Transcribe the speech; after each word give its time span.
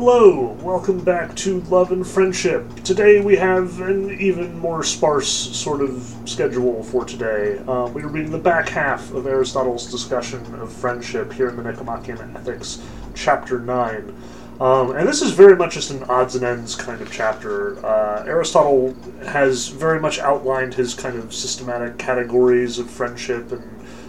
Hello, 0.00 0.56
welcome 0.62 1.02
back 1.02 1.34
to 1.34 1.60
Love 1.62 1.90
and 1.90 2.06
Friendship. 2.06 2.72
Today 2.84 3.20
we 3.20 3.34
have 3.34 3.80
an 3.80 4.12
even 4.20 4.56
more 4.60 4.84
sparse 4.84 5.28
sort 5.28 5.80
of 5.80 6.14
schedule 6.24 6.84
for 6.84 7.04
today. 7.04 7.58
Uh, 7.66 7.88
we 7.88 8.04
are 8.04 8.08
reading 8.08 8.30
the 8.30 8.38
back 8.38 8.68
half 8.68 9.12
of 9.12 9.26
Aristotle's 9.26 9.90
discussion 9.90 10.54
of 10.60 10.72
friendship 10.72 11.32
here 11.32 11.48
in 11.48 11.56
the 11.56 11.64
Nicomachean 11.64 12.36
Ethics, 12.36 12.80
chapter 13.16 13.58
9. 13.58 14.14
Um, 14.60 14.92
and 14.92 15.08
this 15.08 15.20
is 15.20 15.32
very 15.32 15.56
much 15.56 15.74
just 15.74 15.90
an 15.90 16.04
odds 16.04 16.36
and 16.36 16.44
ends 16.44 16.76
kind 16.76 17.00
of 17.00 17.10
chapter. 17.10 17.84
Uh, 17.84 18.22
Aristotle 18.24 18.94
has 19.26 19.66
very 19.66 19.98
much 19.98 20.20
outlined 20.20 20.74
his 20.74 20.94
kind 20.94 21.16
of 21.16 21.34
systematic 21.34 21.98
categories 21.98 22.78
of 22.78 22.88
friendship 22.88 23.50
and 23.50 23.68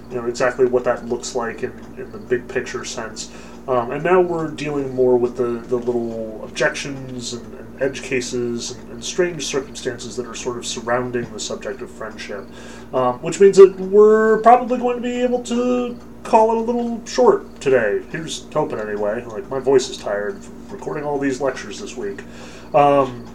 you 0.10 0.16
know 0.16 0.26
exactly 0.26 0.66
what 0.66 0.84
that 0.84 1.06
looks 1.06 1.36
like 1.36 1.64
in, 1.64 1.71
in 1.98 2.12
the 2.12 2.18
big 2.18 2.48
picture 2.48 2.84
sense. 2.84 3.32
Um, 3.68 3.91
and 3.91 4.04
now 4.04 4.21
we're 4.21 4.50
dealing 4.50 4.96
more 4.96 5.18
with 5.18 5.38
the, 5.38 5.59
the 5.68 5.78
little 5.78 6.44
objections 6.44 7.34
and, 7.34 7.54
and 7.54 7.82
edge 7.82 8.02
cases 8.02 8.72
and, 8.72 8.91
and, 8.91 9.05
strange 9.05 9.45
circumstances 9.45 10.16
that 10.18 10.26
are 10.26 10.35
sort 10.35 10.58
of 10.58 10.66
surrounding 10.66 11.32
the 11.32 11.40
subject 11.40 11.82
of 11.82 11.90
friendship, 11.90 12.45
um, 12.94 13.20
which 13.22 13.40
means 13.40 13.58
that 13.58 13.80
we're 13.80 14.41
probably 14.41 14.77
going 14.77 14.95
to 14.95 15.02
be 15.02 15.22
able 15.22 15.44
to 15.44 15.98
call 16.23 16.52
it 16.52 16.58
a 16.58 16.62
little 16.62 17.05
short 17.05 17.62
today. 17.62 18.02
Here's 18.12 18.52
hoping 18.52 18.80
anyway. 18.80 19.23
Like 19.23 19.49
my 19.49 19.60
voice 19.60 19.90
is 19.90 19.98
tired 19.98 20.44
from 20.44 20.70
recording 20.70 21.04
all 21.04 21.20
these 21.20 21.40
lectures 21.40 21.80
this 21.80 21.96
week. 21.96 22.21
Um, 22.73 23.29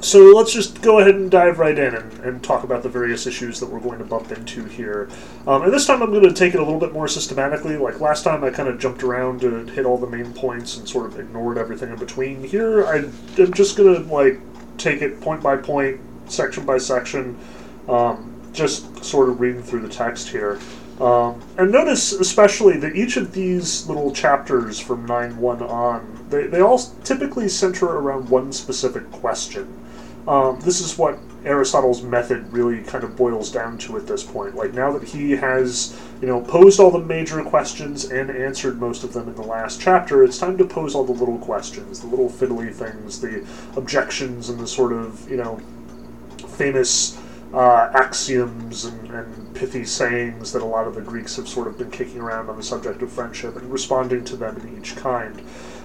so 0.00 0.32
let's 0.34 0.52
just 0.52 0.80
go 0.82 0.98
ahead 0.98 1.14
and 1.14 1.30
dive 1.30 1.58
right 1.58 1.78
in 1.78 1.94
and, 1.94 2.12
and, 2.20 2.42
talk 2.42 2.64
about 2.64 2.82
the 2.82 2.88
various 2.88 3.26
issues 3.26 3.60
that 3.60 3.66
we're 3.66 3.80
going 3.80 3.98
to 3.98 4.04
bump 4.04 4.32
into 4.32 4.64
here. 4.64 5.08
Um, 5.46 5.62
and 5.62 5.72
this 5.72 5.86
time 5.86 6.02
I'm 6.02 6.10
going 6.10 6.24
to 6.24 6.32
take 6.32 6.54
it 6.54 6.60
a 6.60 6.64
little 6.64 6.80
bit 6.80 6.92
more 6.92 7.06
systematically. 7.06 7.76
Like 7.76 8.00
last 8.00 8.22
time, 8.24 8.42
I 8.42 8.50
kind 8.50 8.68
of 8.68 8.78
jumped 8.78 9.02
around 9.02 9.40
to 9.42 9.66
hit 9.66 9.84
all 9.84 9.98
the 9.98 10.06
main 10.06 10.32
points 10.32 10.76
and 10.76 10.88
sort 10.88 11.06
of 11.06 11.20
ignored 11.20 11.58
everything 11.58 11.90
in 11.90 11.96
between. 11.96 12.42
Here, 12.42 12.86
I, 12.86 12.96
am 13.42 13.52
just 13.52 13.76
going 13.76 13.94
to 13.94 14.12
like 14.12 14.40
take 14.78 15.02
it 15.02 15.20
point 15.20 15.42
by 15.42 15.56
point, 15.56 16.00
section 16.28 16.64
by 16.64 16.78
section, 16.78 17.38
um, 17.88 18.40
just 18.52 19.04
sort 19.04 19.28
of 19.28 19.40
reading 19.40 19.62
through 19.62 19.80
the 19.80 19.88
text 19.88 20.28
here. 20.28 20.58
Um, 21.00 21.42
and 21.56 21.72
notice 21.72 22.12
especially 22.12 22.76
that 22.78 22.94
each 22.94 23.16
of 23.16 23.32
these 23.32 23.86
little 23.88 24.12
chapters 24.12 24.78
from 24.78 25.06
9 25.06 25.38
1 25.38 25.62
on, 25.62 26.26
they, 26.28 26.46
they 26.46 26.60
all 26.60 26.78
typically 27.04 27.48
center 27.48 27.86
around 27.86 28.28
one 28.28 28.52
specific 28.52 29.10
question. 29.10 29.79
Um, 30.28 30.60
this 30.60 30.80
is 30.80 30.98
what 30.98 31.18
Aristotle's 31.44 32.02
method 32.02 32.52
really 32.52 32.82
kind 32.82 33.02
of 33.02 33.16
boils 33.16 33.50
down 33.50 33.78
to 33.78 33.96
at 33.96 34.06
this 34.06 34.22
point. 34.22 34.54
Like 34.54 34.74
now 34.74 34.92
that 34.92 35.02
he 35.02 35.32
has, 35.32 35.98
you 36.20 36.26
know, 36.26 36.40
posed 36.42 36.80
all 36.80 36.90
the 36.90 36.98
major 36.98 37.42
questions 37.42 38.04
and 38.10 38.30
answered 38.30 38.78
most 38.78 39.04
of 39.04 39.12
them 39.12 39.28
in 39.28 39.34
the 39.34 39.42
last 39.42 39.80
chapter, 39.80 40.22
it's 40.22 40.38
time 40.38 40.58
to 40.58 40.64
pose 40.64 40.94
all 40.94 41.04
the 41.04 41.12
little 41.12 41.38
questions, 41.38 42.00
the 42.00 42.06
little 42.06 42.28
fiddly 42.28 42.72
things, 42.72 43.20
the 43.20 43.46
objections, 43.76 44.50
and 44.50 44.60
the 44.60 44.66
sort 44.66 44.92
of, 44.92 45.28
you 45.30 45.38
know, 45.38 45.58
famous 46.56 47.18
uh, 47.54 47.90
axioms 47.94 48.84
and, 48.84 49.10
and, 49.10 49.36
pithy 49.54 49.84
sayings 49.84 50.52
that 50.52 50.62
a 50.62 50.64
lot 50.64 50.86
of 50.86 50.94
the 50.94 51.00
Greeks 51.00 51.36
have 51.36 51.46
sort 51.48 51.66
of 51.66 51.76
been 51.76 51.90
kicking 51.90 52.20
around 52.20 52.48
on 52.48 52.56
the 52.56 52.62
subject 52.62 53.02
of 53.02 53.12
friendship 53.12 53.56
and 53.56 53.70
responding 53.70 54.24
to 54.24 54.36
them 54.36 54.56
in 54.56 54.78
each 54.78 54.96
kind. 54.96 55.42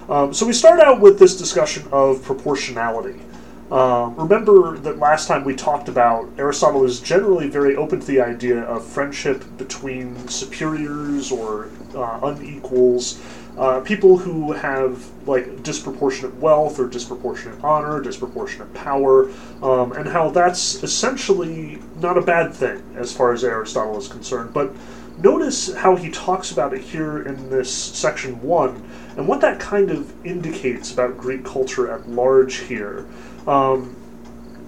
Um, 0.08 0.32
so 0.32 0.46
we 0.46 0.52
start 0.52 0.80
out 0.80 1.00
with 1.00 1.18
this 1.18 1.36
discussion 1.36 1.86
of 1.90 2.22
proportionality. 2.22 3.20
Um, 3.70 4.14
remember 4.14 4.78
that 4.78 4.98
last 4.98 5.26
time 5.26 5.44
we 5.44 5.56
talked 5.56 5.88
about 5.88 6.28
Aristotle 6.38 6.84
is 6.84 7.00
generally 7.00 7.48
very 7.48 7.74
open 7.74 7.98
to 7.98 8.06
the 8.06 8.20
idea 8.20 8.60
of 8.62 8.84
friendship 8.84 9.44
between 9.58 10.28
superiors 10.28 11.32
or 11.32 11.68
uh, 11.94 12.20
unequals, 12.22 13.20
uh, 13.58 13.80
people 13.80 14.18
who 14.18 14.52
have 14.52 15.04
like 15.26 15.64
disproportionate 15.64 16.36
wealth 16.36 16.78
or 16.78 16.86
disproportionate 16.86 17.62
honor, 17.64 18.00
disproportionate 18.00 18.72
power, 18.72 19.30
um, 19.62 19.92
and 19.92 20.08
how 20.08 20.30
that's 20.30 20.84
essentially 20.84 21.80
not 21.98 22.16
a 22.16 22.22
bad 22.22 22.54
thing 22.54 22.80
as 22.94 23.12
far 23.12 23.32
as 23.32 23.42
Aristotle 23.42 23.98
is 23.98 24.06
concerned. 24.06 24.54
But 24.54 24.72
notice 25.18 25.74
how 25.74 25.96
he 25.96 26.10
talks 26.10 26.52
about 26.52 26.72
it 26.72 26.82
here 26.82 27.22
in 27.22 27.50
this 27.50 27.72
section 27.72 28.40
one, 28.42 28.88
and 29.16 29.26
what 29.26 29.40
that 29.40 29.58
kind 29.58 29.90
of 29.90 30.12
indicates 30.24 30.92
about 30.92 31.18
Greek 31.18 31.44
culture 31.44 31.90
at 31.90 32.08
large 32.08 32.58
here. 32.58 33.06
Um, 33.46 33.94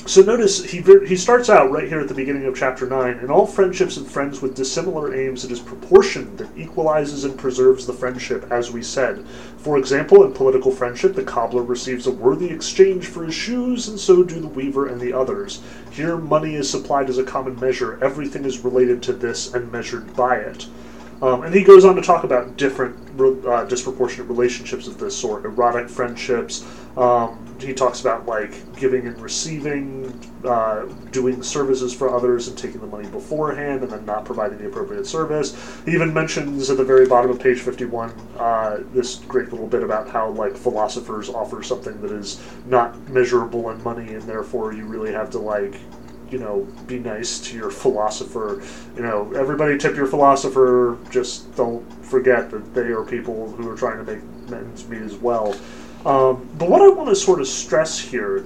so 0.06 0.22
notice 0.22 0.64
he 0.64 0.80
he 1.06 1.16
starts 1.16 1.50
out 1.50 1.70
right 1.70 1.86
here 1.86 2.00
at 2.00 2.08
the 2.08 2.14
beginning 2.14 2.46
of 2.46 2.56
chapter 2.56 2.86
nine. 2.86 3.18
In 3.18 3.30
all 3.30 3.46
friendships 3.46 3.98
and 3.98 4.10
friends 4.10 4.40
with 4.40 4.54
dissimilar 4.54 5.14
aims, 5.14 5.44
it 5.44 5.50
is 5.50 5.60
proportion 5.60 6.34
that 6.36 6.48
equalizes 6.56 7.24
and 7.24 7.36
preserves 7.36 7.86
the 7.86 7.92
friendship, 7.92 8.50
as 8.50 8.70
we 8.70 8.82
said. 8.82 9.26
For 9.58 9.76
example, 9.76 10.24
in 10.24 10.32
political 10.32 10.70
friendship, 10.70 11.14
the 11.14 11.24
cobbler 11.24 11.62
receives 11.62 12.06
a 12.06 12.10
worthy 12.10 12.48
exchange 12.48 13.06
for 13.06 13.24
his 13.24 13.34
shoes, 13.34 13.88
and 13.88 14.00
so 14.00 14.22
do 14.22 14.40
the 14.40 14.48
weaver 14.48 14.86
and 14.86 14.98
the 14.98 15.12
others. 15.12 15.60
Here, 15.90 16.16
money 16.16 16.54
is 16.54 16.70
supplied 16.70 17.10
as 17.10 17.18
a 17.18 17.24
common 17.24 17.60
measure. 17.60 18.02
Everything 18.02 18.46
is 18.46 18.60
related 18.60 19.02
to 19.02 19.12
this 19.12 19.52
and 19.52 19.70
measured 19.70 20.16
by 20.16 20.36
it. 20.36 20.68
Um, 21.20 21.42
and 21.42 21.52
he 21.52 21.64
goes 21.64 21.84
on 21.84 21.96
to 21.96 22.02
talk 22.02 22.22
about 22.22 22.56
different 22.56 22.96
uh, 23.44 23.64
disproportionate 23.64 24.28
relationships 24.28 24.86
of 24.86 24.98
this 24.98 25.16
sort, 25.16 25.44
erotic 25.44 25.88
friendships. 25.88 26.64
Um, 26.98 27.44
he 27.60 27.72
talks 27.74 28.00
about 28.00 28.26
like 28.26 28.76
giving 28.76 29.06
and 29.06 29.20
receiving, 29.20 30.12
uh, 30.44 30.86
doing 31.12 31.42
services 31.44 31.94
for 31.94 32.14
others 32.14 32.48
and 32.48 32.58
taking 32.58 32.80
the 32.80 32.86
money 32.86 33.08
beforehand 33.08 33.82
and 33.82 33.92
then 33.92 34.04
not 34.04 34.24
providing 34.24 34.58
the 34.58 34.66
appropriate 34.66 35.06
service. 35.06 35.56
He 35.84 35.92
even 35.92 36.12
mentions 36.12 36.70
at 36.70 36.76
the 36.76 36.84
very 36.84 37.06
bottom 37.06 37.30
of 37.30 37.40
page 37.40 37.60
51 37.60 38.10
uh, 38.38 38.80
this 38.92 39.16
great 39.16 39.50
little 39.50 39.68
bit 39.68 39.84
about 39.84 40.08
how 40.08 40.30
like 40.30 40.56
philosophers 40.56 41.28
offer 41.28 41.62
something 41.62 42.00
that 42.00 42.10
is 42.10 42.40
not 42.66 42.98
measurable 43.08 43.70
in 43.70 43.82
money 43.84 44.14
and 44.14 44.22
therefore 44.22 44.72
you 44.72 44.84
really 44.84 45.12
have 45.12 45.30
to 45.30 45.38
like 45.38 45.76
you 46.30 46.38
know, 46.38 46.68
be 46.86 46.98
nice 46.98 47.38
to 47.40 47.56
your 47.56 47.70
philosopher. 47.82 48.62
You 48.96 49.02
know, 49.02 49.32
everybody 49.34 49.78
tip 49.78 49.96
your 49.96 50.06
philosopher. 50.06 50.98
Just 51.10 51.54
don't 51.56 51.84
forget 52.04 52.50
that 52.50 52.74
they 52.74 52.88
are 52.88 53.04
people 53.04 53.50
who 53.52 53.70
are 53.70 53.76
trying 53.76 54.04
to 54.04 54.12
make 54.12 54.22
ends 54.52 54.86
meet 54.88 55.02
as 55.02 55.14
well. 55.14 55.54
Um, 56.08 56.48
but 56.56 56.70
what 56.70 56.80
I 56.80 56.88
want 56.88 57.10
to 57.10 57.14
sort 57.14 57.38
of 57.38 57.46
stress 57.46 57.98
here, 57.98 58.40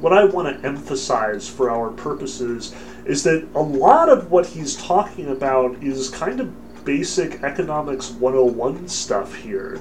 what 0.00 0.12
I 0.12 0.26
want 0.26 0.54
to 0.60 0.68
emphasize 0.68 1.48
for 1.48 1.70
our 1.70 1.90
purposes, 1.90 2.74
is 3.06 3.22
that 3.22 3.48
a 3.54 3.62
lot 3.62 4.10
of 4.10 4.30
what 4.30 4.44
he's 4.44 4.76
talking 4.76 5.28
about 5.28 5.82
is 5.82 6.10
kind 6.10 6.38
of 6.38 6.84
basic 6.84 7.42
economics 7.42 8.10
101 8.10 8.88
stuff 8.88 9.34
here. 9.36 9.80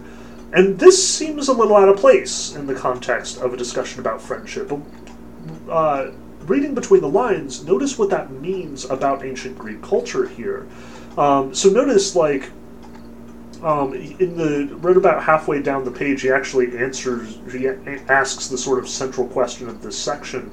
And 0.54 0.80
this 0.80 1.06
seems 1.06 1.50
a 1.50 1.54
little 1.54 1.76
out 1.76 1.90
of 1.90 1.98
place 1.98 2.56
in 2.56 2.66
the 2.66 2.74
context 2.74 3.40
of 3.40 3.54
a 3.54 3.58
discussion 3.58 4.00
about 4.00 4.22
friendship. 4.22 4.72
Uh, 5.70 6.12
reading 6.44 6.74
between 6.74 7.02
the 7.02 7.10
lines, 7.10 7.66
notice 7.66 8.00
what 8.00 8.10
that 8.12 8.32
means 8.32 8.86
about 8.86 9.26
ancient 9.26 9.58
Greek 9.58 9.82
culture 9.82 10.30
here. 10.30 10.66
Um, 11.18 11.54
so 11.54 11.70
notice, 11.70 12.16
like, 12.16 12.52
um, 13.66 13.94
in 13.94 14.38
the 14.38 14.76
right 14.76 14.96
about 14.96 15.24
halfway 15.24 15.62
down 15.62 15.84
the 15.84 15.92
page, 15.92 16.22
he 16.22 16.30
actually 16.30 16.78
answers, 16.78 17.40
he 17.52 17.68
asks 17.68 18.48
the 18.48 18.58
sort 18.58 18.80
of 18.80 18.88
central 18.88 19.28
question 19.28 19.68
of 19.68 19.82
this 19.82 19.98
section, 19.98 20.52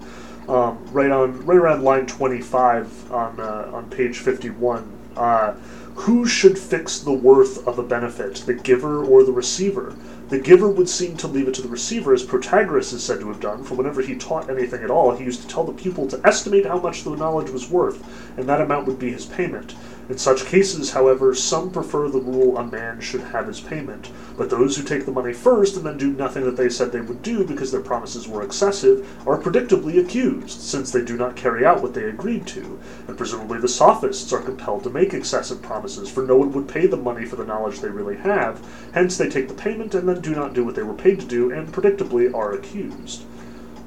um, 0.49 0.85
right 0.93 1.11
on, 1.11 1.45
right 1.47 1.59
around 1.59 1.85
line 1.85 2.07
twenty-five 2.07 3.13
on 3.13 3.39
uh, 3.39 3.71
on 3.73 3.91
page 3.91 4.19
fifty-one. 4.19 4.85
Uh, 5.17 5.53
who 5.95 6.27
should 6.27 6.59
fix 6.59 7.01
the 7.01 7.13
worth 7.13 7.69
of 7.69 7.79
a 7.79 7.83
benefit, 7.83 8.37
the 8.47 8.55
giver 8.55 9.05
or 9.05 9.25
the 9.25 9.33
receiver? 9.33 9.95
The 10.31 10.39
giver 10.39 10.67
would 10.67 10.89
seem 10.89 11.19
to 11.19 11.29
leave 11.29 11.49
it 11.49 11.55
to 11.57 11.63
the 11.63 11.69
receiver, 11.69 12.15
as 12.15 12.25
Protagoras 12.25 12.95
is 12.95 13.05
said 13.05 13.21
to 13.21 13.29
have 13.29 13.41
done, 13.41 13.63
for 13.63 13.75
whenever 13.75 14.01
he 14.01 14.17
taught 14.17 14.49
anything 14.49 14.83
at 14.83 14.91
all, 14.91 15.15
he 15.15 15.25
used 15.25 15.43
to 15.43 15.49
tell 15.49 15.65
the 15.65 15.75
pupil 15.75 16.09
to 16.09 16.21
estimate 16.27 16.65
how 16.65 16.79
much 16.79 17.05
the 17.05 17.15
knowledge 17.15 17.51
was 17.51 17.69
worth, 17.69 18.03
and 18.39 18.49
that 18.49 18.63
amount 18.63 18.87
would 18.87 18.99
be 18.99 19.13
his 19.13 19.27
payment. 19.27 19.75
In 20.09 20.19
such 20.19 20.47
cases, 20.47 20.91
however, 20.91 21.33
some 21.33 21.71
prefer 21.71 22.09
the 22.09 22.21
rule 22.21 22.59
a 22.59 22.65
man 22.65 23.01
should 23.01 23.21
have 23.21 23.47
his 23.47 23.61
payment, 23.61 24.11
but 24.37 24.51
those 24.51 24.77
who 24.77 24.83
take 24.83 25.07
the 25.07 25.13
money 25.13 25.33
first 25.33 25.77
and 25.77 25.87
then 25.87 25.97
do 25.97 26.13
nothing 26.13 26.45
that 26.45 26.57
they 26.57 26.69
said 26.69 26.91
they 26.91 27.01
would 27.01 27.23
do 27.23 27.45
because 27.45 27.71
their 27.71 27.81
promises 27.81 28.27
were 28.27 28.43
excessive 28.43 29.09
are 29.27 29.39
predictably 29.39 30.01
accused, 30.01 30.61
since 30.61 30.91
they 30.91 31.05
do 31.05 31.17
not 31.17 31.37
carry 31.37 31.65
out 31.65 31.83
what 31.83 31.95
they 31.95 32.05
agreed 32.05 32.47
to, 32.49 32.81
and 33.07 33.17
presumably 33.17 33.61
the 33.61 33.69
sophists 33.69 34.33
are 34.33 34.43
compelled 34.43 34.83
to 34.83 34.91
make 34.91 35.15
excessive 35.15 35.63
promises, 35.63 36.11
for 36.11 36.25
no 36.25 36.37
one 36.37 36.53
would 36.53 36.69
pay 36.69 36.87
the 36.87 36.97
money 36.97 37.25
for 37.25 37.37
the 37.37 37.45
knowledge 37.45 37.79
they 37.79 37.89
really 37.89 38.17
have, 38.17 38.61
hence 38.95 39.17
they 39.17 39.29
take 39.29 39.47
the 39.47 39.55
payment 39.55 39.95
and 39.95 40.09
then 40.09 40.21
do 40.21 40.35
not 40.35 40.53
do 40.53 40.65
what 40.65 40.75
they 40.75 40.83
were 40.83 40.95
paid 40.95 41.21
to 41.21 41.27
do, 41.27 41.53
and 41.53 41.73
predictably 41.73 42.35
are 42.35 42.53
accused. 42.53 43.23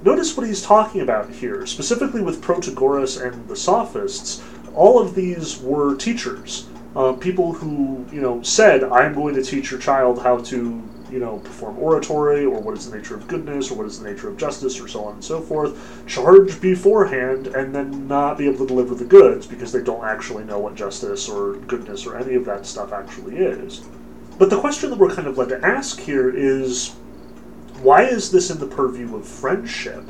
Notice 0.01 0.37
what 0.37 0.45
he's 0.45 0.61
talking 0.61 1.01
about 1.01 1.31
here, 1.31 1.65
specifically 1.65 2.21
with 2.21 2.41
Protagoras 2.41 3.19
and 3.19 3.47
the 3.47 3.55
sophists 3.55 4.41
all 4.75 4.99
of 4.99 5.15
these 5.15 5.59
were 5.61 5.95
teachers, 5.95 6.67
uh, 6.95 7.13
people 7.13 7.53
who 7.53 8.05
you 8.11 8.21
know 8.21 8.41
said, 8.41 8.83
"I'm 8.83 9.13
going 9.13 9.35
to 9.35 9.43
teach 9.43 9.71
your 9.71 9.79
child 9.79 10.21
how 10.21 10.37
to." 10.37 10.83
You 11.11 11.19
know, 11.19 11.37
perform 11.37 11.77
oratory, 11.77 12.45
or 12.45 12.59
what 12.59 12.75
is 12.75 12.89
the 12.89 12.97
nature 12.97 13.13
of 13.13 13.27
goodness, 13.27 13.69
or 13.69 13.75
what 13.75 13.85
is 13.85 13.99
the 13.99 14.09
nature 14.09 14.27
of 14.27 14.37
justice, 14.37 14.81
or 14.81 14.87
so 14.87 15.05
on 15.05 15.13
and 15.13 15.23
so 15.23 15.39
forth. 15.39 15.77
Charge 16.07 16.59
beforehand, 16.59 17.45
and 17.45 17.75
then 17.75 18.07
not 18.07 18.39
be 18.39 18.47
able 18.47 18.57
to 18.57 18.67
deliver 18.67 18.95
the 18.95 19.05
goods 19.05 19.45
because 19.45 19.71
they 19.71 19.83
don't 19.83 20.03
actually 20.03 20.43
know 20.43 20.57
what 20.57 20.73
justice 20.73 21.29
or 21.29 21.57
goodness 21.67 22.07
or 22.07 22.17
any 22.17 22.33
of 22.33 22.43
that 22.45 22.65
stuff 22.65 22.91
actually 22.91 23.37
is. 23.37 23.85
But 24.39 24.49
the 24.49 24.59
question 24.59 24.89
that 24.89 24.97
we're 24.97 25.13
kind 25.13 25.27
of 25.27 25.37
led 25.37 25.49
to 25.49 25.63
ask 25.63 25.99
here 25.99 26.29
is 26.35 26.95
why 27.81 28.03
is 28.03 28.31
this 28.31 28.49
in 28.49 28.57
the 28.57 28.67
purview 28.67 29.15
of 29.15 29.27
friendship? 29.27 30.03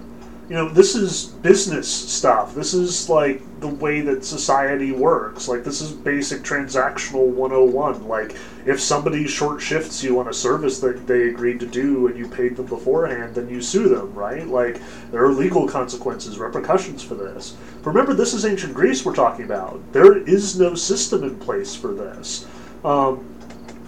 You 0.48 0.54
know, 0.54 0.70
this 0.70 0.94
is 0.94 1.26
business 1.26 1.88
stuff. 1.88 2.54
This 2.54 2.76
is 2.76 3.10
like 3.10 3.42
the 3.62 3.68
way 3.68 4.02
that 4.02 4.24
society 4.24 4.92
works. 4.92 5.48
Like, 5.48 5.64
this 5.64 5.82
is 5.82 5.92
basic 5.92 6.44
transactional 6.44 7.26
101. 7.28 8.08
Like, 8.08 8.36
if 8.68 8.80
somebody 8.80 9.26
short 9.26 9.60
shifts 9.60 10.04
you 10.04 10.20
on 10.20 10.28
a 10.28 10.34
service 10.34 10.80
that 10.82 11.08
they 11.08 11.30
agreed 11.30 11.60
to 11.62 11.66
do 11.66 12.08
and 12.08 12.18
you 12.18 12.28
paid 12.28 12.56
them 12.58 12.68
beforehand, 12.68 13.34
then 13.34 13.50
you 13.50 13.60
sue 13.60 13.90
them, 13.90 14.14
right? 14.14 14.48
Like, 14.48 14.80
there 15.10 15.26
are 15.26 15.32
legal 15.32 15.68
consequences, 15.68 16.38
repercussions 16.38 17.02
for 17.02 17.16
this. 17.16 17.58
But 17.82 17.90
remember, 17.90 18.14
this 18.14 18.36
is 18.36 18.46
ancient 18.46 18.76
Greece 18.76 19.04
we're 19.04 19.16
talking 19.16 19.46
about. 19.46 19.82
There 19.94 20.18
is 20.18 20.60
no 20.60 20.76
system 20.76 21.24
in 21.24 21.40
place 21.40 21.76
for 21.76 21.92
this. 21.92 22.46
Um, 22.84 23.18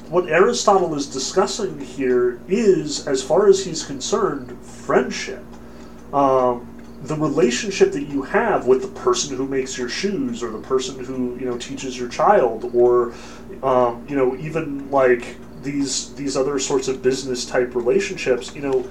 what 0.10 0.27
Aristotle 0.27 0.95
is 0.95 1.06
discussing 1.06 1.80
here 1.80 2.39
is, 2.48 3.07
as 3.07 3.21
far 3.21 3.48
as 3.48 3.63
he's 3.63 3.83
concerned, 3.83 4.57
friendship 4.63 5.44
um, 6.13 6.68
the 7.04 7.15
relationship 7.15 7.92
that 7.92 8.04
you 8.04 8.24
have 8.24 8.65
with 8.65 8.81
the 8.81 9.00
person 9.00 9.36
who 9.38 9.48
makes 9.48 9.77
your 9.77 9.89
shoes 9.89 10.42
or 10.42 10.50
the 10.50 10.62
person 10.62 11.04
who 11.04 11.38
you 11.38 11.45
know 11.45 11.57
teaches 11.57 11.98
your 11.98 12.09
child 12.09 12.71
or 12.74 13.13
um, 13.63 14.06
you 14.09 14.15
know 14.15 14.36
even 14.38 14.89
like 14.89 15.38
these 15.62 16.13
these 16.15 16.36
other 16.36 16.59
sorts 16.59 16.88
of 16.88 17.01
business 17.01 17.45
type 17.45 17.75
relationships 17.75 18.56
you 18.56 18.62
know 18.62 18.88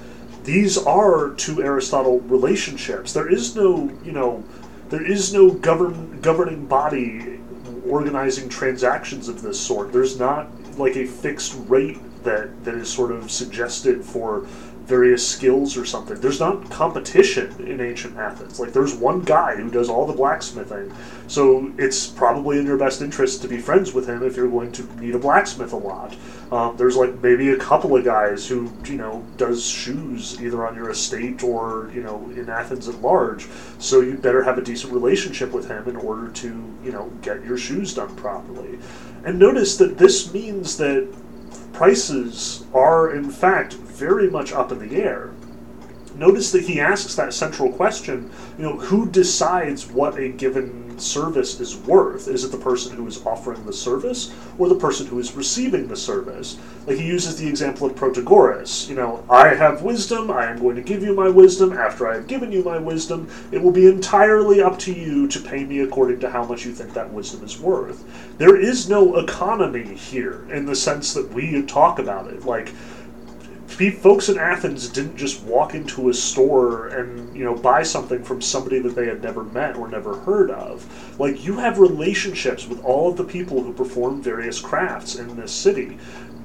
these 0.47 0.77
are 0.77 1.31
to 1.31 1.61
aristotle 1.61 2.21
relationships. 2.21 3.11
There 3.11 3.29
is 3.29 3.53
no 3.53 3.91
you 4.01 4.13
know 4.13 4.45
there 4.87 5.05
is 5.05 5.33
no 5.33 5.51
govern 5.51 6.21
governing 6.21 6.65
body 6.67 7.41
organizing 7.85 8.47
transactions 8.47 9.27
of 9.27 9.41
this 9.41 9.59
sort. 9.59 9.91
There's 9.91 10.17
not 10.17 10.47
like 10.77 10.95
a 10.95 11.05
fixed 11.05 11.53
rate 11.67 11.99
that 12.23 12.63
that 12.63 12.75
is 12.75 12.87
sort 12.89 13.11
of 13.11 13.29
suggested 13.29 14.05
for 14.05 14.47
various 14.87 15.27
skills 15.27 15.77
or 15.77 15.85
something. 15.85 16.19
There's 16.21 16.39
not 16.39 16.69
competition 16.71 17.53
in 17.67 17.81
ancient 17.81 18.17
Athens. 18.17 18.59
Like 18.59 18.71
there's 18.71 18.95
one 18.95 19.21
guy 19.21 19.55
who 19.57 19.69
does 19.69 19.89
all 19.89 20.07
the 20.07 20.13
blacksmithing, 20.13 20.93
so 21.27 21.71
it's 21.77 22.07
probably 22.07 22.57
in 22.57 22.65
your 22.65 22.77
best 22.77 23.01
interest 23.01 23.41
to 23.41 23.49
be 23.49 23.57
friends 23.57 23.93
with 23.93 24.07
him 24.07 24.23
if 24.23 24.37
you're 24.37 24.49
going 24.49 24.71
to 24.71 24.83
need 25.01 25.13
a 25.13 25.19
blacksmith 25.19 25.73
a 25.73 25.77
lot. 25.77 26.15
Um, 26.51 26.77
there's 26.77 26.95
like 26.95 27.21
maybe 27.21 27.49
a 27.49 27.57
couple 27.57 27.97
of 27.97 28.05
guys 28.05 28.47
who 28.47 28.71
you 28.85 28.95
know 28.95 29.25
does 29.35 29.65
shoes 29.65 30.41
either 30.41 30.65
on 30.65 30.75
your 30.75 30.89
estate 30.89 31.43
or 31.43 31.91
you 31.93 32.01
know 32.01 32.23
in 32.35 32.49
Athens 32.49 32.87
at 32.87 33.01
large. 33.01 33.47
So 33.79 33.99
you 33.99 34.13
better 34.13 34.41
have 34.41 34.57
a 34.57 34.61
decent 34.61 34.93
relationship 34.93 35.51
with 35.51 35.67
him 35.67 35.89
in 35.89 35.97
order 35.97 36.29
to 36.29 36.47
you 36.83 36.91
know 36.93 37.11
get 37.21 37.43
your 37.43 37.57
shoes 37.57 37.93
done 37.93 38.15
properly. 38.15 38.79
And 39.25 39.37
notice 39.37 39.75
that 39.77 39.97
this 39.97 40.33
means 40.33 40.77
that 40.77 41.13
prices 41.73 42.65
are 42.73 43.13
in 43.13 43.29
fact 43.29 43.73
very 43.73 44.29
much 44.29 44.51
up 44.51 44.71
in 44.71 44.79
the 44.79 44.95
air. 44.95 45.31
Notice 46.15 46.51
that 46.51 46.63
he 46.63 46.79
asks 46.79 47.15
that 47.15 47.33
central 47.33 47.71
question, 47.71 48.31
you 48.57 48.63
know, 48.63 48.77
who 48.77 49.07
decides 49.07 49.85
what 49.85 50.17
a 50.17 50.29
given 50.29 50.86
service 51.01 51.59
is 51.59 51.77
worth? 51.77 52.27
Is 52.27 52.43
it 52.43 52.51
the 52.51 52.57
person 52.57 52.95
who 52.95 53.07
is 53.07 53.25
offering 53.25 53.65
the 53.65 53.73
service 53.73 54.33
or 54.57 54.69
the 54.69 54.75
person 54.75 55.07
who 55.07 55.19
is 55.19 55.35
receiving 55.35 55.87
the 55.87 55.95
service? 55.95 56.57
Like 56.85 56.97
he 56.97 57.05
uses 57.05 57.37
the 57.37 57.47
example 57.47 57.87
of 57.87 57.95
Protagoras. 57.95 58.87
You 58.89 58.95
know, 58.95 59.23
I 59.29 59.53
have 59.53 59.81
wisdom, 59.81 60.31
I 60.31 60.45
am 60.45 60.59
going 60.59 60.75
to 60.75 60.81
give 60.81 61.03
you 61.03 61.13
my 61.13 61.29
wisdom. 61.29 61.73
After 61.73 62.07
I 62.07 62.15
have 62.15 62.27
given 62.27 62.51
you 62.51 62.63
my 62.63 62.77
wisdom, 62.77 63.29
it 63.51 63.61
will 63.61 63.71
be 63.71 63.87
entirely 63.87 64.61
up 64.61 64.79
to 64.79 64.93
you 64.93 65.27
to 65.27 65.39
pay 65.39 65.63
me 65.63 65.79
according 65.79 66.19
to 66.21 66.29
how 66.29 66.45
much 66.45 66.65
you 66.65 66.73
think 66.73 66.93
that 66.93 67.11
wisdom 67.11 67.43
is 67.43 67.59
worth. 67.59 68.03
There 68.37 68.59
is 68.59 68.89
no 68.89 69.17
economy 69.17 69.95
here 69.95 70.45
in 70.51 70.65
the 70.65 70.75
sense 70.75 71.13
that 71.13 71.31
we 71.33 71.61
talk 71.63 71.99
about 71.99 72.27
it. 72.27 72.45
Like, 72.45 72.73
folks 73.67 74.29
in 74.29 74.37
Athens 74.37 74.89
didn't 74.89 75.17
just 75.17 75.43
walk 75.43 75.75
into 75.75 76.09
a 76.09 76.13
store 76.13 76.87
and 76.87 77.35
you 77.35 77.43
know 77.43 77.55
buy 77.55 77.83
something 77.83 78.23
from 78.23 78.41
somebody 78.41 78.79
that 78.79 78.95
they 78.95 79.05
had 79.05 79.21
never 79.21 79.43
met 79.43 79.75
or 79.75 79.87
never 79.87 80.17
heard 80.19 80.49
of. 80.49 80.85
Like 81.19 81.43
you 81.43 81.57
have 81.57 81.79
relationships 81.79 82.67
with 82.67 82.83
all 82.83 83.09
of 83.09 83.17
the 83.17 83.23
people 83.23 83.61
who 83.61 83.73
perform 83.73 84.21
various 84.21 84.59
crafts 84.59 85.15
in 85.15 85.35
this 85.35 85.51
city. 85.51 85.97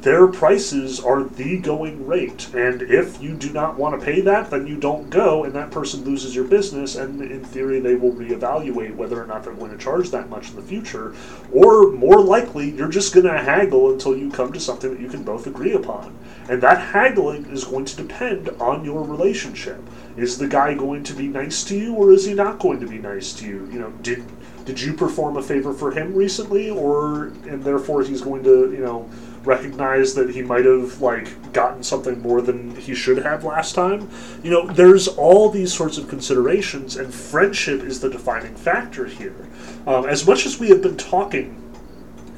Their 0.02 0.26
prices 0.26 0.98
are 0.98 1.22
the 1.22 1.58
going 1.58 2.08
rate, 2.08 2.52
and 2.54 2.82
if 2.82 3.22
you 3.22 3.36
do 3.36 3.52
not 3.52 3.76
want 3.76 3.98
to 3.98 4.04
pay 4.04 4.20
that, 4.22 4.50
then 4.50 4.66
you 4.66 4.76
don't 4.76 5.08
go, 5.10 5.44
and 5.44 5.54
that 5.54 5.70
person 5.70 6.04
loses 6.04 6.34
your 6.34 6.44
business. 6.44 6.96
And 6.96 7.22
in 7.22 7.44
theory, 7.44 7.78
they 7.78 7.94
will 7.94 8.12
reevaluate 8.12 8.96
whether 8.96 9.22
or 9.22 9.28
not 9.28 9.44
they're 9.44 9.54
going 9.54 9.70
to 9.70 9.78
charge 9.78 10.10
that 10.10 10.28
much 10.28 10.50
in 10.50 10.56
the 10.56 10.62
future, 10.62 11.14
or 11.52 11.92
more 11.92 12.20
likely, 12.20 12.70
you're 12.70 12.88
just 12.88 13.14
going 13.14 13.26
to 13.26 13.38
haggle 13.38 13.92
until 13.92 14.16
you 14.16 14.28
come 14.28 14.52
to 14.52 14.58
something 14.58 14.90
that 14.92 15.00
you 15.00 15.08
can 15.08 15.22
both 15.22 15.46
agree 15.46 15.72
upon. 15.72 16.18
And 16.48 16.60
that 16.62 16.80
haggling 16.80 17.46
is 17.46 17.62
going 17.62 17.84
to 17.84 17.96
depend 17.96 18.48
on 18.60 18.84
your 18.84 19.04
relationship. 19.04 19.80
Is 20.16 20.36
the 20.36 20.48
guy 20.48 20.74
going 20.74 21.04
to 21.04 21.14
be 21.14 21.28
nice 21.28 21.62
to 21.64 21.78
you 21.78 21.94
or 21.94 22.12
is 22.12 22.26
he 22.26 22.34
not 22.34 22.58
going 22.58 22.80
to 22.80 22.86
be 22.88 22.98
nice 22.98 23.32
to 23.34 23.46
you? 23.46 23.68
You 23.72 23.78
know, 23.78 23.90
did 24.02 24.24
did 24.64 24.80
you 24.80 24.92
perform 24.92 25.36
a 25.36 25.42
favor 25.42 25.72
for 25.72 25.90
him 25.90 26.14
recently 26.14 26.70
or 26.70 27.32
and 27.48 27.62
therefore 27.64 28.02
he's 28.02 28.20
going 28.20 28.44
to, 28.44 28.72
you 28.72 28.78
know, 28.78 29.08
recognize 29.44 30.14
that 30.14 30.30
he 30.30 30.42
might 30.42 30.64
have 30.64 31.00
like 31.00 31.52
gotten 31.52 31.82
something 31.82 32.20
more 32.20 32.40
than 32.40 32.74
he 32.76 32.94
should 32.94 33.18
have 33.18 33.44
last 33.44 33.74
time. 33.74 34.08
You 34.42 34.50
know, 34.50 34.66
there's 34.66 35.08
all 35.08 35.48
these 35.50 35.72
sorts 35.72 35.98
of 35.98 36.08
considerations, 36.08 36.96
and 36.96 37.12
friendship 37.12 37.82
is 37.82 38.00
the 38.00 38.10
defining 38.10 38.54
factor 38.54 39.06
here. 39.06 39.46
Um, 39.86 40.06
as 40.06 40.26
much 40.26 40.46
as 40.46 40.58
we 40.58 40.68
have 40.68 40.82
been 40.82 40.96
talking, 40.96 41.58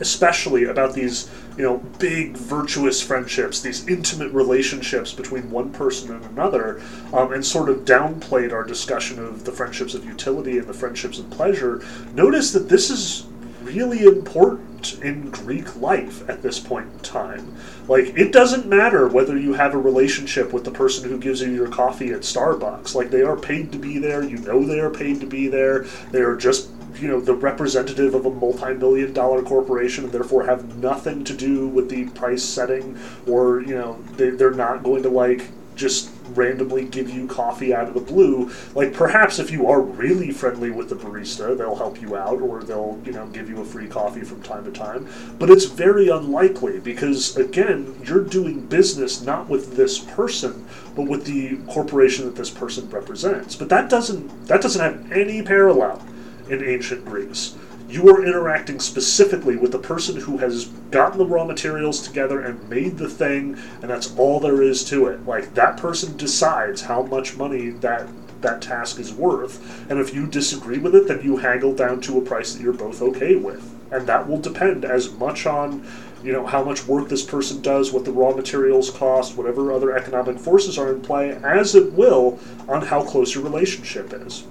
especially 0.00 0.64
about 0.64 0.94
these 0.94 1.30
you 1.56 1.62
know, 1.62 1.76
big 1.98 2.36
virtuous 2.36 3.00
friendships, 3.00 3.60
these 3.60 3.86
intimate 3.86 4.32
relationships 4.32 5.12
between 5.12 5.50
one 5.50 5.70
person 5.72 6.12
and 6.12 6.24
another, 6.26 6.82
um, 7.12 7.32
and 7.32 7.46
sort 7.46 7.68
of 7.68 7.84
downplayed 7.84 8.52
our 8.52 8.64
discussion 8.64 9.24
of 9.24 9.44
the 9.44 9.52
friendships 9.52 9.94
of 9.94 10.04
utility 10.04 10.58
and 10.58 10.66
the 10.66 10.74
friendships 10.74 11.18
of 11.18 11.30
pleasure, 11.30 11.84
notice 12.12 12.52
that 12.52 12.68
this 12.68 12.90
is 12.90 13.26
really 13.64 14.04
important 14.04 14.98
in 15.02 15.30
Greek 15.30 15.76
life 15.76 16.28
at 16.28 16.42
this 16.42 16.58
point 16.58 16.92
in 16.92 16.98
time. 17.00 17.56
Like, 17.88 18.16
it 18.16 18.32
doesn't 18.32 18.66
matter 18.66 19.08
whether 19.08 19.36
you 19.38 19.54
have 19.54 19.74
a 19.74 19.78
relationship 19.78 20.52
with 20.52 20.64
the 20.64 20.70
person 20.70 21.08
who 21.08 21.18
gives 21.18 21.40
you 21.40 21.50
your 21.50 21.68
coffee 21.68 22.12
at 22.12 22.20
Starbucks. 22.20 22.94
Like, 22.94 23.10
they 23.10 23.22
are 23.22 23.36
paid 23.36 23.72
to 23.72 23.78
be 23.78 23.98
there. 23.98 24.22
You 24.22 24.38
know 24.38 24.64
they 24.64 24.80
are 24.80 24.90
paid 24.90 25.20
to 25.20 25.26
be 25.26 25.48
there. 25.48 25.84
They 26.10 26.20
are 26.20 26.36
just 26.36 26.70
you 27.00 27.08
know 27.08 27.20
the 27.20 27.34
representative 27.34 28.14
of 28.14 28.26
a 28.26 28.30
multi-million 28.30 29.12
dollar 29.12 29.42
corporation 29.42 30.04
and 30.04 30.12
therefore 30.12 30.44
have 30.46 30.76
nothing 30.76 31.24
to 31.24 31.34
do 31.34 31.66
with 31.66 31.88
the 31.88 32.08
price 32.10 32.42
setting 32.42 32.96
or 33.26 33.62
you 33.62 33.74
know 33.74 34.00
they, 34.12 34.30
they're 34.30 34.52
not 34.52 34.82
going 34.82 35.02
to 35.02 35.08
like 35.08 35.48
just 35.74 36.13
randomly 36.36 36.84
give 36.84 37.10
you 37.10 37.26
coffee 37.26 37.74
out 37.74 37.88
of 37.88 37.94
the 37.94 38.00
blue 38.00 38.50
like 38.74 38.92
perhaps 38.92 39.38
if 39.38 39.50
you 39.50 39.66
are 39.66 39.80
really 39.80 40.30
friendly 40.30 40.70
with 40.70 40.88
the 40.88 40.94
barista 40.94 41.56
they'll 41.56 41.76
help 41.76 42.00
you 42.00 42.16
out 42.16 42.40
or 42.40 42.62
they'll 42.62 43.00
you 43.04 43.12
know 43.12 43.26
give 43.28 43.48
you 43.48 43.60
a 43.60 43.64
free 43.64 43.88
coffee 43.88 44.22
from 44.22 44.42
time 44.42 44.64
to 44.64 44.70
time 44.70 45.08
but 45.38 45.50
it's 45.50 45.64
very 45.64 46.08
unlikely 46.08 46.80
because 46.80 47.36
again 47.36 47.94
you're 48.04 48.24
doing 48.24 48.60
business 48.66 49.22
not 49.22 49.48
with 49.48 49.76
this 49.76 49.98
person 49.98 50.64
but 50.94 51.06
with 51.06 51.24
the 51.24 51.56
corporation 51.72 52.24
that 52.24 52.36
this 52.36 52.50
person 52.50 52.88
represents 52.90 53.56
but 53.56 53.68
that 53.68 53.88
doesn't 53.88 54.46
that 54.46 54.60
doesn't 54.60 54.82
have 54.82 55.12
any 55.12 55.42
parallel 55.42 56.02
in 56.48 56.62
ancient 56.64 57.04
Greece. 57.04 57.56
You 57.86 58.08
are 58.08 58.24
interacting 58.24 58.80
specifically 58.80 59.56
with 59.56 59.70
the 59.70 59.78
person 59.78 60.16
who 60.16 60.38
has 60.38 60.64
gotten 60.90 61.18
the 61.18 61.26
raw 61.26 61.44
materials 61.44 62.00
together 62.00 62.40
and 62.40 62.68
made 62.70 62.96
the 62.96 63.10
thing, 63.10 63.58
and 63.82 63.90
that's 63.90 64.16
all 64.16 64.40
there 64.40 64.62
is 64.62 64.84
to 64.84 65.06
it. 65.08 65.26
Like 65.26 65.52
that 65.54 65.76
person 65.76 66.16
decides 66.16 66.80
how 66.80 67.02
much 67.02 67.36
money 67.36 67.70
that 67.70 68.08
that 68.40 68.62
task 68.62 68.98
is 68.98 69.12
worth, 69.12 69.90
and 69.90 69.98
if 69.98 70.14
you 70.14 70.26
disagree 70.26 70.78
with 70.78 70.94
it, 70.94 71.08
then 71.08 71.22
you 71.22 71.36
haggle 71.36 71.74
down 71.74 72.00
to 72.02 72.18
a 72.18 72.20
price 72.22 72.54
that 72.54 72.62
you're 72.62 72.72
both 72.72 73.02
okay 73.02 73.36
with. 73.36 73.70
And 73.92 74.06
that 74.06 74.26
will 74.26 74.40
depend 74.40 74.84
as 74.84 75.12
much 75.12 75.44
on 75.46 75.86
you 76.22 76.32
know 76.32 76.46
how 76.46 76.64
much 76.64 76.86
work 76.86 77.10
this 77.10 77.22
person 77.22 77.60
does, 77.60 77.92
what 77.92 78.06
the 78.06 78.12
raw 78.12 78.34
materials 78.34 78.90
cost, 78.90 79.36
whatever 79.36 79.70
other 79.70 79.94
economic 79.94 80.38
forces 80.38 80.78
are 80.78 80.90
in 80.90 81.02
play, 81.02 81.32
as 81.44 81.74
it 81.74 81.92
will 81.92 82.38
on 82.66 82.86
how 82.86 83.02
close 83.02 83.34
your 83.34 83.44
relationship 83.44 84.14
is 84.14 84.44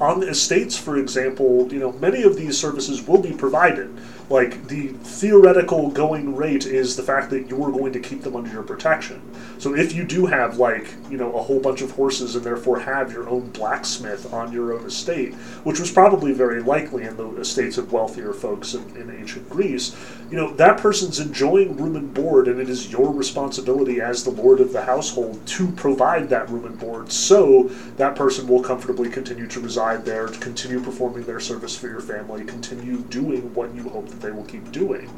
on 0.00 0.20
the 0.20 0.28
estates, 0.28 0.76
for 0.76 0.96
example, 0.96 1.72
you 1.72 1.78
know, 1.78 1.92
many 1.92 2.22
of 2.22 2.36
these 2.36 2.58
services 2.58 3.06
will 3.06 3.20
be 3.20 3.32
provided. 3.32 3.96
Like 4.28 4.66
the 4.66 4.88
theoretical 4.88 5.90
going 5.90 6.34
rate 6.34 6.66
is 6.66 6.96
the 6.96 7.02
fact 7.02 7.30
that 7.30 7.48
you're 7.48 7.70
going 7.70 7.92
to 7.92 8.00
keep 8.00 8.22
them 8.22 8.34
under 8.34 8.50
your 8.50 8.64
protection. 8.64 9.22
So 9.58 9.76
if 9.76 9.94
you 9.94 10.04
do 10.04 10.26
have 10.26 10.58
like 10.58 10.92
you 11.08 11.16
know 11.16 11.32
a 11.34 11.42
whole 11.42 11.60
bunch 11.60 11.80
of 11.80 11.92
horses 11.92 12.34
and 12.34 12.44
therefore 12.44 12.80
have 12.80 13.12
your 13.12 13.28
own 13.28 13.50
blacksmith 13.50 14.32
on 14.32 14.52
your 14.52 14.72
own 14.72 14.84
estate, 14.84 15.34
which 15.62 15.78
was 15.78 15.92
probably 15.92 16.32
very 16.32 16.60
likely 16.60 17.04
in 17.04 17.16
the 17.16 17.28
estates 17.36 17.78
of 17.78 17.92
wealthier 17.92 18.32
folks 18.32 18.74
in, 18.74 18.96
in 18.96 19.10
ancient 19.16 19.48
Greece, 19.48 19.94
you 20.28 20.36
know 20.36 20.52
that 20.54 20.78
person's 20.78 21.20
enjoying 21.20 21.76
room 21.76 21.94
and 21.94 22.12
board, 22.12 22.48
and 22.48 22.60
it 22.60 22.68
is 22.68 22.90
your 22.90 23.12
responsibility 23.12 24.00
as 24.00 24.24
the 24.24 24.30
lord 24.30 24.58
of 24.58 24.72
the 24.72 24.82
household 24.82 25.44
to 25.46 25.68
provide 25.72 26.28
that 26.28 26.50
room 26.50 26.64
and 26.64 26.78
board, 26.80 27.12
so 27.12 27.64
that 27.96 28.16
person 28.16 28.48
will 28.48 28.62
comfortably 28.62 29.08
continue 29.08 29.46
to 29.46 29.60
reside 29.60 29.85
there, 29.94 30.26
to 30.26 30.38
continue 30.40 30.80
performing 30.80 31.22
their 31.22 31.38
service 31.38 31.76
for 31.76 31.86
your 31.86 32.00
family, 32.00 32.44
continue 32.44 32.98
doing 33.02 33.54
what 33.54 33.72
you 33.72 33.88
hope 33.88 34.08
that 34.08 34.20
they 34.20 34.32
will 34.32 34.44
keep 34.44 34.72
doing. 34.72 35.08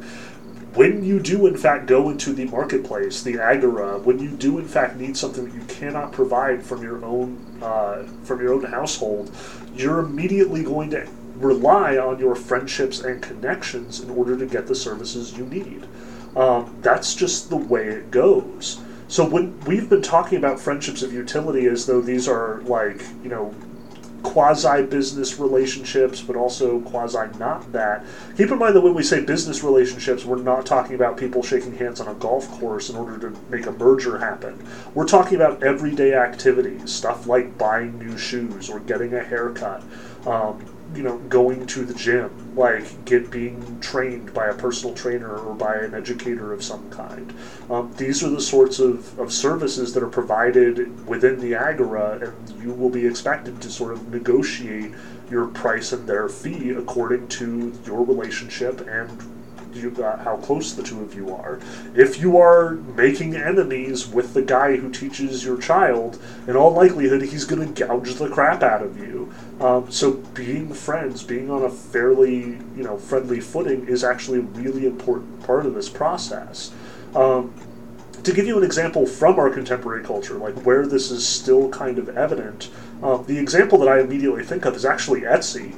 when 0.75 1.03
you 1.03 1.19
do 1.19 1.47
in 1.47 1.57
fact 1.57 1.87
go 1.87 2.11
into 2.11 2.33
the 2.33 2.45
marketplace, 2.47 3.23
the 3.23 3.39
agora, 3.41 3.99
when 3.99 4.19
you 4.19 4.31
do 4.31 4.59
in 4.59 4.67
fact 4.67 4.97
need 4.97 5.17
something 5.17 5.45
that 5.47 5.55
you 5.55 5.65
cannot 5.67 6.13
provide 6.13 6.63
from 6.63 6.83
your 6.83 7.05
own 7.05 7.45
uh, 7.63 8.05
from 8.25 8.41
your 8.41 8.53
own 8.53 8.65
household, 8.65 9.35
you're 9.75 10.01
immediately 10.01 10.63
going 10.63 10.91
to 10.91 11.09
rely 11.37 11.97
on 11.97 12.19
your 12.19 12.35
friendships 12.35 13.01
and 13.01 13.23
connections 13.23 14.01
in 14.01 14.11
order 14.11 14.37
to 14.37 14.47
get 14.47 14.67
the 14.67 14.75
services 14.75 15.37
you 15.37 15.47
need. 15.47 15.87
Um, 16.37 16.77
that's 16.83 17.15
just 17.15 17.49
the 17.49 17.57
way 17.57 17.89
it 17.89 18.11
goes. 18.11 18.81
So 19.09 19.27
when 19.27 19.59
we've 19.61 19.89
been 19.89 20.03
talking 20.03 20.37
about 20.37 20.61
friendships 20.61 21.03
of 21.03 21.13
utility 21.13 21.67
as 21.67 21.87
though 21.87 22.03
these 22.03 22.29
are 22.29 22.61
like 22.63 23.03
you 23.23 23.31
know 23.31 23.55
quasi 24.23 24.83
business 24.83 25.39
relationships, 25.39 26.21
but 26.21 26.37
also 26.37 26.81
quasi 26.81 27.19
not 27.39 27.71
that. 27.73 28.05
Keep 28.37 28.51
in 28.51 28.59
mind 28.59 28.77
that 28.77 28.81
when 28.81 28.95
we 28.95 29.03
say 29.03 29.21
business 29.21 29.63
relationships, 29.63 30.25
we're 30.25 30.37
not 30.37 30.67
talking 30.67 30.95
about 30.95 31.17
people 31.17 31.43
shaking 31.43 31.77
hands 31.77 32.01
on 32.01 32.09
a 32.09 32.15
golf 32.15 32.49
course 32.59 32.91
in 32.91 32.97
order 32.97 33.19
to 33.19 33.39
make 33.51 33.67
a 33.67 33.73
merger 33.73 34.19
happen. 34.19 34.67
We're 34.95 35.07
talking 35.07 35.37
about 35.37 35.63
everyday 35.63 36.15
activities, 36.15 36.93
stuff 36.93 37.27
like 37.27 37.57
buying 37.59 37.99
new 37.99 38.17
shoes 38.19 38.69
or 38.69 38.81
getting 38.81 39.15
a 39.15 39.23
haircut. 39.23 39.83
Um, 40.27 40.65
you 40.95 41.03
know, 41.03 41.19
going 41.19 41.67
to 41.67 41.85
the 41.85 41.95
gym, 41.95 42.55
like 42.57 43.05
get 43.05 43.31
being 43.31 43.79
trained 43.81 44.33
by 44.33 44.47
a 44.47 44.55
personal 44.55 44.95
trainer 44.95 45.37
or 45.37 45.55
by 45.55 45.77
an 45.77 45.95
educator 45.95 46.53
of 46.53 46.63
some 46.63 46.89
kind. 46.91 47.33
Um, 47.71 47.93
these 47.97 48.25
are 48.25 48.31
the 48.31 48.41
sorts 48.41 48.79
of, 48.79 49.19
of 49.19 49.33
services 49.33 49.93
that 49.95 50.03
are 50.03 50.09
provided 50.09 51.07
within 51.07 51.39
the 51.41 51.55
Agora, 51.55 52.19
and 52.21 52.63
you 52.63 52.73
will 52.73 52.91
be 52.91 53.07
expected 53.07 53.61
to 53.63 53.71
sort 53.71 53.93
of 53.93 54.09
negotiate 54.09 54.93
your 55.31 55.47
price 55.47 55.93
and 55.93 56.09
their 56.09 56.29
fee 56.29 56.71
according 56.71 57.29
to 57.29 57.73
your 57.85 58.03
relationship 58.05 58.81
and 58.89 59.38
you, 59.75 59.95
uh, 60.03 60.17
how 60.23 60.37
close 60.37 60.75
the 60.75 60.83
two 60.83 61.01
of 61.03 61.15
you 61.15 61.35
are. 61.35 61.59
If 61.95 62.21
you 62.21 62.39
are 62.39 62.73
making 62.97 63.37
enemies 63.37 64.07
with 64.07 64.35
the 64.35 64.43
guy 64.43 64.77
who 64.77 64.91
teaches 64.91 65.45
your 65.45 65.59
child, 65.59 66.21
in 66.47 66.57
all 66.57 66.73
likelihood, 66.73 67.23
he's 67.23 67.45
going 67.45 67.73
to 67.73 67.87
gouge 67.87 68.15
the 68.15 68.29
crap 68.29 68.63
out 68.63 68.83
of 68.83 68.99
you. 68.99 69.33
Um, 69.61 69.91
so 69.91 70.13
being 70.13 70.73
friends, 70.73 71.23
being 71.23 71.51
on 71.51 71.65
a 71.65 71.71
fairly 71.71 72.59
you 72.77 72.85
know 72.85 72.99
friendly 72.99 73.41
footing, 73.41 73.87
is 73.89 74.05
actually 74.05 74.39
a 74.39 74.43
really 74.43 74.87
important 74.87 75.43
part 75.45 75.67
of 75.67 75.75
this 75.75 75.89
process. 75.89 76.73
Um, 77.15 77.55
to 78.25 78.33
give 78.33 78.47
you 78.47 78.59
an 78.59 78.65
example 78.65 79.07
from 79.07 79.39
our 79.39 79.51
contemporary 79.51 80.05
culture, 80.05 80.35
like 80.35 80.55
where 80.67 80.87
this 80.87 81.11
is 81.11 81.27
still 81.27 81.69
kind 81.71 81.99
of 81.99 82.09
evident, 82.11 82.71
uh, 83.03 83.17
the 83.19 83.39
example 83.39 83.79
that 83.79 83.89
I 83.89 84.01
immediately 84.01 84.45
think 84.45 84.65
of 84.65 84.75
is 84.75 84.85
actually 84.85 85.23
Etsy. 85.23 85.75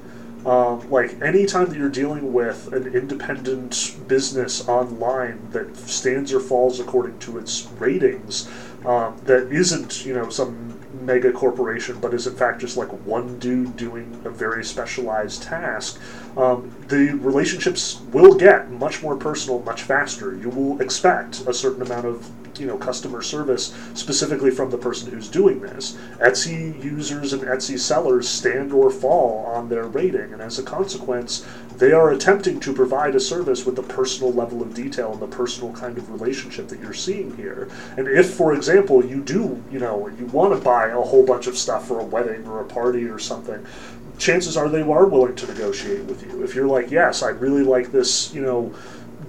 Um, 0.46 0.90
like 0.90 1.20
anytime 1.20 1.66
that 1.66 1.76
you're 1.76 1.90
dealing 1.90 2.32
with 2.32 2.72
an 2.72 2.94
independent 2.94 3.96
business 4.08 4.66
online 4.68 5.50
that 5.50 5.76
stands 5.76 6.32
or 6.32 6.40
falls 6.40 6.80
according 6.80 7.18
to 7.20 7.38
its 7.38 7.66
ratings, 7.78 8.48
um, 8.86 9.20
that 9.24 9.52
isn't 9.52 10.06
you 10.06 10.14
know 10.14 10.30
some 10.30 10.78
mega 11.02 11.32
corporation, 11.32 11.98
but 12.00 12.14
is 12.14 12.26
in 12.26 12.34
fact 12.34 12.60
just 12.60 12.76
like 12.76 12.88
one 13.06 13.38
dude 13.38 13.76
doing 13.76 14.20
a 14.24 14.30
very 14.30 14.64
specialized 14.64 15.42
task, 15.42 16.00
um, 16.36 16.70
the 16.88 17.12
relationships 17.18 18.00
will 18.12 18.34
get 18.34 18.70
much 18.70 19.02
more 19.02 19.16
personal 19.16 19.60
much 19.62 19.82
faster. 19.82 20.34
You 20.36 20.48
will 20.48 20.80
expect 20.80 21.46
a 21.46 21.54
certain 21.54 21.82
amount 21.82 22.06
of 22.06 22.30
you 22.58 22.66
know 22.66 22.76
customer 22.76 23.22
service 23.22 23.74
specifically 23.94 24.50
from 24.50 24.70
the 24.70 24.78
person 24.78 25.10
who's 25.10 25.28
doing 25.28 25.60
this. 25.60 25.96
Etsy 26.18 26.82
users 26.82 27.32
and 27.32 27.42
Etsy 27.42 27.78
sellers 27.78 28.28
stand 28.28 28.72
or 28.72 28.90
fall 28.90 29.46
on 29.46 29.68
their 29.68 29.84
rating, 29.84 30.32
and 30.32 30.42
as 30.42 30.58
a 30.58 30.62
consequence, 30.62 31.46
they 31.76 31.92
are 31.92 32.10
attempting 32.10 32.60
to 32.60 32.74
provide 32.74 33.14
a 33.14 33.20
service 33.20 33.64
with 33.64 33.76
the 33.76 33.82
personal 33.82 34.32
level 34.32 34.60
of 34.62 34.74
detail 34.74 35.12
and 35.12 35.20
the 35.20 35.26
personal 35.26 35.72
kind 35.72 35.96
of 35.96 36.10
relationship 36.10 36.68
that 36.68 36.80
you're 36.80 36.92
seeing 36.92 37.34
here. 37.36 37.68
And 37.96 38.06
if, 38.06 38.34
for 38.34 38.54
example, 38.54 39.04
you 39.04 39.22
do, 39.22 39.62
you 39.70 39.78
know, 39.78 40.08
you 40.08 40.26
want 40.26 40.54
to 40.54 40.62
buy 40.62 40.88
a 40.88 41.00
whole 41.00 41.24
bunch 41.24 41.46
of 41.46 41.56
stuff 41.56 41.88
for 41.88 42.00
a 42.00 42.04
wedding 42.04 42.46
or 42.46 42.60
a 42.60 42.64
party 42.64 43.06
or 43.06 43.18
something, 43.18 43.66
chances 44.18 44.56
are 44.56 44.68
they 44.68 44.82
are 44.82 45.06
willing 45.06 45.34
to 45.34 45.46
negotiate 45.46 46.04
with 46.04 46.22
you. 46.22 46.44
If 46.44 46.54
you're 46.54 46.66
like, 46.66 46.90
yes, 46.90 47.22
I 47.22 47.30
really 47.30 47.62
like 47.62 47.90
this, 47.90 48.32
you 48.34 48.42
know, 48.42 48.74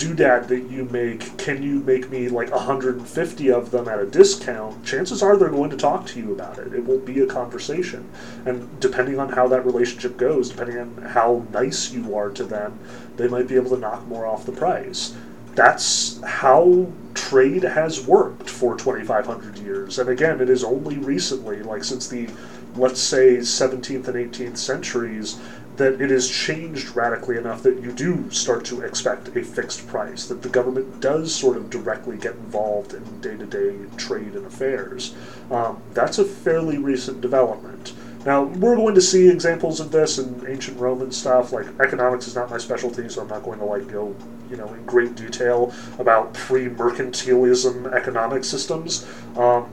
doodad 0.02 0.48
that 0.48 0.70
you 0.70 0.86
make, 0.86 1.38
can 1.38 1.62
you 1.62 1.80
make 1.82 2.10
me 2.10 2.28
like 2.30 2.52
150 2.52 3.52
of 3.52 3.72
them 3.72 3.88
at 3.88 4.00
a 4.00 4.06
discount? 4.06 4.84
Chances 4.86 5.22
are 5.22 5.38
they're 5.38 5.50
going 5.50 5.70
to 5.70 5.78
talk 5.78 6.06
to 6.08 6.20
you 6.20 6.32
about 6.32 6.58
it. 6.58 6.74
It 6.74 6.86
will 6.86 7.00
be 7.00 7.20
a 7.22 7.28
conversation. 7.28 8.10
And 8.46 8.80
depending 8.80 9.20
on 9.20 9.30
how 9.30 9.48
that 9.50 9.66
relationship 9.66 10.18
goes, 10.18 10.50
depending 10.50 10.78
on 10.80 10.98
how 11.04 11.46
nice 11.52 11.92
you 11.92 12.16
are 12.16 12.30
to 12.32 12.44
them, 12.44 12.80
they 13.18 13.28
might 13.28 13.48
be 13.48 13.56
able 13.56 13.70
to 13.72 13.78
knock 13.78 14.08
more 14.08 14.26
off 14.26 14.46
the 14.46 14.52
price. 14.52 15.16
That's 15.54 16.22
how 16.24 16.92
trade 17.14 17.64
has 17.64 18.08
worked 18.08 18.50
for 18.50 18.78
2,500 18.78 19.58
years. 19.60 20.00
And 20.00 20.10
again, 20.10 20.42
it 20.42 20.50
is 20.50 20.64
only 20.64 20.98
recently, 20.98 21.62
like 21.62 21.84
since 21.84 22.08
the, 22.08 22.30
let's 22.76 23.02
say, 23.02 23.38
17th 23.38 24.08
and 24.08 24.34
18th 24.34 24.58
centuries, 24.58 25.40
that 25.82 26.00
it 26.00 26.12
has 26.12 26.30
changed 26.30 26.96
radically 26.96 27.38
enough 27.38 27.64
that 27.64 27.82
you 27.82 27.92
do 27.92 28.30
start 28.30 28.64
to 28.64 28.82
expect 28.82 29.36
a 29.36 29.44
fixed 29.44 29.88
price, 29.88 30.28
that 30.28 30.44
the 30.44 30.50
government 30.50 31.02
does 31.02 31.34
sort 31.34 31.58
of 31.58 31.72
directly 31.72 32.18
get 32.18 32.36
involved 32.36 32.94
in 32.94 33.04
day 33.20 33.36
to 33.36 33.48
day 33.48 33.76
trade 33.98 34.36
and 34.36 34.46
affairs. 34.46 35.16
Um, 35.50 35.82
that's 35.96 36.20
a 36.20 36.24
fairly 36.24 36.78
recent 36.78 37.20
development. 37.20 37.94
Now, 38.28 38.44
we're 38.44 38.76
going 38.76 38.94
to 38.94 39.02
see 39.02 39.28
examples 39.28 39.80
of 39.80 39.92
this 39.92 40.20
in 40.20 40.46
ancient 40.48 40.80
Roman 40.80 41.12
stuff. 41.12 41.52
Like, 41.52 41.66
economics 41.80 42.28
is 42.28 42.36
not 42.36 42.52
my 42.52 42.60
specialty, 42.60 43.10
so 43.10 43.24
I'm 43.24 43.28
not 43.28 43.42
going 43.42 43.58
to, 43.58 43.66
like, 43.66 43.88
go, 43.88 44.16
you 44.52 44.58
know, 44.58 44.72
in 44.72 44.86
great 44.86 45.16
detail 45.16 45.74
about 45.98 46.32
pre 46.36 46.70
mercantilism 46.70 47.92
economic 47.92 48.44
systems. 48.44 49.08
Um, 49.36 49.68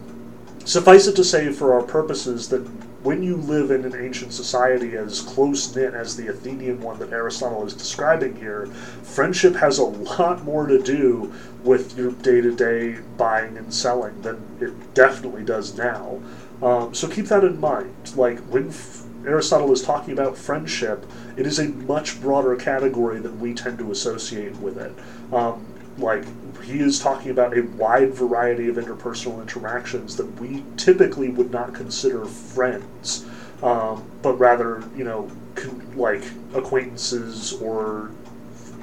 suffice 0.65 1.07
it 1.07 1.17
to 1.17 1.25
say, 1.25 1.53
for 1.53 1.75
our 1.75 1.83
purposes, 1.83 2.49
that 2.49 2.67
when 3.02 3.23
you 3.23 3.37
live 3.37 3.71
in 3.71 3.85
an 3.85 3.95
ancient 3.95 4.33
society 4.33 4.97
as 4.97 5.21
close 5.21 5.75
knit 5.75 5.95
as 5.95 6.17
the 6.17 6.28
Athenian 6.28 6.81
one 6.81 6.99
that 6.99 7.12
Aristotle 7.12 7.64
is 7.64 7.75
describing 7.75 8.35
here, 8.37 8.67
friendship 9.02 9.55
has 9.57 9.78
a 9.78 9.85
lot 9.85 10.45
more 10.45 10.67
to 10.67 10.83
do 10.83 11.33
with 11.62 11.97
your 11.97 12.12
day 12.12 12.40
to 12.40 12.55
day 12.55 12.99
buying 13.17 13.57
and 13.57 13.73
selling 13.73 14.21
than 14.23 14.45
it 14.61 14.95
definitely 14.95 15.45
does 15.45 15.76
now. 15.76 16.21
Um, 16.61 16.93
so 16.93 17.07
keep 17.09 17.26
that 17.26 17.45
in 17.45 17.61
mind. 17.61 18.17
Like 18.17 18.40
when 18.40 18.69
f- 18.69 19.05
Aristotle 19.25 19.71
is 19.73 19.83
talking 19.83 20.12
about 20.12 20.37
friendship, 20.37 21.07
it 21.37 21.47
is 21.47 21.61
a 21.61 21.69
much 21.69 22.21
broader 22.21 22.57
category 22.57 23.21
than 23.21 23.38
we 23.38 23.55
tend 23.55 23.78
to 23.78 23.93
associate 23.93 24.57
with 24.57 24.76
it. 24.76 24.93
Um, 25.33 25.64
like 25.99 26.25
he 26.62 26.81
is 26.81 26.99
talking 26.99 27.31
about 27.31 27.57
a 27.57 27.62
wide 27.62 28.14
variety 28.14 28.69
of 28.69 28.76
interpersonal 28.76 29.40
interactions 29.40 30.17
that 30.17 30.26
we 30.40 30.62
typically 30.76 31.28
would 31.28 31.50
not 31.50 31.75
consider 31.75 32.25
friends, 32.25 33.25
um, 33.62 34.09
but 34.23 34.35
rather 34.35 34.83
you 34.97 35.05
know 35.05 35.31
con- 35.55 35.97
like 35.97 36.23
acquaintances 36.55 37.52
or 37.55 38.11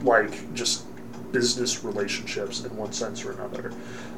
like 0.01 0.53
just 0.53 0.86
business 1.31 1.84
relationships 1.84 2.63
in 2.63 2.75
one 2.77 2.93
sense 2.93 3.25
or 3.25 3.31
another. 3.34 3.72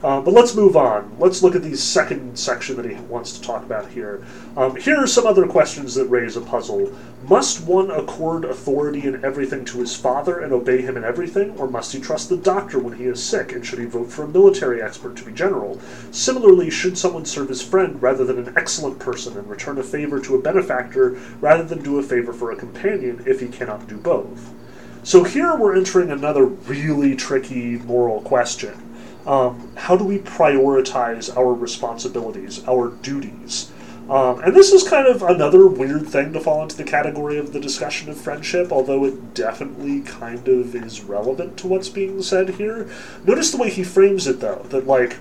Uh, 0.04 0.22
but 0.22 0.34
let's 0.34 0.54
move 0.54 0.78
on. 0.78 1.12
Let's 1.18 1.42
look 1.42 1.56
at 1.56 1.64
the 1.64 1.76
second 1.76 2.38
section 2.38 2.76
that 2.76 2.86
he 2.86 2.96
wants 3.06 3.32
to 3.34 3.42
talk 3.42 3.64
about 3.64 3.90
here. 3.90 4.24
Um, 4.56 4.76
here 4.76 4.98
are 4.98 5.08
some 5.08 5.26
other 5.26 5.48
questions 5.48 5.96
that 5.96 6.06
raise 6.06 6.38
a 6.38 6.42
puzzle. 6.42 6.96
Must 7.24 7.62
one 7.62 7.90
accord 7.90 8.46
authority 8.46 9.08
in 9.08 9.26
everything 9.26 9.66
to 9.66 9.80
his 9.80 9.96
father 9.96 10.40
and 10.40 10.54
obey 10.54 10.84
him 10.84 10.98
in 10.98 11.04
everything, 11.04 11.58
or 11.58 11.68
must 11.68 11.94
he 11.94 12.00
trust 12.00 12.30
the 12.30 12.38
doctor 12.38 12.78
when 12.78 12.98
he 12.98 13.06
is 13.06 13.24
sick, 13.24 13.52
and 13.54 13.66
should 13.66 13.80
he 13.80 13.86
vote 13.86 14.12
for 14.12 14.24
a 14.24 14.28
military 14.28 14.84
expert 14.84 15.16
to 15.16 15.26
be 15.26 15.32
general? 15.32 15.82
Similarly, 16.12 16.70
should 16.70 16.98
someone 16.98 17.26
serve 17.26 17.50
his 17.50 17.64
friend 17.64 18.00
rather 18.00 18.24
than 18.24 18.38
an 18.38 18.54
excellent 18.56 19.00
person 19.00 19.36
and 19.36 19.50
return 19.50 19.80
a 19.80 19.84
favor 19.84 20.20
to 20.20 20.36
a 20.36 20.42
benefactor 20.42 21.20
rather 21.42 21.64
than 21.64 21.82
do 21.82 21.98
a 21.98 22.04
favor 22.04 22.34
for 22.34 22.52
a 22.52 22.56
companion 22.56 23.24
if 23.26 23.40
he 23.40 23.48
cannot 23.48 23.88
do 23.88 23.98
both? 23.98 24.54
So 25.02 25.24
here 25.24 25.56
we're 25.56 25.76
entering 25.76 26.12
another 26.12 26.46
really 26.46 27.16
tricky 27.16 27.78
moral 27.78 28.22
question. 28.22 28.87
Um, 29.28 29.74
how 29.76 29.98
do 29.98 30.06
we 30.06 30.20
prioritize 30.20 31.36
our 31.36 31.54
responsibilities, 31.54 32.66
our 32.66 32.90
duties? 32.90 33.72
Um, 34.10 34.40
and 34.40 34.56
this 34.56 34.72
is 34.72 34.88
kind 34.88 35.06
of 35.06 35.22
another 35.22 35.68
weird 35.68 36.08
thing 36.08 36.32
to 36.32 36.40
fall 36.40 36.64
into 36.64 36.78
the 36.78 36.86
category 36.86 37.38
of 37.38 37.52
the 37.52 37.60
discussion 37.60 38.10
of 38.10 38.20
friendship, 38.20 38.72
although 38.72 39.04
it 39.04 39.34
definitely 39.34 40.00
kind 40.00 40.48
of 40.48 40.74
is 40.74 41.04
relevant 41.04 41.58
to 41.58 41.68
what's 41.68 41.90
being 41.90 42.22
said 42.22 42.52
here. 42.52 42.90
Notice 43.26 43.52
the 43.52 43.58
way 43.58 43.70
he 43.70 43.84
frames 43.84 44.26
it, 44.26 44.40
though, 44.40 44.66
that, 44.70 44.88
like, 44.88 45.18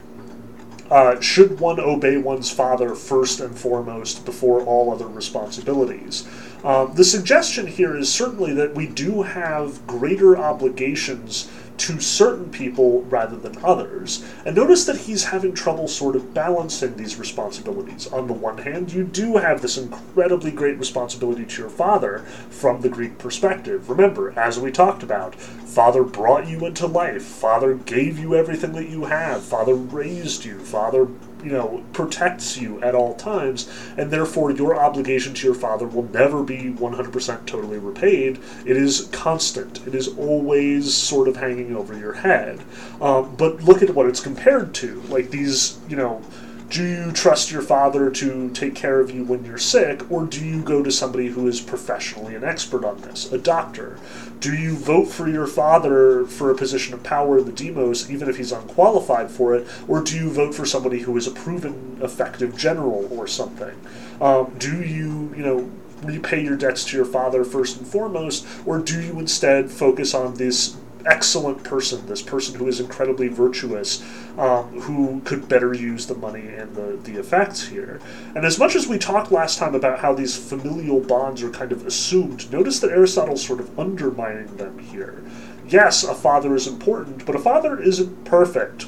uh, 0.88 1.20
should 1.20 1.58
one 1.58 1.80
obey 1.80 2.16
one's 2.16 2.52
father 2.52 2.94
first 2.94 3.40
and 3.40 3.58
foremost 3.58 4.24
before 4.24 4.62
all 4.62 4.92
other 4.92 5.08
responsibilities? 5.08 6.28
Um, 6.62 6.94
the 6.94 7.02
suggestion 7.02 7.66
here 7.66 7.96
is 7.96 8.12
certainly 8.12 8.52
that 8.54 8.76
we 8.76 8.86
do 8.86 9.22
have 9.22 9.84
greater 9.88 10.36
obligations 10.36 11.50
to 11.78 12.00
certain 12.00 12.50
people 12.50 13.02
rather 13.02 13.36
than 13.36 13.62
others. 13.64 14.24
And 14.44 14.56
notice 14.56 14.84
that 14.86 14.96
he's 14.96 15.24
having 15.24 15.54
trouble 15.54 15.88
sort 15.88 16.16
of 16.16 16.34
balancing 16.34 16.96
these 16.96 17.16
responsibilities. 17.16 18.06
On 18.08 18.26
the 18.26 18.32
one 18.32 18.58
hand, 18.58 18.92
you 18.92 19.04
do 19.04 19.36
have 19.36 19.62
this 19.62 19.78
incredibly 19.78 20.50
great 20.50 20.78
responsibility 20.78 21.44
to 21.44 21.62
your 21.62 21.70
father 21.70 22.20
from 22.50 22.80
the 22.80 22.88
Greek 22.88 23.18
perspective. 23.18 23.90
Remember, 23.90 24.38
as 24.38 24.58
we 24.58 24.70
talked 24.70 25.02
about, 25.02 25.34
Father 25.34 26.02
brought 26.02 26.46
you 26.46 26.64
into 26.64 26.86
life, 26.86 27.22
Father 27.22 27.74
gave 27.74 28.18
you 28.18 28.34
everything 28.34 28.72
that 28.72 28.88
you 28.88 29.04
have, 29.04 29.42
Father 29.42 29.74
raised 29.74 30.44
you, 30.44 30.58
Father 30.60 31.06
you 31.42 31.50
know 31.52 31.84
protects 31.92 32.56
you 32.56 32.80
at 32.82 32.94
all 32.94 33.14
times 33.14 33.70
and 33.96 34.10
therefore 34.10 34.50
your 34.50 34.76
obligation 34.76 35.34
to 35.34 35.46
your 35.46 35.54
father 35.54 35.86
will 35.86 36.08
never 36.10 36.42
be 36.42 36.72
100% 36.72 37.46
totally 37.46 37.78
repaid. 37.78 38.38
It 38.64 38.76
is 38.76 39.08
constant. 39.12 39.86
It 39.86 39.94
is 39.94 40.08
always 40.16 40.92
sort 40.92 41.28
of 41.28 41.36
hanging 41.36 41.74
over 41.76 41.96
your 41.96 42.14
head. 42.14 42.60
Um, 43.00 43.34
but 43.36 43.62
look 43.62 43.82
at 43.82 43.90
what 43.90 44.06
it's 44.06 44.20
compared 44.20 44.74
to. 44.74 45.00
Like 45.02 45.30
these 45.30 45.78
you 45.88 45.96
know 45.96 46.22
do 46.68 46.84
you 46.84 47.12
trust 47.12 47.52
your 47.52 47.62
father 47.62 48.10
to 48.10 48.50
take 48.50 48.74
care 48.74 49.00
of 49.00 49.10
you 49.10 49.24
when 49.24 49.44
you're 49.44 49.58
sick, 49.58 50.10
or 50.10 50.24
do 50.24 50.44
you 50.44 50.62
go 50.62 50.82
to 50.82 50.90
somebody 50.90 51.28
who 51.28 51.46
is 51.46 51.60
professionally 51.60 52.34
an 52.34 52.44
expert 52.44 52.84
on 52.84 53.00
this, 53.02 53.30
a 53.32 53.38
doctor? 53.38 53.98
Do 54.40 54.54
you 54.54 54.74
vote 54.74 55.06
for 55.06 55.28
your 55.28 55.46
father 55.46 56.24
for 56.24 56.50
a 56.50 56.56
position 56.56 56.94
of 56.94 57.02
power 57.02 57.38
in 57.38 57.46
the 57.46 57.52
demos, 57.52 58.10
even 58.10 58.28
if 58.28 58.36
he's 58.36 58.52
unqualified 58.52 59.30
for 59.30 59.54
it, 59.54 59.66
or 59.86 60.02
do 60.02 60.16
you 60.16 60.30
vote 60.30 60.54
for 60.54 60.66
somebody 60.66 61.00
who 61.00 61.16
is 61.16 61.26
a 61.26 61.30
proven 61.30 61.98
effective 62.02 62.56
general 62.56 63.08
or 63.12 63.26
something? 63.26 63.80
Um, 64.20 64.54
do 64.58 64.82
you, 64.82 65.32
you 65.36 65.44
know, 65.44 65.70
repay 66.02 66.42
your 66.42 66.56
debts 66.56 66.84
to 66.86 66.96
your 66.96 67.06
father 67.06 67.44
first 67.44 67.78
and 67.78 67.86
foremost, 67.86 68.46
or 68.66 68.78
do 68.78 69.00
you 69.00 69.18
instead 69.18 69.70
focus 69.70 70.14
on 70.14 70.34
this 70.34 70.76
excellent 71.06 71.62
person, 71.64 72.06
this 72.06 72.22
person 72.22 72.54
who 72.56 72.66
is 72.68 72.80
incredibly 72.80 73.28
virtuous, 73.28 74.02
um, 74.38 74.80
who 74.80 75.20
could 75.24 75.48
better 75.48 75.72
use 75.72 76.06
the 76.06 76.14
money 76.14 76.48
and 76.48 76.74
the, 76.74 76.98
the 77.04 77.18
effects 77.18 77.68
here. 77.68 78.00
And 78.34 78.44
as 78.44 78.58
much 78.58 78.76
as 78.76 78.86
we 78.86 78.98
talked 78.98 79.32
last 79.32 79.58
time 79.58 79.74
about 79.74 80.00
how 80.00 80.12
these 80.12 80.36
familial 80.36 81.00
bonds 81.00 81.42
are 81.42 81.50
kind 81.50 81.72
of 81.72 81.86
assumed, 81.86 82.50
notice 82.52 82.80
that 82.80 82.90
Aristotle's 82.90 83.44
sort 83.44 83.60
of 83.60 83.78
undermining 83.78 84.56
them 84.56 84.78
here. 84.78 85.22
Yes, 85.68 86.04
a 86.04 86.14
father 86.14 86.54
is 86.54 86.66
important, 86.66 87.26
but 87.26 87.34
a 87.34 87.40
father 87.40 87.80
isn't 87.80 88.24
perfect. 88.24 88.86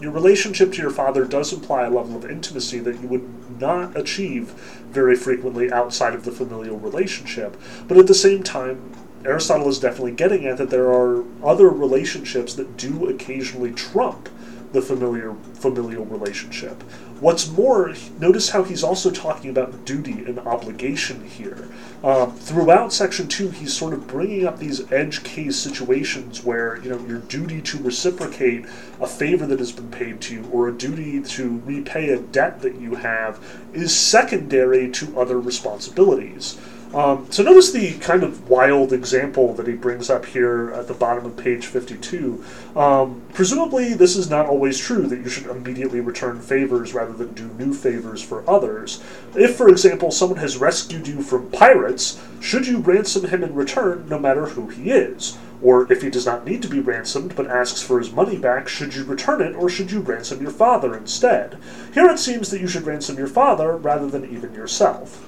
Your 0.00 0.12
relationship 0.12 0.72
to 0.72 0.80
your 0.80 0.90
father 0.90 1.26
does 1.26 1.52
imply 1.52 1.84
a 1.84 1.90
level 1.90 2.16
of 2.16 2.24
intimacy 2.24 2.78
that 2.78 3.00
you 3.00 3.08
would 3.08 3.60
not 3.60 3.94
achieve 3.96 4.48
very 4.90 5.14
frequently 5.14 5.70
outside 5.70 6.14
of 6.14 6.24
the 6.24 6.32
familial 6.32 6.78
relationship. 6.78 7.60
But 7.86 7.98
at 7.98 8.06
the 8.06 8.14
same 8.14 8.42
time, 8.42 8.92
Aristotle 9.24 9.68
is 9.68 9.78
definitely 9.78 10.12
getting 10.12 10.46
at 10.46 10.56
that 10.56 10.70
there 10.70 10.90
are 10.90 11.24
other 11.44 11.68
relationships 11.68 12.54
that 12.54 12.76
do 12.76 13.08
occasionally 13.08 13.72
trump 13.72 14.28
the 14.72 14.80
familiar 14.80 15.34
familial 15.54 16.04
relationship. 16.06 16.82
What's 17.20 17.50
more, 17.50 17.94
notice 18.18 18.48
how 18.48 18.62
he's 18.62 18.82
also 18.82 19.10
talking 19.10 19.50
about 19.50 19.84
duty 19.84 20.24
and 20.24 20.38
obligation 20.38 21.22
here. 21.28 21.68
Um, 22.02 22.34
throughout 22.34 22.94
section 22.94 23.28
two, 23.28 23.50
he's 23.50 23.74
sort 23.74 23.92
of 23.92 24.06
bringing 24.06 24.46
up 24.46 24.58
these 24.58 24.90
edge 24.90 25.22
case 25.22 25.56
situations 25.56 26.42
where 26.42 26.78
you 26.82 26.88
know 26.88 27.04
your 27.06 27.18
duty 27.18 27.60
to 27.62 27.78
reciprocate 27.78 28.64
a 29.00 29.06
favor 29.06 29.44
that 29.46 29.58
has 29.58 29.72
been 29.72 29.90
paid 29.90 30.22
to 30.22 30.34
you 30.36 30.48
or 30.50 30.68
a 30.68 30.72
duty 30.72 31.20
to 31.20 31.60
repay 31.66 32.08
a 32.10 32.18
debt 32.18 32.62
that 32.62 32.76
you 32.76 32.94
have 32.94 33.38
is 33.74 33.94
secondary 33.94 34.90
to 34.92 35.20
other 35.20 35.38
responsibilities. 35.38 36.58
Um, 36.92 37.30
so 37.30 37.44
notice 37.44 37.70
the 37.70 37.98
kind 37.98 38.24
of 38.24 38.48
wild 38.48 38.92
example 38.92 39.54
that 39.54 39.68
he 39.68 39.74
brings 39.74 40.10
up 40.10 40.26
here 40.26 40.72
at 40.72 40.88
the 40.88 40.94
bottom 40.94 41.24
of 41.24 41.36
page 41.36 41.66
52. 41.66 42.44
Um, 42.74 43.22
presumably, 43.32 43.94
this 43.94 44.16
is 44.16 44.28
not 44.28 44.46
always 44.46 44.76
true 44.76 45.06
that 45.06 45.20
you 45.20 45.28
should 45.28 45.46
immediately 45.46 46.00
return 46.00 46.40
favors 46.40 46.92
rather 46.92 47.12
than 47.12 47.32
do 47.32 47.46
new 47.64 47.72
favors 47.72 48.22
for 48.22 48.48
others. 48.50 49.00
If, 49.36 49.54
for 49.54 49.68
example, 49.68 50.10
someone 50.10 50.40
has 50.40 50.56
rescued 50.56 51.06
you 51.06 51.22
from 51.22 51.50
pirates, 51.52 52.20
should 52.40 52.66
you 52.66 52.78
ransom 52.78 53.28
him 53.28 53.44
in 53.44 53.54
return 53.54 54.08
no 54.08 54.18
matter 54.18 54.46
who 54.46 54.66
he 54.66 54.90
is? 54.90 55.38
Or 55.62 55.92
if 55.92 56.02
he 56.02 56.10
does 56.10 56.26
not 56.26 56.44
need 56.44 56.60
to 56.62 56.68
be 56.68 56.80
ransomed 56.80 57.36
but 57.36 57.46
asks 57.46 57.82
for 57.82 58.00
his 58.00 58.10
money 58.10 58.36
back, 58.36 58.66
should 58.66 58.96
you 58.96 59.04
return 59.04 59.42
it 59.42 59.54
or 59.54 59.68
should 59.68 59.92
you 59.92 60.00
ransom 60.00 60.42
your 60.42 60.50
father 60.50 60.96
instead? 60.96 61.56
Here 61.94 62.10
it 62.10 62.18
seems 62.18 62.50
that 62.50 62.60
you 62.60 62.66
should 62.66 62.86
ransom 62.86 63.16
your 63.16 63.28
father 63.28 63.76
rather 63.76 64.08
than 64.08 64.24
even 64.34 64.54
yourself. 64.54 65.24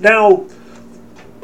Now, 0.00 0.46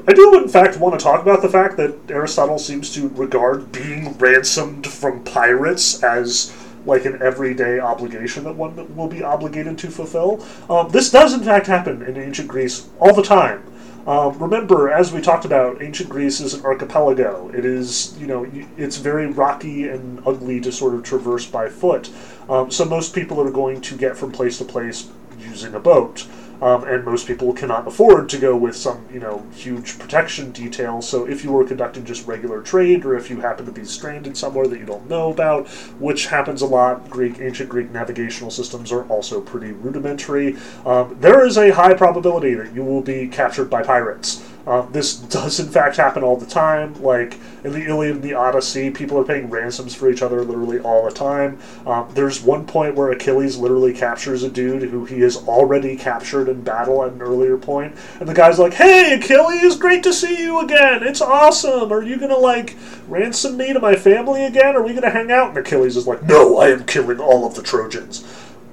I 0.09 0.14
do, 0.14 0.38
in 0.38 0.49
fact, 0.49 0.79
want 0.79 0.99
to 0.99 1.05
talk 1.05 1.21
about 1.21 1.42
the 1.42 1.51
fact 1.51 1.77
that 1.77 1.94
Aristotle 2.11 2.59
seems 2.59 2.94
to 2.94 3.09
regard 3.09 3.71
being 3.71 4.16
ransomed 4.16 4.87
from 4.87 5.23
pirates 5.23 6.03
as 6.03 6.51
like 6.87 7.05
an 7.05 7.21
everyday 7.21 7.79
obligation 7.79 8.44
that 8.44 8.55
one 8.55 8.97
will 8.97 9.09
be 9.09 9.23
obligated 9.23 9.77
to 9.77 9.90
fulfill. 9.90 10.42
Um, 10.71 10.88
this 10.88 11.11
does, 11.11 11.35
in 11.35 11.40
fact, 11.40 11.66
happen 11.66 12.01
in 12.01 12.16
ancient 12.16 12.49
Greece 12.49 12.88
all 12.99 13.12
the 13.12 13.23
time. 13.23 13.62
Um, 14.07 14.38
remember, 14.38 14.88
as 14.88 15.12
we 15.12 15.21
talked 15.21 15.44
about, 15.44 15.83
ancient 15.83 16.09
Greece 16.09 16.40
is 16.40 16.55
an 16.55 16.64
archipelago. 16.64 17.51
It 17.55 17.66
is, 17.66 18.16
you 18.18 18.27
know, 18.27 18.51
it's 18.79 18.97
very 18.97 19.27
rocky 19.27 19.88
and 19.88 20.23
ugly 20.27 20.59
to 20.62 20.73
sort 20.73 20.94
of 20.94 21.03
traverse 21.03 21.44
by 21.44 21.68
foot. 21.68 22.09
Um, 22.49 22.71
so 22.71 22.87
most 22.87 23.14
people 23.14 23.38
are 23.42 23.51
going 23.51 23.83
to 23.83 23.94
get 23.94 24.16
from 24.16 24.33
place 24.33 24.57
to 24.57 24.64
place 24.64 25.11
using 25.38 25.75
a 25.75 25.81
boat. 25.81 26.27
Um, 26.61 26.85
and 26.85 27.05
most 27.05 27.27
people 27.27 27.53
cannot 27.53 27.87
afford 27.87 28.29
to 28.31 28.38
go 28.38 28.57
with 28.57 28.75
some, 28.75 29.07
you 29.12 29.21
know, 29.21 29.47
huge 29.55 29.99
protection 29.99 30.51
detail. 30.51 31.01
So 31.01 31.27
if 31.27 31.44
you 31.44 31.53
were 31.53 31.64
conducting 31.64 32.05
just 32.05 32.27
regular 32.27 32.62
trade, 32.62 33.05
or 33.05 33.16
if 33.16 33.31
you 33.31 33.40
happen 33.40 33.64
to 33.66 33.73
be 33.73 33.85
stranded 33.85 34.37
somewhere 34.37 34.66
that 34.66 34.79
you 34.79 34.87
don't 34.87 35.09
know 35.09 35.31
about, 35.31 35.68
which 36.01 36.27
happens 36.27 36.62
a 36.62 36.66
lot, 36.66 37.09
Greek 37.09 37.40
ancient 37.40 37.68
Greek 37.68 37.90
navigational 37.90 38.51
systems 38.51 38.90
are 38.90 39.05
also 39.05 39.40
pretty 39.40 39.73
rudimentary. 39.73 40.57
Um, 40.85 41.16
there 41.21 41.47
is 41.47 41.59
a 41.59 41.71
high 41.71 41.94
probability 41.94 42.55
that 42.55 42.75
you 42.75 42.83
will 42.83 43.03
be 43.03 43.29
captured 43.29 43.71
by 43.71 43.83
pirates. 43.83 44.44
Um, 44.68 44.92
this 44.92 45.16
does 45.16 45.59
in 45.61 45.68
fact 45.68 45.96
happen 45.96 46.22
all 46.22 46.37
the 46.37 46.44
time. 46.44 46.92
Like 47.02 47.38
in 47.64 47.72
the 47.72 47.87
Iliad 47.87 48.16
and 48.16 48.22
the 48.22 48.35
Odyssey, 48.35 48.90
people 48.90 49.18
are 49.18 49.24
paying 49.24 49.48
ransoms 49.48 49.94
for 49.94 50.11
each 50.11 50.20
other 50.20 50.44
literally 50.44 50.78
all 50.78 51.07
the 51.07 51.11
time. 51.11 51.59
Um, 51.87 52.07
there's 52.12 52.42
one 52.42 52.66
point 52.66 52.94
where 52.94 53.11
Achilles 53.11 53.57
literally 53.57 53.94
captures 53.94 54.42
a 54.42 54.50
dude 54.50 54.83
who 54.83 55.07
he 55.07 55.20
has 55.20 55.38
already 55.48 55.96
captured 55.96 56.50
in 56.50 56.61
battle 56.61 57.02
at 57.02 57.12
an 57.12 57.22
earlier 57.22 57.57
point, 57.57 57.96
and 58.20 58.28
the 58.28 58.35
guy's 58.35 58.59
like, 58.59 58.74
"Hey, 58.74 59.14
Achilles, 59.14 59.76
great 59.76 60.02
to 60.02 60.12
see 60.12 60.42
you 60.42 60.61
again. 60.61 61.02
It's 61.02 61.22
awesome. 61.22 61.90
Are 61.90 62.02
you 62.02 62.18
gonna 62.18 62.37
like 62.37 62.76
ransom 63.09 63.57
me 63.57 63.72
to 63.72 63.81
my 63.81 63.96
family 63.96 64.44
again? 64.44 64.76
Are 64.76 64.83
we 64.83 64.92
gonna 64.92 65.09
hang 65.09 65.33
out?" 65.33 65.48
And 65.48 65.59
Achilles 65.59 65.96
is 65.96 66.07
like, 66.07 66.22
"No, 66.24 66.59
I 66.59 66.68
am 66.68 66.85
killing 66.85 67.20
all 67.20 67.46
of 67.46 67.54
the 67.54 67.62
Trojans," 67.62 68.22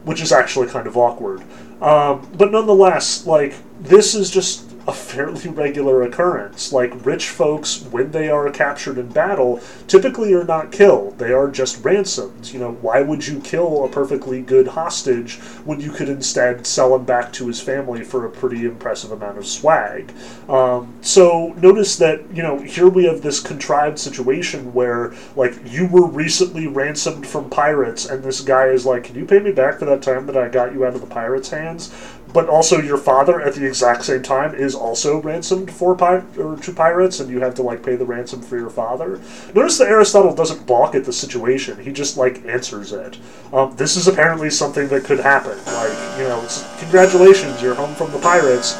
which 0.03 0.21
is 0.21 0.34
actually 0.34 0.67
kind 0.67 0.88
of 0.88 0.97
awkward. 0.97 1.41
Um, 1.81 2.27
but 2.38 2.51
nonetheless, 2.51 3.25
like 3.25 3.53
this 3.79 4.13
is 4.13 4.29
just 4.29 4.74
a 4.88 4.93
fairly 4.93 5.50
regular 5.50 6.04
occurrence. 6.04 6.71
Like 6.71 7.06
rich 7.06 7.30
folks, 7.30 7.82
when 7.84 8.12
they 8.12 8.30
are 8.30 8.50
captured 8.52 8.98
in 8.98 9.08
battle, 9.10 9.60
typically 9.88 10.34
are 10.34 10.43
not 10.43 10.71
killed. 10.71 11.17
They 11.17 11.32
are 11.32 11.50
just 11.50 11.84
ransomed. 11.84 12.52
You 12.52 12.60
know, 12.60 12.71
why 12.74 13.02
would 13.02 13.26
you 13.26 13.39
kill 13.39 13.84
a 13.84 13.89
perfectly 13.89 14.41
good 14.41 14.67
hostage 14.67 15.38
when 15.65 15.80
you 15.80 15.91
could 15.91 16.10
instead 16.10 16.67
sell 16.67 16.95
him 16.95 17.06
back 17.06 17.34
to 17.34 17.48
his 17.48 17.60
family 17.62 18.04
for 18.04 18.26
a 18.26 18.30
pretty 18.30 18.65
impressive 18.65 19.12
amount 19.12 19.38
of 19.38 19.48
swag? 19.48 20.12
Um, 20.48 20.93
so 21.02 21.54
notice 21.58 21.98
that, 21.98 22.21
you 22.34 22.43
know, 22.43 22.60
here 22.60 22.88
we 22.88 23.06
have 23.06 23.21
this 23.21 23.39
contrived 23.39 23.98
situation 23.98 24.74
where, 24.74 25.13
like, 25.36 25.56
you 25.65 25.88
were 25.88 26.06
recently 26.06 26.67
ransomed 26.67 27.26
from 27.26 27.50
pirates, 27.50 28.06
and 28.06 28.24
this 28.24 28.41
guy 28.41 28.67
is 28.67 28.86
like, 28.86 29.06
Can 29.06 29.15
you 29.15 29.26
pay 29.26 29.39
me 29.39 29.52
back 29.52 29.80
for 29.80 29.86
that 29.86 30.02
time 30.02 30.26
that 30.28 30.38
I 30.38 30.48
got 30.50 30.74
you 30.74 30.86
out 30.86 30.95
of 30.95 31.02
the 31.02 31.08
pirates' 31.08 31.50
hands? 31.50 31.93
But 32.36 32.50
also 32.50 32.82
your 32.82 32.98
father 32.98 33.39
at 33.39 33.56
the 33.56 33.65
exact 33.65 34.04
same 34.04 34.21
time 34.21 34.54
is 34.54 34.76
also 34.76 35.21
ransomed 35.21 35.71
for 35.71 35.95
pi- 35.95 36.21
or 36.38 36.58
to 36.58 36.74
pirates, 36.74 37.21
and 37.21 37.30
you 37.30 37.39
have 37.39 37.56
to 37.56 37.62
like 37.62 37.82
pay 37.82 37.95
the 37.95 38.04
ransom 38.04 38.41
for 38.41 38.58
your 38.58 38.69
father. 38.69 39.21
Notice 39.54 39.78
that 39.78 39.88
Aristotle 39.88 40.36
doesn't 40.36 40.67
balk 40.67 40.95
at 40.95 41.06
the 41.06 41.13
situation; 41.13 41.80
he 41.80 41.93
just 41.93 42.17
like 42.17 42.45
answers 42.45 42.91
it. 42.91 43.17
Um, 43.54 43.74
this 43.78 43.95
is 43.95 44.10
apparently 44.10 44.50
something 44.50 44.89
that 44.89 45.06
could 45.06 45.19
happen. 45.19 45.58
Like 45.65 46.19
you 46.19 46.26
know, 46.26 46.45
congratulations, 46.78 47.62
you're 47.62 47.74
home 47.74 47.95
from 47.95 48.12
the 48.12 48.19
pirates. 48.19 48.76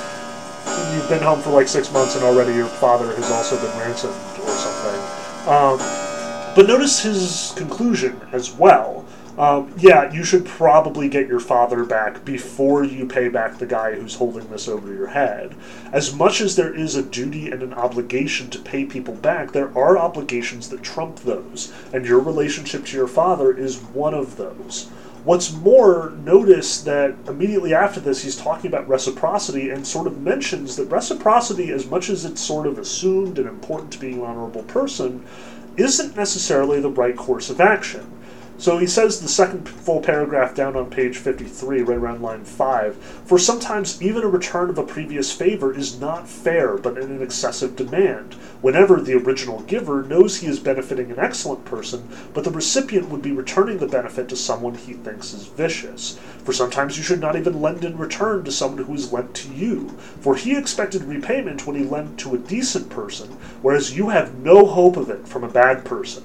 You've 0.94 1.08
been 1.08 1.24
home 1.24 1.42
for 1.42 1.52
like 1.52 1.70
six 1.70 1.90
months, 1.94 2.18
and 2.18 2.26
already 2.26 2.54
your 2.54 2.68
father 2.68 3.16
has 3.16 3.32
also 3.32 3.56
been 3.56 3.80
ransomed 3.80 4.14
or 4.44 4.50
something. 4.50 5.00
Um, 5.48 5.78
but 6.58 6.68
notice 6.68 7.04
his 7.04 7.54
conclusion 7.56 8.20
as 8.34 8.52
well. 8.52 9.06
Um, 9.38 9.74
yeah, 9.78 10.14
you 10.14 10.24
should 10.24 10.46
probably 10.46 11.10
get 11.10 11.28
your 11.28 11.42
father 11.42 11.84
back 11.84 12.24
before 12.24 12.86
you 12.86 13.06
pay 13.06 13.28
back 13.28 13.58
the 13.58 13.66
guy 13.66 13.94
who's 13.94 14.16
holding 14.16 14.48
this 14.50 14.70
over 14.70 14.94
your 14.94 15.08
head. 15.08 15.54
As 15.92 16.16
much 16.16 16.40
as 16.40 16.56
there 16.56 16.74
is 16.74 16.96
a 16.96 17.04
duty 17.04 17.52
and 17.52 17.62
an 17.62 17.74
obligation 17.74 18.50
to 18.52 18.60
pay 18.60 18.86
people 18.86 19.16
back, 19.16 19.52
there 19.52 19.78
are 19.78 19.98
obligations 19.98 20.70
that 20.70 20.84
trump 20.84 21.20
those, 21.20 21.74
and 21.92 22.06
your 22.06 22.20
relationship 22.20 22.86
to 22.86 22.98
your 22.98 23.10
father 23.10 23.52
is 23.52 23.78
one 23.78 24.14
of 24.14 24.38
those. 24.38 24.90
What's 25.26 25.52
more, 25.52 26.14
notice 26.24 26.82
that 26.84 27.16
immediately 27.28 27.74
after 27.74 28.00
this, 28.00 28.22
he's 28.24 28.38
talking 28.38 28.68
about 28.68 28.88
reciprocity 28.88 29.70
and 29.70 29.86
sort 29.86 30.08
of 30.08 30.22
mentions 30.22 30.78
that 30.78 30.86
reciprocity, 30.86 31.72
as 31.72 31.90
much 31.90 32.10
as 32.10 32.24
it's 32.24 32.40
sort 32.40 32.68
of 32.68 32.78
assumed 32.78 33.38
and 33.38 33.50
important 33.50 33.92
to 33.94 34.00
being 34.00 34.20
an 34.20 34.26
honorable 34.26 34.64
person, 34.64 35.26
isn't 35.76 36.16
necessarily 36.16 36.80
the 36.80 36.90
right 36.90 37.18
course 37.18 37.50
of 37.50 37.60
action. 37.60 38.15
So 38.58 38.78
he 38.78 38.88
says 38.88 39.20
the 39.20 39.28
second 39.28 39.68
full 39.68 40.00
paragraph 40.00 40.56
down 40.56 40.78
on 40.78 40.90
page 40.90 41.18
53, 41.18 41.82
right 41.82 41.98
around 41.98 42.22
line 42.22 42.46
5 42.46 42.96
For 43.26 43.38
sometimes 43.38 44.02
even 44.02 44.24
a 44.24 44.30
return 44.30 44.70
of 44.70 44.78
a 44.78 44.84
previous 44.84 45.34
favor 45.34 45.74
is 45.74 46.00
not 46.00 46.30
fair, 46.30 46.78
but 46.78 46.98
an 46.98 47.22
excessive 47.22 47.76
demand, 47.76 48.36
whenever 48.62 49.02
the 49.02 49.16
original 49.16 49.60
giver 49.64 50.04
knows 50.04 50.38
he 50.38 50.48
is 50.48 50.62
benefiting 50.62 51.12
an 51.12 51.20
excellent 51.20 51.66
person, 51.66 52.08
but 52.34 52.46
the 52.46 52.50
recipient 52.50 53.10
would 53.10 53.22
be 53.22 53.34
returning 53.34 53.78
the 53.78 53.88
benefit 53.88 54.30
to 54.30 54.38
someone 54.38 54.76
he 54.76 54.94
thinks 54.94 55.34
is 55.34 55.48
vicious. 55.48 56.18
For 56.46 56.54
sometimes 56.54 56.96
you 56.96 57.04
should 57.04 57.20
not 57.20 57.36
even 57.36 57.62
lend 57.62 57.84
in 57.84 57.98
return 57.98 58.46
to 58.46 58.54
someone 58.54 58.86
who 58.86 58.94
has 58.94 59.12
lent 59.12 59.36
to 59.36 59.54
you, 59.54 59.90
for 60.22 60.38
he 60.38 60.58
expected 60.58 61.04
repayment 61.04 61.68
when 61.68 61.76
he 61.76 61.84
lent 61.84 62.18
to 62.20 62.34
a 62.34 62.40
decent 62.40 62.90
person, 62.90 63.28
whereas 63.62 63.98
you 63.98 64.10
have 64.10 64.40
no 64.40 64.66
hope 64.66 64.96
of 64.96 65.10
it 65.10 65.28
from 65.28 65.44
a 65.44 65.50
bad 65.50 65.84
person. 65.84 66.24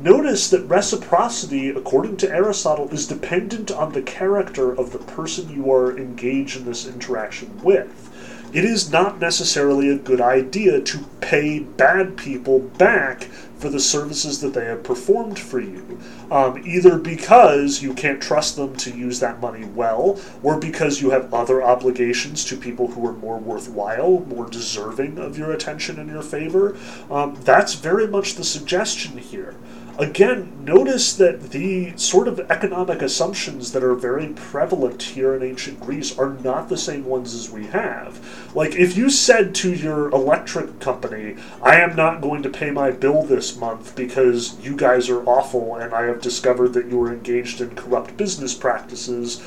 Notice 0.00 0.48
that 0.50 0.62
reciprocity, 0.68 1.70
according 1.70 2.18
to 2.18 2.30
Aristotle, 2.30 2.88
is 2.90 3.08
dependent 3.08 3.72
on 3.72 3.92
the 3.92 4.02
character 4.02 4.70
of 4.70 4.92
the 4.92 4.98
person 5.00 5.50
you 5.50 5.72
are 5.72 5.98
engaged 5.98 6.56
in 6.56 6.66
this 6.66 6.86
interaction 6.86 7.60
with. 7.64 8.04
It 8.52 8.64
is 8.64 8.92
not 8.92 9.18
necessarily 9.18 9.90
a 9.90 9.98
good 9.98 10.20
idea 10.20 10.80
to 10.80 10.98
pay 11.20 11.58
bad 11.58 12.16
people 12.16 12.60
back 12.60 13.24
for 13.58 13.68
the 13.68 13.80
services 13.80 14.40
that 14.40 14.54
they 14.54 14.66
have 14.66 14.84
performed 14.84 15.36
for 15.36 15.58
you, 15.58 15.98
um, 16.30 16.62
either 16.64 16.96
because 16.96 17.82
you 17.82 17.92
can't 17.92 18.22
trust 18.22 18.54
them 18.54 18.76
to 18.76 18.96
use 18.96 19.18
that 19.18 19.40
money 19.40 19.64
well, 19.64 20.20
or 20.44 20.56
because 20.58 21.02
you 21.02 21.10
have 21.10 21.34
other 21.34 21.60
obligations 21.60 22.44
to 22.44 22.56
people 22.56 22.92
who 22.92 23.04
are 23.04 23.12
more 23.14 23.38
worthwhile, 23.38 24.20
more 24.28 24.48
deserving 24.48 25.18
of 25.18 25.36
your 25.36 25.50
attention 25.50 25.98
and 25.98 26.08
your 26.08 26.22
favor. 26.22 26.76
Um, 27.10 27.36
that's 27.42 27.74
very 27.74 28.06
much 28.06 28.36
the 28.36 28.44
suggestion 28.44 29.18
here 29.18 29.56
again, 29.98 30.64
notice 30.64 31.14
that 31.16 31.50
the 31.50 31.92
sort 31.96 32.28
of 32.28 32.38
economic 32.50 33.02
assumptions 33.02 33.72
that 33.72 33.82
are 33.82 33.94
very 33.94 34.28
prevalent 34.28 35.02
here 35.02 35.34
in 35.34 35.42
ancient 35.42 35.80
Greece 35.80 36.16
are 36.16 36.34
not 36.44 36.68
the 36.68 36.76
same 36.76 37.04
ones 37.04 37.34
as 37.34 37.50
we 37.50 37.66
have. 37.66 38.54
Like, 38.54 38.76
if 38.76 38.96
you 38.96 39.10
said 39.10 39.54
to 39.56 39.72
your 39.74 40.08
electric 40.10 40.78
company, 40.78 41.36
I 41.60 41.80
am 41.80 41.96
not 41.96 42.20
going 42.20 42.42
to 42.44 42.48
pay 42.48 42.70
my 42.70 42.92
bill 42.92 43.22
this 43.22 43.56
month 43.56 43.96
because 43.96 44.58
you 44.60 44.76
guys 44.76 45.08
are 45.10 45.24
awful 45.24 45.74
and 45.74 45.92
I 45.92 46.04
have 46.04 46.22
discovered 46.22 46.74
that 46.74 46.86
you 46.86 47.02
are 47.02 47.12
engaged 47.12 47.60
in 47.60 47.74
corrupt 47.74 48.16
business 48.16 48.54
practices, 48.54 49.42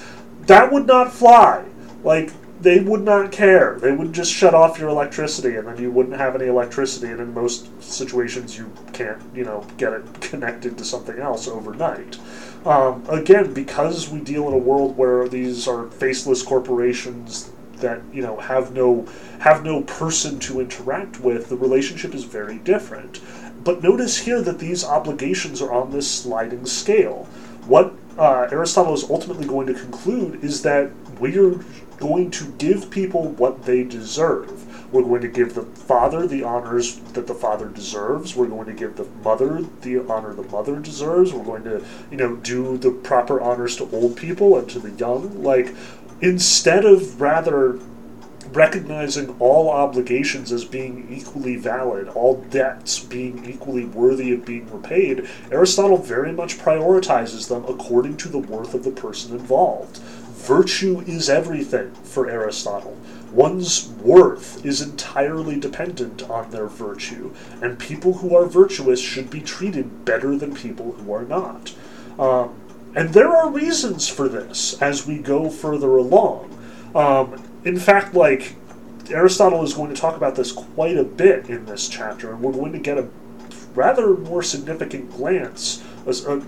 that 0.48 0.72
would 0.72 0.86
not 0.86 1.14
fly. 1.14 1.64
Like, 2.04 2.32
they 2.62 2.80
would 2.80 3.02
not 3.02 3.32
care. 3.32 3.78
They 3.80 3.92
would 3.92 4.14
just 4.14 4.32
shut 4.32 4.54
off 4.54 4.80
your 4.80 4.90
electricity, 4.90 5.56
and 5.56 5.68
then 5.68 5.80
you 5.80 5.92
wouldn't 5.92 6.18
have 6.18 6.36
any 6.36 6.46
electricity. 6.46 7.08
And 7.08 7.20
in 7.20 7.34
most 7.34 7.70
situations, 7.82 8.58
you 8.58 8.72
can't, 8.94 9.22
you 9.36 9.44
know, 9.44 9.66
get 9.78 9.94
it 9.94 10.22
connected 10.22 10.78
to 10.78 10.86
something 10.86 11.20
else 11.20 11.48
overnight. 11.48 12.20
Um, 12.66 13.04
again, 13.10 13.54
because 13.54 14.10
we 14.10 14.20
deal 14.20 14.48
in 14.48 14.54
a 14.54 14.58
world 14.58 14.96
where 14.96 15.28
these 15.28 15.68
are 15.68 15.88
faceless 15.88 16.44
corporations 16.44 17.52
that 17.78 18.00
you 18.14 18.22
know 18.22 18.38
have 18.38 18.74
no 18.74 19.08
have 19.40 19.64
no 19.66 19.82
person 19.82 20.40
to 20.40 20.60
interact 20.60 21.20
with, 21.20 21.50
the 21.50 21.58
relationship 21.58 22.14
is 22.14 22.24
very 22.24 22.60
different. 22.60 23.20
But 23.64 23.82
notice 23.82 24.20
here 24.20 24.42
that 24.42 24.60
these 24.60 24.86
obligations 24.86 25.62
are 25.62 25.72
on 25.72 25.92
this 25.92 26.10
sliding 26.10 26.66
scale. 26.68 27.28
What 27.66 27.94
uh, 28.18 28.48
Aristotle 28.52 28.94
is 28.94 29.10
ultimately 29.10 29.48
going 29.48 29.68
to 29.68 29.74
conclude 29.74 30.44
is 30.44 30.62
that 30.62 30.92
we 31.20 31.38
are 31.38 31.64
going 32.02 32.32
to 32.32 32.52
give 32.58 32.92
people 32.92 33.30
what 33.30 33.64
they 33.64 33.84
deserve. 33.84 34.68
We're 34.92 35.04
going 35.04 35.22
to 35.22 35.30
give 35.30 35.56
the 35.56 35.62
father 35.62 36.28
the 36.28 36.44
honors 36.44 36.98
that 37.14 37.28
the 37.28 37.34
father 37.34 37.70
deserves. 37.70 38.36
We're 38.36 38.48
going 38.48 38.66
to 38.66 38.74
give 38.74 38.98
the 38.98 39.06
mother 39.24 39.62
the 39.82 40.00
honor 40.00 40.34
the 40.34 40.44
mother 40.44 40.80
deserves. 40.80 41.32
We're 41.32 41.46
going 41.46 41.64
to, 41.64 41.86
you 42.10 42.18
know, 42.18 42.36
do 42.36 42.78
the 42.78 42.92
proper 42.92 43.40
honors 43.40 43.78
to 43.78 43.90
old 43.92 44.18
people 44.18 44.58
and 44.58 44.70
to 44.72 44.80
the 44.80 44.92
young. 44.92 45.42
Like, 45.42 45.74
instead 46.20 46.84
of 46.84 47.22
rather 47.22 47.80
recognizing 48.52 49.34
all 49.40 49.70
obligations 49.70 50.52
as 50.52 50.66
being 50.66 51.08
equally 51.10 51.56
valid, 51.56 52.10
all 52.10 52.44
debts 52.50 53.00
being 53.00 53.46
equally 53.46 53.86
worthy 53.86 54.34
of 54.34 54.46
being 54.46 54.70
repaid, 54.72 55.30
Aristotle 55.52 55.98
very 55.98 56.34
much 56.34 56.58
prioritizes 56.58 57.48
them 57.48 57.64
according 57.68 58.18
to 58.18 58.28
the 58.28 58.40
worth 58.40 58.74
of 58.74 58.84
the 58.84 58.92
person 58.92 59.32
involved. 59.32 60.02
Virtue 60.42 61.02
is 61.02 61.30
everything 61.30 61.92
for 62.04 62.28
Aristotle. 62.28 62.98
One's 63.32 63.90
worth 64.02 64.66
is 64.66 64.82
entirely 64.82 65.60
dependent 65.60 66.24
on 66.24 66.50
their 66.50 66.66
virtue, 66.66 67.32
and 67.62 67.78
people 67.78 68.14
who 68.14 68.36
are 68.36 68.48
virtuous 68.48 69.00
should 69.00 69.30
be 69.30 69.40
treated 69.40 70.04
better 70.04 70.36
than 70.36 70.56
people 70.56 70.94
who 70.94 71.14
are 71.14 71.26
not. 71.26 71.76
Um, 72.18 72.56
and 72.96 73.14
there 73.14 73.30
are 73.30 73.52
reasons 73.52 74.08
for 74.08 74.28
this 74.28 74.82
as 74.82 75.06
we 75.06 75.20
go 75.20 75.48
further 75.50 75.96
along. 75.96 76.58
Um, 76.96 77.42
in 77.64 77.78
fact, 77.78 78.16
like, 78.16 78.56
Aristotle 79.12 79.64
is 79.64 79.76
going 79.76 79.94
to 79.94 80.02
talk 80.02 80.18
about 80.18 80.36
this 80.36 80.52
quite 80.52 80.98
a 80.98 81.04
bit 81.04 81.52
in 81.52 81.66
this 81.68 81.88
chapter, 81.88 82.32
and 82.34 82.42
we're 82.42 82.52
going 82.52 82.74
to 82.74 82.80
get 82.80 82.98
a 82.98 83.08
rather 83.76 84.18
more 84.18 84.42
significant 84.42 85.12
glance 85.12 85.84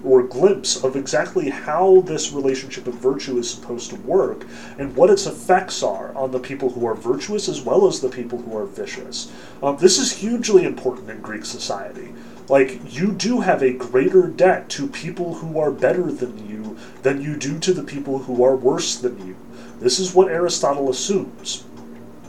or 0.04 0.20
a 0.22 0.28
glimpse 0.28 0.84
of 0.84 0.96
exactly 0.96 1.50
how 1.50 2.02
this 2.02 2.32
relationship 2.32 2.88
of 2.88 2.96
virtue 2.96 3.38
is 3.38 3.50
supposed 3.50 3.90
to 3.90 3.96
work 3.98 4.46
and 4.78 4.96
what 4.96 5.10
its 5.10 5.26
effects 5.26 5.84
are 5.84 6.16
on 6.16 6.32
the 6.32 6.40
people 6.40 6.70
who 6.72 6.86
are 6.86 6.96
virtuous 6.96 7.48
as 7.48 7.62
well 7.62 7.88
as 7.88 8.00
the 8.00 8.10
people 8.10 8.40
who 8.40 8.58
are 8.58 8.66
vicious. 8.66 9.32
Um, 9.62 9.78
this 9.78 9.98
is 9.98 10.12
hugely 10.12 10.66
important 10.66 11.10
in 11.10 11.22
Greek 11.22 11.46
society. 11.46 12.14
Like, 12.50 12.82
you 12.94 13.12
do 13.12 13.42
have 13.42 13.62
a 13.62 13.72
greater 13.74 14.28
debt 14.28 14.68
to 14.70 14.88
people 14.88 15.36
who 15.36 15.60
are 15.60 15.72
better 15.72 16.12
than 16.12 16.50
you 16.50 16.78
than 17.04 17.22
you 17.22 17.38
do 17.38 17.60
to 17.60 17.74
the 17.74 17.84
people 17.84 18.20
who 18.20 18.44
are 18.44 18.56
worse 18.56 18.96
than 18.96 19.26
you. 19.26 19.36
This 19.80 20.00
is 20.00 20.14
what 20.14 20.30
Aristotle 20.30 20.90
assumes. 20.90 21.64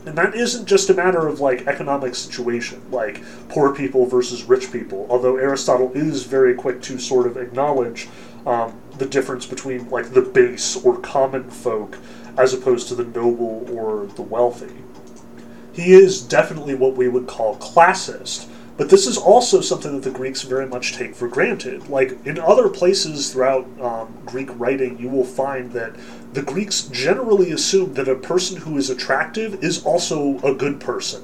And 0.05 0.15
that 0.17 0.35
isn't 0.35 0.67
just 0.67 0.89
a 0.89 0.93
matter 0.93 1.27
of 1.27 1.39
like 1.39 1.65
economic 1.67 2.13
situation, 2.15 2.81
like 2.91 3.23
poor 3.49 3.73
people 3.73 4.05
versus 4.05 4.43
rich 4.43 4.71
people. 4.71 5.07
Although 5.09 5.37
Aristotle 5.37 5.91
is 5.93 6.23
very 6.23 6.53
quick 6.53 6.81
to 6.83 6.99
sort 6.99 7.25
of 7.25 7.37
acknowledge 7.37 8.07
um, 8.45 8.79
the 8.97 9.07
difference 9.07 9.45
between 9.45 9.89
like 9.89 10.11
the 10.11 10.21
base 10.21 10.83
or 10.85 10.99
common 10.99 11.49
folk 11.49 11.97
as 12.37 12.53
opposed 12.53 12.87
to 12.89 12.95
the 12.95 13.05
noble 13.05 13.67
or 13.75 14.05
the 14.05 14.21
wealthy. 14.21 14.73
He 15.73 15.93
is 15.93 16.21
definitely 16.21 16.75
what 16.75 16.95
we 16.95 17.07
would 17.07 17.27
call 17.27 17.57
classist, 17.57 18.47
but 18.77 18.89
this 18.89 19.07
is 19.07 19.17
also 19.17 19.61
something 19.61 19.93
that 19.93 20.03
the 20.03 20.15
Greeks 20.15 20.41
very 20.41 20.67
much 20.67 20.93
take 20.93 21.15
for 21.15 21.27
granted. 21.27 21.87
Like 21.87 22.17
in 22.25 22.39
other 22.39 22.69
places 22.69 23.31
throughout 23.31 23.65
um, 23.79 24.13
Greek 24.25 24.49
writing, 24.59 24.99
you 24.99 25.09
will 25.09 25.25
find 25.25 25.71
that 25.71 25.95
the 26.33 26.41
Greeks 26.41 26.83
generally 26.83 27.51
assume 27.51 27.93
that 27.93 28.09
a 28.09 28.15
person 28.15 28.57
who 28.57 28.77
is 28.77 28.89
attractive 28.89 29.63
is 29.63 29.83
also 29.85 30.39
a 30.39 30.53
good 30.53 30.79
person. 30.79 31.23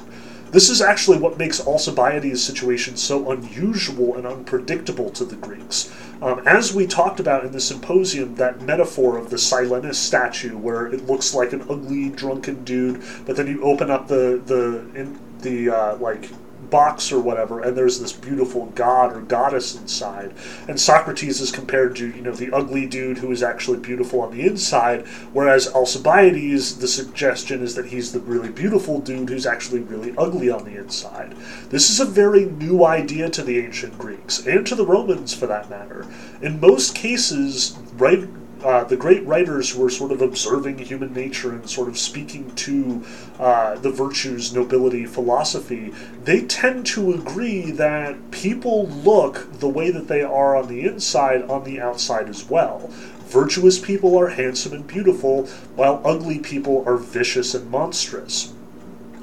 This 0.52 0.70
is 0.70 0.82
actually 0.82 1.18
what 1.18 1.38
makes 1.38 1.66
Alcibiades' 1.66 2.44
situation 2.44 2.98
so 2.98 3.32
unusual 3.32 4.16
and 4.18 4.28
unpredictable 4.28 5.10
to 5.12 5.24
the 5.24 5.38
Greeks. 5.38 5.94
Um, 6.22 6.46
as 6.46 6.74
we 6.74 6.86
talked 6.86 7.22
about 7.22 7.46
in 7.46 7.54
the 7.54 7.62
symposium, 7.62 8.36
that 8.36 8.62
metaphor 8.62 9.18
of 9.18 9.30
the 9.30 9.38
Silenus 9.38 9.96
statue, 9.96 10.58
where 10.58 10.88
it 10.88 11.06
looks 11.06 11.34
like 11.34 11.54
an 11.54 11.62
ugly, 11.70 12.10
drunken 12.10 12.66
dude, 12.66 13.02
but 13.26 13.38
then 13.38 13.48
you 13.48 13.64
open 13.64 13.90
up 13.90 14.08
the 14.08 14.42
the 14.46 14.86
in, 14.94 15.18
the 15.40 15.70
uh, 15.70 15.96
like 15.98 16.30
box 16.72 17.12
or 17.12 17.20
whatever, 17.20 17.62
and 17.62 17.78
there's 17.78 18.00
this 18.00 18.14
beautiful 18.14 18.68
god 18.68 19.16
or 19.16 19.22
goddess 19.22 19.76
inside. 19.76 20.34
And 20.68 20.80
Socrates 20.80 21.40
is 21.42 21.52
compared 21.52 21.96
to, 21.98 22.08
you 22.08 22.22
know, 22.22 22.32
the 22.32 22.52
ugly 22.52 22.88
dude 22.88 23.20
who 23.20 23.32
is 23.32 23.44
actually 23.44 23.78
beautiful 23.80 24.22
on 24.22 24.36
the 24.36 24.48
inside, 24.48 25.06
whereas 25.34 25.68
Alcibiades, 25.68 26.80
the 26.80 26.88
suggestion 26.88 27.62
is 27.62 27.76
that 27.76 27.88
he's 27.88 28.14
the 28.14 28.20
really 28.22 28.50
beautiful 28.50 29.00
dude 29.00 29.30
who's 29.30 29.46
actually 29.46 29.82
really 29.82 30.16
ugly 30.18 30.50
on 30.50 30.64
the 30.64 30.78
inside. 30.78 31.36
This 31.70 31.90
is 31.90 32.00
a 32.00 32.06
very 32.06 32.46
new 32.46 32.86
idea 32.86 33.30
to 33.30 33.44
the 33.44 33.60
ancient 33.60 33.98
Greeks, 34.00 34.46
and 34.48 34.66
to 34.66 34.76
the 34.76 34.86
Romans 34.86 35.34
for 35.34 35.48
that 35.48 35.70
matter. 35.70 36.08
In 36.42 36.60
most 36.60 36.96
cases, 36.96 37.78
right 37.94 38.28
uh, 38.64 38.84
the 38.84 38.98
great 38.98 39.26
writers 39.26 39.72
who 39.72 39.86
are 39.86 39.90
sort 39.90 40.12
of 40.12 40.22
observing 40.22 40.78
human 40.78 41.14
nature 41.14 41.52
and 41.52 41.70
sort 41.70 41.88
of 41.88 41.98
speaking 41.98 42.54
to 42.56 43.04
uh, 43.40 43.76
the 43.76 43.90
virtues, 43.90 44.54
nobility, 44.54 45.06
philosophy, 45.06 45.94
they 46.24 46.46
tend 46.46 46.86
to 46.86 47.14
agree 47.14 47.72
that 47.72 48.32
people 48.32 48.88
look 48.88 49.48
the 49.60 49.68
way 49.68 49.90
that 49.90 50.08
they 50.08 50.22
are 50.22 50.56
on 50.56 50.68
the 50.68 50.84
inside 50.84 51.42
on 51.44 51.64
the 51.64 51.80
outside 51.80 52.30
as 52.30 52.50
well. 52.50 52.90
Virtuous 53.28 53.80
people 53.80 54.18
are 54.18 54.28
handsome 54.28 54.74
and 54.74 54.86
beautiful, 54.86 55.48
while 55.76 56.02
ugly 56.04 56.38
people 56.38 56.84
are 56.86 56.98
vicious 56.98 57.56
and 57.56 57.72
monstrous. 57.72 58.54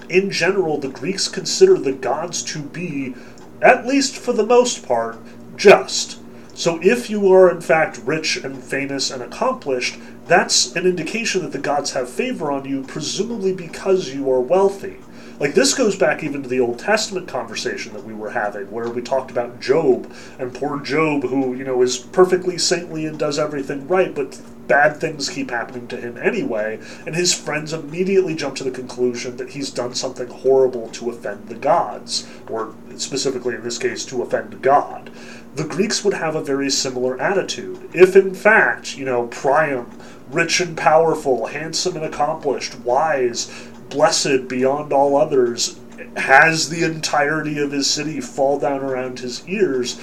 In 0.09 0.31
general, 0.31 0.79
the 0.79 0.89
Greeks 0.89 1.29
consider 1.29 1.79
the 1.79 1.93
gods 1.93 2.43
to 2.45 2.61
be, 2.61 3.15
at 3.61 3.87
least 3.87 4.17
for 4.17 4.33
the 4.33 4.47
most 4.47 4.87
part, 4.87 5.19
just 5.57 6.19
so 6.59 6.81
if 6.83 7.09
you 7.09 7.33
are 7.33 7.49
in 7.49 7.61
fact 7.61 8.01
rich 8.05 8.37
and 8.37 8.61
famous 8.61 9.13
and 9.13 9.23
accomplished, 9.23 9.97
that's 10.27 10.75
an 10.75 10.87
indication 10.87 11.43
that 11.43 11.53
the 11.53 11.59
gods 11.59 11.93
have 11.93 12.11
favor 12.11 12.51
on 12.51 12.65
you, 12.65 12.83
presumably 12.83 13.55
because 13.55 14.13
you 14.13 14.29
are 14.29 14.41
wealthy. 14.41 14.97
Like 15.39 15.55
this 15.55 15.73
goes 15.73 15.95
back 15.95 16.25
even 16.25 16.43
to 16.43 16.49
the 16.49 16.59
Old 16.59 16.81
Testament 16.81 17.29
conversation 17.29 17.93
that 17.93 18.03
we 18.03 18.13
were 18.13 18.31
having, 18.31 18.73
where 18.73 18.91
we 18.91 19.03
talked 19.03 19.31
about 19.31 19.61
Job 19.61 20.13
and 20.41 20.53
poor 20.53 20.81
Job, 20.81 21.23
who 21.23 21.55
you 21.55 21.63
know 21.63 21.81
is 21.81 21.97
perfectly 21.97 22.59
saintly 22.59 23.07
and 23.07 23.17
does 23.17 23.39
everything 23.39 23.87
right, 23.87 24.13
but 24.13 24.41
bad 24.67 24.99
things 24.99 25.31
keep 25.31 25.51
happening 25.51 25.89
to 25.89 25.97
him 25.97 26.17
anyway, 26.19 26.81
and 27.07 27.15
his 27.15 27.33
friends 27.33 27.73
immediately 27.73 28.35
jump 28.35 28.57
to 28.57 28.65
the 28.65 28.71
conclusion 28.71 29.37
that 29.37 29.51
he's 29.51 29.71
done 29.71 29.95
something 29.95 30.29
horrible 30.29 30.89
to 30.91 31.09
offend 31.11 31.49
the 31.49 31.55
gods, 31.55 32.29
or 32.49 32.75
specifically 32.97 33.55
in 33.55 33.63
this 33.63 33.79
case, 33.79 34.05
to 34.05 34.23
offend 34.23 34.61
God. 34.61 35.11
The 35.55 35.65
Greeks 35.65 36.05
would 36.05 36.15
have 36.15 36.37
a 36.37 36.43
very 36.43 36.71
similar 36.71 37.21
attitude. 37.21 37.91
If 37.93 38.15
in 38.15 38.35
fact, 38.35 38.97
you 38.97 39.05
know, 39.05 39.27
Priam, 39.27 39.91
rich 40.31 40.61
and 40.61 40.77
powerful, 40.77 41.47
handsome 41.47 41.97
and 41.97 42.05
accomplished, 42.05 42.79
wise, 42.81 43.51
blessed 43.89 44.49
beyond 44.49 44.93
all 44.93 45.17
others, 45.17 45.81
has 46.17 46.69
the 46.69 46.85
entirety 46.85 47.59
of 47.59 47.73
his 47.73 47.89
city 47.89 48.21
fall 48.21 48.59
down 48.59 48.81
around 48.81 49.21
his 49.21 49.47
ears, 49.49 49.99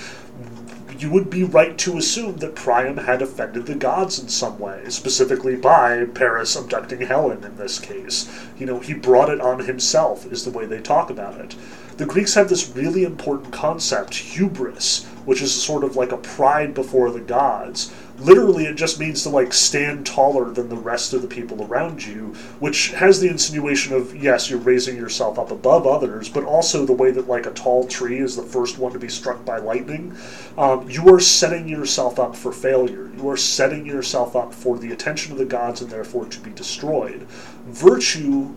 you 0.98 1.12
would 1.12 1.30
be 1.30 1.44
right 1.44 1.78
to 1.78 1.98
assume 1.98 2.38
that 2.38 2.56
Priam 2.56 2.98
had 2.98 3.22
offended 3.22 3.66
the 3.66 3.76
gods 3.76 4.18
in 4.18 4.30
some 4.30 4.58
way, 4.60 4.84
specifically 4.88 5.56
by 5.56 6.06
Paris 6.06 6.56
abducting 6.56 7.02
Helen 7.02 7.44
in 7.44 7.58
this 7.58 7.80
case. 7.80 8.30
You 8.58 8.66
know, 8.66 8.80
he 8.80 8.94
brought 8.94 9.30
it 9.30 9.42
on 9.42 9.60
himself, 9.60 10.32
is 10.32 10.46
the 10.46 10.52
way 10.52 10.66
they 10.66 10.82
talk 10.82 11.10
about 11.10 11.40
it. 11.40 11.56
The 11.98 12.06
Greeks 12.06 12.34
have 12.36 12.50
this 12.50 12.70
really 12.70 13.04
important 13.04 13.54
concept, 13.54 14.16
hubris, 14.16 15.06
which 15.26 15.42
is 15.42 15.54
sort 15.54 15.84
of 15.84 15.96
like 15.96 16.12
a 16.12 16.18
pride 16.18 16.74
before 16.74 17.12
the 17.12 17.20
gods. 17.20 17.94
Literally, 18.18 18.66
it 18.66 18.76
just 18.76 19.00
means 19.00 19.24
to 19.24 19.30
like 19.30 19.52
stand 19.52 20.06
taller 20.06 20.52
than 20.52 20.70
the 20.70 20.76
rest 20.76 21.14
of 21.14 21.22
the 21.22 21.28
people 21.28 21.66
around 21.66 22.06
you, 22.06 22.34
which 22.60 22.92
has 22.92 23.20
the 23.20 23.28
insinuation 23.28 23.94
of 23.94 24.16
yes, 24.16 24.50
you're 24.50 24.60
raising 24.60 24.96
yourself 24.96 25.38
up 25.38 25.52
above 25.52 25.86
others, 25.86 26.30
but 26.30 26.46
also 26.46 26.86
the 26.86 26.94
way 26.94 27.12
that 27.12 27.28
like 27.28 27.46
a 27.46 27.52
tall 27.52 27.86
tree 27.88 28.20
is 28.20 28.36
the 28.36 28.44
first 28.44 28.78
one 28.78 28.94
to 28.94 29.00
be 29.00 29.10
struck 29.10 29.44
by 29.44 29.58
lightning. 29.58 30.16
Um, 30.58 30.90
you 30.90 31.14
are 31.14 31.20
setting 31.20 31.68
yourself 31.68 32.20
up 32.20 32.36
for 32.36 32.54
failure. 32.54 33.12
You 33.18 33.30
are 33.30 33.38
setting 33.38 33.86
yourself 33.86 34.36
up 34.36 34.54
for 34.54 34.78
the 34.78 34.92
attention 34.92 35.34
of 35.34 35.38
the 35.38 35.46
gods 35.46 35.82
and 35.82 35.90
therefore 35.90 36.26
to 36.26 36.40
be 36.40 36.52
destroyed. 36.52 37.24
Virtue 37.68 38.54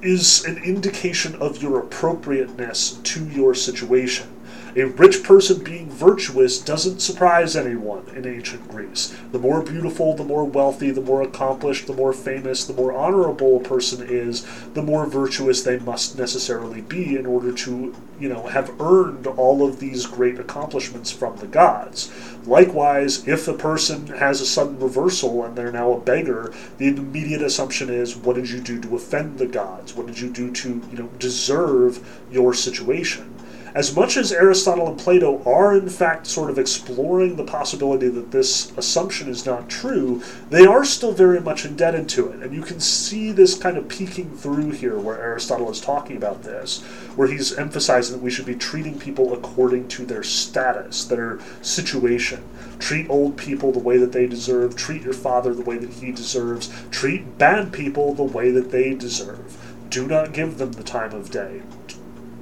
is 0.00 0.44
an 0.44 0.58
indication 0.58 1.34
of 1.36 1.62
your 1.62 1.80
appropriateness 1.80 2.92
to 3.02 3.24
your 3.28 3.54
situation. 3.54 4.28
A 4.76 4.84
rich 4.84 5.22
person 5.22 5.64
being 5.64 5.88
virtuous 5.90 6.58
doesn't 6.58 7.00
surprise 7.00 7.56
anyone 7.56 8.04
in 8.14 8.26
ancient 8.26 8.68
Greece. 8.68 9.16
The 9.32 9.38
more 9.38 9.62
beautiful, 9.62 10.14
the 10.14 10.24
more 10.24 10.44
wealthy, 10.44 10.90
the 10.90 11.00
more 11.00 11.22
accomplished, 11.22 11.86
the 11.86 11.94
more 11.94 12.12
famous, 12.12 12.64
the 12.64 12.74
more 12.74 12.92
honorable 12.92 13.56
a 13.56 13.60
person 13.60 14.06
is, 14.06 14.46
the 14.74 14.82
more 14.82 15.06
virtuous 15.06 15.62
they 15.62 15.78
must 15.78 16.18
necessarily 16.18 16.82
be 16.82 17.16
in 17.16 17.24
order 17.24 17.50
to, 17.50 17.94
you 18.20 18.28
know, 18.28 18.46
have 18.48 18.78
earned 18.78 19.26
all 19.26 19.66
of 19.66 19.80
these 19.80 20.04
great 20.04 20.38
accomplishments 20.38 21.10
from 21.10 21.36
the 21.38 21.46
gods. 21.46 22.10
Likewise, 22.44 23.26
if 23.26 23.48
a 23.48 23.54
person 23.54 24.06
has 24.08 24.42
a 24.42 24.46
sudden 24.46 24.78
reversal 24.78 25.44
and 25.44 25.56
they're 25.56 25.72
now 25.72 25.92
a 25.92 26.00
beggar, 26.00 26.52
the 26.76 26.88
immediate 26.88 27.42
assumption 27.42 27.88
is, 27.88 28.16
what 28.16 28.36
did 28.36 28.50
you 28.50 28.60
do 28.60 28.78
to 28.80 28.96
offend 28.96 29.38
the 29.38 29.46
gods? 29.46 29.94
What 29.94 30.06
did 30.06 30.20
you 30.20 30.28
do 30.30 30.52
to, 30.52 30.68
you 30.90 30.98
know, 30.98 31.08
deserve 31.18 32.06
your 32.30 32.52
situation? 32.52 33.34
As 33.78 33.94
much 33.94 34.16
as 34.16 34.32
Aristotle 34.32 34.88
and 34.88 34.98
Plato 34.98 35.40
are 35.44 35.72
in 35.72 35.88
fact 35.88 36.26
sort 36.26 36.50
of 36.50 36.58
exploring 36.58 37.36
the 37.36 37.44
possibility 37.44 38.08
that 38.08 38.32
this 38.32 38.76
assumption 38.76 39.28
is 39.28 39.46
not 39.46 39.70
true, 39.70 40.20
they 40.50 40.66
are 40.66 40.84
still 40.84 41.12
very 41.12 41.40
much 41.40 41.64
indebted 41.64 42.08
to 42.08 42.26
it. 42.26 42.42
And 42.42 42.52
you 42.52 42.62
can 42.62 42.80
see 42.80 43.30
this 43.30 43.56
kind 43.56 43.76
of 43.76 43.86
peeking 43.86 44.36
through 44.36 44.72
here 44.72 44.98
where 44.98 45.22
Aristotle 45.22 45.70
is 45.70 45.80
talking 45.80 46.16
about 46.16 46.42
this, 46.42 46.82
where 47.14 47.28
he's 47.28 47.56
emphasizing 47.56 48.16
that 48.16 48.24
we 48.24 48.32
should 48.32 48.46
be 48.46 48.56
treating 48.56 48.98
people 48.98 49.32
according 49.32 49.86
to 49.90 50.04
their 50.04 50.24
status, 50.24 51.04
their 51.04 51.38
situation. 51.62 52.42
Treat 52.80 53.08
old 53.08 53.36
people 53.36 53.70
the 53.70 53.78
way 53.78 53.96
that 53.96 54.10
they 54.10 54.26
deserve, 54.26 54.74
treat 54.74 55.02
your 55.02 55.14
father 55.14 55.54
the 55.54 55.62
way 55.62 55.78
that 55.78 55.92
he 55.92 56.10
deserves, 56.10 56.68
treat 56.90 57.38
bad 57.38 57.72
people 57.72 58.12
the 58.12 58.24
way 58.24 58.50
that 58.50 58.72
they 58.72 58.94
deserve. 58.94 59.56
Do 59.88 60.08
not 60.08 60.32
give 60.32 60.58
them 60.58 60.72
the 60.72 60.82
time 60.82 61.12
of 61.12 61.30
day 61.30 61.62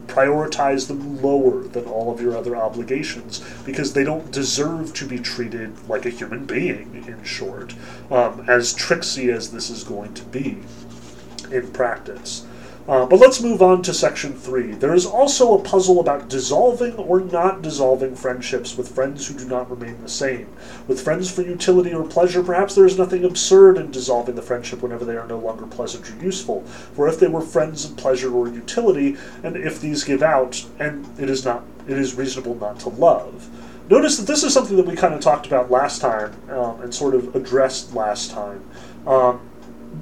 prioritize 0.06 0.88
them 0.88 1.20
lower 1.22 1.62
than 1.62 1.84
all 1.86 2.12
of 2.12 2.20
your 2.20 2.36
other 2.36 2.56
obligations 2.56 3.44
because 3.64 3.92
they 3.92 4.04
don't 4.04 4.30
deserve 4.30 4.94
to 4.94 5.06
be 5.06 5.18
treated 5.18 5.88
like 5.88 6.06
a 6.06 6.10
human 6.10 6.44
being, 6.44 7.04
in 7.06 7.22
short, 7.24 7.74
um, 8.10 8.44
as 8.48 8.72
tricksy 8.72 9.30
as 9.30 9.50
this 9.50 9.70
is 9.70 9.84
going 9.84 10.14
to 10.14 10.24
be 10.24 10.58
in 11.50 11.70
practice. 11.72 12.46
Uh, 12.88 13.04
but 13.04 13.18
let's 13.18 13.42
move 13.42 13.62
on 13.62 13.82
to 13.82 13.92
section 13.92 14.32
three. 14.32 14.70
There 14.72 14.94
is 14.94 15.06
also 15.06 15.54
a 15.54 15.62
puzzle 15.62 15.98
about 15.98 16.28
dissolving 16.28 16.94
or 16.94 17.20
not 17.20 17.60
dissolving 17.60 18.14
friendships 18.14 18.76
with 18.76 18.94
friends 18.94 19.26
who 19.26 19.34
do 19.34 19.44
not 19.44 19.68
remain 19.68 20.00
the 20.02 20.08
same. 20.08 20.46
With 20.86 21.02
friends 21.02 21.28
for 21.28 21.42
utility 21.42 21.92
or 21.92 22.04
pleasure, 22.04 22.44
perhaps 22.44 22.76
there 22.76 22.86
is 22.86 22.96
nothing 22.96 23.24
absurd 23.24 23.76
in 23.76 23.90
dissolving 23.90 24.36
the 24.36 24.42
friendship 24.42 24.82
whenever 24.82 25.04
they 25.04 25.16
are 25.16 25.26
no 25.26 25.38
longer 25.38 25.66
pleasant 25.66 26.08
or 26.08 26.24
useful. 26.24 26.62
For 26.94 27.08
if 27.08 27.18
they 27.18 27.26
were 27.26 27.40
friends 27.40 27.84
of 27.84 27.96
pleasure 27.96 28.32
or 28.32 28.46
utility, 28.46 29.16
and 29.42 29.56
if 29.56 29.80
these 29.80 30.04
give 30.04 30.22
out, 30.22 30.64
and 30.78 31.06
it 31.18 31.28
is 31.28 31.44
not, 31.44 31.64
it 31.88 31.98
is 31.98 32.14
reasonable 32.14 32.54
not 32.54 32.78
to 32.80 32.90
love. 32.90 33.48
Notice 33.90 34.16
that 34.16 34.26
this 34.26 34.44
is 34.44 34.52
something 34.52 34.76
that 34.76 34.86
we 34.86 34.94
kind 34.96 35.14
of 35.14 35.20
talked 35.20 35.46
about 35.46 35.70
last 35.70 36.00
time 36.00 36.34
um, 36.50 36.80
and 36.82 36.94
sort 36.94 37.14
of 37.14 37.34
addressed 37.34 37.94
last 37.94 38.30
time. 38.30 38.64
Um, 39.06 39.40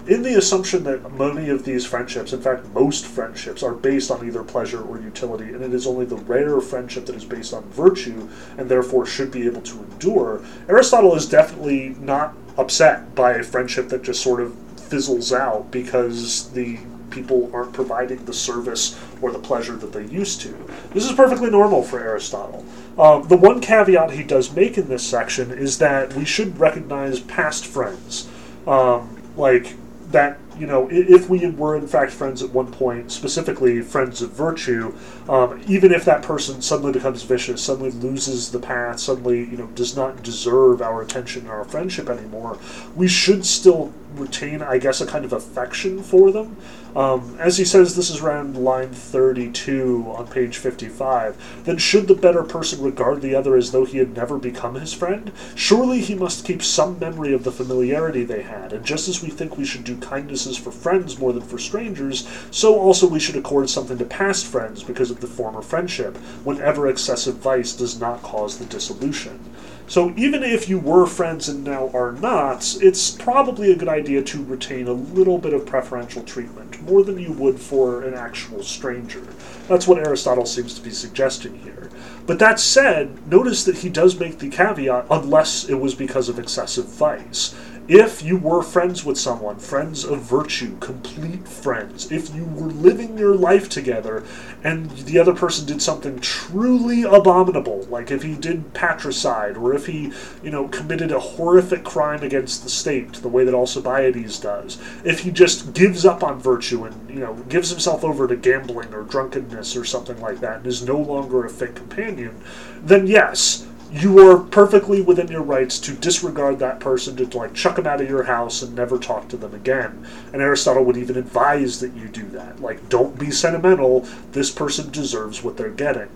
in 0.06 0.22
the 0.22 0.36
assumption 0.36 0.84
that 0.84 1.12
many 1.14 1.48
of 1.48 1.64
these 1.64 1.86
friendships, 1.86 2.32
in 2.32 2.40
fact, 2.40 2.66
most 2.68 3.06
friendships, 3.06 3.62
are 3.62 3.74
based 3.74 4.10
on 4.10 4.26
either 4.26 4.42
pleasure 4.42 4.82
or 4.82 5.00
utility, 5.00 5.52
and 5.52 5.62
it 5.62 5.72
is 5.72 5.86
only 5.86 6.04
the 6.04 6.16
rare 6.16 6.60
friendship 6.60 7.06
that 7.06 7.16
is 7.16 7.24
based 7.24 7.54
on 7.54 7.62
virtue 7.70 8.28
and 8.58 8.68
therefore 8.68 9.06
should 9.06 9.30
be 9.30 9.46
able 9.46 9.62
to 9.62 9.78
endure, 9.78 10.42
Aristotle 10.68 11.14
is 11.14 11.28
definitely 11.28 11.96
not 12.00 12.34
upset 12.56 13.14
by 13.14 13.32
a 13.32 13.42
friendship 13.42 13.88
that 13.88 14.02
just 14.02 14.22
sort 14.22 14.40
of 14.40 14.54
fizzles 14.76 15.32
out 15.32 15.70
because 15.70 16.50
the 16.52 16.78
people 17.10 17.50
aren't 17.54 17.72
providing 17.72 18.24
the 18.24 18.32
service 18.32 19.00
or 19.22 19.30
the 19.30 19.38
pleasure 19.38 19.76
that 19.76 19.92
they 19.92 20.04
used 20.06 20.40
to. 20.40 20.52
This 20.92 21.04
is 21.04 21.12
perfectly 21.12 21.50
normal 21.50 21.82
for 21.82 22.00
Aristotle. 22.00 22.64
Uh, 22.98 23.20
the 23.20 23.36
one 23.36 23.60
caveat 23.60 24.10
he 24.10 24.22
does 24.22 24.54
make 24.54 24.76
in 24.76 24.88
this 24.88 25.06
section 25.06 25.50
is 25.50 25.78
that 25.78 26.14
we 26.14 26.24
should 26.24 26.58
recognize 26.58 27.20
past 27.20 27.66
friends. 27.66 28.28
Um, 28.66 29.22
like, 29.36 29.74
that 30.14 30.38
you 30.56 30.66
know 30.66 30.88
if 30.90 31.28
we 31.28 31.46
were 31.50 31.76
in 31.76 31.86
fact 31.86 32.12
friends 32.12 32.42
at 32.42 32.50
one 32.50 32.70
point 32.72 33.10
specifically 33.10 33.82
friends 33.82 34.22
of 34.22 34.30
virtue 34.30 34.96
um, 35.28 35.60
even 35.66 35.92
if 35.92 36.04
that 36.04 36.22
person 36.22 36.62
suddenly 36.62 36.92
becomes 36.92 37.24
vicious 37.24 37.62
suddenly 37.62 37.90
loses 37.90 38.52
the 38.52 38.58
path 38.58 39.00
suddenly 39.00 39.40
you 39.40 39.56
know 39.56 39.66
does 39.68 39.96
not 39.96 40.22
deserve 40.22 40.80
our 40.80 41.02
attention 41.02 41.42
and 41.42 41.50
our 41.50 41.64
friendship 41.64 42.08
anymore 42.08 42.56
we 42.94 43.08
should 43.08 43.44
still 43.44 43.92
retain 44.14 44.62
i 44.62 44.78
guess 44.78 45.00
a 45.00 45.06
kind 45.06 45.24
of 45.24 45.32
affection 45.32 46.00
for 46.02 46.30
them 46.30 46.56
um, 46.96 47.36
as 47.40 47.58
he 47.58 47.64
says, 47.64 47.96
this 47.96 48.10
is 48.10 48.20
around 48.20 48.56
line 48.56 48.90
32 48.90 50.04
on 50.08 50.28
page 50.28 50.58
55. 50.58 51.64
Then 51.64 51.78
should 51.78 52.06
the 52.06 52.14
better 52.14 52.42
person 52.42 52.82
regard 52.82 53.20
the 53.20 53.34
other 53.34 53.56
as 53.56 53.72
though 53.72 53.84
he 53.84 53.98
had 53.98 54.16
never 54.16 54.38
become 54.38 54.74
his 54.74 54.92
friend? 54.92 55.32
Surely 55.54 56.00
he 56.00 56.14
must 56.14 56.44
keep 56.44 56.62
some 56.62 56.98
memory 56.98 57.32
of 57.32 57.42
the 57.42 57.52
familiarity 57.52 58.24
they 58.24 58.42
had, 58.42 58.72
and 58.72 58.84
just 58.84 59.08
as 59.08 59.22
we 59.22 59.30
think 59.30 59.56
we 59.56 59.64
should 59.64 59.84
do 59.84 59.96
kindnesses 59.96 60.56
for 60.56 60.70
friends 60.70 61.18
more 61.18 61.32
than 61.32 61.42
for 61.42 61.58
strangers, 61.58 62.28
so 62.50 62.78
also 62.78 63.08
we 63.08 63.20
should 63.20 63.36
accord 63.36 63.68
something 63.68 63.98
to 63.98 64.04
past 64.04 64.46
friends 64.46 64.82
because 64.82 65.10
of 65.10 65.20
the 65.20 65.26
former 65.26 65.62
friendship, 65.62 66.16
whenever 66.44 66.88
excessive 66.88 67.36
vice 67.36 67.72
does 67.72 67.98
not 68.00 68.22
cause 68.22 68.58
the 68.58 68.64
dissolution. 68.66 69.40
So 69.86 70.14
even 70.16 70.42
if 70.42 70.68
you 70.68 70.78
were 70.78 71.06
friends 71.06 71.48
and 71.48 71.62
now 71.62 71.90
are 71.92 72.12
not, 72.12 72.76
it's 72.80 73.10
probably 73.10 73.70
a 73.70 73.76
good 73.76 73.88
idea 73.88 74.22
to 74.22 74.44
retain 74.44 74.88
a 74.88 74.92
little 74.92 75.38
bit 75.38 75.52
of 75.52 75.66
preferential 75.66 76.22
treatment, 76.22 76.80
more 76.82 77.02
than 77.02 77.18
you 77.18 77.32
would 77.32 77.60
for 77.60 78.02
an 78.02 78.14
actual 78.14 78.62
stranger. 78.62 79.22
That's 79.68 79.86
what 79.86 79.98
Aristotle 79.98 80.46
seems 80.46 80.74
to 80.74 80.82
be 80.82 80.90
suggesting 80.90 81.58
here. 81.58 81.90
But 82.26 82.38
that 82.38 82.58
said, 82.58 83.30
notice 83.30 83.64
that 83.64 83.78
he 83.78 83.90
does 83.90 84.18
make 84.18 84.38
the 84.38 84.48
caveat 84.48 85.06
unless 85.10 85.68
it 85.68 85.74
was 85.74 85.94
because 85.94 86.30
of 86.30 86.38
excessive 86.38 86.86
vice 86.86 87.54
if 87.86 88.22
you 88.22 88.38
were 88.38 88.62
friends 88.62 89.04
with 89.04 89.18
someone, 89.18 89.58
friends 89.58 90.04
of 90.04 90.20
virtue, 90.20 90.78
complete 90.78 91.46
friends, 91.46 92.10
if 92.10 92.34
you 92.34 92.44
were 92.44 92.68
living 92.68 93.18
your 93.18 93.34
life 93.34 93.68
together 93.68 94.24
and 94.62 94.90
the 94.90 95.18
other 95.18 95.34
person 95.34 95.66
did 95.66 95.82
something 95.82 96.18
truly 96.20 97.02
abominable, 97.02 97.82
like 97.90 98.10
if 98.10 98.22
he 98.22 98.34
did 98.36 98.72
patricide 98.72 99.58
or 99.58 99.74
if 99.74 99.84
he, 99.84 100.10
you 100.42 100.50
know, 100.50 100.66
committed 100.68 101.12
a 101.12 101.20
horrific 101.20 101.84
crime 101.84 102.22
against 102.22 102.62
the 102.62 102.70
state, 102.70 103.12
the 103.14 103.28
way 103.28 103.44
that 103.44 103.54
Alcibiades 103.54 104.38
does, 104.38 104.80
if 105.04 105.20
he 105.20 105.30
just 105.30 105.74
gives 105.74 106.06
up 106.06 106.22
on 106.22 106.40
virtue 106.40 106.84
and, 106.84 107.10
you 107.10 107.20
know, 107.20 107.34
gives 107.50 107.68
himself 107.68 108.02
over 108.02 108.26
to 108.26 108.36
gambling 108.36 108.94
or 108.94 109.02
drunkenness 109.02 109.76
or 109.76 109.84
something 109.84 110.18
like 110.20 110.40
that 110.40 110.58
and 110.58 110.66
is 110.66 110.82
no 110.82 110.98
longer 110.98 111.44
a 111.44 111.50
fit 111.50 111.74
companion, 111.74 112.40
then 112.82 113.06
yes, 113.06 113.66
you 113.94 114.28
are 114.28 114.38
perfectly 114.38 115.00
within 115.00 115.28
your 115.28 115.42
rights 115.42 115.78
to 115.78 115.92
disregard 115.94 116.58
that 116.58 116.80
person, 116.80 117.14
to, 117.14 117.38
like 117.38 117.54
chuck 117.54 117.76
them 117.76 117.86
out 117.86 118.00
of 118.00 118.08
your 118.08 118.24
house 118.24 118.60
and 118.60 118.74
never 118.74 118.98
talk 118.98 119.28
to 119.28 119.36
them 119.36 119.54
again. 119.54 120.04
And 120.32 120.42
Aristotle 120.42 120.82
would 120.84 120.96
even 120.96 121.16
advise 121.16 121.78
that 121.78 121.94
you 121.94 122.08
do 122.08 122.26
that. 122.30 122.60
Like, 122.60 122.88
don't 122.88 123.16
be 123.16 123.30
sentimental. 123.30 124.00
This 124.32 124.50
person 124.50 124.90
deserves 124.90 125.44
what 125.44 125.56
they're 125.56 125.70
getting. 125.70 126.08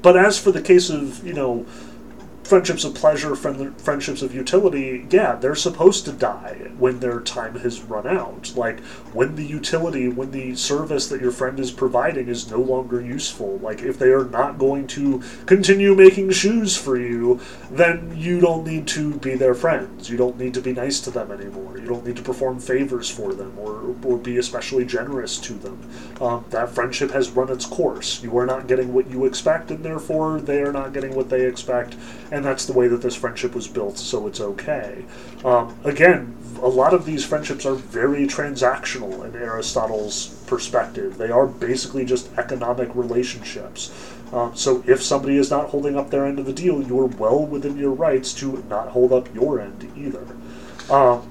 But 0.00 0.16
as 0.16 0.38
for 0.38 0.50
the 0.50 0.62
case 0.62 0.88
of, 0.88 1.26
you 1.26 1.34
know, 1.34 1.66
friendships 2.48 2.82
of 2.82 2.94
pleasure, 2.94 3.36
friend, 3.36 3.78
friendships 3.78 4.22
of 4.22 4.34
utility, 4.34 5.06
yeah, 5.10 5.34
they're 5.34 5.54
supposed 5.54 6.06
to 6.06 6.12
die 6.12 6.70
when 6.78 6.98
their 7.00 7.20
time 7.20 7.54
has 7.56 7.82
run 7.82 8.06
out. 8.06 8.56
Like 8.56 8.80
when 9.12 9.36
the 9.36 9.44
utility, 9.44 10.08
when 10.08 10.30
the 10.30 10.54
service 10.56 11.08
that 11.08 11.20
your 11.20 11.30
friend 11.30 11.60
is 11.60 11.70
providing 11.70 12.28
is 12.28 12.50
no 12.50 12.58
longer 12.58 13.02
useful. 13.02 13.58
Like 13.58 13.82
if 13.82 13.98
they 13.98 14.08
are 14.08 14.24
not 14.24 14.58
going 14.58 14.86
to 14.88 15.22
continue 15.44 15.94
making 15.94 16.30
shoes 16.30 16.74
for 16.74 16.96
you, 16.96 17.38
then 17.70 18.14
you 18.16 18.40
don't 18.40 18.66
need 18.66 18.86
to 18.88 19.16
be 19.16 19.34
their 19.34 19.54
friends. 19.54 20.08
You 20.08 20.16
don't 20.16 20.38
need 20.38 20.54
to 20.54 20.62
be 20.62 20.72
nice 20.72 21.00
to 21.00 21.10
them 21.10 21.30
anymore. 21.30 21.76
You 21.78 21.86
don't 21.86 22.06
need 22.06 22.16
to 22.16 22.22
perform 22.22 22.60
favors 22.60 23.10
for 23.10 23.34
them 23.34 23.58
or, 23.58 23.94
or 24.04 24.16
be 24.16 24.38
especially 24.38 24.86
generous 24.86 25.36
to 25.38 25.52
them. 25.52 25.78
Um, 26.20 26.46
that 26.48 26.70
friendship 26.70 27.10
has 27.10 27.30
run 27.30 27.50
its 27.50 27.66
course. 27.66 28.22
You 28.22 28.38
are 28.38 28.46
not 28.46 28.66
getting 28.68 28.94
what 28.94 29.10
you 29.10 29.26
expect, 29.26 29.70
and 29.70 29.84
therefore 29.84 30.40
they 30.40 30.62
are 30.62 30.72
not 30.72 30.94
getting 30.94 31.14
what 31.14 31.28
they 31.28 31.44
expect. 31.44 31.94
And 32.30 32.37
and 32.38 32.46
that's 32.46 32.66
the 32.66 32.72
way 32.72 32.86
that 32.86 33.02
this 33.02 33.16
friendship 33.16 33.52
was 33.52 33.66
built, 33.66 33.98
so 33.98 34.28
it's 34.28 34.40
okay. 34.40 35.04
Um, 35.44 35.76
again, 35.82 36.36
a 36.62 36.68
lot 36.68 36.94
of 36.94 37.04
these 37.04 37.24
friendships 37.24 37.66
are 37.66 37.74
very 37.74 38.28
transactional 38.28 39.24
in 39.24 39.34
Aristotle's 39.34 40.28
perspective. 40.46 41.18
They 41.18 41.30
are 41.30 41.46
basically 41.46 42.04
just 42.04 42.30
economic 42.38 42.94
relationships. 42.94 43.92
Um, 44.32 44.54
so 44.54 44.84
if 44.86 45.02
somebody 45.02 45.36
is 45.36 45.50
not 45.50 45.70
holding 45.70 45.96
up 45.96 46.10
their 46.10 46.26
end 46.26 46.38
of 46.38 46.46
the 46.46 46.52
deal, 46.52 46.80
you're 46.80 47.06
well 47.06 47.44
within 47.44 47.76
your 47.76 47.90
rights 47.90 48.32
to 48.34 48.64
not 48.68 48.90
hold 48.90 49.12
up 49.12 49.34
your 49.34 49.60
end 49.60 49.90
either. 49.96 50.24
Um, 50.88 51.28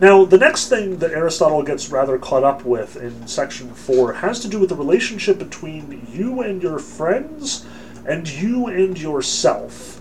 now, 0.00 0.24
the 0.24 0.38
next 0.38 0.68
thing 0.68 0.98
that 0.98 1.12
Aristotle 1.12 1.62
gets 1.62 1.90
rather 1.90 2.18
caught 2.18 2.42
up 2.42 2.64
with 2.64 2.96
in 2.96 3.28
section 3.28 3.72
4 3.72 4.14
has 4.14 4.40
to 4.40 4.48
do 4.48 4.58
with 4.58 4.70
the 4.70 4.74
relationship 4.74 5.38
between 5.38 6.08
you 6.12 6.40
and 6.40 6.60
your 6.60 6.80
friends 6.80 7.64
and 8.04 8.28
you 8.28 8.66
and 8.66 8.98
yourself. 8.98 9.97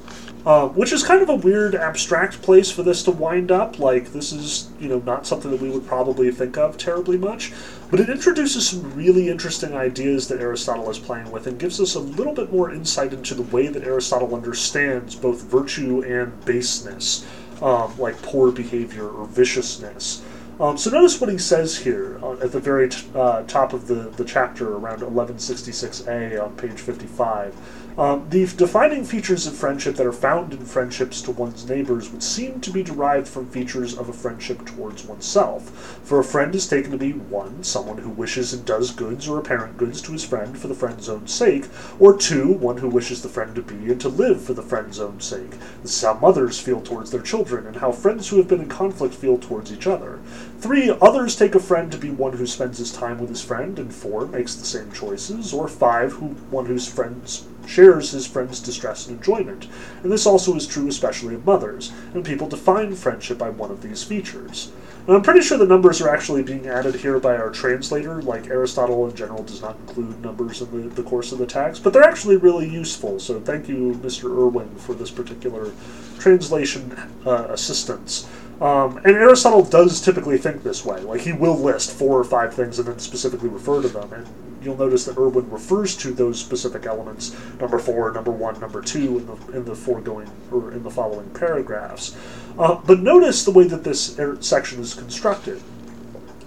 Uh, 0.47 0.69
which 0.69 0.93
is 0.93 1.03
kind 1.03 1.21
of 1.21 1.27
a 1.27 1.35
weird 1.35 1.75
abstract 1.75 2.41
place 2.41 2.71
for 2.71 2.81
this 2.81 3.03
to 3.03 3.11
wind 3.11 3.51
up. 3.51 3.79
Like 3.79 4.13
this 4.13 4.31
is, 4.31 4.69
you 4.79 4.87
know, 4.87 4.99
not 4.99 5.27
something 5.27 5.51
that 5.51 5.59
we 5.59 5.69
would 5.69 5.85
probably 5.85 6.31
think 6.31 6.57
of 6.57 6.77
terribly 6.77 7.17
much, 7.17 7.51
but 7.91 7.99
it 7.99 8.07
introduces 8.09 8.69
some 8.69 8.93
really 8.93 9.27
interesting 9.27 9.73
ideas 9.73 10.29
that 10.29 10.39
Aristotle 10.39 10.89
is 10.89 10.99
playing 10.99 11.31
with 11.31 11.47
and 11.47 11.59
gives 11.59 11.81
us 11.81 11.95
a 11.95 11.99
little 11.99 12.33
bit 12.33 12.49
more 12.49 12.71
insight 12.71 13.11
into 13.11 13.35
the 13.35 13.41
way 13.41 13.67
that 13.67 13.83
Aristotle 13.83 14.33
understands 14.33 15.15
both 15.15 15.43
virtue 15.43 16.01
and 16.03 16.45
baseness, 16.45 17.27
um, 17.61 17.99
like 17.99 18.15
poor 18.21 18.49
behavior 18.49 19.09
or 19.09 19.25
viciousness. 19.25 20.23
Um, 20.61 20.77
so 20.77 20.89
notice 20.89 21.19
what 21.19 21.29
he 21.29 21.37
says 21.37 21.77
here 21.77 22.19
uh, 22.23 22.37
at 22.39 22.53
the 22.53 22.59
very 22.61 22.87
t- 22.87 23.05
uh, 23.13 23.43
top 23.43 23.73
of 23.73 23.87
the, 23.87 24.11
the 24.15 24.23
chapter, 24.23 24.75
around 24.75 25.01
1166a 25.01 26.41
on 26.41 26.55
page 26.55 26.79
55. 26.79 27.53
Um, 27.97 28.27
the 28.29 28.45
defining 28.45 29.03
features 29.03 29.47
of 29.47 29.55
friendship 29.55 29.95
that 29.95 30.05
are 30.05 30.13
found 30.13 30.53
in 30.53 30.63
friendships 30.63 31.19
to 31.23 31.31
one's 31.31 31.67
neighbors 31.67 32.11
would 32.11 32.21
seem 32.21 32.61
to 32.61 32.69
be 32.69 32.83
derived 32.83 33.27
from 33.27 33.49
features 33.49 33.97
of 33.97 34.07
a 34.07 34.13
friendship 34.13 34.63
towards 34.67 35.03
oneself. 35.05 35.71
For 36.03 36.19
a 36.19 36.23
friend 36.23 36.53
is 36.53 36.67
taken 36.67 36.91
to 36.91 36.97
be 36.97 37.13
one, 37.13 37.63
someone 37.63 37.97
who 37.97 38.11
wishes 38.11 38.53
and 38.53 38.63
does 38.63 38.91
goods 38.91 39.27
or 39.27 39.39
apparent 39.39 39.77
goods 39.77 39.99
to 40.03 40.11
his 40.11 40.23
friend 40.23 40.55
for 40.55 40.67
the 40.67 40.75
friend's 40.75 41.09
own 41.09 41.25
sake, 41.25 41.65
or 41.97 42.15
two, 42.15 42.53
one 42.53 42.77
who 42.77 42.87
wishes 42.87 43.23
the 43.23 43.29
friend 43.29 43.55
to 43.55 43.63
be 43.63 43.91
and 43.91 43.99
to 44.01 44.09
live 44.09 44.43
for 44.43 44.53
the 44.53 44.61
friend's 44.61 44.99
own 44.99 45.19
sake. 45.19 45.49
This 45.81 45.95
is 45.95 46.03
how 46.03 46.13
mothers 46.13 46.59
feel 46.59 46.81
towards 46.81 47.09
their 47.09 47.23
children, 47.23 47.65
and 47.65 47.77
how 47.77 47.91
friends 47.91 48.29
who 48.29 48.37
have 48.37 48.47
been 48.47 48.61
in 48.61 48.69
conflict 48.69 49.15
feel 49.15 49.39
towards 49.39 49.73
each 49.73 49.87
other. 49.87 50.19
Three, 50.59 50.95
others 51.01 51.35
take 51.35 51.55
a 51.55 51.59
friend 51.59 51.91
to 51.91 51.97
be 51.97 52.11
one 52.11 52.33
who 52.33 52.45
spends 52.45 52.77
his 52.77 52.93
time 52.93 53.17
with 53.17 53.29
his 53.29 53.43
friend, 53.43 53.79
and 53.79 53.91
four, 53.91 54.27
makes 54.27 54.53
the 54.53 54.65
same 54.65 54.91
choices, 54.91 55.51
or 55.51 55.67
five, 55.67 56.11
who 56.11 56.27
one 56.51 56.67
whose 56.67 56.87
friends 56.87 57.47
shares 57.67 58.11
his 58.11 58.25
friend's 58.25 58.59
distress 58.59 59.07
and 59.07 59.17
enjoyment, 59.17 59.67
and 60.01 60.11
this 60.11 60.25
also 60.25 60.55
is 60.55 60.65
true 60.65 60.87
especially 60.87 61.35
of 61.35 61.45
mothers, 61.45 61.91
and 62.13 62.25
people 62.25 62.47
define 62.47 62.95
friendship 62.95 63.37
by 63.37 63.49
one 63.49 63.69
of 63.69 63.81
these 63.81 64.03
features. 64.03 64.71
And 65.05 65.15
I'm 65.15 65.21
pretty 65.21 65.41
sure 65.41 65.57
the 65.57 65.65
numbers 65.65 66.01
are 66.01 66.09
actually 66.09 66.43
being 66.43 66.67
added 66.67 66.95
here 66.95 67.17
by 67.19 67.37
our 67.37 67.49
translator, 67.49 68.21
like 68.21 68.47
Aristotle 68.47 69.07
in 69.07 69.15
general 69.15 69.43
does 69.43 69.61
not 69.61 69.77
include 69.79 70.21
numbers 70.21 70.61
in 70.61 70.89
the, 70.89 70.95
the 70.95 71.03
course 71.03 71.31
of 71.31 71.37
the 71.37 71.45
text, 71.45 71.83
but 71.83 71.93
they're 71.93 72.03
actually 72.03 72.37
really 72.37 72.67
useful, 72.67 73.19
so 73.19 73.39
thank 73.39 73.69
you, 73.69 73.97
Mr. 74.03 74.25
Irwin, 74.25 74.73
for 74.75 74.93
this 74.93 75.11
particular 75.11 75.71
translation 76.19 76.91
uh, 77.25 77.47
assistance. 77.49 78.27
Um, 78.59 78.97
and 78.97 79.15
Aristotle 79.15 79.63
does 79.63 80.01
typically 80.01 80.37
think 80.37 80.63
this 80.63 80.83
way. 80.83 80.99
Like, 81.01 81.21
he 81.21 81.31
will 81.31 81.57
list 81.57 81.91
four 81.91 82.19
or 82.19 82.23
five 82.23 82.53
things 82.53 82.79
and 82.79 82.87
then 82.87 82.99
specifically 82.99 83.49
refer 83.49 83.81
to 83.81 83.87
them. 83.87 84.11
And 84.11 84.27
you'll 84.67 84.77
notice 84.77 85.05
that 85.05 85.17
Irwin 85.17 85.49
refers 85.49 85.95
to 85.97 86.11
those 86.11 86.39
specific 86.39 86.85
elements, 86.85 87.35
number 87.59 87.79
four, 87.79 88.11
number 88.11 88.31
one, 88.31 88.59
number 88.59 88.81
two, 88.81 89.19
in 89.19 89.25
the, 89.25 89.57
in 89.57 89.65
the 89.65 89.75
foregoing 89.75 90.29
or 90.51 90.73
in 90.73 90.83
the 90.83 90.91
following 90.91 91.29
paragraphs. 91.29 92.15
Uh, 92.59 92.75
but 92.85 92.99
notice 92.99 93.45
the 93.45 93.51
way 93.51 93.65
that 93.65 93.83
this 93.83 94.19
er- 94.19 94.37
section 94.41 94.81
is 94.81 94.93
constructed. 94.93 95.61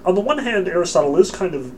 On 0.04 0.14
the 0.14 0.20
one 0.20 0.38
hand, 0.38 0.68
Aristotle 0.68 1.16
is 1.16 1.30
kind 1.30 1.54
of 1.54 1.72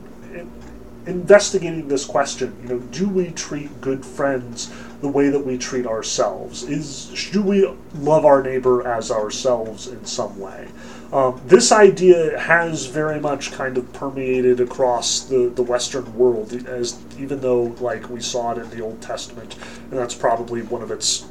investigating 1.05 1.87
this 1.87 2.05
question. 2.05 2.55
You 2.63 2.69
know, 2.69 2.79
do 2.79 3.07
we 3.09 3.31
treat 3.31 3.81
good 3.81 4.05
friends 4.05 4.71
the 5.01 5.09
way 5.09 5.29
that 5.29 5.45
we 5.45 5.57
treat 5.57 5.85
ourselves? 5.85 6.63
Is 6.63 7.29
do 7.31 7.41
we 7.41 7.69
love 7.95 8.25
our 8.25 8.41
neighbor 8.41 8.87
as 8.87 9.11
ourselves 9.11 9.87
in 9.87 10.05
some 10.05 10.39
way? 10.39 10.69
Um, 11.13 11.39
this 11.45 11.71
idea 11.71 12.39
has 12.39 12.87
very 12.87 13.19
much 13.19 13.51
kind 13.51 13.77
of 13.77 13.93
permeated 13.93 14.59
across 14.59 15.19
the, 15.19 15.47
the 15.49 15.61
Western 15.61 16.17
world, 16.17 16.51
as 16.67 16.99
even 17.19 17.39
though 17.39 17.65
like 17.79 18.09
we 18.09 18.19
saw 18.19 18.53
it 18.53 18.57
in 18.57 18.67
the 18.71 18.81
Old 18.81 18.99
Testament, 18.99 19.55
and 19.91 19.91
that's 19.91 20.15
probably 20.15 20.63
one 20.63 20.81
of 20.81 20.89
its 20.89 21.27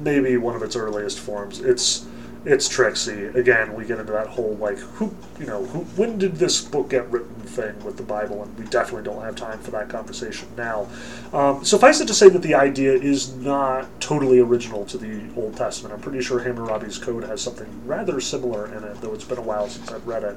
maybe 0.00 0.38
one 0.38 0.56
of 0.56 0.62
its 0.62 0.76
earliest 0.76 1.20
forms. 1.20 1.60
It's 1.60 2.06
it's 2.44 2.68
tricksy. 2.68 3.26
Again, 3.26 3.74
we 3.74 3.84
get 3.84 3.98
into 3.98 4.12
that 4.12 4.28
whole 4.28 4.56
like 4.56 4.78
who 4.78 5.14
you 5.38 5.46
know 5.46 5.64
who 5.66 5.80
when 5.96 6.18
did 6.18 6.36
this 6.36 6.60
book 6.60 6.90
get 6.90 7.08
written 7.10 7.34
thing 7.42 7.82
with 7.84 7.96
the 7.96 8.02
Bible, 8.02 8.42
and 8.42 8.58
we 8.58 8.64
definitely 8.66 9.04
don't 9.04 9.22
have 9.22 9.36
time 9.36 9.58
for 9.60 9.70
that 9.72 9.88
conversation 9.88 10.48
now. 10.56 10.88
Um, 11.32 11.64
suffice 11.64 12.00
it 12.00 12.08
to 12.08 12.14
say 12.14 12.28
that 12.28 12.42
the 12.42 12.54
idea 12.54 12.92
is 12.92 13.34
not 13.36 13.88
totally 14.00 14.40
original 14.40 14.84
to 14.86 14.98
the 14.98 15.22
Old 15.36 15.56
Testament. 15.56 15.94
I'm 15.94 16.00
pretty 16.00 16.22
sure 16.22 16.40
Hammurabi's 16.40 16.98
Code 16.98 17.24
has 17.24 17.40
something 17.40 17.68
rather 17.86 18.20
similar 18.20 18.66
in 18.74 18.84
it, 18.84 19.00
though 19.00 19.14
it's 19.14 19.24
been 19.24 19.38
a 19.38 19.42
while 19.42 19.68
since 19.68 19.90
I've 19.90 20.06
read 20.06 20.24
it. 20.24 20.36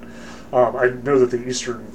Um, 0.54 0.76
I 0.76 0.89
know 0.89 1.20
that 1.20 1.32
the 1.32 1.48
Eastern 1.48 1.86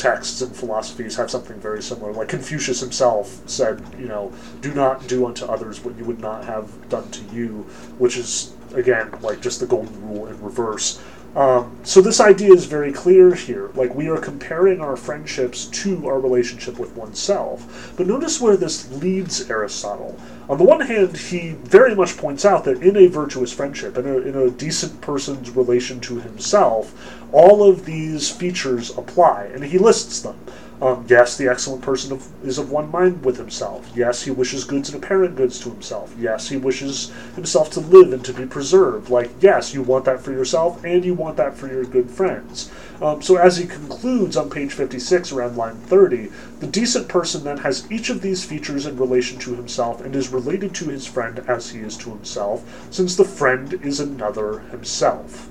texts 0.00 0.40
and 0.40 0.56
philosophies 0.56 1.14
have 1.16 1.30
something 1.30 1.60
very 1.60 1.82
similar. 1.82 2.12
Like 2.12 2.28
Confucius 2.28 2.80
himself 2.80 3.38
said, 3.46 3.82
you 3.98 4.08
know, 4.08 4.32
do 4.62 4.72
not 4.72 5.06
do 5.06 5.26
unto 5.26 5.44
others 5.44 5.84
what 5.84 5.96
you 5.98 6.04
would 6.06 6.20
not 6.20 6.44
have 6.44 6.88
done 6.88 7.10
to 7.10 7.22
you, 7.34 7.66
which 7.98 8.16
is 8.16 8.54
again, 8.74 9.10
like 9.20 9.40
just 9.40 9.60
the 9.60 9.66
golden 9.66 10.08
rule 10.08 10.26
in 10.26 10.40
reverse. 10.42 11.00
Um, 11.36 11.78
so 11.84 12.00
this 12.00 12.18
idea 12.18 12.52
is 12.52 12.64
very 12.64 12.92
clear 12.92 13.34
here. 13.34 13.70
Like 13.74 13.94
we 13.94 14.08
are 14.08 14.18
comparing 14.18 14.80
our 14.80 14.96
friendships 14.96 15.66
to 15.66 16.08
our 16.08 16.18
relationship 16.18 16.78
with 16.78 16.96
oneself. 16.96 17.92
But 17.96 18.08
notice 18.08 18.40
where 18.40 18.56
this 18.56 18.90
leads 18.90 19.48
Aristotle. 19.48 20.18
On 20.48 20.58
the 20.58 20.64
one 20.64 20.80
hand, 20.80 21.16
he 21.16 21.50
very 21.50 21.94
much 21.94 22.16
points 22.16 22.44
out 22.44 22.64
that 22.64 22.82
in 22.82 22.96
a 22.96 23.06
virtuous 23.06 23.52
friendship, 23.52 23.96
in 23.96 24.06
a, 24.08 24.18
in 24.18 24.34
a 24.34 24.50
decent 24.50 25.00
person's 25.00 25.50
relation 25.50 26.00
to 26.00 26.18
himself, 26.18 26.92
all 27.30 27.62
of 27.62 27.84
these 27.84 28.28
features 28.28 28.90
apply, 28.98 29.44
and 29.54 29.62
he 29.62 29.78
lists 29.78 30.20
them. 30.22 30.36
Um, 30.82 31.04
yes, 31.08 31.36
the 31.36 31.46
excellent 31.46 31.82
person 31.82 32.10
of, 32.10 32.26
is 32.42 32.56
of 32.56 32.70
one 32.70 32.90
mind 32.90 33.22
with 33.22 33.36
himself. 33.36 33.90
Yes, 33.94 34.22
he 34.22 34.30
wishes 34.30 34.64
goods 34.64 34.88
and 34.88 35.02
apparent 35.02 35.36
goods 35.36 35.60
to 35.60 35.70
himself. 35.70 36.14
Yes, 36.18 36.48
he 36.48 36.56
wishes 36.56 37.12
himself 37.34 37.70
to 37.72 37.80
live 37.80 38.14
and 38.14 38.24
to 38.24 38.32
be 38.32 38.46
preserved. 38.46 39.10
Like, 39.10 39.30
yes, 39.40 39.74
you 39.74 39.82
want 39.82 40.06
that 40.06 40.22
for 40.22 40.32
yourself, 40.32 40.82
and 40.82 41.04
you 41.04 41.12
want 41.12 41.36
that 41.36 41.54
for 41.54 41.68
your 41.68 41.84
good 41.84 42.10
friends. 42.10 42.70
Um, 43.02 43.20
so, 43.20 43.36
as 43.36 43.58
he 43.58 43.66
concludes 43.66 44.38
on 44.38 44.48
page 44.48 44.72
56, 44.72 45.32
around 45.32 45.58
line 45.58 45.76
30, 45.76 46.30
the 46.60 46.66
decent 46.66 47.08
person 47.08 47.44
then 47.44 47.58
has 47.58 47.90
each 47.92 48.08
of 48.08 48.22
these 48.22 48.44
features 48.44 48.86
in 48.86 48.96
relation 48.96 49.38
to 49.40 49.54
himself 49.54 50.00
and 50.00 50.16
is 50.16 50.30
related 50.30 50.74
to 50.76 50.88
his 50.88 51.06
friend 51.06 51.40
as 51.40 51.70
he 51.70 51.80
is 51.80 51.96
to 51.98 52.08
himself, 52.08 52.88
since 52.90 53.16
the 53.16 53.24
friend 53.24 53.74
is 53.84 54.00
another 54.00 54.60
himself. 54.70 55.49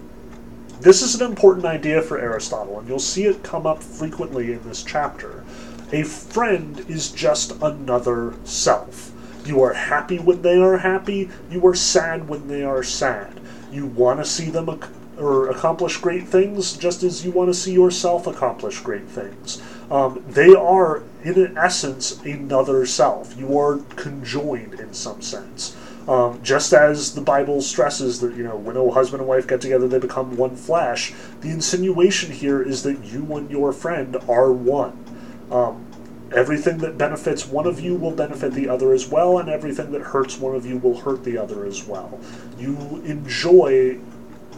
This 0.81 1.01
is 1.01 1.19
an 1.19 1.29
important 1.29 1.65
idea 1.65 2.01
for 2.01 2.17
Aristotle, 2.17 2.79
and 2.79 2.87
you'll 2.87 2.99
see 2.99 3.25
it 3.25 3.43
come 3.43 3.67
up 3.67 3.83
frequently 3.83 4.53
in 4.53 4.63
this 4.63 4.81
chapter. 4.81 5.43
A 5.91 6.03
friend 6.03 6.85
is 6.87 7.11
just 7.11 7.51
another 7.61 8.35
self. 8.45 9.11
You 9.45 9.61
are 9.61 9.73
happy 9.73 10.19
when 10.19 10.41
they 10.41 10.57
are 10.57 10.77
happy, 10.77 11.29
you 11.51 11.67
are 11.67 11.75
sad 11.75 12.29
when 12.29 12.47
they 12.47 12.63
are 12.63 12.81
sad. 12.81 13.41
You 13.73 13.87
want 13.87 14.21
to 14.21 14.25
see 14.25 14.49
them 14.49 14.69
ac- 14.69 14.89
or 15.17 15.49
accomplish 15.49 15.97
great 15.97 16.29
things 16.29 16.77
just 16.77 17.03
as 17.03 17.25
you 17.25 17.31
want 17.31 17.49
to 17.49 17.53
see 17.53 17.73
yourself 17.73 18.25
accomplish 18.25 18.79
great 18.79 19.09
things. 19.09 19.61
Um, 19.91 20.23
they 20.29 20.55
are, 20.55 21.03
in 21.25 21.57
essence, 21.57 22.21
another 22.23 22.85
self. 22.85 23.37
You 23.37 23.59
are 23.59 23.79
conjoined 23.97 24.79
in 24.79 24.93
some 24.93 25.21
sense. 25.21 25.75
Um, 26.09 26.41
just 26.41 26.73
as 26.73 27.13
the 27.13 27.21
Bible 27.21 27.61
stresses 27.61 28.19
that, 28.21 28.35
you 28.35 28.43
know, 28.43 28.55
when 28.55 28.75
a 28.75 28.89
husband 28.89 29.21
and 29.21 29.29
wife 29.29 29.45
get 29.47 29.61
together, 29.61 29.87
they 29.87 29.99
become 29.99 30.35
one 30.37 30.55
flesh, 30.55 31.13
the 31.41 31.51
insinuation 31.51 32.31
here 32.31 32.63
is 32.63 32.81
that 32.81 33.05
you 33.05 33.37
and 33.37 33.51
your 33.51 33.71
friend 33.71 34.17
are 34.27 34.51
one. 34.51 35.05
Um, 35.51 35.85
everything 36.33 36.79
that 36.79 36.97
benefits 36.97 37.45
one 37.45 37.67
of 37.67 37.79
you 37.79 37.93
will 37.93 38.09
benefit 38.09 38.53
the 38.53 38.67
other 38.67 38.91
as 38.91 39.07
well, 39.07 39.37
and 39.37 39.49
everything 39.49 39.91
that 39.91 40.01
hurts 40.01 40.39
one 40.39 40.55
of 40.55 40.65
you 40.65 40.79
will 40.79 40.99
hurt 40.99 41.23
the 41.23 41.37
other 41.37 41.63
as 41.63 41.85
well. 41.85 42.19
You 42.57 43.03
enjoy 43.05 43.99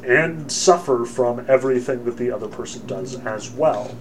and 0.05 0.49
suffer 0.49 1.03
from 1.03 1.45
everything 1.49 2.05
that 2.05 2.15
the 2.15 2.31
other 2.31 2.47
person 2.47 2.87
does 2.87 3.19
as 3.25 3.51
well. 3.51 3.93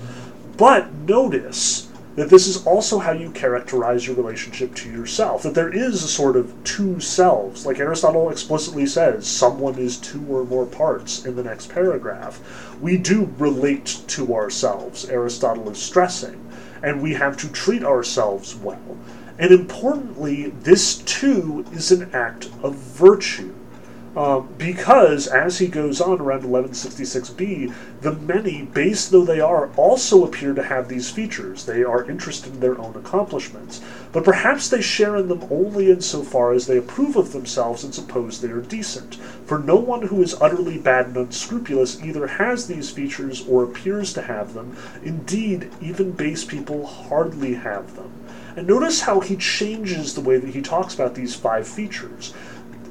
But 0.57 0.93
notice 0.93 1.90
that 2.21 2.29
this 2.29 2.47
is 2.47 2.67
also 2.67 2.99
how 2.99 3.13
you 3.13 3.31
characterize 3.31 4.07
your 4.07 4.15
relationship 4.15 4.75
to 4.75 4.91
yourself. 4.91 5.43
That 5.43 5.55
there 5.55 5.73
is 5.73 6.05
a 6.05 6.09
sort 6.09 6.37
of 6.37 6.53
two 6.65 7.01
selves. 7.01 7.65
Like 7.65 7.79
Aristotle 7.79 8.29
explicitly 8.29 8.85
says, 8.85 9.27
someone 9.27 9.79
is 9.79 9.97
two 9.97 10.23
or 10.29 10.45
more 10.45 10.67
parts 10.67 11.25
in 11.25 11.35
the 11.35 11.43
next 11.43 11.71
paragraph. 11.71 12.39
We 12.79 12.99
do 12.99 13.33
relate 13.39 14.03
to 14.09 14.35
ourselves, 14.35 15.09
Aristotle 15.09 15.71
is 15.71 15.81
stressing, 15.81 16.47
and 16.83 17.01
we 17.01 17.15
have 17.15 17.39
to 17.39 17.51
treat 17.53 17.85
ourselves 17.85 18.55
well. 18.55 18.99
And 19.39 19.51
importantly, 19.51 20.51
this 20.61 20.99
too 20.99 21.65
is 21.73 21.91
an 21.91 22.11
act 22.15 22.51
of 22.63 22.75
virtue. 22.75 23.55
Um, 24.17 24.49
because, 24.59 25.29
as 25.29 25.59
he 25.59 25.69
goes 25.69 26.01
on 26.01 26.21
around 26.21 26.43
1166b, 26.43 27.73
the 28.01 28.13
many, 28.13 28.63
base 28.63 29.09
though 29.09 29.25
they 29.25 29.39
are, 29.39 29.71
also 29.77 30.25
appear 30.25 30.53
to 30.53 30.65
have 30.65 30.89
these 30.89 31.11
features. 31.11 31.65
They 31.65 31.85
are 31.85 32.11
interested 32.11 32.55
in 32.55 32.61
their 32.61 32.77
own 32.77 32.97
accomplishments. 32.97 33.81
But 34.11 34.25
perhaps 34.25 34.69
they 34.69 34.81
share 34.81 35.15
in 35.15 35.29
them 35.29 35.47
only 35.49 35.93
insofar 35.93 36.53
as 36.53 36.67
they 36.67 36.77
approve 36.77 37.15
of 37.15 37.31
themselves 37.31 37.85
and 37.85 37.95
suppose 37.95 38.41
they 38.41 38.49
are 38.49 38.61
decent. 38.61 39.15
For 39.47 39.61
no 39.61 39.77
one 39.77 40.09
who 40.09 40.21
is 40.23 40.35
utterly 40.41 40.79
bad 40.79 41.07
and 41.07 41.17
unscrupulous 41.17 42.03
either 42.03 42.27
has 42.27 42.67
these 42.67 42.91
features 42.91 43.47
or 43.47 43.63
appears 43.63 44.13
to 44.15 44.23
have 44.23 44.55
them. 44.55 44.77
Indeed, 45.05 45.71
even 45.81 46.11
base 46.11 46.45
people 46.45 46.85
hardly 46.85 47.55
have 47.55 47.95
them. 47.95 48.11
And 48.57 48.67
notice 48.67 49.03
how 49.03 49.21
he 49.21 49.37
changes 49.37 50.15
the 50.15 50.21
way 50.21 50.37
that 50.37 50.51
he 50.51 50.61
talks 50.61 50.95
about 50.95 51.15
these 51.15 51.37
five 51.37 51.69
features 51.69 52.35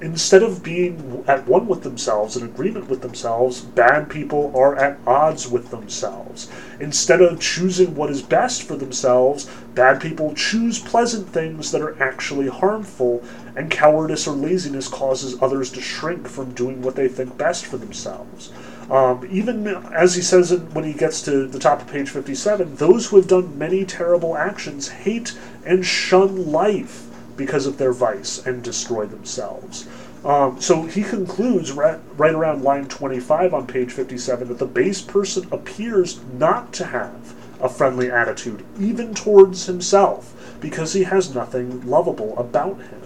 instead 0.02 0.44
of 0.44 0.64
being 0.64 1.24
at 1.28 1.48
one 1.48 1.68
with 1.68 1.84
themselves, 1.84 2.38
in 2.38 2.44
agreement 2.44 2.90
with 2.90 3.02
themselves, 3.02 3.62
bad 3.62 4.10
people 4.10 4.52
are 4.56 4.76
at 4.76 4.98
odds 5.06 5.48
with 5.48 5.70
themselves. 5.70 6.50
Instead 6.80 7.22
of 7.22 7.40
choosing 7.40 7.96
what 7.96 8.10
is 8.10 8.22
best 8.22 8.64
for 8.64 8.76
themselves, 8.76 9.50
bad 9.76 10.02
people 10.02 10.34
choose 10.34 10.80
pleasant 10.80 11.28
things 11.30 11.72
that 11.72 11.82
are 11.82 12.02
actually 12.02 12.48
harmful, 12.48 13.24
and 13.56 13.70
cowardice 13.70 14.28
or 14.28 14.34
laziness 14.34 14.88
causes 14.88 15.42
others 15.42 15.72
to 15.72 15.82
shrink 15.82 16.28
from 16.28 16.54
doing 16.54 16.82
what 16.82 16.96
they 16.96 17.08
think 17.08 17.38
best 17.38 17.66
for 17.66 17.78
themselves. 17.78 18.52
Um, 18.90 19.28
even 19.30 19.68
as 19.68 20.16
he 20.16 20.22
says 20.22 20.52
it 20.52 20.62
when 20.74 20.84
he 20.84 20.94
gets 20.94 21.22
to 21.24 21.46
the 21.46 21.60
top 21.60 21.82
of 21.82 21.88
page 21.88 22.10
57, 22.10 22.78
those 22.78 23.08
who 23.08 23.18
have 23.18 23.28
done 23.28 23.58
many 23.58 23.86
terrible 23.86 24.36
actions 24.36 24.88
hate 24.88 25.38
and 25.64 25.86
shun 25.86 26.52
life 26.52 27.09
because 27.40 27.66
of 27.66 27.78
their 27.78 27.94
vice 27.94 28.46
and 28.46 28.62
destroy 28.62 29.06
themselves. 29.06 29.88
Um, 30.26 30.60
so 30.62 30.84
he 30.84 31.04
concludes 31.04 31.72
right, 31.72 31.98
right 32.18 32.34
around 32.34 32.64
line 32.64 32.90
25 32.90 33.54
on 33.54 33.66
page 33.66 33.94
57 33.94 34.50
that 34.50 34.60
the 34.60 34.66
base 34.66 35.02
person 35.02 35.48
appears 35.52 36.20
not 36.34 36.74
to 36.74 36.86
have 36.86 37.34
a 37.62 37.70
friendly 37.70 38.12
attitude, 38.12 38.66
even 38.78 39.16
towards 39.16 39.66
himself, 39.66 40.58
because 40.60 40.92
he 40.92 41.04
has 41.04 41.34
nothing 41.34 41.88
lovable 41.88 42.38
about 42.38 42.78
him. 42.82 43.02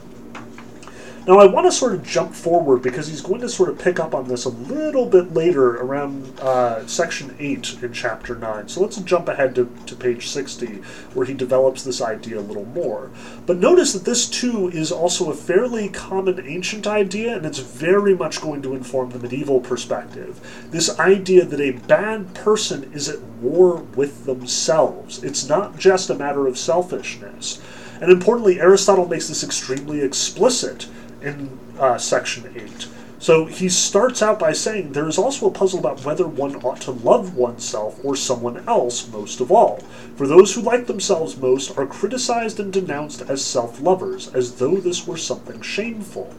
Now, 1.25 1.39
I 1.39 1.45
want 1.45 1.65
to 1.67 1.71
sort 1.71 1.93
of 1.93 2.03
jump 2.03 2.33
forward 2.33 2.81
because 2.81 3.07
he's 3.07 3.21
going 3.21 3.39
to 3.41 3.47
sort 3.47 3.69
of 3.69 3.79
pick 3.79 3.97
up 3.97 4.13
on 4.13 4.27
this 4.27 4.43
a 4.43 4.49
little 4.49 5.05
bit 5.05 5.33
later 5.33 5.77
around 5.77 6.37
uh, 6.41 6.85
section 6.85 7.33
8 7.39 7.81
in 7.81 7.93
chapter 7.93 8.35
9. 8.35 8.67
So 8.67 8.81
let's 8.81 8.97
jump 8.97 9.29
ahead 9.29 9.55
to, 9.55 9.71
to 9.85 9.95
page 9.95 10.27
60 10.27 10.81
where 11.13 11.25
he 11.25 11.33
develops 11.33 11.81
this 11.81 12.01
idea 12.01 12.39
a 12.39 12.41
little 12.41 12.65
more. 12.65 13.09
But 13.45 13.55
notice 13.55 13.93
that 13.93 14.03
this 14.03 14.29
too 14.29 14.67
is 14.67 14.91
also 14.91 15.31
a 15.31 15.33
fairly 15.33 15.87
common 15.87 16.45
ancient 16.45 16.87
idea 16.87 17.37
and 17.37 17.45
it's 17.45 17.59
very 17.59 18.15
much 18.15 18.41
going 18.41 18.61
to 18.63 18.75
inform 18.75 19.11
the 19.11 19.19
medieval 19.19 19.61
perspective. 19.61 20.67
This 20.71 20.99
idea 20.99 21.45
that 21.45 21.61
a 21.61 21.71
bad 21.87 22.33
person 22.35 22.91
is 22.91 23.07
at 23.07 23.21
war 23.41 23.77
with 23.95 24.25
themselves, 24.25 25.23
it's 25.23 25.47
not 25.47 25.79
just 25.79 26.09
a 26.09 26.15
matter 26.15 26.47
of 26.47 26.57
selfishness. 26.57 27.61
And 28.01 28.11
importantly, 28.11 28.59
Aristotle 28.59 29.07
makes 29.07 29.29
this 29.29 29.45
extremely 29.45 30.01
explicit 30.01 30.89
in 31.23 31.57
uh, 31.79 31.97
section 31.97 32.53
8. 32.55 32.87
So 33.23 33.45
he 33.45 33.69
starts 33.69 34.21
out 34.21 34.37
by 34.37 34.51
saying 34.51 34.91
there 34.91 35.07
is 35.07 35.17
also 35.17 35.47
a 35.47 35.51
puzzle 35.51 35.79
about 35.79 36.03
whether 36.03 36.27
one 36.27 36.57
ought 36.57 36.81
to 36.81 36.91
love 36.91 37.37
oneself 37.37 37.97
or 38.03 38.17
someone 38.17 38.67
else 38.67 39.07
most 39.07 39.39
of 39.39 39.49
all. 39.49 39.77
For 40.17 40.27
those 40.27 40.53
who 40.53 40.61
like 40.61 40.87
themselves 40.87 41.37
most 41.37 41.77
are 41.77 41.85
criticized 41.85 42.59
and 42.59 42.73
denounced 42.73 43.21
as 43.21 43.41
self 43.43 43.79
lovers, 43.79 44.27
as 44.33 44.55
though 44.55 44.75
this 44.75 45.07
were 45.07 45.15
something 45.15 45.61
shameful. 45.61 46.33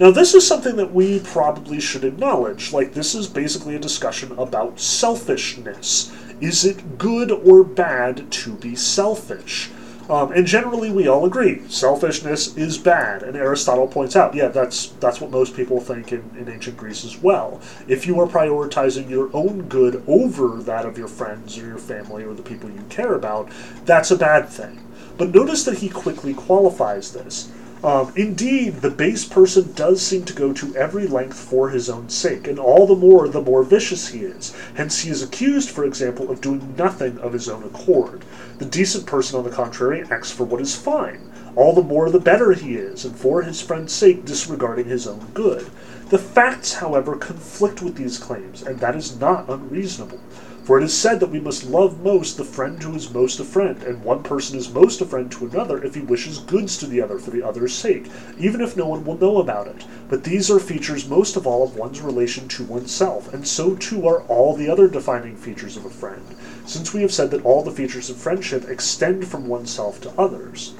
Now, 0.00 0.10
this 0.10 0.34
is 0.34 0.46
something 0.46 0.76
that 0.76 0.94
we 0.94 1.20
probably 1.20 1.78
should 1.78 2.04
acknowledge. 2.04 2.72
Like, 2.72 2.94
this 2.94 3.14
is 3.14 3.28
basically 3.28 3.76
a 3.76 3.78
discussion 3.78 4.32
about 4.38 4.80
selfishness. 4.80 6.10
Is 6.40 6.64
it 6.64 6.98
good 6.98 7.30
or 7.30 7.62
bad 7.62 8.32
to 8.32 8.54
be 8.54 8.74
selfish? 8.74 9.70
Um, 10.08 10.32
and 10.32 10.46
generally, 10.46 10.92
we 10.92 11.08
all 11.08 11.24
agree 11.24 11.66
selfishness 11.68 12.56
is 12.56 12.76
bad. 12.76 13.22
And 13.22 13.36
Aristotle 13.36 13.86
points 13.86 14.16
out, 14.16 14.34
yeah, 14.34 14.48
that's 14.48 14.88
that's 15.00 15.20
what 15.20 15.30
most 15.30 15.56
people 15.56 15.80
think 15.80 16.12
in, 16.12 16.30
in 16.38 16.48
ancient 16.48 16.76
Greece 16.76 17.04
as 17.04 17.16
well. 17.22 17.60
If 17.88 18.06
you 18.06 18.20
are 18.20 18.26
prioritizing 18.26 19.08
your 19.08 19.30
own 19.34 19.62
good 19.62 20.02
over 20.06 20.62
that 20.62 20.84
of 20.84 20.98
your 20.98 21.08
friends 21.08 21.56
or 21.58 21.66
your 21.66 21.78
family 21.78 22.24
or 22.24 22.34
the 22.34 22.42
people 22.42 22.70
you 22.70 22.84
care 22.90 23.14
about, 23.14 23.50
that's 23.86 24.10
a 24.10 24.16
bad 24.16 24.48
thing. 24.48 24.80
But 25.16 25.34
notice 25.34 25.64
that 25.64 25.78
he 25.78 25.88
quickly 25.88 26.34
qualifies 26.34 27.12
this. 27.12 27.50
Um, 27.84 28.14
indeed, 28.16 28.76
the 28.76 28.88
base 28.88 29.26
person 29.26 29.74
does 29.74 30.00
seem 30.00 30.24
to 30.24 30.32
go 30.32 30.54
to 30.54 30.74
every 30.74 31.06
length 31.06 31.38
for 31.38 31.68
his 31.68 31.90
own 31.90 32.08
sake, 32.08 32.46
and 32.46 32.58
all 32.58 32.86
the 32.86 32.96
more 32.96 33.28
the 33.28 33.42
more 33.42 33.62
vicious 33.62 34.08
he 34.08 34.20
is. 34.20 34.56
Hence, 34.74 35.00
he 35.00 35.10
is 35.10 35.22
accused, 35.22 35.68
for 35.68 35.84
example, 35.84 36.30
of 36.30 36.40
doing 36.40 36.74
nothing 36.78 37.18
of 37.18 37.34
his 37.34 37.46
own 37.46 37.62
accord. 37.62 38.24
The 38.56 38.64
decent 38.64 39.04
person, 39.04 39.36
on 39.36 39.44
the 39.44 39.50
contrary, 39.50 40.02
acts 40.10 40.30
for 40.30 40.44
what 40.44 40.62
is 40.62 40.74
fine. 40.74 41.30
All 41.56 41.74
the 41.74 41.82
more 41.82 42.08
the 42.08 42.18
better 42.18 42.52
he 42.52 42.74
is, 42.74 43.04
and 43.04 43.14
for 43.14 43.42
his 43.42 43.60
friend's 43.60 43.92
sake 43.92 44.24
disregarding 44.24 44.86
his 44.86 45.06
own 45.06 45.28
good. 45.34 45.70
The 46.08 46.16
facts, 46.16 46.72
however, 46.72 47.16
conflict 47.16 47.82
with 47.82 47.96
these 47.96 48.16
claims, 48.16 48.62
and 48.62 48.80
that 48.80 48.96
is 48.96 49.20
not 49.20 49.50
unreasonable. 49.50 50.20
For 50.64 50.78
it 50.78 50.84
is 50.84 50.96
said 50.96 51.20
that 51.20 51.30
we 51.30 51.40
must 51.40 51.66
love 51.66 52.02
most 52.02 52.38
the 52.38 52.44
friend 52.44 52.82
who 52.82 52.94
is 52.94 53.12
most 53.12 53.38
a 53.38 53.44
friend, 53.44 53.82
and 53.82 54.02
one 54.02 54.22
person 54.22 54.56
is 54.56 54.72
most 54.72 55.02
a 55.02 55.04
friend 55.04 55.30
to 55.32 55.44
another 55.44 55.84
if 55.84 55.94
he 55.94 56.00
wishes 56.00 56.38
goods 56.38 56.78
to 56.78 56.86
the 56.86 57.02
other 57.02 57.18
for 57.18 57.30
the 57.30 57.42
other's 57.42 57.74
sake, 57.74 58.10
even 58.38 58.62
if 58.62 58.74
no 58.74 58.86
one 58.86 59.04
will 59.04 59.18
know 59.18 59.36
about 59.40 59.66
it. 59.66 59.84
But 60.08 60.24
these 60.24 60.50
are 60.50 60.58
features 60.58 61.06
most 61.06 61.36
of 61.36 61.46
all 61.46 61.64
of 61.64 61.76
one's 61.76 62.00
relation 62.00 62.48
to 62.48 62.64
oneself, 62.64 63.30
and 63.34 63.46
so 63.46 63.74
too 63.74 64.08
are 64.08 64.22
all 64.22 64.56
the 64.56 64.70
other 64.70 64.88
defining 64.88 65.36
features 65.36 65.76
of 65.76 65.84
a 65.84 65.90
friend, 65.90 66.22
since 66.64 66.94
we 66.94 67.02
have 67.02 67.12
said 67.12 67.30
that 67.32 67.44
all 67.44 67.62
the 67.62 67.70
features 67.70 68.08
of 68.08 68.16
friendship 68.16 68.64
extend 68.66 69.28
from 69.28 69.46
oneself 69.46 70.00
to 70.00 70.12
others. 70.16 70.72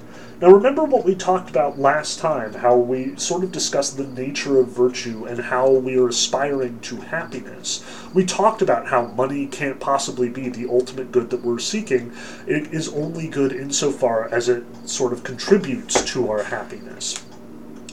Now, 0.45 0.51
remember 0.51 0.84
what 0.84 1.07
we 1.07 1.14
talked 1.14 1.49
about 1.49 1.78
last 1.78 2.18
time, 2.18 2.53
how 2.53 2.76
we 2.76 3.16
sort 3.16 3.45
of 3.45 3.51
discussed 3.51 3.97
the 3.97 4.07
nature 4.07 4.61
of 4.61 4.68
virtue 4.68 5.24
and 5.24 5.40
how 5.40 5.70
we 5.70 5.97
are 5.97 6.09
aspiring 6.09 6.80
to 6.80 6.97
happiness. 6.97 7.82
We 8.12 8.26
talked 8.26 8.61
about 8.61 8.88
how 8.88 9.07
money 9.07 9.47
can't 9.47 9.80
possibly 9.80 10.28
be 10.28 10.51
the 10.51 10.68
ultimate 10.68 11.12
good 11.12 11.30
that 11.30 11.42
we're 11.42 11.61
seeking. 11.61 12.12
It 12.47 12.74
is 12.74 12.90
only 12.90 13.26
good 13.26 13.55
insofar 13.55 14.28
as 14.30 14.51
it 14.51 14.64
sort 14.84 15.14
of 15.14 15.24
contributes 15.24 16.05
to 16.12 16.30
our 16.30 16.42
happiness. 16.42 17.24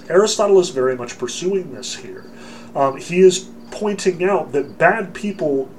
Aristotle 0.10 0.60
is 0.60 0.72
very 0.72 0.97
much 0.97 1.18
pursuing 1.18 1.74
this 1.74 1.95
here. 1.95 2.26
Um, 2.76 2.97
he 2.97 3.22
is 3.22 3.49
pointing 3.72 4.26
out 4.26 4.52
that 4.52 4.78
bad 4.78 5.14
people 5.14 5.70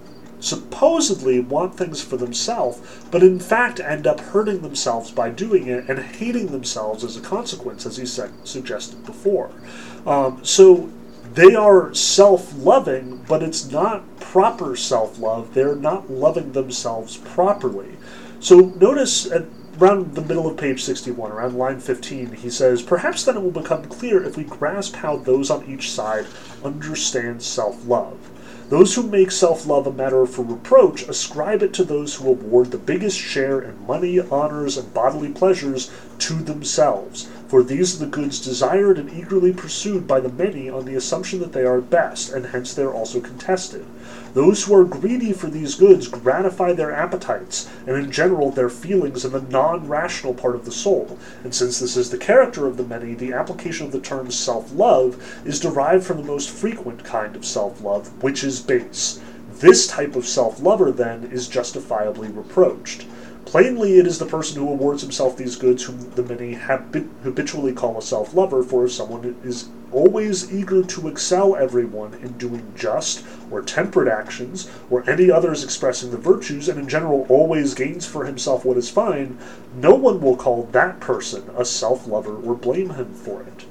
supposedly 0.42 1.40
want 1.40 1.76
things 1.76 2.02
for 2.02 2.16
themselves, 2.16 2.80
but 3.10 3.22
in 3.22 3.38
fact 3.38 3.80
end 3.80 4.06
up 4.06 4.20
hurting 4.20 4.60
themselves 4.60 5.10
by 5.10 5.30
doing 5.30 5.68
it 5.68 5.88
and 5.88 5.98
hating 5.98 6.48
themselves 6.48 7.04
as 7.04 7.16
a 7.16 7.20
consequence, 7.20 7.86
as 7.86 7.96
he 7.96 8.04
said, 8.04 8.30
suggested 8.44 9.04
before. 9.06 9.50
Um, 10.06 10.44
so 10.44 10.90
they 11.34 11.54
are 11.54 11.94
self 11.94 12.52
loving, 12.56 13.24
but 13.28 13.42
it's 13.42 13.70
not 13.70 14.20
proper 14.20 14.76
self 14.76 15.18
love. 15.18 15.54
They're 15.54 15.76
not 15.76 16.10
loving 16.10 16.52
themselves 16.52 17.16
properly. 17.16 17.96
So 18.40 18.58
notice 18.80 19.30
at 19.30 19.44
around 19.80 20.14
the 20.14 20.22
middle 20.22 20.46
of 20.46 20.56
page 20.56 20.82
61, 20.82 21.32
around 21.32 21.56
line 21.56 21.80
15, 21.80 22.32
he 22.32 22.50
says, 22.50 22.82
Perhaps 22.82 23.24
then 23.24 23.36
it 23.36 23.42
will 23.42 23.50
become 23.50 23.84
clear 23.84 24.22
if 24.22 24.36
we 24.36 24.44
grasp 24.44 24.96
how 24.96 25.16
those 25.16 25.50
on 25.50 25.64
each 25.64 25.90
side 25.90 26.26
understand 26.62 27.42
self 27.42 27.86
love. 27.86 28.18
Those 28.72 28.94
who 28.94 29.02
make 29.02 29.30
self 29.30 29.66
love 29.66 29.86
a 29.86 29.92
matter 29.92 30.24
for 30.24 30.40
reproach 30.40 31.06
ascribe 31.06 31.62
it 31.62 31.74
to 31.74 31.84
those 31.84 32.14
who 32.14 32.28
award 32.30 32.70
the 32.70 32.78
biggest 32.78 33.18
share 33.18 33.60
in 33.60 33.86
money, 33.86 34.18
honors, 34.18 34.78
and 34.78 34.94
bodily 34.94 35.28
pleasures 35.28 35.90
to 36.20 36.36
themselves. 36.36 37.28
for 37.48 37.62
these 37.62 37.94
are 37.94 38.06
the 38.06 38.10
goods 38.10 38.40
desired 38.40 38.96
and 38.96 39.12
eagerly 39.12 39.52
pursued 39.52 40.06
by 40.06 40.20
the 40.20 40.30
many 40.30 40.70
on 40.70 40.86
the 40.86 40.94
assumption 40.94 41.40
that 41.40 41.52
they 41.52 41.66
are 41.66 41.82
best, 41.82 42.32
and 42.32 42.46
hence 42.46 42.72
they 42.72 42.82
are 42.82 42.94
also 42.94 43.20
contested. 43.20 43.84
Those 44.34 44.64
who 44.64 44.74
are 44.74 44.84
greedy 44.84 45.34
for 45.34 45.48
these 45.48 45.74
goods 45.74 46.08
gratify 46.08 46.72
their 46.72 46.90
appetites, 46.90 47.68
and 47.86 47.96
in 47.96 48.10
general 48.10 48.50
their 48.50 48.70
feelings 48.70 49.26
in 49.26 49.32
the 49.32 49.42
non 49.42 49.86
rational 49.86 50.32
part 50.32 50.54
of 50.54 50.64
the 50.64 50.72
soul. 50.72 51.18
And 51.44 51.54
since 51.54 51.78
this 51.78 51.98
is 51.98 52.10
the 52.10 52.16
character 52.16 52.66
of 52.66 52.78
the 52.78 52.84
many, 52.84 53.12
the 53.12 53.34
application 53.34 53.84
of 53.84 53.92
the 53.92 54.00
term 54.00 54.30
self 54.30 54.72
love 54.74 55.22
is 55.44 55.60
derived 55.60 56.04
from 56.04 56.16
the 56.16 56.22
most 56.22 56.48
frequent 56.48 57.04
kind 57.04 57.36
of 57.36 57.44
self 57.44 57.82
love, 57.82 58.22
which 58.22 58.42
is 58.42 58.60
base. 58.60 59.20
This 59.56 59.86
type 59.86 60.16
of 60.16 60.26
self 60.26 60.62
lover, 60.62 60.90
then, 60.90 61.24
is 61.24 61.46
justifiably 61.46 62.28
reproached. 62.28 63.06
Plainly, 63.44 63.98
it 63.98 64.06
is 64.06 64.18
the 64.18 64.24
person 64.24 64.58
who 64.60 64.68
awards 64.68 65.02
himself 65.02 65.36
these 65.36 65.56
goods 65.56 65.82
whom 65.82 66.10
the 66.14 66.22
many 66.22 66.54
habit- 66.54 67.08
habitually 67.24 67.72
call 67.72 67.98
a 67.98 68.02
self 68.02 68.34
lover, 68.34 68.62
for 68.62 68.84
if 68.84 68.92
someone 68.92 69.34
is 69.44 69.68
always 69.90 70.52
eager 70.52 70.82
to 70.82 71.08
excel 71.08 71.56
everyone 71.56 72.14
in 72.22 72.38
doing 72.38 72.72
just 72.76 73.24
or 73.50 73.60
temperate 73.60 74.08
actions, 74.08 74.68
or 74.88 75.02
any 75.10 75.30
others 75.30 75.64
expressing 75.64 76.12
the 76.12 76.16
virtues, 76.16 76.68
and 76.68 76.78
in 76.78 76.88
general 76.88 77.26
always 77.28 77.74
gains 77.74 78.06
for 78.06 78.24
himself 78.24 78.64
what 78.64 78.76
is 78.76 78.88
fine, 78.88 79.36
no 79.74 79.94
one 79.94 80.20
will 80.20 80.36
call 80.36 80.68
that 80.70 81.00
person 81.00 81.42
a 81.56 81.64
self 81.64 82.06
lover 82.06 82.36
or 82.36 82.54
blame 82.54 82.90
him 82.90 83.12
for 83.12 83.42
it. 83.42 83.64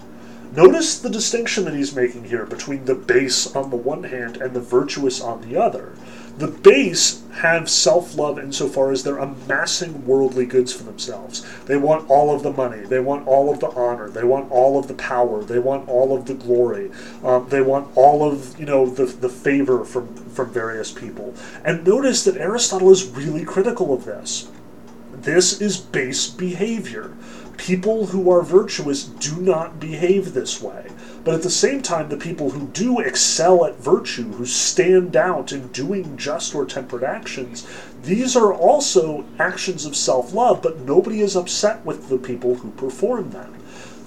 Notice 0.54 1.00
the 1.00 1.10
distinction 1.10 1.64
that 1.64 1.74
he's 1.76 1.96
making 1.96 2.26
here 2.26 2.46
between 2.46 2.84
the 2.84 2.94
base 2.96 3.56
on 3.56 3.70
the 3.70 3.78
one 3.78 4.04
hand 4.04 4.36
and 4.36 4.54
the 4.54 4.60
virtuous 4.60 5.22
on 5.22 5.42
the 5.42 5.56
other. 5.56 5.94
The 6.38 6.48
base 6.48 7.22
have 7.34 7.70
self 7.70 8.16
love 8.16 8.38
insofar 8.38 8.92
as 8.92 9.04
they're 9.04 9.18
amassing 9.18 10.06
worldly 10.06 10.46
goods 10.46 10.74
for 10.74 10.84
themselves. 10.84 11.46
They 11.66 11.78
want 11.78 12.10
all 12.10 12.34
of 12.34 12.44
the 12.44 12.52
money, 12.52 12.82
they 12.82 13.00
want 13.00 13.28
all 13.28 13.52
of 13.52 13.60
the 13.60 13.70
honor, 13.70 14.10
they 14.10 14.24
want 14.24 14.52
all 14.52 14.78
of 14.78 14.88
the 14.88 14.94
power, 14.94 15.44
they 15.44 15.60
want 15.60 15.88
all 15.88 16.16
of 16.16 16.26
the 16.26 16.34
glory, 16.34 16.92
um, 17.24 17.48
they 17.50 17.62
want 17.62 17.90
all 17.96 18.24
of 18.24 18.60
you 18.60 18.66
know 18.66 18.86
the, 18.86 19.06
the 19.06 19.30
favor 19.30 19.84
from, 19.86 20.14
from 20.32 20.52
various 20.52 20.92
people. 20.92 21.34
And 21.64 21.86
notice 21.86 22.24
that 22.26 22.38
Aristotle 22.38 22.92
is 22.92 23.06
really 23.06 23.46
critical 23.46 23.94
of 23.94 24.06
this. 24.06 24.50
This 25.14 25.62
is 25.62 25.78
base 25.78 26.28
behavior. 26.28 27.14
People 27.58 28.08
who 28.08 28.32
are 28.32 28.42
virtuous 28.42 29.04
do 29.04 29.36
not 29.38 29.80
behave 29.80 30.34
this 30.34 30.62
way. 30.62 30.88
But 31.24 31.36
at 31.36 31.44
the 31.44 31.50
same 31.52 31.82
time, 31.82 32.10
the 32.10 32.18
people 32.18 32.50
who 32.50 32.68
do 32.68 33.00
excel 33.00 33.66
at 33.66 33.78
virtue, 33.78 34.32
who 34.34 34.46
stand 34.46 35.16
out 35.16 35.52
in 35.52 35.68
doing 35.68 36.18
just 36.18 36.56
or 36.56 36.66
temperate 36.66 37.04
actions, 37.04 37.68
these 38.04 38.36
are 38.36 38.52
also 38.52 39.26
actions 39.38 39.86
of 39.86 39.96
self 39.96 40.34
love, 40.34 40.62
but 40.62 40.80
nobody 40.80 41.22
is 41.22 41.36
upset 41.36 41.86
with 41.86 42.10
the 42.10 42.18
people 42.18 42.56
who 42.56 42.72
perform 42.72 43.30
them 43.32 43.61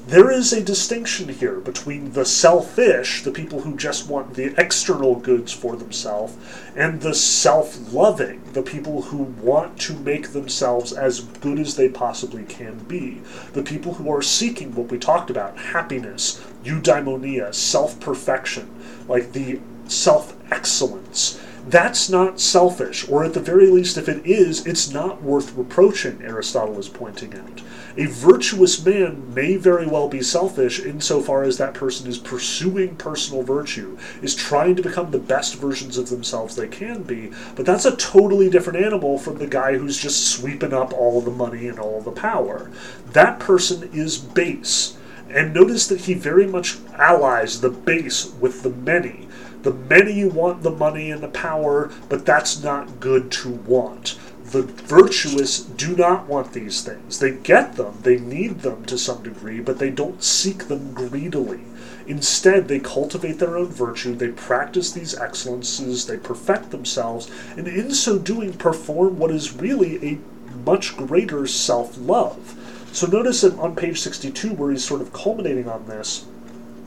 there 0.07 0.31
is 0.31 0.53
a 0.53 0.63
distinction 0.63 1.31
here 1.31 1.61
between 1.61 2.13
the 2.13 2.27
selfish, 2.27 3.23
the 3.23 3.31
people 3.31 3.63
who 3.63 3.75
just 3.75 4.07
want 4.07 4.35
the 4.35 4.55
external 4.61 5.15
goods 5.15 5.51
for 5.51 5.77
themselves, 5.77 6.37
and 6.77 7.01
the 7.01 7.15
self 7.15 7.91
loving, 7.91 8.43
the 8.53 8.63
people 8.63 9.01
who 9.03 9.23
want 9.23 9.81
to 9.81 9.95
make 9.95 10.29
themselves 10.29 10.93
as 10.93 11.21
good 11.21 11.59
as 11.59 11.77
they 11.77 11.89
possibly 11.89 12.43
can 12.43 12.81
be. 12.81 13.23
The 13.55 13.63
people 13.63 13.95
who 13.95 14.13
are 14.13 14.21
seeking 14.21 14.75
what 14.75 14.91
we 14.91 14.99
talked 14.99 15.31
about 15.31 15.57
happiness, 15.57 16.39
eudaimonia, 16.65 17.55
self 17.55 17.99
perfection, 17.99 18.69
like 19.09 19.33
the 19.33 19.59
self 19.89 20.37
excellence. 20.53 21.41
That's 21.67 22.11
not 22.11 22.41
selfish, 22.41 23.09
or 23.09 23.25
at 23.25 23.33
the 23.33 23.41
very 23.41 23.71
least, 23.71 23.97
if 23.97 24.07
it 24.07 24.27
is, 24.27 24.67
it's 24.67 24.91
not 24.91 25.23
worth 25.23 25.55
reproaching, 25.55 26.21
Aristotle 26.23 26.79
is 26.79 26.91
pointing 26.91 27.35
out. 27.35 27.63
A 27.97 28.07
virtuous 28.07 28.85
man 28.85 29.33
may 29.33 29.57
very 29.57 29.87
well 29.87 30.09
be 30.09 30.21
selfish 30.21 30.81
insofar 30.81 31.45
as 31.45 31.59
that 31.59 31.75
person 31.75 32.09
is 32.09 32.19
pursuing 32.19 32.97
personal 32.97 33.45
virtue, 33.45 33.97
is 34.21 34.35
trying 34.35 34.75
to 34.75 34.83
become 34.83 35.13
the 35.13 35.19
best 35.21 35.55
versions 35.55 35.97
of 35.97 36.09
themselves 36.09 36.57
they 36.57 36.67
can 36.67 37.05
be, 37.05 37.31
but 37.55 37.65
that's 37.65 37.85
a 37.85 37.95
totally 37.95 38.51
different 38.51 38.85
animal 38.85 39.17
from 39.17 39.39
the 39.39 39.47
guy 39.47 39.79
who's 39.79 39.97
just 39.97 40.27
sweeping 40.27 40.73
up 40.73 40.93
all 40.93 41.21
the 41.21 41.31
money 41.31 41.69
and 41.69 41.79
all 41.79 42.01
the 42.01 42.11
power. 42.11 42.69
That 43.13 43.39
person 43.39 43.89
is 43.93 44.19
base. 44.19 44.97
And 45.31 45.55
notice 45.55 45.87
that 45.87 46.03
he 46.03 46.15
very 46.15 46.49
much 46.49 46.79
allies 46.95 47.61
the 47.61 47.71
base 47.71 48.33
with 48.41 48.65
the 48.65 48.71
many. 48.71 49.29
The 49.63 49.73
many 49.73 50.25
want 50.25 50.63
the 50.63 50.71
money 50.71 51.13
and 51.13 51.23
the 51.23 51.29
power, 51.29 51.93
but 52.09 52.27
that's 52.27 52.63
not 52.63 52.99
good 52.99 53.31
to 53.33 53.51
want. 53.51 54.19
The 54.55 54.63
virtuous 54.63 55.59
do 55.59 55.97
not 55.97 56.29
want 56.29 56.53
these 56.53 56.81
things. 56.81 57.19
They 57.19 57.33
get 57.33 57.75
them, 57.75 57.99
they 58.03 58.21
need 58.21 58.61
them 58.61 58.85
to 58.85 58.97
some 58.97 59.21
degree, 59.21 59.59
but 59.59 59.81
they 59.81 59.91
don't 59.91 60.23
seek 60.23 60.69
them 60.69 60.95
greedily. 60.95 61.63
Instead, 62.07 62.69
they 62.69 62.79
cultivate 62.79 63.41
their 63.41 63.57
own 63.57 63.67
virtue, 63.67 64.15
they 64.15 64.29
practice 64.29 64.93
these 64.93 65.19
excellences, 65.19 66.07
they 66.07 66.19
perfect 66.19 66.71
themselves, 66.71 67.29
and 67.57 67.67
in 67.67 67.93
so 67.93 68.17
doing 68.17 68.53
perform 68.53 69.19
what 69.19 69.33
is 69.33 69.57
really 69.57 69.97
a 70.09 70.19
much 70.65 70.97
greater 70.97 71.49
self 71.49 71.99
love. 71.99 72.55
So 72.93 73.09
notice 73.09 73.41
that 73.41 73.59
on 73.59 73.75
page 73.75 73.99
62, 73.99 74.53
where 74.53 74.71
he's 74.71 74.85
sort 74.85 75.01
of 75.01 75.13
culminating 75.13 75.69
on 75.69 75.89
this, 75.89 76.27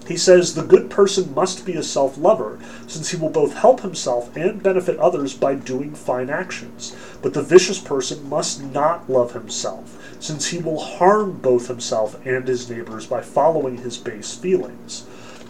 he 0.07 0.15
says 0.15 0.53
the 0.53 0.63
good 0.63 0.89
person 0.89 1.33
must 1.33 1.65
be 1.65 1.73
a 1.73 1.83
self 1.83 2.17
lover, 2.17 2.59
since 2.87 3.09
he 3.09 3.17
will 3.17 3.29
both 3.29 3.53
help 3.55 3.81
himself 3.81 4.35
and 4.37 4.63
benefit 4.63 4.97
others 4.97 5.33
by 5.33 5.55
doing 5.55 5.93
fine 5.93 6.29
actions. 6.29 6.95
But 7.21 7.33
the 7.33 7.41
vicious 7.41 7.79
person 7.79 8.29
must 8.29 8.63
not 8.63 9.09
love 9.09 9.33
himself, 9.33 10.15
since 10.19 10.47
he 10.47 10.59
will 10.59 10.79
harm 10.79 11.39
both 11.39 11.67
himself 11.67 12.25
and 12.25 12.47
his 12.47 12.69
neighbors 12.69 13.05
by 13.05 13.21
following 13.21 13.77
his 13.77 13.97
base 13.97 14.33
feelings. 14.33 15.05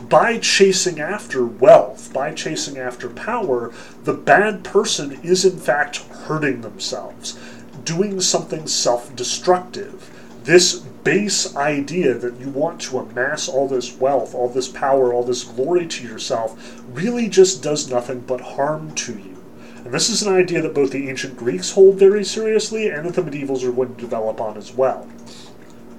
By 0.09 0.37
chasing 0.39 0.99
after 0.99 1.45
wealth, 1.45 2.11
by 2.13 2.33
chasing 2.33 2.77
after 2.77 3.09
power, 3.09 3.71
the 4.03 4.13
bad 4.13 4.63
person 4.63 5.19
is 5.23 5.45
in 5.45 5.57
fact 5.57 5.97
hurting 5.97 6.61
themselves, 6.61 7.37
doing 7.83 8.21
something 8.21 8.67
self 8.67 9.15
destructive. 9.15 10.11
This 10.43 10.83
base 11.07 11.55
idea 11.55 12.13
that 12.13 12.37
you 12.37 12.49
want 12.49 12.81
to 12.81 12.99
amass 12.99 13.47
all 13.47 13.65
this 13.65 13.95
wealth, 13.97 14.35
all 14.35 14.49
this 14.49 14.67
power, 14.67 15.13
all 15.13 15.23
this 15.23 15.45
glory 15.45 15.87
to 15.87 16.05
yourself 16.05 16.81
really 16.89 17.29
just 17.29 17.63
does 17.63 17.89
nothing 17.89 18.19
but 18.19 18.41
harm 18.41 18.93
to 18.93 19.13
you. 19.13 19.41
And 19.85 19.93
this 19.93 20.09
is 20.09 20.21
an 20.21 20.33
idea 20.33 20.61
that 20.61 20.73
both 20.73 20.91
the 20.91 21.07
ancient 21.07 21.37
Greeks 21.37 21.71
hold 21.71 21.97
very 21.97 22.25
seriously 22.25 22.89
and 22.89 23.07
that 23.07 23.13
the 23.13 23.21
medievals 23.21 23.63
are 23.63 23.71
going 23.71 23.95
to 23.95 24.01
develop 24.01 24.41
on 24.41 24.57
as 24.57 24.73
well. 24.73 25.07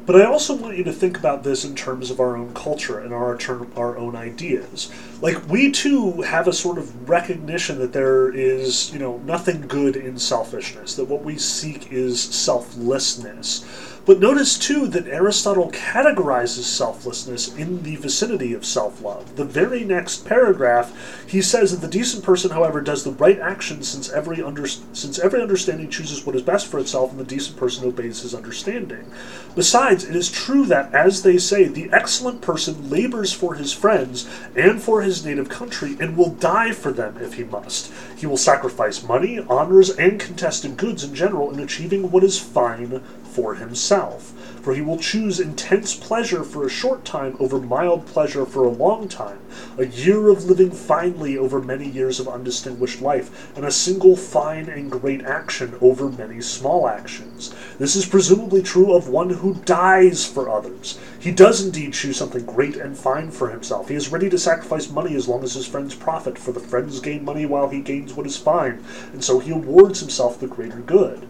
But 0.04 0.20
I 0.20 0.24
also 0.24 0.54
want 0.54 0.78
you 0.78 0.84
to 0.84 0.92
think 0.92 1.18
about 1.18 1.42
this 1.42 1.66
in 1.66 1.74
terms 1.74 2.11
of 2.11 2.18
our 2.18 2.34
own 2.34 2.54
culture 2.54 2.98
and 2.98 3.12
our 3.12 3.38
our 3.76 3.98
own 3.98 4.16
ideas. 4.16 4.90
Like 5.20 5.46
we 5.50 5.70
too 5.70 6.22
have 6.22 6.48
a 6.48 6.52
sort 6.52 6.78
of 6.78 7.09
recognition 7.09 7.78
that 7.80 7.92
there 7.92 8.30
is, 8.30 8.90
you 8.90 8.98
know, 8.98 9.18
nothing 9.18 9.66
good 9.68 9.96
in 9.96 10.18
selfishness. 10.18 10.94
That 10.94 11.04
what 11.04 11.24
we 11.24 11.36
seek 11.36 11.92
is 11.92 12.18
selflessness. 12.22 13.66
But 14.09 14.20
notice 14.20 14.56
too 14.56 14.86
that 14.86 15.06
Aristotle 15.06 15.70
categorizes 15.70 16.62
selflessness 16.62 17.54
in 17.54 17.82
the 17.82 17.96
vicinity 17.96 18.54
of 18.54 18.64
self 18.64 19.02
love. 19.02 19.36
The 19.36 19.44
very 19.44 19.84
next 19.84 20.24
paragraph, 20.24 21.26
he 21.28 21.42
says 21.42 21.72
that 21.72 21.86
the 21.86 21.92
decent 21.92 22.24
person, 22.24 22.50
however, 22.52 22.80
does 22.80 23.04
the 23.04 23.12
right 23.12 23.38
action 23.38 23.82
since 23.82 24.09
every, 24.09 24.42
under, 24.42 24.66
since 24.66 25.18
every 25.18 25.42
understanding 25.42 25.90
chooses 25.90 26.24
what 26.24 26.36
is 26.36 26.40
best 26.40 26.68
for 26.68 26.80
itself, 26.80 27.11
and 27.11 27.20
the 27.20 27.24
decent 27.24 27.59
person 27.59 27.86
obeys 27.86 28.22
his 28.22 28.34
understanding. 28.34 29.11
Besides, 29.54 30.04
it 30.04 30.16
is 30.16 30.30
true 30.30 30.64
that, 30.64 30.94
as 30.94 31.22
they 31.22 31.36
say, 31.36 31.64
the 31.64 31.90
excellent 31.92 32.40
person 32.40 32.88
labors 32.88 33.34
for 33.34 33.56
his 33.56 33.74
friends 33.74 34.26
and 34.56 34.80
for 34.80 35.02
his 35.02 35.22
native 35.22 35.50
country, 35.50 35.98
and 36.00 36.16
will 36.16 36.30
die 36.30 36.72
for 36.72 36.92
them 36.92 37.18
if 37.20 37.34
he 37.34 37.44
must. 37.44 37.92
He 38.16 38.26
will 38.26 38.38
sacrifice 38.38 39.02
money, 39.02 39.40
honors, 39.50 39.90
and 39.90 40.18
contested 40.18 40.78
goods 40.78 41.04
in 41.04 41.14
general 41.14 41.50
in 41.52 41.61
achieving 41.61 42.11
what 42.11 42.24
is 42.24 42.40
fine 42.40 43.02
for 43.39 43.55
himself. 43.55 44.32
For 44.64 44.74
he 44.74 44.82
will 44.82 44.99
choose 44.99 45.39
intense 45.39 45.95
pleasure 45.95 46.43
for 46.43 46.66
a 46.66 46.68
short 46.68 47.05
time 47.05 47.36
over 47.39 47.61
mild 47.61 48.05
pleasure 48.05 48.45
for 48.45 48.64
a 48.64 48.68
long 48.68 49.09
time, 49.09 49.39
a 49.78 49.86
year 49.86 50.28
of 50.28 50.47
living 50.47 50.72
finely 50.72 51.39
over 51.39 51.62
many 51.62 51.89
years 51.89 52.18
of 52.18 52.26
undistinguished 52.26 53.01
life, 53.01 53.57
and 53.57 53.64
a 53.64 53.70
single 53.70 54.16
fine 54.16 54.68
and 54.68 54.91
great 54.91 55.22
action 55.24 55.76
over 55.80 56.09
many 56.09 56.41
small 56.41 56.89
actions. 56.89 57.55
This 57.78 57.95
is 57.95 58.07
presumably 58.07 58.61
true 58.61 58.93
of 58.93 59.09
one 59.09 59.30
who 59.30 59.55
dies 59.64 60.26
for 60.26 60.51
others. 60.51 60.99
He 61.20 61.30
does 61.30 61.64
indeed 61.64 61.93
choose 61.93 62.16
something 62.16 62.45
great 62.45 62.74
and 62.74 62.99
fine 62.99 63.30
for 63.30 63.51
himself. 63.51 63.89
He 63.89 63.95
is 63.95 64.11
ready 64.11 64.28
to 64.30 64.39
sacrifice 64.39 64.91
money 64.91 65.14
as 65.14 65.28
long 65.28 65.45
as 65.45 65.55
his 65.55 65.68
friends 65.68 65.95
profit, 65.95 66.39
for 66.39 66.51
the 66.51 66.59
friends 66.59 66.99
gain 66.99 67.24
money 67.24 67.47
while 67.47 67.68
he 67.68 67.82
gains 67.82 68.14
what 68.14 68.26
is 68.26 68.36
fine, 68.36 68.84
and 69.12 69.22
so 69.22 69.39
he 69.39 69.53
awards 69.53 70.01
himself 70.01 70.41
the 70.41 70.49
greater 70.49 70.80
good. 70.80 71.28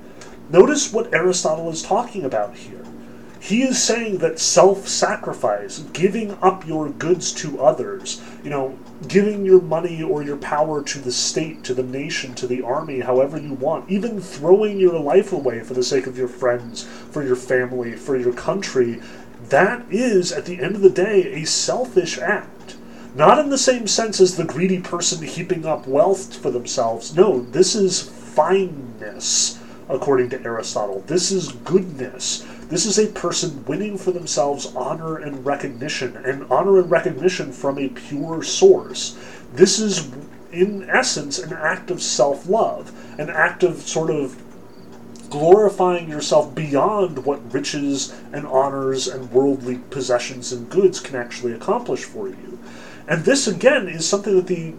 Notice 0.51 0.93
what 0.93 1.13
Aristotle 1.13 1.69
is 1.69 1.83
talking 1.83 2.25
about 2.25 2.57
here. 2.57 2.85
He 3.41 3.63
is 3.63 3.83
saying 3.83 4.19
that 4.19 4.39
self 4.39 4.89
sacrifice, 4.89 5.79
giving 5.93 6.37
up 6.43 6.67
your 6.67 6.89
goods 6.89 7.33
to 7.35 7.61
others, 7.63 8.21
you 8.43 8.51
know, 8.51 8.79
giving 9.07 9.45
your 9.45 9.61
money 9.61 10.03
or 10.03 10.23
your 10.23 10.39
power 10.39 10.83
to 10.83 10.99
the 10.99 11.13
state, 11.13 11.63
to 11.65 11.75
the 11.75 11.83
nation, 11.83 12.35
to 12.35 12.47
the 12.47 12.63
army, 12.63 13.01
however 13.01 13.39
you 13.39 13.55
want, 13.55 13.89
even 13.91 14.21
throwing 14.21 14.79
your 14.79 14.99
life 14.99 15.33
away 15.33 15.61
for 15.61 15.75
the 15.75 15.83
sake 15.83 16.07
of 16.07 16.19
your 16.19 16.29
friends, 16.29 16.83
for 16.83 17.23
your 17.23 17.37
family, 17.37 17.95
for 17.95 18.17
your 18.17 18.33
country, 18.33 19.01
that 19.51 19.85
is, 19.91 20.33
at 20.33 20.47
the 20.47 20.61
end 20.61 20.75
of 20.75 20.83
the 20.83 20.91
day, 20.91 21.33
a 21.33 21.47
selfish 21.47 22.19
act. 22.19 22.77
Not 23.15 23.39
in 23.39 23.51
the 23.51 23.59
same 23.59 23.87
sense 23.87 24.21
as 24.21 24.37
the 24.37 24.45
greedy 24.45 24.81
person 24.81 25.25
heaping 25.25 25.65
up 25.65 25.87
wealth 25.87 26.37
for 26.37 26.51
themselves. 26.51 27.15
No, 27.15 27.41
this 27.43 27.75
is 27.75 28.03
fineness, 28.03 29.59
according 29.89 30.31
to 30.31 30.43
Aristotle. 30.43 31.03
This 31.07 31.31
is 31.31 31.53
goodness. 31.53 32.47
This 32.69 32.85
is 32.85 32.99
a 32.99 33.13
person 33.13 33.65
winning 33.65 33.97
for 33.97 34.11
themselves 34.13 34.75
honor 34.77 35.17
and 35.17 35.45
recognition, 35.45 36.17
and 36.17 36.47
honor 36.51 36.79
and 36.79 36.91
recognition 36.91 37.53
from 37.53 37.79
a 37.79 37.89
pure 37.89 38.43
source. 38.43 39.19
This 39.55 39.79
is, 39.79 40.11
in 40.53 40.89
essence, 40.91 41.39
an 41.39 41.53
act 41.53 41.91
of 41.91 42.03
self 42.03 42.49
love, 42.49 42.93
an 43.19 43.31
act 43.31 43.63
of 43.63 43.81
sort 43.81 44.11
of 44.11 44.43
glorifying 45.31 46.09
yourself 46.09 46.55
beyond 46.55 47.25
what 47.25 47.53
riches 47.53 48.15
and 48.33 48.47
honors 48.47 49.07
and 49.07 49.31
worldly 49.31 49.79
possessions 49.91 50.53
and 50.53 50.71
goods 50.71 51.01
can 51.01 51.17
actually 51.17 51.53
accomplish 51.53 52.05
for 52.05 52.29
you. 52.29 52.59
And 53.07 53.25
this, 53.25 53.47
again, 53.47 53.89
is 53.89 54.07
something 54.07 54.37
that 54.37 54.47
the, 54.47 54.73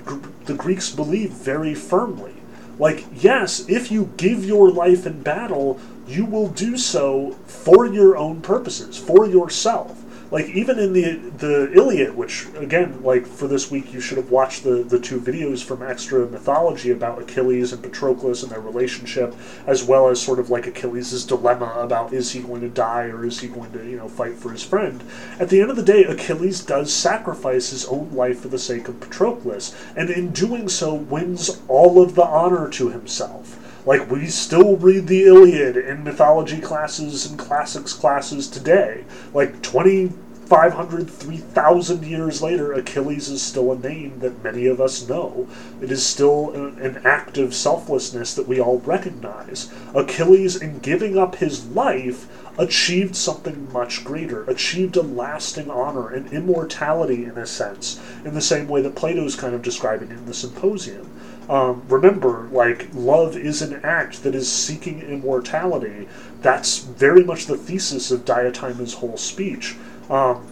the 0.46 0.54
Greeks 0.54 0.92
believe 0.92 1.32
very 1.32 1.74
firmly. 1.74 2.34
Like, 2.80 3.06
yes, 3.14 3.68
if 3.70 3.92
you 3.92 4.12
give 4.18 4.46
your 4.46 4.72
life 4.72 5.06
in 5.06 5.22
battle, 5.22 5.80
you 6.08 6.26
will 6.26 6.48
do 6.48 6.78
so 6.78 7.34
for 7.46 7.86
your 7.86 8.18
own 8.18 8.42
purposes, 8.42 8.98
for 8.98 9.28
yourself 9.28 10.04
like 10.32 10.48
even 10.50 10.78
in 10.78 10.94
the 10.94 11.16
the 11.38 11.72
Iliad, 11.74 12.16
which 12.16 12.48
again, 12.56 13.02
like 13.04 13.26
for 13.26 13.48
this 13.48 13.72
week, 13.72 13.94
you 13.94 14.00
should 14.00 14.18
have 14.18 14.32
watched 14.32 14.64
the 14.64 14.84
the 14.84 15.00
two 15.00 15.20
videos 15.20 15.64
from 15.64 15.82
Extra 15.82 16.28
Mythology 16.28 16.92
about 16.92 17.22
Achilles 17.22 17.74
and 17.74 17.82
Patroclus 17.82 18.44
and 18.44 18.52
their 18.52 18.60
relationship, 18.60 19.36
as 19.66 19.84
well 19.84 20.08
as 20.08 20.22
sort 20.22 20.40
of 20.40 20.50
like 20.50 20.68
Achilles' 20.68 21.26
dilemma 21.26 21.74
about 21.78 22.14
is 22.14 22.32
he 22.32 22.42
going 22.42 22.62
to 22.62 22.70
die 22.70 23.06
or 23.06 23.26
is 23.26 23.40
he 23.40 23.48
going 23.48 23.72
to 23.72 23.86
you 23.86 23.98
know 23.98 24.08
fight 24.08 24.36
for 24.36 24.52
his 24.52 24.64
friend. 24.64 25.04
At 25.40 25.50
the 25.50 25.62
end 25.62 25.72
of 25.72 25.76
the 25.76 25.84
day, 25.84 26.04
Achilles 26.04 26.64
does 26.64 26.94
sacrifice 26.94 27.72
his 27.72 27.86
own 27.86 28.12
life 28.14 28.42
for 28.42 28.50
the 28.50 28.60
sake 28.60 28.88
of 28.88 29.00
Patroclus, 29.00 29.76
and 29.96 30.10
in 30.10 30.32
doing 30.32 30.70
so, 30.70 30.94
wins 30.94 31.62
all 31.68 32.02
of 32.02 32.16
the 32.16 32.26
honor 32.26 32.70
to 32.70 32.90
himself. 32.90 33.59
Like, 33.90 34.12
we 34.12 34.28
still 34.28 34.78
read 34.78 35.08
the 35.08 35.24
Iliad 35.24 35.76
in 35.76 36.04
mythology 36.04 36.62
classes 36.62 37.26
and 37.26 37.40
classics 37.40 37.92
classes 37.92 38.48
today. 38.48 39.04
Like, 39.34 39.64
2,500, 39.64 41.10
3,000 41.10 42.06
years 42.06 42.40
later, 42.40 42.72
Achilles 42.72 43.30
is 43.30 43.42
still 43.42 43.72
a 43.72 43.80
name 43.80 44.20
that 44.20 44.44
many 44.44 44.68
of 44.68 44.80
us 44.80 45.10
know. 45.10 45.48
It 45.82 45.90
is 45.90 46.06
still 46.06 46.52
an 46.54 47.02
act 47.04 47.40
of 47.40 47.56
selflessness 47.56 48.36
that 48.36 48.48
we 48.48 48.60
all 48.62 48.78
recognize. 48.82 49.74
Achilles, 49.96 50.56
in 50.56 50.78
giving 50.78 51.18
up 51.18 51.38
his 51.38 51.66
life, 51.70 52.28
achieved 52.60 53.16
something 53.16 53.74
much 53.74 54.04
greater, 54.04 54.44
achieved 54.44 54.98
a 54.98 55.02
lasting 55.02 55.72
honor 55.72 56.10
and 56.10 56.32
immortality 56.32 57.26
in 57.26 57.40
a 57.40 57.48
sense, 57.48 58.00
in 58.24 58.36
the 58.36 58.40
same 58.42 58.68
way 58.68 58.84
that 58.84 58.94
Plato's 58.94 59.36
kind 59.36 59.56
of 59.56 59.64
describing 59.64 60.12
it 60.12 60.20
in 60.20 60.28
the 60.28 60.34
Symposium. 60.36 61.10
Um, 61.50 61.82
remember, 61.88 62.48
like, 62.52 62.88
love 62.94 63.36
is 63.36 63.64
an 63.64 63.82
act 63.84 64.22
that 64.22 64.36
is 64.36 64.52
seeking 64.52 65.02
immortality. 65.02 66.08
That's 66.42 66.78
very 66.78 67.24
much 67.24 67.48
the 67.48 67.58
thesis 67.58 68.12
of 68.12 68.24
Diotima's 68.24 68.94
whole 68.94 69.18
speech. 69.18 69.76
Um, 70.12 70.46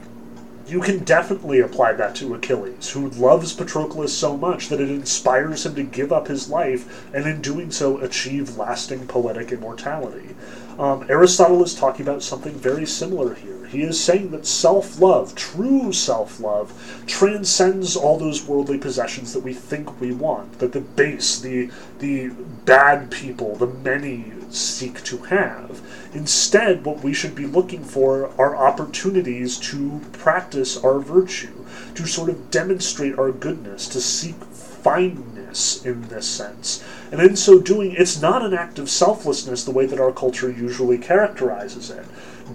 you 0.67 0.81
can 0.81 1.03
definitely 1.03 1.59
apply 1.59 1.93
that 1.93 2.15
to 2.15 2.33
Achilles, 2.33 2.89
who 2.89 3.09
loves 3.11 3.53
Patroclus 3.53 4.09
so 4.09 4.35
much 4.35 4.67
that 4.67 4.81
it 4.81 4.89
inspires 4.89 5.65
him 5.65 5.75
to 5.75 5.83
give 5.83 6.11
up 6.11 6.27
his 6.27 6.49
life 6.49 7.05
and 7.13 7.25
in 7.25 7.41
doing 7.41 7.71
so 7.71 7.99
achieve 7.99 8.57
lasting 8.57 9.07
poetic 9.07 9.51
immortality. 9.51 10.35
Um, 10.79 11.05
Aristotle 11.09 11.63
is 11.63 11.73
talking 11.73 12.07
about 12.07 12.21
something 12.21 12.53
very 12.53 12.85
similar 12.85 13.33
here. 13.33 13.65
He 13.65 13.81
is 13.81 14.01
saying 14.01 14.31
that 14.31 14.45
self 14.45 14.99
love, 14.99 15.33
true 15.35 15.91
self 15.91 16.39
love, 16.39 17.03
transcends 17.07 17.95
all 17.95 18.17
those 18.17 18.45
worldly 18.45 18.77
possessions 18.77 19.33
that 19.33 19.43
we 19.43 19.53
think 19.53 19.99
we 19.99 20.11
want, 20.11 20.59
that 20.59 20.73
the 20.73 20.81
base, 20.81 21.39
the, 21.39 21.71
the 21.99 22.29
bad 22.65 23.09
people, 23.09 23.55
the 23.55 23.67
many 23.67 24.31
seek 24.49 25.03
to 25.03 25.17
have. 25.17 25.81
Instead, 26.13 26.85
what 26.85 27.03
we 27.03 27.13
should 27.13 27.35
be 27.35 27.45
looking 27.45 27.83
for 27.83 28.29
are 28.39 28.55
opportunities 28.55 29.57
to 29.57 29.99
practice 30.13 30.77
our 30.77 30.99
virtue, 30.99 31.65
to 31.95 32.05
sort 32.05 32.29
of 32.29 32.49
demonstrate 32.51 33.17
our 33.19 33.31
goodness, 33.31 33.87
to 33.89 33.99
seek 33.99 34.39
in 35.83 36.07
this 36.09 36.27
sense. 36.27 36.83
And 37.11 37.21
in 37.21 37.35
so 37.35 37.59
doing, 37.59 37.93
it's 37.97 38.21
not 38.21 38.43
an 38.43 38.53
act 38.53 38.79
of 38.79 38.89
selflessness 38.89 39.63
the 39.63 39.71
way 39.71 39.85
that 39.85 39.99
our 39.99 40.11
culture 40.11 40.49
usually 40.49 40.97
characterizes 40.97 41.89
it. 41.89 42.05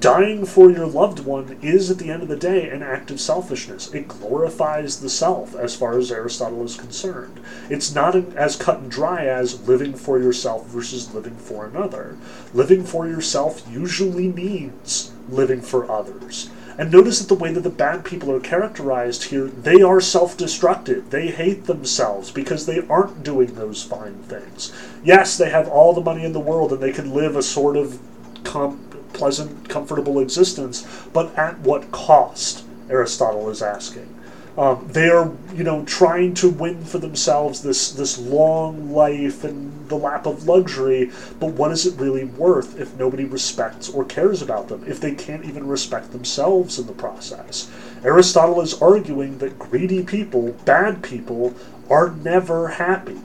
Dying 0.01 0.47
for 0.47 0.71
your 0.71 0.87
loved 0.87 1.21
one 1.21 1.59
is, 1.61 1.91
at 1.91 1.99
the 1.99 2.11
end 2.11 2.23
of 2.23 2.29
the 2.29 2.37
day, 2.37 2.71
an 2.71 2.83
act 2.83 3.11
of 3.11 3.21
selfishness. 3.21 3.93
It 3.93 4.09
glorifies 4.09 5.01
the 5.01 5.11
self, 5.11 5.55
as 5.55 5.77
far 5.77 5.99
as 5.99 6.11
Aristotle 6.11 6.65
is 6.65 6.77
concerned. 6.77 7.41
It's 7.69 7.95
not 7.95 8.15
as 8.15 8.57
cut 8.57 8.79
and 8.79 8.91
dry 8.91 9.27
as 9.27 9.69
living 9.69 9.95
for 9.95 10.19
yourself 10.19 10.67
versus 10.67 11.15
living 11.15 11.37
for 11.37 11.67
another. 11.67 12.17
Living 12.55 12.85
for 12.85 13.07
yourself 13.07 13.63
usually 13.71 14.29
means 14.29 15.13
living 15.29 15.61
for 15.61 15.91
others. 15.91 16.49
And 16.79 16.91
notice 16.91 17.19
that 17.21 17.29
the 17.29 17.35
way 17.35 17.53
that 17.53 17.61
the 17.61 17.71
bad 17.71 18.05
people 18.05 18.31
are 18.33 18.41
characterized 18.41 19.25
here, 19.25 19.47
they 19.47 19.83
are 19.83 20.01
self 20.01 20.37
destructive. 20.37 21.11
They 21.11 21.29
hate 21.29 21.65
themselves 21.67 22.31
because 22.31 22.67
they 22.67 22.87
aren't 22.89 23.23
doing 23.23 23.55
those 23.55 23.83
fine 23.83 24.19
things. 24.25 24.73
Yes, 25.05 25.37
they 25.37 25.51
have 25.51 25.69
all 25.69 25.93
the 25.93 26.01
money 26.01 26.25
in 26.25 26.33
the 26.33 26.41
world 26.41 26.73
and 26.73 26.83
they 26.83 26.93
can 26.93 27.13
live 27.13 27.37
a 27.37 27.43
sort 27.43 27.77
of 27.77 27.99
com- 28.45 28.89
pleasant, 29.13 29.69
comfortable 29.69 30.19
existence, 30.19 30.87
but 31.13 31.37
at 31.39 31.59
what 31.61 31.91
cost? 31.91 32.65
Aristotle 32.89 33.49
is 33.49 33.63
asking. 33.63 34.12
Um, 34.57 34.87
they 34.87 35.09
are, 35.09 35.33
you 35.55 35.65
know, 35.65 35.83
trying 35.87 36.35
to 36.35 36.51
win 36.51 36.85
for 36.85 36.99
themselves 36.99 37.63
this 37.63 37.93
this 37.93 38.19
long 38.19 38.93
life 38.93 39.45
and 39.45 39.89
the 39.89 39.97
lap 39.97 40.27
of 40.27 40.47
luxury. 40.47 41.11
But 41.41 41.53
what 41.53 41.73
is 41.73 41.87
it 41.87 41.99
really 41.99 42.25
worth 42.25 42.79
if 42.79 42.95
nobody 42.97 43.25
respects 43.25 43.89
or 43.89 44.05
cares 44.05 44.43
about 44.43 44.69
them? 44.69 44.85
If 44.87 45.01
they 45.01 45.15
can't 45.15 45.45
even 45.47 45.67
respect 45.67 46.13
themselves 46.13 46.79
in 46.79 46.87
the 46.87 46.93
process? 46.93 47.71
Aristotle 48.05 48.61
is 48.61 48.81
arguing 48.83 49.39
that 49.39 49.59
greedy 49.59 50.03
people, 50.03 50.53
bad 50.65 51.03
people, 51.03 51.55
are 51.89 52.11
never 52.11 52.69
happy. 52.69 53.21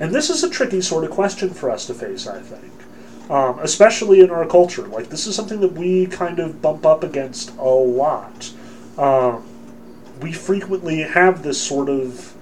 And 0.00 0.14
this 0.14 0.28
is 0.30 0.44
a 0.44 0.50
tricky 0.50 0.80
sort 0.82 1.04
of 1.04 1.10
question 1.10 1.50
for 1.50 1.70
us 1.70 1.86
to 1.86 1.94
face, 1.94 2.26
I 2.26 2.40
think. 2.40 2.72
Um, 3.30 3.58
especially 3.60 4.20
in 4.20 4.30
our 4.30 4.46
culture. 4.46 4.86
Like, 4.86 5.08
this 5.08 5.26
is 5.26 5.34
something 5.34 5.60
that 5.60 5.72
we 5.72 6.06
kind 6.06 6.38
of 6.38 6.62
bump 6.62 6.86
up 6.86 7.02
against 7.02 7.54
a 7.56 7.64
lot. 7.64 8.52
Um, 8.96 9.47
we 10.20 10.32
frequently 10.32 11.02
have 11.02 11.42
this 11.42 11.60
sort 11.60 11.88
of 11.88 12.34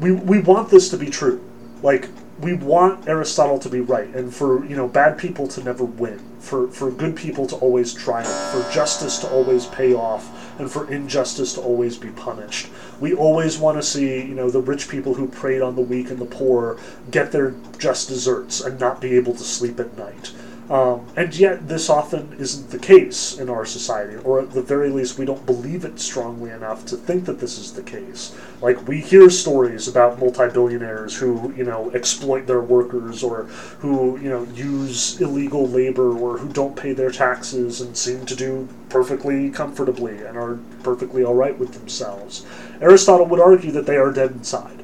we 0.00 0.12
we 0.12 0.40
want 0.40 0.70
this 0.70 0.88
to 0.90 0.96
be 0.96 1.10
true. 1.10 1.42
Like 1.82 2.08
we 2.40 2.54
want 2.54 3.08
Aristotle 3.08 3.58
to 3.60 3.68
be 3.68 3.80
right 3.80 4.08
and 4.14 4.34
for, 4.34 4.64
you 4.66 4.74
know, 4.74 4.88
bad 4.88 5.16
people 5.16 5.46
to 5.46 5.62
never 5.62 5.84
win, 5.84 6.18
for 6.40 6.68
for 6.68 6.90
good 6.90 7.14
people 7.16 7.46
to 7.46 7.56
always 7.56 7.94
triumph, 7.94 8.28
for 8.52 8.68
justice 8.72 9.18
to 9.18 9.30
always 9.30 9.66
pay 9.66 9.94
off, 9.94 10.58
and 10.58 10.70
for 10.70 10.90
injustice 10.90 11.54
to 11.54 11.60
always 11.60 11.96
be 11.96 12.10
punished. 12.10 12.68
We 13.00 13.14
always 13.14 13.58
want 13.58 13.78
to 13.78 13.82
see, 13.82 14.22
you 14.22 14.34
know, 14.34 14.50
the 14.50 14.60
rich 14.60 14.88
people 14.88 15.14
who 15.14 15.28
preyed 15.28 15.62
on 15.62 15.76
the 15.76 15.82
weak 15.82 16.10
and 16.10 16.18
the 16.18 16.26
poor 16.26 16.78
get 17.10 17.32
their 17.32 17.54
just 17.78 18.08
desserts 18.08 18.60
and 18.60 18.78
not 18.80 19.00
be 19.00 19.14
able 19.16 19.34
to 19.34 19.44
sleep 19.44 19.78
at 19.78 19.96
night. 19.96 20.32
Um, 20.72 21.06
and 21.16 21.36
yet, 21.36 21.68
this 21.68 21.90
often 21.90 22.34
isn't 22.38 22.70
the 22.70 22.78
case 22.78 23.38
in 23.38 23.50
our 23.50 23.66
society, 23.66 24.16
or 24.24 24.40
at 24.40 24.52
the 24.52 24.62
very 24.62 24.88
least, 24.88 25.18
we 25.18 25.26
don't 25.26 25.44
believe 25.44 25.84
it 25.84 26.00
strongly 26.00 26.48
enough 26.48 26.86
to 26.86 26.96
think 26.96 27.26
that 27.26 27.40
this 27.40 27.58
is 27.58 27.74
the 27.74 27.82
case. 27.82 28.34
Like, 28.62 28.88
we 28.88 29.02
hear 29.02 29.28
stories 29.28 29.86
about 29.86 30.18
multi 30.18 30.48
billionaires 30.48 31.14
who, 31.14 31.52
you 31.54 31.64
know, 31.64 31.90
exploit 31.90 32.46
their 32.46 32.62
workers, 32.62 33.22
or 33.22 33.42
who, 33.80 34.18
you 34.18 34.30
know, 34.30 34.44
use 34.54 35.20
illegal 35.20 35.68
labor, 35.68 36.16
or 36.16 36.38
who 36.38 36.48
don't 36.48 36.74
pay 36.74 36.94
their 36.94 37.10
taxes 37.10 37.82
and 37.82 37.94
seem 37.94 38.24
to 38.24 38.34
do 38.34 38.66
perfectly 38.88 39.50
comfortably 39.50 40.22
and 40.22 40.38
are 40.38 40.58
perfectly 40.82 41.22
alright 41.22 41.58
with 41.58 41.74
themselves. 41.74 42.46
Aristotle 42.80 43.26
would 43.26 43.40
argue 43.40 43.72
that 43.72 43.84
they 43.84 43.98
are 43.98 44.10
dead 44.10 44.30
inside. 44.30 44.82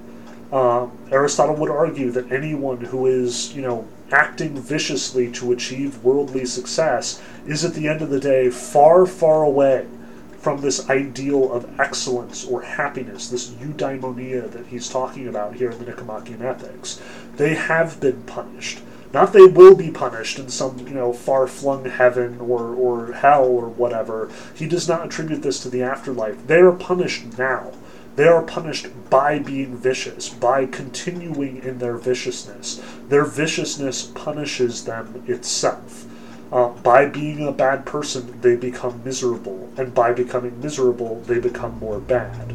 Uh, 0.53 0.89
Aristotle 1.11 1.57
would 1.57 1.71
argue 1.71 2.11
that 2.11 2.31
anyone 2.31 2.83
who 2.83 3.07
is, 3.07 3.55
you 3.55 3.63
know, 3.63 3.89
acting 4.11 4.55
viciously 4.55 5.31
to 5.33 5.53
achieve 5.53 6.03
worldly 6.05 6.45
success 6.45 7.23
is 7.47 7.65
at 7.65 7.75
the 7.75 7.89
end 7.89 8.03
of 8.03 8.11
the 8.11 8.21
day 8.21 8.51
far, 8.51 9.07
far 9.07 9.43
away 9.43 9.87
from 10.39 10.61
this 10.61 10.89
ideal 10.89 11.53
of 11.53 11.81
excellence 11.81 12.45
or 12.45 12.63
happiness, 12.63 13.29
this 13.29 13.51
eudaimonia 13.51 14.51
that 14.51 14.67
he's 14.67 14.89
talking 14.89 15.27
about 15.27 15.55
here 15.55 15.71
in 15.71 15.79
the 15.79 15.85
Nicomachean 15.85 16.43
Ethics. 16.43 17.01
They 17.37 17.55
have 17.55 18.01
been 18.01 18.23
punished. 18.23 18.81
Not 19.13 19.33
they 19.33 19.47
will 19.47 19.75
be 19.75 19.91
punished 19.91 20.39
in 20.39 20.49
some, 20.49 20.79
you 20.87 20.95
know, 20.95 21.13
far 21.13 21.47
flung 21.47 21.87
heaven 21.87 22.41
or, 22.41 22.75
or 22.75 23.13
hell 23.13 23.45
or 23.45 23.69
whatever. 23.69 24.31
He 24.55 24.67
does 24.67 24.87
not 24.87 25.07
attribute 25.07 25.43
this 25.43 25.61
to 25.61 25.71
the 25.71 25.83
afterlife. 25.83 26.47
They 26.47 26.61
are 26.61 26.73
punished 26.73 27.39
now. 27.39 27.73
They 28.19 28.27
are 28.27 28.43
punished 28.43 28.89
by 29.11 29.39
being 29.39 29.77
vicious, 29.77 30.29
by 30.29 30.67
continuing 30.67 31.63
in 31.63 31.79
their 31.79 31.97
viciousness. 31.97 32.83
Their 33.09 33.25
viciousness 33.25 34.07
punishes 34.07 34.87
them 34.87 35.23
itself. 35.29 36.05
Uh, 36.51 36.71
by 36.71 37.07
being 37.07 37.47
a 37.47 37.53
bad 37.53 37.87
person, 37.87 38.41
they 38.41 38.57
become 38.57 39.03
miserable, 39.05 39.71
and 39.77 39.95
by 39.95 40.13
becoming 40.13 40.61
miserable, 40.61 41.21
they 41.29 41.39
become 41.39 41.79
more 41.79 42.01
bad. 42.01 42.53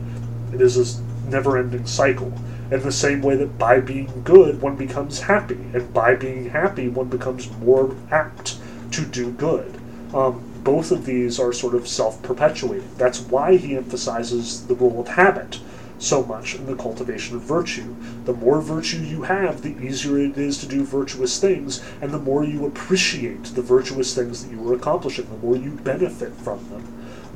It 0.54 0.60
is 0.60 0.76
a 0.76 1.02
never 1.30 1.58
ending 1.58 1.88
cycle. 1.88 2.34
In 2.70 2.82
the 2.82 2.92
same 2.92 3.22
way 3.22 3.38
that 3.38 3.58
by 3.58 3.80
being 3.80 4.22
good, 4.26 4.62
one 4.62 4.76
becomes 4.76 5.22
happy, 5.22 5.60
and 5.74 5.94
by 5.94 6.16
being 6.16 6.50
happy, 6.50 6.90
one 6.90 7.08
becomes 7.08 7.50
more 7.60 7.96
apt 8.12 8.58
to 8.92 9.06
do 9.06 9.32
good. 9.32 9.80
Um, 10.14 10.44
both 10.64 10.92
of 10.92 11.06
these 11.06 11.40
are 11.40 11.52
sort 11.54 11.76
of 11.76 11.88
self 11.88 12.22
perpetuating. 12.22 12.90
That's 12.98 13.20
why 13.20 13.58
he 13.58 13.76
emphasizes 13.76 14.66
the 14.68 14.76
role 14.76 15.02
of 15.02 15.08
habit 15.10 15.60
so 16.00 16.24
much 16.24 16.56
in 16.56 16.66
the 16.66 16.76
cultivation 16.76 17.36
of 17.36 17.42
virtue. 17.44 17.96
The 18.26 18.34
more 18.34 18.62
virtue 18.62 18.98
you 18.98 19.24
have, 19.24 19.62
the 19.62 19.78
easier 19.78 20.20
it 20.20 20.38
is 20.38 20.58
to 20.60 20.68
do 20.68 20.84
virtuous 20.84 21.40
things, 21.40 21.84
and 22.02 22.12
the 22.12 22.20
more 22.20 22.44
you 22.44 22.66
appreciate 22.66 23.46
the 23.46 23.62
virtuous 23.62 24.14
things 24.14 24.44
that 24.44 24.52
you 24.52 24.70
are 24.70 24.76
accomplishing, 24.76 25.30
the 25.30 25.46
more 25.46 25.56
you 25.56 25.72
benefit 25.72 26.34
from 26.34 26.68
them. 26.70 26.86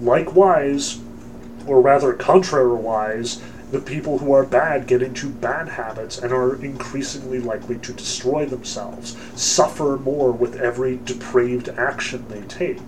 Likewise, 0.02 1.00
or 1.66 1.82
rather 1.82 2.14
contrariwise, 2.14 3.42
the 3.72 3.80
people 3.80 4.20
who 4.20 4.32
are 4.32 4.46
bad 4.46 4.88
get 4.88 5.02
into 5.02 5.30
bad 5.30 5.68
habits 5.68 6.18
and 6.18 6.32
are 6.32 6.56
increasingly 6.64 7.40
likely 7.40 7.78
to 7.80 7.94
destroy 7.94 8.46
themselves, 8.46 9.18
suffer 9.36 9.98
more 9.98 10.32
with 10.32 10.56
every 10.56 10.98
depraved 11.04 11.70
action 11.70 12.26
they 12.30 12.42
take. 12.44 12.80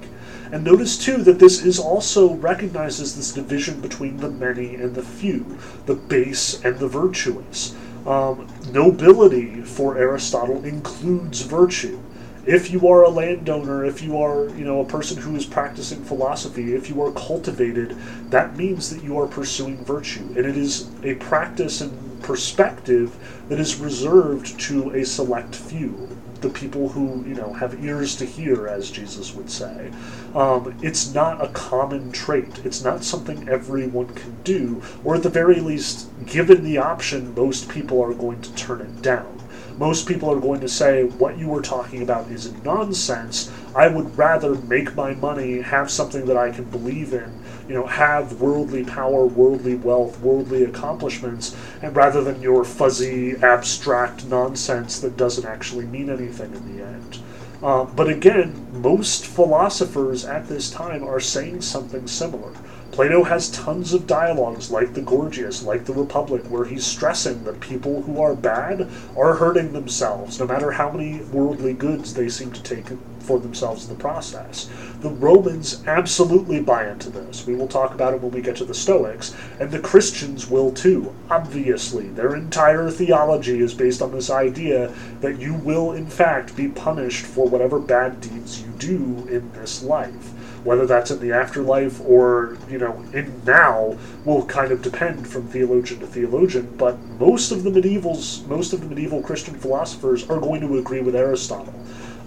And 0.52 0.64
notice 0.64 0.98
too 0.98 1.22
that 1.24 1.38
this 1.38 1.64
is 1.64 1.78
also 1.80 2.34
recognizes 2.34 3.16
this 3.16 3.32
division 3.32 3.82
between 3.82 4.18
the 4.18 4.32
many 4.32 4.76
and 4.76 4.96
the 4.96 5.04
few, 5.04 5.58
the 5.86 5.94
base 5.94 6.64
and 6.64 6.80
the 6.80 6.88
virtuous. 6.88 7.76
Um, 8.08 8.48
nobility 8.72 9.62
for 9.62 9.98
Aristotle 9.98 10.66
includes 10.66 11.42
virtue. 11.42 12.00
If 12.48 12.72
you 12.72 12.88
are 12.88 13.04
a 13.04 13.10
landowner, 13.10 13.86
if 13.86 14.02
you 14.02 14.18
are, 14.18 14.50
you 14.50 14.66
know, 14.66 14.82
a 14.82 14.86
person 14.86 15.18
who 15.18 15.36
is 15.36 15.46
practicing 15.46 16.04
philosophy, 16.04 16.74
if 16.74 16.90
you 16.90 17.00
are 17.04 17.12
cultivated, 17.12 17.96
that 18.32 18.56
means 18.56 18.90
that 18.90 19.04
you 19.04 19.20
are 19.20 19.28
pursuing 19.28 19.86
virtue, 19.86 20.26
and 20.36 20.46
it 20.46 20.58
is 20.58 20.90
a 21.04 21.14
practice 21.16 21.82
and 21.82 22.24
perspective 22.24 23.16
that 23.50 23.60
is 23.60 23.76
reserved 23.76 24.60
to 24.62 24.90
a 24.92 25.06
select 25.06 25.54
few 25.56 26.19
the 26.42 26.50
people 26.50 26.90
who 26.90 27.24
you 27.28 27.36
know 27.36 27.54
have 27.54 27.84
ears 27.84 28.16
to 28.18 28.26
hear, 28.26 28.68
as 28.68 28.92
Jesus 28.92 29.34
would 29.34 29.50
say. 29.50 29.92
Um, 30.34 30.78
it's 30.82 31.14
not 31.14 31.44
a 31.44 31.50
common 31.50 32.12
trait. 32.12 32.66
It's 32.66 32.84
not 32.84 33.04
something 33.04 33.50
everyone 33.50 34.14
can 34.14 34.38
do, 34.44 34.82
or 35.04 35.16
at 35.16 35.24
the 35.24 35.30
very 35.30 35.60
least, 35.60 36.08
given 36.26 36.64
the 36.64 36.78
option, 36.78 37.34
most 37.36 37.70
people 37.70 38.02
are 38.02 38.14
going 38.14 38.42
to 38.42 38.54
turn 38.56 38.82
it 38.82 39.02
down. 39.02 39.40
Most 39.78 40.08
people 40.08 40.30
are 40.30 40.40
going 40.42 40.60
to 40.60 40.68
say, 40.68 41.06
What 41.06 41.38
you 41.38 41.48
were 41.48 41.62
talking 41.62 42.02
about 42.02 42.30
is 42.30 42.52
nonsense. 42.66 43.50
I 43.74 43.88
would 43.88 44.18
rather 44.18 44.56
make 44.56 44.94
my 44.94 45.14
money, 45.14 45.62
have 45.62 45.90
something 45.90 46.26
that 46.26 46.36
I 46.36 46.52
can 46.52 46.66
believe 46.66 47.14
in, 47.14 47.39
you 47.70 47.76
know, 47.76 47.86
have 47.86 48.42
worldly 48.42 48.84
power, 48.84 49.28
worldly 49.28 49.76
wealth, 49.76 50.20
worldly 50.22 50.64
accomplishments, 50.64 51.56
and 51.84 51.96
rather 51.96 52.24
than 52.24 52.42
your 52.42 52.66
fuzzy, 52.66 53.36
abstract 53.44 54.26
nonsense 54.26 55.00
that 55.00 55.16
doesn't 55.16 55.46
actually 55.46 55.86
mean 55.86 56.10
anything 56.10 56.52
in 56.52 56.76
the 56.76 56.84
end. 56.84 57.20
Uh, 57.62 57.84
but 57.84 58.10
again, 58.10 58.68
most 58.82 59.26
philosophers 59.26 60.26
at 60.26 60.48
this 60.48 60.72
time 60.72 61.04
are 61.04 61.20
saying 61.20 61.62
something 61.62 62.08
similar. 62.08 62.54
Plato 62.92 63.24
has 63.24 63.52
tons 63.52 63.94
of 63.94 64.08
dialogues 64.08 64.72
like 64.72 64.94
the 64.94 65.02
Gorgias, 65.02 65.62
like 65.62 65.86
the 65.86 65.94
Republic, 65.94 66.44
where 66.50 66.66
he's 66.66 66.86
stressing 66.86 67.44
that 67.44 67.60
people 67.60 68.02
who 68.02 68.20
are 68.20 68.36
bad 68.36 68.90
are 69.16 69.36
hurting 69.36 69.74
themselves, 69.74 70.40
no 70.40 70.48
matter 70.48 70.72
how 70.72 70.90
many 70.92 71.22
worldly 71.26 71.74
goods 71.74 72.16
they 72.16 72.30
seem 72.30 72.52
to 72.52 72.64
take 72.64 72.88
for 73.30 73.40
themselves 73.40 73.88
in 73.88 73.96
the 73.96 74.02
process. 74.02 74.68
The 75.02 75.12
Romans 75.12 75.84
absolutely 75.86 76.60
buy 76.62 76.90
into 76.90 77.12
this. 77.12 77.46
We 77.46 77.54
will 77.54 77.68
talk 77.68 77.94
about 77.94 78.16
it 78.16 78.22
when 78.22 78.32
we 78.32 78.42
get 78.42 78.56
to 78.56 78.66
the 78.66 78.74
Stoics, 78.74 79.36
and 79.60 79.70
the 79.70 79.78
Christians 79.78 80.50
will 80.50 80.72
too, 80.72 81.14
obviously. 81.30 82.08
Their 82.10 82.36
entire 82.36 82.90
theology 82.90 83.62
is 83.62 83.76
based 83.76 84.02
on 84.02 84.12
this 84.12 84.32
idea 84.32 84.92
that 85.22 85.40
you 85.40 85.54
will, 85.54 85.92
in 85.92 86.08
fact, 86.08 86.56
be 86.56 86.70
punished 86.70 87.24
for 87.24 87.48
whatever 87.48 87.78
bad 87.78 88.20
deeds 88.20 88.64
you 88.64 88.70
do 88.80 89.28
in 89.30 89.52
this 89.52 89.84
life 89.84 90.34
whether 90.64 90.86
that's 90.86 91.10
in 91.10 91.20
the 91.22 91.32
afterlife 91.32 92.02
or 92.02 92.58
you 92.70 92.78
know 92.78 93.02
in 93.14 93.42
now 93.46 93.98
will 94.26 94.46
kind 94.46 94.74
of 94.74 94.82
depend 94.82 95.26
from 95.26 95.48
theologian 95.48 96.00
to 96.02 96.06
theologian 96.06 96.70
but 96.78 97.00
most 97.18 97.52
of 97.54 97.64
the 97.64 97.70
medievals 97.70 98.46
most 98.48 98.74
of 98.74 98.82
the 98.82 98.86
medieval 98.86 99.22
christian 99.22 99.56
philosophers 99.56 100.30
are 100.30 100.40
going 100.40 100.60
to 100.60 100.78
agree 100.78 101.00
with 101.00 101.16
aristotle 101.16 101.74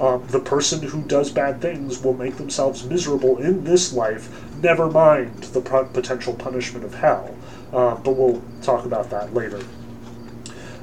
um, 0.00 0.26
the 0.28 0.40
person 0.40 0.82
who 0.82 1.02
does 1.02 1.30
bad 1.30 1.60
things 1.60 2.02
will 2.02 2.14
make 2.14 2.36
themselves 2.36 2.84
miserable 2.84 3.38
in 3.38 3.64
this 3.64 3.92
life 3.92 4.28
never 4.62 4.90
mind 4.90 5.42
the 5.44 5.60
potential 5.60 6.34
punishment 6.34 6.84
of 6.84 6.94
hell. 6.94 7.34
Uh, 7.72 7.94
but 7.96 8.12
we'll 8.12 8.42
talk 8.62 8.84
about 8.84 9.10
that 9.10 9.32
later. 9.34 9.60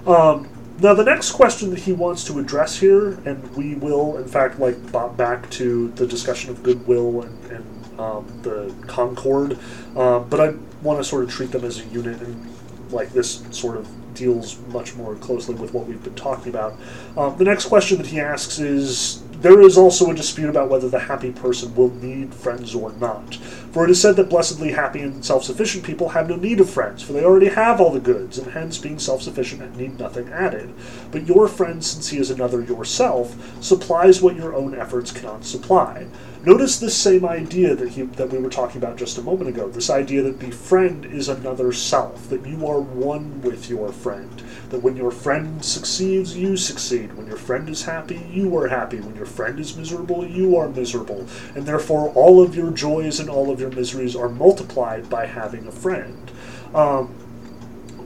Um, 0.06 0.50
now, 0.82 0.94
the 0.94 1.04
next 1.04 1.32
question 1.32 1.72
that 1.72 1.80
he 1.80 1.92
wants 1.92 2.24
to 2.26 2.40
address 2.40 2.80
here, 2.80 3.20
and 3.26 3.56
we 3.56 3.76
will, 3.76 4.18
in 4.18 4.28
fact, 4.28 4.60
like 4.60 4.92
bop 4.92 5.18
back 5.18 5.50
to 5.52 5.90
the 5.90 6.08
discussion 6.08 6.50
of 6.52 6.64
goodwill 6.64 7.22
and, 7.22 7.52
and 7.52 8.00
um, 8.00 8.42
the 8.44 8.74
concord, 8.88 9.60
uh, 9.96 10.20
but 10.20 10.40
I 10.40 10.54
want 10.82 11.00
to 11.00 11.04
sort 11.04 11.26
of 11.26 11.30
treat 11.30 11.52
them 11.52 11.66
as 11.66 11.82
a 11.82 11.86
unit, 11.88 12.22
and 12.22 12.56
like 12.92 13.10
this 13.10 13.44
sort 13.52 13.76
of 13.76 13.88
deals 14.14 14.58
much 14.68 14.96
more 14.96 15.16
closely 15.16 15.56
with 15.56 15.74
what 15.74 15.86
we've 15.88 16.04
been 16.04 16.16
talking 16.16 16.50
about. 16.50 16.76
Um, 17.18 17.38
the 17.38 17.44
next 17.44 17.66
question 17.66 17.98
that 17.98 18.08
he 18.08 18.20
asks 18.20 18.60
is 18.60 19.24
there 19.42 19.62
is 19.62 19.78
also 19.78 20.12
a 20.12 20.14
dispute 20.14 20.50
about 20.50 20.70
whether 20.70 20.90
the 20.90 21.00
happy 21.00 21.32
person 21.32 21.74
will 21.74 21.94
need 21.96 22.34
friends 22.34 22.76
or 22.76 22.92
not. 22.94 23.36
For 23.72 23.86
it 23.86 23.90
is 23.90 24.02
said 24.02 24.16
that 24.18 24.30
blessedly 24.30 24.72
happy 24.72 25.00
and 25.00 25.24
self 25.24 25.44
sufficient 25.44 25.86
people 25.86 26.10
have 26.10 26.28
no 26.28 26.36
need 26.36 26.60
of 26.60 26.70
friends, 26.70 27.04
for 27.04 27.14
they 27.14 27.24
already 27.24 27.50
have 27.50 27.80
all 27.80 27.92
the 27.92 28.00
goods, 28.00 28.38
and 28.38 28.52
hence, 28.52 28.78
being 28.78 29.00
self 29.00 29.22
sufficient, 29.22 29.78
need 29.78 29.98
nothing 30.00 30.28
added. 30.30 30.74
But 31.12 31.28
your 31.28 31.48
friend, 31.48 31.84
since 31.84 32.10
he 32.10 32.18
is 32.18 32.30
another 32.30 32.62
yourself, 32.62 33.38
supplies 33.64 34.22
what 34.22 34.36
your 34.36 34.54
own 34.56 34.76
efforts 34.76 35.12
cannot 35.12 35.46
supply. 35.46 36.08
Notice 36.46 36.80
this 36.80 36.96
same 36.96 37.26
idea 37.26 37.76
that 37.76 37.90
he 37.90 38.04
that 38.04 38.30
we 38.30 38.38
were 38.38 38.50
talking 38.50 38.78
about 38.78 38.96
just 38.96 39.18
a 39.18 39.22
moment 39.22 39.50
ago. 39.50 39.68
This 39.68 39.90
idea 39.90 40.22
that 40.22 40.40
the 40.40 40.52
friend 40.52 41.06
is 41.06 41.28
another 41.28 41.74
self, 41.74 42.30
that 42.30 42.46
you 42.46 42.66
are 42.66 42.80
one 42.80 43.42
with 43.42 43.70
your 43.70 43.92
friend. 43.92 44.42
That 44.70 44.82
when 44.82 44.96
your 44.96 45.12
friend 45.12 45.64
succeeds, 45.66 46.38
you 46.38 46.56
succeed. 46.56 47.14
When 47.18 47.28
your 47.28 47.36
friend 47.36 47.68
is 47.68 47.84
happy, 47.84 48.26
you 48.32 48.56
are 48.56 48.70
happy. 48.70 49.02
When 49.02 49.18
your 49.18 49.26
friend 49.26 49.60
is 49.60 49.76
miserable, 49.76 50.26
you 50.26 50.56
are 50.56 50.70
miserable. 50.70 51.28
And 51.56 51.66
therefore, 51.66 52.10
all 52.16 52.42
of 52.42 52.56
your 52.56 52.72
joys 52.72 53.20
and 53.20 53.30
all 53.30 53.52
of 53.52 53.60
your 53.60 53.72
miseries 53.72 54.16
are 54.16 54.30
multiplied 54.30 55.10
by 55.10 55.26
having 55.26 55.68
a 55.68 55.74
friend. 55.74 56.32
Um, 56.74 57.14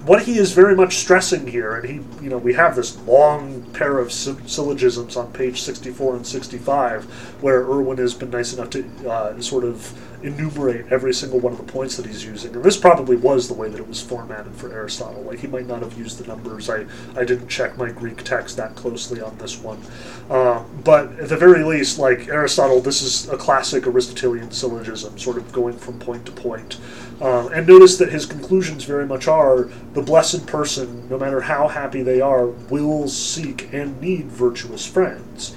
what 0.06 0.24
he 0.24 0.38
is 0.38 0.51
very 0.51 0.76
much 0.76 0.97
stressing 0.97 1.47
here, 1.47 1.76
and 1.76 1.89
he, 1.89 2.24
you 2.24 2.30
know, 2.30 2.38
we 2.38 2.54
have 2.54 2.76
this 2.76 2.97
long 3.04 3.64
pair 3.74 3.99
of 3.99 4.12
syllogisms 4.12 5.16
on 5.16 5.32
page 5.32 5.62
64 5.62 6.18
and 6.18 6.28
65, 6.28 7.06
where 7.41 7.62
Irwin 7.62 7.97
has 7.99 8.14
been 8.14 8.30
nice 8.30 8.54
enough 8.54 8.70
to 8.72 9.10
uh, 9.10 9.39
sort 9.39 9.64
of 9.64 9.97
enumerate 10.24 10.86
every 10.89 11.14
single 11.14 11.39
one 11.39 11.51
of 11.51 11.58
the 11.58 11.72
points 11.72 11.97
that 11.97 12.06
he's 12.06 12.26
using. 12.26 12.56
And 12.56 12.64
this 12.64 12.78
probably 12.78 13.16
was 13.16 13.47
the 13.47 13.54
way 13.54 13.70
that 13.70 13.80
it 13.80 13.88
was 13.88 14.01
formatted 14.01 14.56
for 14.56 14.72
Aristotle. 14.72 15.22
Like 15.22 15.39
he 15.39 15.47
might 15.47 15.68
not 15.68 15.82
have 15.82 15.97
used 15.97 16.18
the 16.18 16.28
numbers. 16.28 16.70
I, 16.70 16.86
I 17.16 17.26
didn't 17.26 17.49
check 17.49 17.78
my 17.78 17.91
Greek 17.91 18.24
text 18.24 18.58
that 18.58 18.76
closely 18.76 19.22
on 19.22 19.38
this 19.38 19.60
one. 19.60 19.82
Uh, 20.30 20.64
but 20.84 21.20
at 21.20 21.30
the 21.30 21.38
very 21.38 21.64
least, 21.64 21.99
like 21.99 22.30
Aristotle, 22.30 22.80
this 22.80 23.01
is 23.01 23.30
a 23.30 23.38
classic 23.38 23.86
Aristotelian 23.86 24.51
syllogism, 24.51 25.18
sort 25.20 25.38
of 25.38 25.51
going 25.51 25.78
from 25.78 25.99
point 25.99 26.26
to 26.26 26.32
point. 26.32 26.78
Um, 27.22 27.51
and 27.53 27.68
notice 27.68 27.97
that 27.97 28.11
his 28.11 28.26
conclusions 28.26 28.84
very 28.84 29.05
much 29.05 29.28
are 29.28 29.70
the 29.93 30.01
blessed 30.01 30.45
person, 30.45 31.07
no 31.09 31.18
matter 31.18 31.41
how 31.41 31.68
happy 31.68 32.01
they 32.01 32.20
are, 32.22 32.47
will 32.47 33.07
seek 33.07 33.72
and 33.74 34.01
need 34.01 34.26
virtuous 34.26 34.86
friends. 34.86 35.55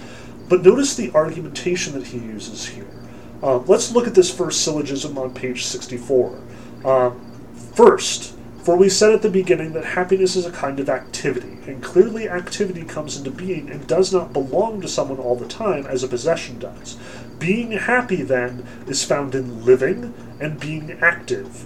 But 0.48 0.62
notice 0.62 0.94
the 0.94 1.12
argumentation 1.12 1.94
that 1.94 2.08
he 2.08 2.18
uses 2.18 2.66
here. 2.66 2.86
Uh, 3.42 3.58
let's 3.58 3.92
look 3.92 4.06
at 4.06 4.14
this 4.14 4.34
first 4.34 4.62
syllogism 4.62 5.18
on 5.18 5.34
page 5.34 5.64
64. 5.64 6.38
Um, 6.84 7.20
first, 7.74 8.34
for 8.66 8.76
we 8.76 8.88
said 8.88 9.12
at 9.12 9.22
the 9.22 9.30
beginning 9.30 9.72
that 9.74 9.84
happiness 9.84 10.34
is 10.34 10.46
a 10.46 10.50
kind 10.50 10.80
of 10.80 10.88
activity, 10.88 11.58
and 11.66 11.82
clearly 11.82 12.28
activity 12.28 12.84
comes 12.84 13.16
into 13.16 13.30
being 13.30 13.70
and 13.70 13.86
does 13.86 14.12
not 14.12 14.32
belong 14.32 14.80
to 14.80 14.88
someone 14.88 15.18
all 15.18 15.36
the 15.36 15.48
time 15.48 15.86
as 15.86 16.02
a 16.02 16.08
possession 16.08 16.58
does. 16.58 16.96
Being 17.38 17.72
happy, 17.72 18.22
then, 18.22 18.66
is 18.88 19.04
found 19.04 19.34
in 19.34 19.64
living 19.64 20.14
and 20.40 20.60
being 20.60 20.98
active. 21.00 21.64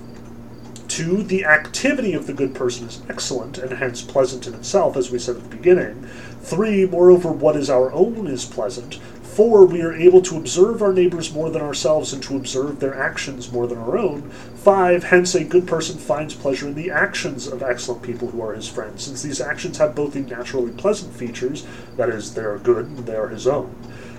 Two, 0.88 1.22
the 1.22 1.44
activity 1.44 2.14
of 2.14 2.26
the 2.26 2.32
good 2.32 2.54
person 2.54 2.88
is 2.88 3.00
excellent 3.08 3.58
and 3.58 3.72
hence 3.72 4.02
pleasant 4.02 4.46
in 4.46 4.54
itself, 4.54 4.96
as 4.96 5.10
we 5.10 5.18
said 5.18 5.36
at 5.36 5.42
the 5.48 5.56
beginning. 5.56 6.04
Three, 6.42 6.84
moreover, 6.84 7.30
what 7.30 7.56
is 7.56 7.70
our 7.70 7.92
own 7.92 8.26
is 8.26 8.44
pleasant. 8.44 8.96
Four, 9.22 9.64
we 9.64 9.80
are 9.82 9.94
able 9.94 10.20
to 10.22 10.36
observe 10.36 10.82
our 10.82 10.92
neighbors 10.92 11.32
more 11.32 11.48
than 11.48 11.62
ourselves 11.62 12.12
and 12.12 12.20
to 12.24 12.36
observe 12.36 12.80
their 12.80 13.00
actions 13.00 13.52
more 13.52 13.68
than 13.68 13.78
our 13.78 13.96
own. 13.96 14.28
Five, 14.56 15.04
hence 15.04 15.36
a 15.36 15.44
good 15.44 15.68
person 15.68 15.96
finds 15.96 16.34
pleasure 16.34 16.66
in 16.66 16.74
the 16.74 16.90
actions 16.90 17.46
of 17.46 17.62
excellent 17.62 18.02
people 18.02 18.28
who 18.28 18.42
are 18.42 18.54
his 18.54 18.68
friends, 18.68 19.04
since 19.04 19.22
these 19.22 19.40
actions 19.40 19.78
have 19.78 19.94
both 19.94 20.14
the 20.14 20.20
naturally 20.20 20.72
pleasant 20.72 21.14
features, 21.14 21.64
that 21.96 22.08
is, 22.08 22.34
they 22.34 22.42
are 22.42 22.58
good 22.58 22.86
and 22.86 23.06
they 23.06 23.14
are 23.14 23.28
his 23.28 23.46
own. 23.46 23.72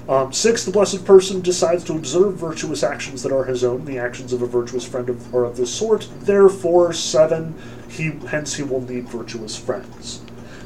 Um, 0.09 0.33
six, 0.33 0.65
the 0.65 0.71
blessed 0.71 1.05
person 1.05 1.41
decides 1.41 1.83
to 1.85 1.93
observe 1.93 2.35
virtuous 2.35 2.83
actions 2.83 3.23
that 3.23 3.31
are 3.31 3.45
his 3.45 3.63
own. 3.63 3.85
The 3.85 3.97
actions 3.97 4.33
of 4.33 4.41
a 4.41 4.47
virtuous 4.47 4.85
friend 4.85 5.09
of, 5.09 5.33
are 5.33 5.45
of 5.45 5.57
this 5.57 5.73
sort. 5.73 6.07
Therefore, 6.21 6.91
seven, 6.93 7.55
he 7.89 8.11
hence 8.27 8.55
he 8.55 8.63
will 8.63 8.81
need 8.81 9.07
virtuous 9.09 9.57
friends. 9.57 10.21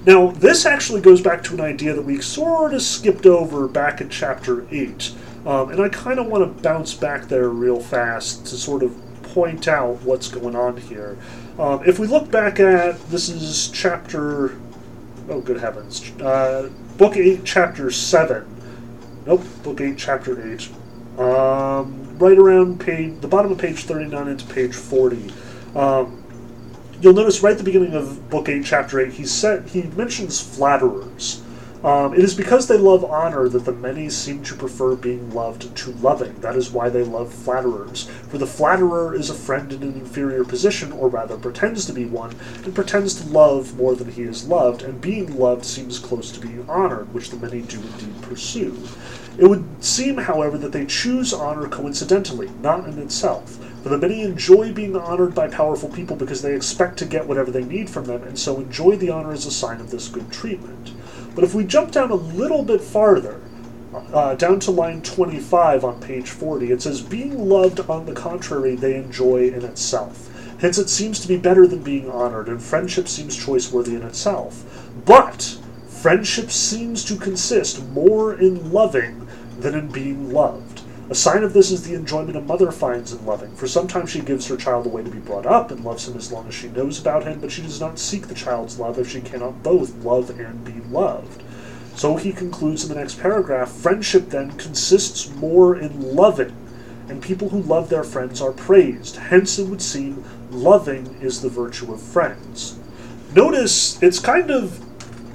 Now, 0.05 0.31
this 0.31 0.65
actually 0.65 1.01
goes 1.01 1.19
back 1.21 1.43
to 1.45 1.55
an 1.55 1.61
idea 1.61 1.93
that 1.93 2.03
we 2.03 2.21
sort 2.21 2.73
of 2.73 2.81
skipped 2.81 3.25
over 3.25 3.67
back 3.67 4.01
in 4.01 4.09
chapter 4.09 4.67
8. 4.69 5.11
Um, 5.47 5.71
and 5.71 5.81
I 5.81 5.89
kind 5.89 6.19
of 6.19 6.27
want 6.27 6.43
to 6.43 6.61
bounce 6.61 6.93
back 6.93 7.27
there 7.27 7.49
real 7.49 7.79
fast 7.79 8.45
to 8.47 8.55
sort 8.55 8.83
of 8.83 8.95
point 9.23 9.67
out 9.67 10.01
what's 10.03 10.27
going 10.27 10.55
on 10.55 10.77
here. 10.77 11.17
Um, 11.57 11.81
if 11.85 11.99
we 11.99 12.07
look 12.07 12.29
back 12.29 12.59
at 12.59 12.99
this 13.09 13.29
is 13.29 13.69
chapter. 13.69 14.57
Oh, 15.27 15.41
good 15.41 15.59
heavens. 15.59 16.11
Uh, 16.21 16.69
book 16.97 17.17
8, 17.17 17.41
chapter 17.43 17.89
7. 17.89 18.54
Nope, 19.25 19.43
book 19.63 19.81
8, 19.81 19.97
chapter 19.97 20.53
8. 20.53 20.69
Um, 21.17 22.17
right 22.19 22.37
around 22.37 22.79
page, 22.79 23.19
the 23.21 23.27
bottom 23.27 23.51
of 23.51 23.57
page 23.57 23.83
39 23.85 24.27
into 24.27 24.45
page 24.53 24.75
40. 24.75 25.31
Um, 25.75 26.23
you'll 27.01 27.13
notice 27.13 27.41
right 27.41 27.53
at 27.53 27.57
the 27.57 27.63
beginning 27.63 27.93
of 27.93 28.29
book 28.29 28.49
8 28.49 28.63
chapter 28.63 28.99
8 28.99 29.11
he 29.11 29.25
said 29.25 29.67
he 29.67 29.83
mentions 29.83 30.39
flatterers 30.39 31.43
um, 31.85 32.15
it 32.15 32.21
is 32.21 32.33
because 32.33 32.67
they 32.67 32.77
love 32.77 33.05
honor 33.05 33.47
that 33.47 33.63
the 33.63 33.71
many 33.71 34.09
seem 34.09 34.41
to 34.45 34.55
prefer 34.55 34.95
being 34.95 35.29
loved 35.29 35.75
to 35.75 35.91
loving. 35.91 36.33
That 36.41 36.55
is 36.55 36.71
why 36.71 36.89
they 36.89 37.03
love 37.03 37.31
flatterers. 37.31 38.09
For 38.29 38.39
the 38.39 38.47
flatterer 38.47 39.13
is 39.13 39.29
a 39.29 39.35
friend 39.35 39.71
in 39.71 39.83
an 39.83 39.93
inferior 39.93 40.43
position, 40.43 40.91
or 40.91 41.09
rather 41.09 41.37
pretends 41.37 41.85
to 41.85 41.93
be 41.93 42.05
one, 42.05 42.35
and 42.63 42.73
pretends 42.73 43.21
to 43.21 43.29
love 43.29 43.77
more 43.77 43.95
than 43.95 44.11
he 44.11 44.23
is 44.23 44.47
loved, 44.47 44.81
and 44.81 44.99
being 44.99 45.37
loved 45.37 45.63
seems 45.63 45.99
close 45.99 46.31
to 46.31 46.39
being 46.39 46.67
honored, 46.67 47.13
which 47.13 47.29
the 47.29 47.37
many 47.37 47.61
do 47.61 47.77
indeed 47.77 48.19
pursue. 48.23 48.75
It 49.37 49.45
would 49.45 49.65
seem, 49.83 50.17
however, 50.17 50.57
that 50.57 50.71
they 50.71 50.87
choose 50.87 51.33
honor 51.33 51.67
coincidentally, 51.67 52.49
not 52.63 52.87
in 52.87 52.97
itself. 52.97 53.59
For 53.83 53.89
the 53.89 53.99
many 53.99 54.23
enjoy 54.23 54.73
being 54.73 54.95
honored 54.95 55.35
by 55.35 55.49
powerful 55.49 55.89
people 55.89 56.15
because 56.15 56.41
they 56.41 56.55
expect 56.55 56.97
to 56.97 57.05
get 57.05 57.27
whatever 57.27 57.51
they 57.51 57.63
need 57.63 57.91
from 57.91 58.05
them, 58.05 58.23
and 58.23 58.39
so 58.39 58.57
enjoy 58.57 58.95
the 58.95 59.11
honor 59.11 59.31
as 59.31 59.45
a 59.45 59.51
sign 59.51 59.79
of 59.79 59.91
this 59.91 60.07
good 60.07 60.31
treatment. 60.31 60.93
But 61.35 61.43
if 61.43 61.53
we 61.53 61.65
jump 61.65 61.91
down 61.91 62.11
a 62.11 62.15
little 62.15 62.63
bit 62.63 62.81
farther, 62.81 63.41
uh, 63.93 64.35
down 64.35 64.59
to 64.61 64.71
line 64.71 65.01
25 65.01 65.83
on 65.83 65.99
page 65.99 66.29
40, 66.29 66.71
it 66.71 66.81
says, 66.81 67.01
Being 67.01 67.49
loved, 67.49 67.79
on 67.81 68.05
the 68.05 68.13
contrary, 68.13 68.75
they 68.75 68.95
enjoy 68.95 69.49
in 69.49 69.63
itself. 69.63 70.31
Hence, 70.59 70.77
it 70.77 70.89
seems 70.89 71.19
to 71.19 71.27
be 71.27 71.37
better 71.37 71.67
than 71.67 71.83
being 71.83 72.09
honored, 72.09 72.47
and 72.47 72.61
friendship 72.61 73.07
seems 73.07 73.37
choiceworthy 73.37 73.95
in 73.95 74.03
itself. 74.03 74.89
But 75.05 75.57
friendship 75.87 76.51
seems 76.51 77.03
to 77.05 77.17
consist 77.17 77.85
more 77.89 78.33
in 78.33 78.71
loving 78.71 79.27
than 79.59 79.75
in 79.75 79.89
being 79.89 80.31
loved. 80.31 80.64
A 81.07 81.13
sign 81.13 81.43
of 81.43 81.53
this 81.53 81.69
is 81.69 81.83
the 81.83 81.93
enjoyment 81.93 82.35
a 82.35 82.41
mother 82.41 82.71
finds 82.71 83.13
in 83.13 83.23
loving, 83.27 83.55
for 83.55 83.67
sometimes 83.67 84.09
she 84.09 84.21
gives 84.21 84.47
her 84.47 84.57
child 84.57 84.87
away 84.87 85.03
to 85.03 85.11
be 85.11 85.19
brought 85.19 85.45
up 85.45 85.69
and 85.69 85.85
loves 85.85 86.07
him 86.07 86.17
as 86.17 86.31
long 86.31 86.47
as 86.47 86.55
she 86.55 86.67
knows 86.69 86.99
about 86.99 87.25
him, 87.25 87.39
but 87.39 87.51
she 87.51 87.61
does 87.61 87.79
not 87.79 87.99
seek 87.99 88.27
the 88.27 88.33
child's 88.33 88.79
love 88.79 88.97
if 88.97 89.07
she 89.07 89.21
cannot 89.21 89.61
both 89.61 89.93
love 90.03 90.31
and 90.31 90.65
be 90.65 90.81
loved. 90.89 91.43
So 91.95 92.15
he 92.15 92.33
concludes 92.33 92.83
in 92.83 92.89
the 92.89 92.99
next 92.99 93.19
paragraph 93.19 93.71
friendship 93.71 94.29
then 94.29 94.53
consists 94.53 95.29
more 95.35 95.75
in 95.75 96.15
loving, 96.15 96.55
and 97.07 97.21
people 97.21 97.49
who 97.49 97.61
love 97.61 97.89
their 97.89 98.03
friends 98.03 98.41
are 98.41 98.51
praised. 98.51 99.17
Hence, 99.17 99.59
it 99.59 99.67
would 99.67 99.83
seem 99.83 100.25
loving 100.49 101.17
is 101.21 101.41
the 101.41 101.49
virtue 101.49 101.93
of 101.93 102.01
friends. 102.01 102.79
Notice 103.35 104.01
it's 104.01 104.19
kind 104.19 104.49
of 104.49 104.83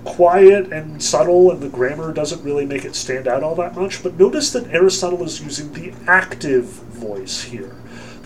quiet 0.04 0.72
and 0.72 1.02
subtle, 1.02 1.50
and 1.50 1.60
the 1.60 1.68
grammar 1.68 2.12
doesn't 2.12 2.42
really 2.42 2.66
make 2.66 2.84
it 2.84 2.94
stand 2.94 3.28
out 3.28 3.42
all 3.42 3.54
that 3.56 3.76
much. 3.76 4.02
But 4.02 4.18
notice 4.18 4.52
that 4.52 4.72
Aristotle 4.72 5.22
is 5.24 5.42
using 5.42 5.72
the 5.72 5.92
active 6.06 6.64
voice 6.64 7.42
here. 7.42 7.76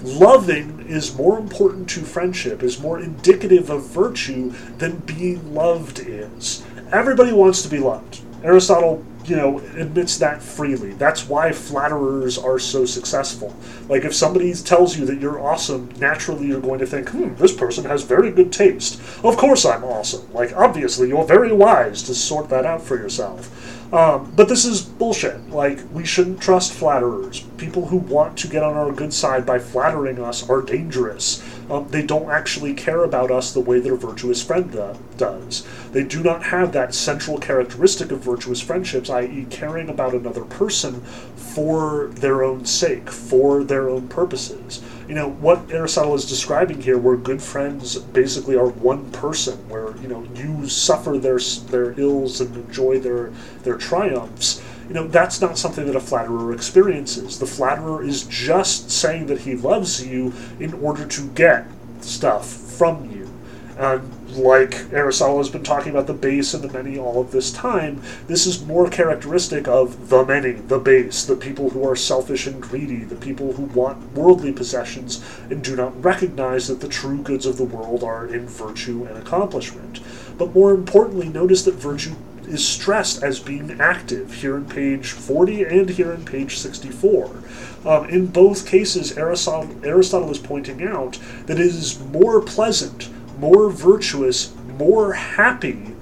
Loving 0.02 0.84
is 0.86 1.16
more 1.16 1.38
important 1.38 1.88
to 1.90 2.00
friendship, 2.00 2.62
is 2.62 2.80
more 2.80 3.00
indicative 3.00 3.70
of 3.70 3.86
virtue 3.86 4.52
than 4.78 4.98
being 5.00 5.54
loved 5.54 5.98
is. 6.00 6.62
Everybody 6.92 7.32
wants 7.32 7.62
to 7.62 7.68
be 7.68 7.78
loved. 7.78 8.20
Aristotle 8.42 9.04
you 9.24 9.36
know, 9.36 9.58
admits 9.76 10.18
that 10.18 10.42
freely. 10.42 10.92
That's 10.92 11.28
why 11.28 11.52
flatterers 11.52 12.36
are 12.38 12.58
so 12.58 12.84
successful. 12.84 13.54
Like, 13.88 14.04
if 14.04 14.14
somebody 14.14 14.52
tells 14.54 14.96
you 14.96 15.06
that 15.06 15.20
you're 15.20 15.40
awesome, 15.40 15.90
naturally 15.98 16.46
you're 16.46 16.60
going 16.60 16.78
to 16.80 16.86
think, 16.86 17.08
hmm, 17.10 17.34
this 17.36 17.54
person 17.54 17.84
has 17.84 18.02
very 18.02 18.30
good 18.30 18.52
taste. 18.52 19.00
Of 19.24 19.36
course 19.36 19.64
I'm 19.64 19.84
awesome. 19.84 20.32
Like, 20.32 20.54
obviously, 20.56 21.08
you're 21.08 21.24
very 21.24 21.52
wise 21.52 22.02
to 22.04 22.14
sort 22.14 22.48
that 22.50 22.66
out 22.66 22.82
for 22.82 22.96
yourself. 22.96 23.63
Um, 23.92 24.32
but 24.34 24.48
this 24.48 24.64
is 24.64 24.82
bullshit. 24.82 25.50
Like, 25.50 25.80
we 25.92 26.04
shouldn't 26.04 26.40
trust 26.40 26.72
flatterers. 26.72 27.40
People 27.58 27.86
who 27.86 27.98
want 27.98 28.36
to 28.38 28.48
get 28.48 28.62
on 28.62 28.74
our 28.74 28.92
good 28.92 29.12
side 29.12 29.46
by 29.46 29.58
flattering 29.58 30.18
us 30.18 30.48
are 30.48 30.62
dangerous. 30.62 31.42
Um, 31.70 31.88
they 31.88 32.02
don't 32.02 32.30
actually 32.30 32.74
care 32.74 33.04
about 33.04 33.30
us 33.30 33.52
the 33.52 33.60
way 33.60 33.80
their 33.80 33.96
virtuous 33.96 34.42
friend 34.42 34.70
do- 34.72 34.98
does. 35.16 35.66
They 35.92 36.02
do 36.02 36.22
not 36.22 36.44
have 36.44 36.72
that 36.72 36.94
central 36.94 37.38
characteristic 37.38 38.10
of 38.10 38.20
virtuous 38.20 38.60
friendships, 38.60 39.08
i.e., 39.10 39.46
caring 39.48 39.88
about 39.88 40.14
another 40.14 40.44
person 40.44 41.00
for 41.36 42.08
their 42.08 42.42
own 42.42 42.64
sake, 42.64 43.10
for 43.10 43.62
their 43.64 43.88
own 43.88 44.08
purposes 44.08 44.82
you 45.08 45.14
know 45.14 45.30
what 45.30 45.70
Aristotle 45.70 46.14
is 46.14 46.28
describing 46.28 46.80
here, 46.82 46.98
where 46.98 47.16
good 47.16 47.42
friends 47.42 47.96
basically 47.98 48.56
are 48.56 48.68
one 48.68 49.10
person, 49.10 49.68
where 49.68 49.96
you 49.98 50.08
know 50.08 50.26
you 50.34 50.68
suffer 50.68 51.18
their 51.18 51.38
their 51.38 51.98
ills 51.98 52.40
and 52.40 52.56
enjoy 52.56 52.98
their 52.98 53.30
their 53.62 53.76
triumphs. 53.76 54.62
You 54.88 54.94
know 54.94 55.06
that's 55.06 55.40
not 55.40 55.58
something 55.58 55.86
that 55.86 55.96
a 55.96 56.00
flatterer 56.00 56.52
experiences. 56.52 57.38
The 57.38 57.46
flatterer 57.46 58.02
is 58.02 58.24
just 58.24 58.90
saying 58.90 59.26
that 59.26 59.40
he 59.40 59.54
loves 59.54 60.06
you 60.06 60.32
in 60.58 60.74
order 60.74 61.06
to 61.06 61.28
get 61.28 61.66
stuff 62.00 62.46
from 62.46 63.10
you. 63.10 63.30
And 63.78 64.10
like 64.36 64.92
Aristotle 64.92 65.38
has 65.38 65.48
been 65.48 65.62
talking 65.62 65.90
about 65.90 66.06
the 66.06 66.14
base 66.14 66.54
and 66.54 66.62
the 66.62 66.72
many 66.72 66.98
all 66.98 67.20
of 67.20 67.30
this 67.30 67.52
time, 67.52 68.02
this 68.26 68.46
is 68.46 68.64
more 68.64 68.88
characteristic 68.88 69.68
of 69.68 70.08
the 70.08 70.24
many, 70.24 70.52
the 70.52 70.78
base, 70.78 71.24
the 71.24 71.36
people 71.36 71.70
who 71.70 71.88
are 71.88 71.96
selfish 71.96 72.46
and 72.46 72.60
greedy, 72.60 73.04
the 73.04 73.14
people 73.14 73.52
who 73.52 73.64
want 73.64 74.12
worldly 74.12 74.52
possessions 74.52 75.24
and 75.50 75.62
do 75.62 75.76
not 75.76 76.02
recognize 76.04 76.68
that 76.68 76.80
the 76.80 76.88
true 76.88 77.22
goods 77.22 77.46
of 77.46 77.56
the 77.56 77.64
world 77.64 78.02
are 78.02 78.26
in 78.26 78.46
virtue 78.46 79.04
and 79.04 79.16
accomplishment. 79.16 80.00
But 80.36 80.54
more 80.54 80.72
importantly, 80.72 81.28
notice 81.28 81.62
that 81.64 81.74
virtue 81.74 82.14
is 82.46 82.66
stressed 82.66 83.22
as 83.22 83.40
being 83.40 83.80
active 83.80 84.34
here 84.34 84.56
in 84.56 84.66
page 84.66 85.10
40 85.10 85.64
and 85.64 85.90
here 85.90 86.12
in 86.12 86.24
page 86.24 86.58
64. 86.58 87.42
Um, 87.86 88.08
in 88.08 88.26
both 88.26 88.66
cases, 88.66 89.16
Aristotle, 89.16 89.74
Aristotle 89.84 90.30
is 90.30 90.38
pointing 90.38 90.82
out 90.82 91.18
that 91.46 91.58
it 91.58 91.66
is 91.66 91.98
more 92.00 92.40
pleasant 92.40 93.08
more 93.38 93.70
virtuous, 93.70 94.54
more 94.78 95.12
happy 95.12 95.94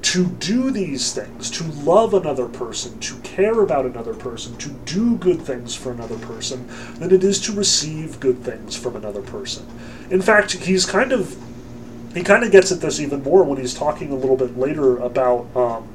to 0.00 0.26
do 0.26 0.70
these 0.70 1.12
things, 1.12 1.50
to 1.50 1.64
love 1.64 2.14
another 2.14 2.46
person, 2.46 2.98
to 3.00 3.16
care 3.18 3.60
about 3.60 3.84
another 3.84 4.14
person, 4.14 4.56
to 4.56 4.70
do 4.70 5.16
good 5.16 5.42
things 5.42 5.74
for 5.74 5.90
another 5.90 6.18
person, 6.18 6.66
than 6.98 7.12
it 7.12 7.24
is 7.24 7.40
to 7.40 7.52
receive 7.52 8.20
good 8.20 8.38
things 8.38 8.76
from 8.76 8.96
another 8.96 9.22
person. 9.22 9.66
In 10.10 10.22
fact, 10.22 10.52
he's 10.52 10.86
kind 10.86 11.12
of 11.12 11.36
he 12.14 12.22
kind 12.22 12.42
of 12.42 12.50
gets 12.50 12.72
at 12.72 12.80
this 12.80 13.00
even 13.00 13.22
more 13.22 13.44
when 13.44 13.58
he's 13.58 13.74
talking 13.74 14.10
a 14.10 14.14
little 14.14 14.36
bit 14.36 14.56
later 14.56 14.96
about 14.96 15.46
um, 15.54 15.86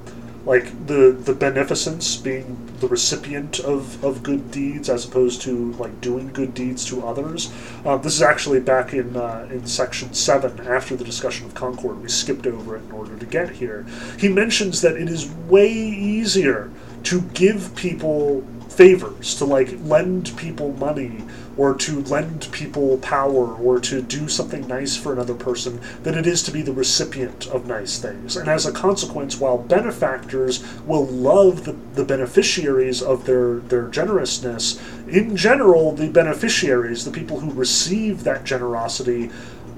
like 0.46 0.88
the 0.88 1.12
the 1.12 1.34
beneficence 1.34 2.18
being 2.18 2.70
the 2.80 2.88
recipient 2.88 3.60
of, 3.60 4.04
of 4.04 4.24
good 4.24 4.52
deeds 4.52 4.90
as 4.90 5.06
opposed 5.06 5.42
to 5.42 5.72
like 5.74 6.02
doing 6.02 6.28
good 6.34 6.54
deeds 6.54 6.84
to 6.86 7.06
others. 7.06 7.52
Uh, 7.86 7.98
this 7.98 8.16
is 8.16 8.22
actually 8.22 8.60
back 8.60 8.94
in 8.94 9.16
uh, 9.16 9.48
in 9.50 9.66
section 9.66 10.14
seven 10.14 10.60
after 10.68 10.96
the 10.96 11.04
discussion 11.04 11.46
of 11.46 11.54
Concord. 11.54 12.02
We 12.02 12.10
skipped 12.10 12.46
over 12.46 12.76
it 12.76 12.84
in 12.84 12.92
order 12.92 13.18
to 13.18 13.26
get 13.26 13.52
here. 13.52 13.86
He 14.20 14.28
mentions 14.28 14.82
that 14.82 14.98
it 14.98 15.10
is 15.10 15.32
way 15.32 15.72
easier 15.72 16.72
to 17.04 17.22
give 17.22 17.76
people 17.76 18.46
favors, 18.70 19.36
to 19.36 19.46
like 19.46 19.70
lend 19.84 20.36
people 20.38 20.74
money 20.74 21.24
or 21.58 21.76
to 21.76 22.02
lend 22.04 22.50
people 22.52 22.98
power 22.98 23.54
or 23.56 23.80
to 23.80 24.02
do 24.02 24.28
something 24.28 24.68
nice 24.68 24.96
for 24.96 25.14
another 25.14 25.36
person 25.36 25.80
than 26.04 26.16
it 26.18 26.26
is 26.26 26.42
to 26.44 26.52
be 26.52 26.62
the 26.62 26.74
recipient 26.74 27.48
of 27.48 27.68
nice 27.68 28.00
things. 28.00 28.36
And 28.36 28.50
as 28.50 28.66
a 28.66 28.72
consequence, 28.72 29.40
while 29.40 29.58
benefactors 29.58 30.64
will 30.86 31.06
love 31.06 31.66
the, 31.66 31.74
the 31.94 32.06
beneficiaries 32.06 33.02
of 33.02 33.26
their, 33.26 33.56
their 33.60 33.88
generousness, 33.88 34.80
in 35.08 35.36
general, 35.36 35.92
the 35.92 36.10
beneficiaries, 36.10 37.06
the 37.06 37.12
people 37.12 37.40
who 37.40 37.52
receive 37.52 38.24
that 38.24 38.44
generosity, 38.44 39.30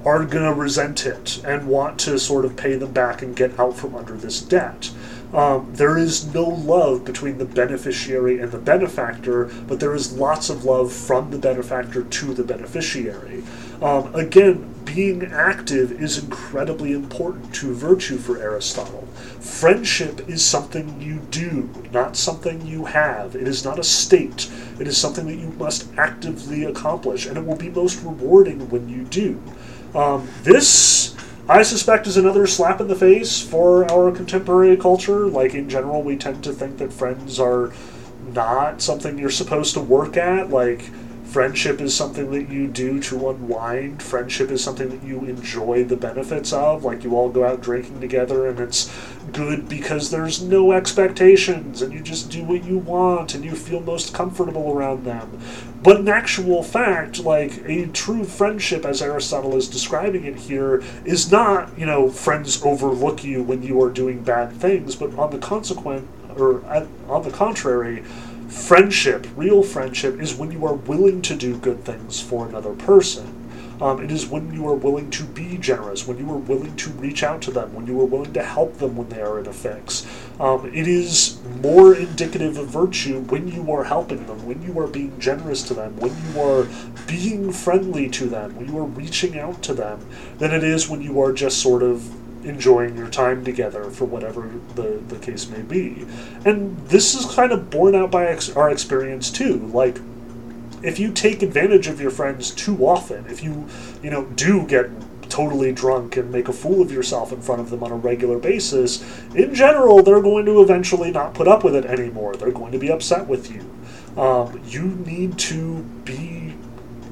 are 0.06 0.24
going 0.24 0.46
to 0.46 0.54
resent 0.54 1.06
it 1.06 1.44
and 1.44 1.68
want 1.68 2.00
to 2.00 2.20
sort 2.20 2.46
of 2.46 2.56
pay 2.56 2.76
them 2.76 2.92
back 2.92 3.24
and 3.24 3.36
get 3.36 3.60
out 3.60 3.76
from 3.76 3.96
under 3.96 4.14
this 4.14 4.40
debt. 4.40 4.92
Um, 5.34 5.70
there 5.74 5.98
is 5.98 6.34
no 6.34 6.44
love 6.44 7.04
between 7.04 7.38
the 7.38 7.46
beneficiary 7.46 8.40
and 8.40 8.52
the 8.52 8.58
benefactor, 8.58 9.46
but 9.68 9.80
there 9.80 9.96
is 9.96 10.18
lots 10.18 10.50
of 10.50 10.64
love 10.64 10.94
from 10.94 11.32
the 11.32 11.38
benefactor 11.38 12.04
to 12.04 12.34
the 12.34 12.44
beneficiary. 12.44 13.44
Um, 13.82 14.14
again, 14.16 14.74
being 14.86 15.26
active 15.26 15.92
is 15.92 16.18
incredibly 16.18 16.94
important 16.94 17.54
to 17.56 17.74
virtue 17.74 18.18
for 18.18 18.42
Aristotle. 18.42 19.08
Friendship 19.42 20.30
is 20.30 20.46
something 20.46 21.02
you 21.02 21.20
do, 21.32 21.70
not 21.92 22.16
something 22.16 22.66
you 22.66 22.86
have. 22.86 23.36
It 23.36 23.48
is 23.48 23.66
not 23.66 23.80
a 23.80 23.84
state. 23.84 24.50
It 24.80 24.88
is 24.88 24.98
something 24.98 25.26
that 25.28 25.36
you 25.36 25.50
must 25.58 25.88
actively 25.98 26.64
accomplish, 26.64 27.26
and 27.26 27.38
it 27.38 27.46
will 27.46 27.56
be 27.58 27.70
most 27.70 28.02
rewarding 28.04 28.70
when 28.70 28.88
you 28.88 29.04
do. 29.04 29.42
Um, 29.94 30.28
this, 30.44 31.15
I 31.48 31.62
suspect, 31.62 32.08
is 32.08 32.18
another 32.18 32.48
slap 32.48 32.82
in 32.82 32.88
the 32.88 32.96
face 32.96 33.40
for 33.40 33.90
our 33.92 34.12
contemporary 34.12 34.76
culture. 34.78 35.28
Like, 35.28 35.54
in 35.54 35.70
general, 35.70 36.02
we 36.02 36.18
tend 36.18 36.44
to 36.46 36.54
think 36.54 36.80
that 36.80 36.92
friends 36.92 37.40
are 37.40 37.72
not 38.34 38.82
something 38.82 39.20
you're 39.20 39.30
supposed 39.30 39.76
to 39.76 39.80
work 39.80 40.18
at. 40.18 40.50
Like, 40.50 40.90
friendship 41.36 41.82
is 41.82 41.94
something 41.94 42.32
that 42.32 42.50
you 42.50 42.66
do 42.66 43.00
to 43.02 43.30
unwind. 43.30 44.02
Friendship 44.02 44.50
is 44.50 44.64
something 44.64 44.90
that 44.90 45.04
you 45.04 45.20
enjoy 45.26 45.84
the 45.84 45.98
benefits 45.98 46.54
of. 46.54 46.86
Like 46.86 47.04
you 47.04 47.16
all 47.16 47.30
go 47.30 47.44
out 47.44 47.62
drinking 47.62 48.00
together 48.00 48.48
and 48.48 48.58
it's 48.58 48.90
good 49.34 49.68
because 49.68 50.12
there's 50.12 50.42
no 50.42 50.72
expectations 50.72 51.82
and 51.82 51.92
you 51.92 52.00
just 52.00 52.32
do 52.32 52.46
what 52.46 52.64
you 52.64 52.78
want 52.78 53.36
and 53.36 53.44
you 53.44 53.54
feel 53.54 53.82
most 53.82 54.14
comfortable 54.14 54.72
around 54.72 55.04
them. 55.04 55.42
But 55.86 56.00
in 56.00 56.08
actual 56.10 56.64
fact, 56.64 57.20
like 57.20 57.62
a 57.68 57.86
true 57.86 58.24
friendship, 58.24 58.86
as 58.86 59.04
Aristotle 59.04 59.56
is 59.56 59.68
describing 59.68 60.26
it 60.26 60.36
here, 60.36 60.82
is 61.06 61.32
not, 61.32 61.78
you 61.78 61.86
know, 61.86 62.10
friends 62.10 62.60
overlook 62.64 63.24
you 63.24 63.44
when 63.44 63.62
you 63.62 63.80
are 63.84 63.92
doing 63.92 64.24
bad 64.24 64.52
things, 64.54 64.96
but 64.96 65.16
on 65.16 65.30
the 65.30 65.38
consequent, 65.38 66.08
or 66.36 66.66
on 67.08 67.22
the 67.22 67.30
contrary, 67.30 68.02
friendship, 68.50 69.28
real 69.36 69.62
friendship, 69.62 70.20
is 70.20 70.34
when 70.34 70.50
you 70.50 70.66
are 70.66 70.74
willing 70.74 71.22
to 71.22 71.36
do 71.36 71.56
good 71.56 71.86
things 71.86 72.20
for 72.20 72.48
another 72.48 72.74
person. 72.74 73.35
Um, 73.82 74.04
it 74.04 74.12
is 74.12 74.28
when 74.28 74.54
you 74.54 74.68
are 74.68 74.76
willing 74.76 75.10
to 75.12 75.24
be 75.24 75.58
generous, 75.58 76.08
when 76.08 76.18
you 76.18 76.32
are 76.32 76.38
willing 76.38 76.76
to 76.78 76.90
reach 76.92 77.24
out 77.24 77.42
to 77.44 77.52
them, 77.52 77.74
when 77.74 77.88
you 77.88 78.00
are 78.02 78.06
willing 78.06 78.34
to 78.34 78.44
help 78.44 78.78
them 78.78 78.96
when 78.96 79.10
they 79.10 79.22
are 79.22 79.40
in 79.40 79.48
a 79.48 79.54
fix. 79.54 80.06
Um, 80.40 80.66
it 80.74 80.88
is 80.88 81.40
more 81.62 81.94
indicative 81.94 82.58
of 82.58 82.68
virtue 82.68 83.20
when 83.22 83.48
you 83.48 83.72
are 83.72 83.84
helping 83.84 84.26
them, 84.28 84.46
when 84.46 84.62
you 84.62 84.80
are 84.80 84.88
being 84.88 85.20
generous 85.20 85.62
to 85.64 85.74
them, 85.74 85.98
when 85.98 86.16
you 86.28 86.42
are 86.42 86.68
being 87.08 87.52
friendly 87.52 88.10
to 88.12 88.28
them, 88.28 88.56
when 88.56 88.68
you 88.68 88.78
are 88.78 88.86
reaching 88.86 89.38
out 89.38 89.62
to 89.64 89.74
them, 89.74 90.06
than 90.38 90.52
it 90.52 90.64
is 90.64 90.90
when 90.90 91.02
you 91.02 91.22
are 91.22 91.34
just 91.34 91.62
sort 91.62 91.84
of 91.84 92.10
enjoying 92.46 92.96
your 92.96 93.10
time 93.10 93.44
together 93.44 93.90
for 93.90 94.06
whatever 94.06 94.52
the, 94.76 95.02
the 95.08 95.18
case 95.18 95.50
may 95.50 95.62
be. 95.62 96.06
And 96.46 96.78
this 96.88 97.16
is 97.16 97.26
kind 97.34 97.52
of 97.52 97.70
borne 97.70 97.96
out 97.96 98.12
by 98.12 98.28
ex- 98.28 98.56
our 98.56 98.70
experience 98.70 99.32
too. 99.32 99.58
Like, 99.74 100.00
if 100.86 101.00
you 101.00 101.12
take 101.12 101.42
advantage 101.42 101.88
of 101.88 102.00
your 102.00 102.12
friends 102.12 102.52
too 102.52 102.86
often, 102.86 103.26
if 103.28 103.44
you, 103.44 103.68
you 104.04 104.10
know, 104.10 104.26
do 104.26 104.66
get 104.68 104.90
totally 105.30 105.72
drunk 105.74 106.16
and 106.18 106.32
make 106.32 106.48
a 106.48 106.54
fool 106.54 106.82
of 106.82 106.92
yourself 106.92 107.32
in 107.34 107.42
front 107.42 107.60
of 107.60 107.70
them 107.70 107.84
on 107.84 107.92
a 107.92 107.96
regular 107.96 108.38
basis, 108.38 109.04
in 109.34 109.54
general, 109.54 110.04
they're 110.04 110.22
going 110.22 110.46
to 110.46 110.62
eventually 110.62 111.12
not 111.12 111.34
put 111.34 111.48
up 111.48 111.64
with 111.64 111.76
it 111.76 111.86
anymore. 111.86 112.36
They're 112.36 112.52
going 112.52 112.72
to 112.72 112.78
be 112.78 112.92
upset 112.92 113.28
with 113.28 113.52
you. 113.52 113.70
Um, 114.22 114.62
you 114.66 114.84
need 114.84 115.38
to 115.40 115.82
be 116.06 116.35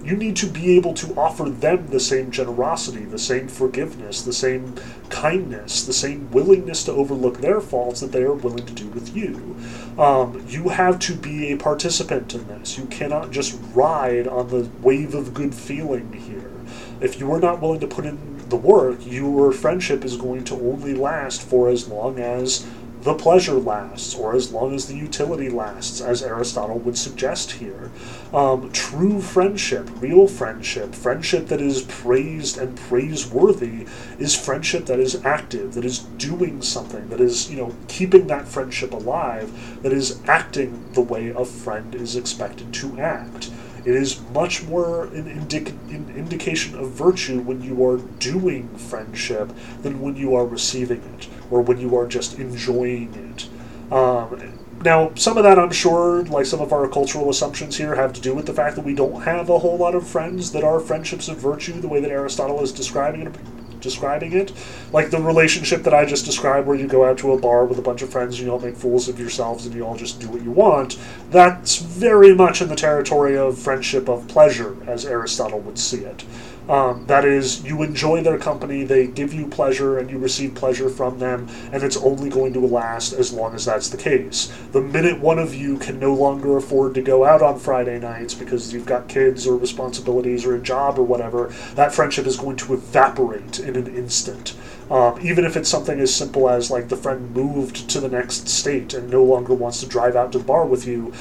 you 0.04 0.18
need 0.18 0.36
to 0.38 0.48
be 0.48 0.76
able 0.76 0.94
to 0.96 1.14
offer 1.16 1.50
them 1.50 1.88
the 1.88 2.00
same 2.00 2.30
generosity, 2.30 3.06
the 3.06 3.20
same 3.20 3.48
forgiveness, 3.48 4.22
the 4.22 4.34
same 4.34 4.76
kindness, 5.10 5.86
the 5.86 5.94
same 5.94 6.30
willingness 6.32 6.84
to 6.84 6.92
overlook 6.92 7.38
their 7.38 7.62
faults 7.62 8.02
that 8.02 8.12
they 8.12 8.24
are 8.24 8.34
willing 8.34 8.66
to 8.66 8.74
do 8.74 8.88
with 8.90 9.16
you. 9.16 9.56
Um, 9.98 10.46
you 10.50 10.70
have 10.70 11.00
to 11.00 11.16
be 11.16 11.52
a 11.52 11.58
participant 11.58 12.34
in 12.34 12.48
this. 12.48 12.78
You 12.78 12.86
cannot 12.86 13.32
just 13.32 13.58
ride 13.74 14.28
on 14.28 14.50
the 14.50 14.70
wave 14.82 15.16
of 15.16 15.34
good 15.34 15.56
feeling 15.56 16.12
here. 16.14 16.52
If 17.00 17.20
you 17.20 17.32
are 17.32 17.40
not 17.40 17.62
willing 17.62 17.80
to 17.82 17.88
put 17.88 18.06
in 18.06 18.50
the 18.50 18.56
work, 18.56 19.00
your 19.06 19.52
friendship 19.52 20.04
is 20.04 20.18
going 20.18 20.44
to 20.46 20.56
only 20.56 20.94
last 20.94 21.42
for 21.42 21.70
as 21.70 21.88
long 21.88 22.20
as 22.20 22.68
the 23.04 23.14
pleasure 23.14 23.54
lasts, 23.54 24.16
or 24.16 24.34
as 24.34 24.52
long 24.52 24.74
as 24.74 24.88
the 24.88 24.96
utility 24.96 25.50
lasts, 25.50 26.00
as 26.00 26.24
Aristotle 26.24 26.80
would 26.80 26.98
suggest 26.98 27.52
here. 27.52 27.92
Um, 28.34 28.72
true 28.72 29.22
friendship, 29.22 29.90
real 30.02 30.28
friendship, 30.28 30.96
friendship 30.96 31.48
that 31.48 31.60
is 31.60 31.82
praised 31.84 32.58
and 32.58 32.78
praiseworthy, 32.78 33.86
is 34.20 34.36
friendship 34.36 34.86
that 34.86 35.00
is 35.00 35.24
active, 35.26 35.74
that 35.74 35.86
is 35.86 36.00
doing 36.00 36.62
something, 36.62 37.10
that 37.10 37.20
is, 37.20 37.52
you 37.52 37.58
know, 37.58 37.76
keeping 37.88 38.28
that 38.28 38.48
friendship 38.48 38.94
alive, 38.94 39.82
that 39.84 39.92
is 39.92 40.22
acting 40.28 40.86
the 40.94 41.02
way 41.02 41.30
a 41.30 41.44
friend 41.44 41.94
is 41.96 42.16
expected 42.16 42.74
to 42.74 43.00
act. 43.00 43.52
It 43.86 43.96
is 43.96 44.22
much 44.34 44.64
more 44.64 45.06
an, 45.06 45.26
indic- 45.26 45.90
indication 46.16 46.78
of 46.78 46.92
virtue 46.92 47.42
when 47.42 47.62
you 47.62 47.86
are 47.86 47.98
doing 47.98 48.70
friendship 48.78 49.52
than 49.82 50.00
when 50.02 50.16
you 50.16 50.36
are 50.36 50.46
receiving 50.46 51.02
it 51.18 51.28
or 51.52 51.62
when 51.62 51.80
you 51.80 51.96
are 51.98 52.08
just 52.08 52.40
enjoying 52.40 53.14
it. 53.14 53.94
Um, 53.94 54.60
now, 54.84 55.14
some 55.16 55.38
of 55.38 55.44
that 55.44 55.60
I'm 55.60 55.72
sure, 55.72 56.24
like 56.26 56.46
some 56.46 56.60
of 56.60 56.74
our 56.74 56.88
cultural 56.88 57.30
assumptions 57.30 57.78
here, 57.78 57.96
have 57.96 58.14
to 58.14 58.22
do 58.22 58.34
with 58.34 58.46
the 58.46 58.54
fact 58.54 58.76
that 58.76 58.84
we 58.84 58.94
don't 58.94 59.22
have 59.22 59.50
a 59.50 59.60
whole 59.60 59.78
lot 59.78 59.96
of 59.96 60.08
friends 60.08 60.52
that 60.52 60.64
are 60.64 60.80
friendships 60.80 61.28
of 61.28 61.38
virtue, 61.38 61.80
the 61.80 61.88
way 61.88 62.02
that 62.02 62.12
Aristotle 62.12 62.62
is 62.62 62.72
describing 62.72 63.28
it. 63.28 63.36
Describing 63.84 64.32
it, 64.32 64.54
like 64.94 65.12
the 65.12 65.22
relationship 65.22 65.84
that 65.84 65.94
I 65.94 66.06
just 66.06 66.26
described, 66.26 66.66
where 66.66 66.78
you 66.78 66.88
go 66.88 67.04
out 67.04 67.18
to 67.18 67.34
a 67.34 67.38
bar 67.38 67.66
with 67.66 67.78
a 67.78 67.82
bunch 67.82 68.02
of 68.02 68.10
friends 68.10 68.38
and 68.38 68.48
you 68.48 68.54
all 68.54 68.60
make 68.60 68.78
fools 68.78 69.10
of 69.10 69.20
yourselves 69.20 69.66
and 69.66 69.76
you 69.76 69.86
all 69.86 69.98
just 69.98 70.22
do 70.22 70.30
what 70.30 70.42
you 70.42 70.52
want. 70.52 70.98
That's 71.32 71.80
very 71.80 72.34
much 72.34 72.62
in 72.62 72.70
the 72.70 72.78
territory 72.78 73.38
of 73.38 73.60
friendship 73.60 74.08
of 74.08 74.26
pleasure, 74.30 74.78
as 74.88 75.06
Aristotle 75.06 75.60
would 75.60 75.78
see 75.78 75.98
it. 75.98 76.24
Um, 76.70 77.06
that 77.08 77.26
is, 77.26 77.62
you 77.64 77.84
enjoy 77.84 78.22
their 78.24 78.38
company, 78.38 78.86
they 78.86 79.08
give 79.08 79.34
you 79.34 79.48
pleasure, 79.48 79.98
and 79.98 80.10
you 80.10 80.18
receive 80.18 80.56
pleasure 80.56 80.90
from 80.90 81.20
them, 81.20 81.50
and 81.74 81.84
it's 81.84 81.98
only 81.98 82.30
going 82.30 82.54
to 82.54 82.62
last 82.62 83.12
as 83.12 83.34
long 83.34 83.54
as 83.54 83.66
that's 83.66 83.90
the 83.90 83.98
case. 83.98 84.52
The 84.72 84.82
minute 84.82 85.20
one 85.20 85.40
of 85.40 85.54
you 85.54 85.78
can 85.78 86.00
no 86.00 86.14
longer 86.14 86.56
afford 86.56 86.94
to 86.96 87.02
go 87.02 87.26
out 87.26 87.42
on 87.42 87.60
Friday 87.60 88.00
nights 88.00 88.34
because 88.34 88.74
you've 88.74 88.86
got 88.86 89.10
kids 89.10 89.46
or 89.46 89.58
responsibilities 89.58 90.46
or 90.46 90.56
a 90.56 90.62
job 90.62 90.98
or 90.98 91.04
whatever, 91.04 91.48
that 91.76 91.94
friendship 91.94 92.26
is 92.26 92.38
going 92.38 92.56
to 92.58 92.74
evaporate 92.74 93.60
in 93.60 93.76
an 93.76 93.94
instant. 93.94 94.56
Um, 94.90 95.20
even 95.22 95.44
if 95.44 95.58
it's 95.58 95.70
something 95.70 96.00
as 96.00 96.16
simple 96.16 96.50
as 96.50 96.72
like 96.72 96.88
the 96.88 96.98
friend 96.98 97.34
moved 97.36 97.90
to 97.90 98.00
the 98.00 98.10
next 98.10 98.48
state 98.48 98.94
and 98.94 99.10
no 99.10 99.24
longer 99.24 99.54
wants 99.54 99.82
to 99.82 99.86
drive 99.86 100.16
out 100.16 100.32
to 100.32 100.38
the 100.38 100.44
bar 100.44 100.66
with 100.66 100.88
you, 100.88 101.14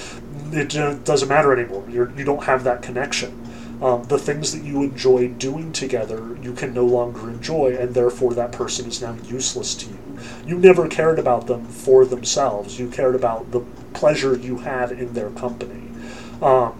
it 0.52 1.04
doesn't 1.04 1.28
matter 1.28 1.52
anymore. 1.52 1.84
You're, 1.88 2.12
you 2.16 2.24
don't 2.24 2.44
have 2.44 2.62
that 2.64 2.82
connection 2.82 3.41
um, 3.82 4.04
the 4.04 4.18
things 4.18 4.52
that 4.52 4.64
you 4.64 4.82
enjoy 4.82 5.28
doing 5.28 5.72
together 5.72 6.36
you 6.40 6.52
can 6.52 6.72
no 6.72 6.84
longer 6.84 7.28
enjoy, 7.28 7.76
and 7.76 7.94
therefore 7.94 8.32
that 8.34 8.52
person 8.52 8.86
is 8.86 9.02
now 9.02 9.16
useless 9.24 9.74
to 9.74 9.86
you. 9.86 9.98
You 10.46 10.58
never 10.58 10.86
cared 10.86 11.18
about 11.18 11.48
them 11.48 11.66
for 11.66 12.04
themselves. 12.04 12.78
You 12.78 12.88
cared 12.88 13.16
about 13.16 13.50
the 13.50 13.60
pleasure 13.92 14.36
you 14.36 14.58
had 14.58 14.92
in 14.92 15.12
their 15.14 15.30
company. 15.30 15.90
Um, 16.40 16.72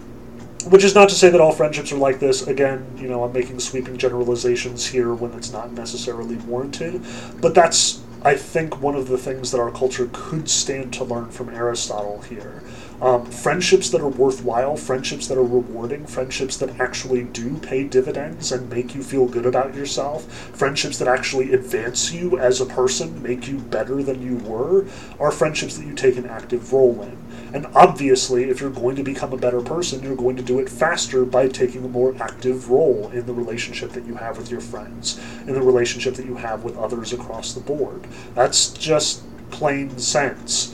which 0.65 0.83
is 0.83 0.95
not 0.95 1.09
to 1.09 1.15
say 1.15 1.29
that 1.29 1.41
all 1.41 1.51
friendships 1.51 1.91
are 1.91 1.97
like 1.97 2.19
this. 2.19 2.47
Again, 2.47 2.85
you 2.97 3.09
know, 3.09 3.23
I'm 3.23 3.33
making 3.33 3.59
sweeping 3.59 3.97
generalizations 3.97 4.85
here 4.85 5.13
when 5.13 5.33
it's 5.33 5.51
not 5.51 5.73
necessarily 5.73 6.37
warranted. 6.37 7.01
But 7.41 7.53
that's, 7.53 8.01
I 8.23 8.35
think, 8.35 8.81
one 8.81 8.95
of 8.95 9.09
the 9.09 9.17
things 9.17 9.51
that 9.51 9.59
our 9.59 9.71
culture 9.71 10.09
could 10.13 10.49
stand 10.49 10.93
to 10.93 11.03
learn 11.03 11.31
from 11.31 11.49
Aristotle 11.49 12.21
here. 12.21 12.63
Um, 13.03 13.25
friendships 13.25 13.89
that 13.89 13.99
are 13.99 14.07
worthwhile, 14.07 14.77
friendships 14.77 15.27
that 15.27 15.37
are 15.37 15.43
rewarding, 15.43 16.05
friendships 16.05 16.55
that 16.55 16.79
actually 16.79 17.23
do 17.23 17.57
pay 17.57 17.83
dividends 17.83 18.53
and 18.53 18.69
make 18.69 18.95
you 18.95 19.03
feel 19.03 19.27
good 19.27 19.45
about 19.45 19.75
yourself, 19.75 20.23
friendships 20.55 20.99
that 20.99 21.09
actually 21.09 21.51
advance 21.51 22.13
you 22.13 22.39
as 22.39 22.61
a 22.61 22.65
person, 22.65 23.21
make 23.21 23.45
you 23.45 23.57
better 23.57 24.01
than 24.01 24.21
you 24.21 24.37
were, 24.49 24.85
are 25.19 25.31
friendships 25.31 25.75
that 25.75 25.85
you 25.85 25.93
take 25.93 26.15
an 26.15 26.27
active 26.27 26.71
role 26.71 27.01
in. 27.01 27.17
And 27.53 27.67
obviously, 27.75 28.45
if 28.45 28.61
you're 28.61 28.69
going 28.69 28.95
to 28.95 29.03
become 29.03 29.33
a 29.33 29.37
better 29.37 29.59
person, 29.59 30.01
you're 30.01 30.15
going 30.15 30.37
to 30.37 30.41
do 30.41 30.59
it 30.59 30.69
faster 30.69 31.25
by 31.25 31.49
taking 31.49 31.83
a 31.83 31.89
more 31.89 32.15
active 32.23 32.69
role 32.69 33.09
in 33.09 33.25
the 33.25 33.33
relationship 33.33 33.91
that 33.91 34.05
you 34.05 34.15
have 34.15 34.37
with 34.37 34.49
your 34.49 34.61
friends, 34.61 35.19
in 35.41 35.55
the 35.55 35.61
relationship 35.61 36.13
that 36.13 36.25
you 36.25 36.37
have 36.37 36.63
with 36.63 36.77
others 36.77 37.11
across 37.11 37.53
the 37.53 37.59
board. 37.59 38.07
That's 38.33 38.69
just 38.69 39.23
plain 39.51 39.99
sense 39.99 40.73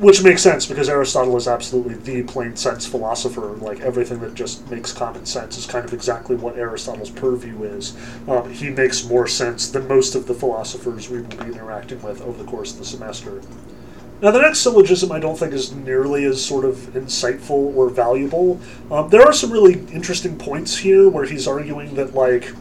which 0.00 0.22
makes 0.22 0.42
sense 0.42 0.64
because 0.64 0.88
Aristotle 0.88 1.36
is 1.36 1.46
absolutely 1.46 1.94
the 1.94 2.22
plain 2.22 2.56
sense 2.56 2.86
philosopher. 2.86 3.48
Like 3.56 3.80
everything 3.80 4.18
that 4.20 4.34
just 4.34 4.68
makes 4.70 4.92
common 4.92 5.26
sense 5.26 5.58
is 5.58 5.66
kind 5.66 5.84
of 5.84 5.92
exactly 5.92 6.36
what 6.36 6.56
Aristotle's 6.56 7.10
purview 7.10 7.64
is. 7.64 7.94
Um, 8.26 8.50
he 8.50 8.70
makes 8.70 9.04
more 9.04 9.26
sense 9.26 9.68
than 9.70 9.86
most 9.86 10.14
of 10.14 10.26
the 10.26 10.32
philosophers 10.32 11.10
we 11.10 11.20
will 11.20 11.28
be 11.28 11.52
interacting 11.52 12.00
with 12.00 12.22
over 12.22 12.42
the 12.42 12.50
course 12.50 12.72
of 12.72 12.78
the 12.78 12.84
semester. 12.86 13.42
Now, 14.22 14.30
the 14.30 14.40
next 14.40 14.60
syllogism 14.60 15.12
I 15.12 15.20
don't 15.20 15.38
think 15.38 15.52
is 15.52 15.72
nearly 15.72 16.24
as 16.24 16.44
sort 16.44 16.64
of 16.64 16.76
insightful 16.94 17.74
or 17.74 17.88
valuable. 17.90 18.58
Um, 18.90 19.08
there 19.10 19.22
are 19.22 19.32
some 19.32 19.50
really 19.50 19.80
interesting 19.92 20.38
points 20.38 20.76
here 20.76 21.08
where 21.08 21.24
he's 21.24 21.46
arguing 21.46 21.94
that, 21.94 22.14
like, 22.14 22.52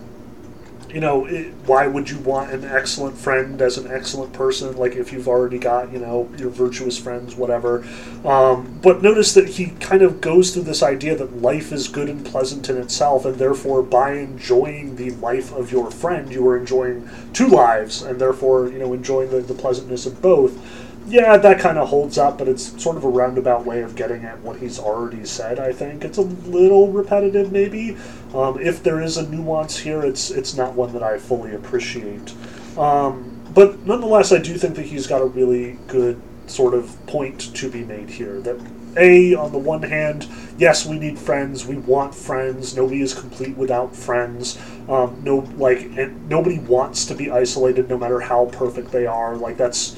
you 0.94 1.00
know, 1.00 1.26
it, 1.26 1.54
why 1.66 1.88
would 1.88 2.10
you 2.10 2.18
want 2.20 2.52
an 2.52 2.66
excellent 2.66 3.18
friend 3.18 3.62
as 3.62 3.78
an 3.78 3.92
excellent 3.92 4.34
person? 4.34 4.76
Like 4.78 4.96
if 4.96 5.14
you've 5.14 5.28
already 5.28 5.60
got, 5.60 5.92
you 5.92 6.00
know, 6.00 6.30
your 6.38 6.50
virtuous 6.50 6.98
friends, 6.98 7.36
whatever. 7.36 7.86
Um, 8.26 8.80
but 8.82 9.02
notice 9.02 9.34
that 9.34 9.50
he 9.50 9.68
kind 9.80 10.02
of 10.02 10.22
goes 10.22 10.54
through 10.54 10.64
this 10.64 10.84
idea 10.84 11.16
that 11.16 11.42
life 11.42 11.72
is 11.72 11.88
good 11.88 12.10
and 12.10 12.26
pleasant 12.26 12.70
in 12.70 12.78
itself, 12.78 13.26
and 13.26 13.36
therefore 13.36 13.84
by 13.84 14.14
enjoying 14.14 14.96
the 14.96 15.12
life 15.12 15.54
of 15.54 15.72
your 15.72 15.92
friend, 15.92 16.32
you 16.32 16.48
are 16.48 16.58
enjoying 16.58 17.10
two 17.34 17.48
lives, 17.48 18.02
and 18.02 18.20
therefore, 18.20 18.70
you 18.70 18.80
know, 18.80 18.94
enjoying 18.94 19.30
the, 19.30 19.42
the 19.42 19.54
pleasantness 19.54 20.06
of 20.06 20.22
both 20.22 20.79
yeah, 21.10 21.38
that 21.38 21.60
kind 21.60 21.78
of 21.78 21.90
holds 21.90 22.18
up, 22.18 22.38
but 22.38 22.48
it's 22.48 22.82
sort 22.82 22.96
of 22.96 23.04
a 23.04 23.10
roundabout 23.10 23.66
way 23.66 23.82
of 23.82 23.96
getting 23.96 24.24
at 24.24 24.40
what 24.42 24.58
he's 24.60 24.80
already 24.80 25.26
said. 25.26 25.60
I 25.60 25.74
think 25.74 26.04
it's 26.04 26.18
a 26.18 26.22
little 26.22 26.92
repetitive, 26.92 27.52
maybe. 27.52 27.98
Um, 28.34 28.60
if 28.60 28.84
there 28.84 29.02
is 29.02 29.18
a 29.18 29.28
nuance 29.28 29.78
here, 29.78 30.04
it's 30.04 30.30
it's 30.30 30.56
not 30.56 30.74
one 30.74 30.94
that 30.94 31.04
I 31.04 31.18
fully 31.18 31.56
appreciate. 31.56 32.34
Um, 32.78 33.42
but 33.54 33.86
nonetheless, 33.86 34.32
I 34.32 34.38
do 34.38 34.58
think 34.58 34.76
that 34.76 34.86
he's 34.86 35.08
got 35.08 35.22
a 35.22 35.26
really 35.26 35.80
good 35.88 36.22
sort 36.48 36.74
of 36.74 36.96
point 37.08 37.56
to 37.56 37.70
be 37.70 37.84
made 37.84 38.10
here. 38.10 38.40
That 38.42 38.60
a 38.98 39.36
on 39.36 39.52
the 39.52 39.58
one 39.58 39.84
hand, 39.84 40.28
yes, 40.58 40.86
we 40.86 41.00
need 41.00 41.18
friends. 41.18 41.66
We 41.66 41.78
want 41.78 42.14
friends. 42.14 42.76
Nobody 42.76 43.02
is 43.02 43.14
complete 43.14 43.58
without 43.58 43.96
friends. 43.96 44.60
Um, 44.88 45.22
no, 45.24 45.38
like, 45.58 45.90
nobody 46.28 46.60
wants 46.60 47.06
to 47.06 47.16
be 47.16 47.30
isolated, 47.30 47.90
no 47.90 47.98
matter 47.98 48.20
how 48.20 48.46
perfect 48.46 48.92
they 48.92 49.06
are. 49.06 49.36
Like 49.36 49.58
that's 49.58 49.96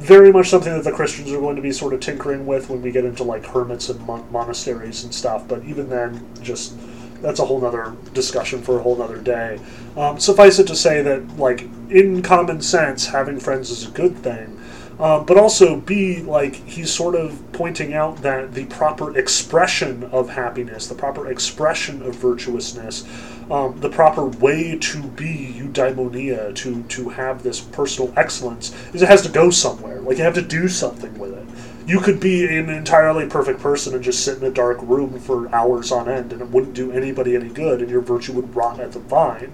very 0.00 0.32
much 0.32 0.48
something 0.48 0.72
that 0.72 0.84
the 0.84 0.92
Christians 0.92 1.30
are 1.30 1.38
going 1.38 1.56
to 1.56 1.62
be 1.62 1.72
sort 1.72 1.92
of 1.92 2.00
tinkering 2.00 2.46
with 2.46 2.70
when 2.70 2.80
we 2.80 2.90
get 2.90 3.04
into 3.04 3.22
like 3.22 3.44
hermits 3.44 3.90
and 3.90 4.00
mon- 4.06 4.26
monasteries 4.32 5.04
and 5.04 5.14
stuff. 5.14 5.46
But 5.46 5.62
even 5.64 5.90
then, 5.90 6.26
just 6.42 6.74
that's 7.20 7.38
a 7.38 7.44
whole 7.44 7.60
nother 7.60 7.94
discussion 8.14 8.62
for 8.62 8.78
a 8.78 8.82
whole 8.82 8.96
nother 8.96 9.18
day. 9.18 9.60
Um, 9.96 10.18
suffice 10.18 10.58
it 10.58 10.66
to 10.68 10.76
say 10.76 11.02
that, 11.02 11.36
like, 11.36 11.62
in 11.90 12.22
common 12.22 12.62
sense, 12.62 13.06
having 13.06 13.38
friends 13.38 13.70
is 13.70 13.86
a 13.86 13.90
good 13.90 14.16
thing. 14.18 14.59
Um, 15.00 15.24
but 15.24 15.38
also, 15.38 15.76
B, 15.76 16.20
like, 16.20 16.56
he's 16.68 16.92
sort 16.92 17.14
of 17.14 17.42
pointing 17.52 17.94
out 17.94 18.20
that 18.20 18.52
the 18.52 18.66
proper 18.66 19.16
expression 19.16 20.04
of 20.04 20.28
happiness, 20.28 20.88
the 20.88 20.94
proper 20.94 21.28
expression 21.28 22.02
of 22.02 22.16
virtuousness, 22.16 23.08
um, 23.50 23.80
the 23.80 23.88
proper 23.88 24.26
way 24.26 24.76
to 24.78 25.02
be 25.02 25.54
eudaimonia, 25.58 26.54
to, 26.56 26.82
to 26.82 27.08
have 27.08 27.42
this 27.42 27.60
personal 27.60 28.12
excellence, 28.18 28.74
is 28.92 29.00
it 29.00 29.08
has 29.08 29.22
to 29.22 29.30
go 29.30 29.48
somewhere. 29.48 30.02
Like, 30.02 30.18
you 30.18 30.24
have 30.24 30.34
to 30.34 30.42
do 30.42 30.68
something 30.68 31.18
with 31.18 31.32
it. 31.32 31.46
You 31.86 32.00
could 32.00 32.20
be 32.20 32.46
an 32.46 32.68
entirely 32.68 33.26
perfect 33.26 33.60
person 33.60 33.94
and 33.94 34.04
just 34.04 34.24
sit 34.24 34.38
in 34.38 34.44
a 34.44 34.50
dark 34.50 34.78
room 34.82 35.18
for 35.18 35.52
hours 35.54 35.90
on 35.90 36.08
end, 36.08 36.32
and 36.32 36.40
it 36.40 36.48
wouldn't 36.48 36.74
do 36.74 36.92
anybody 36.92 37.34
any 37.34 37.48
good, 37.48 37.80
and 37.80 37.90
your 37.90 38.00
virtue 38.00 38.32
would 38.34 38.54
rot 38.54 38.78
at 38.78 38.92
the 38.92 39.00
vine. 39.00 39.52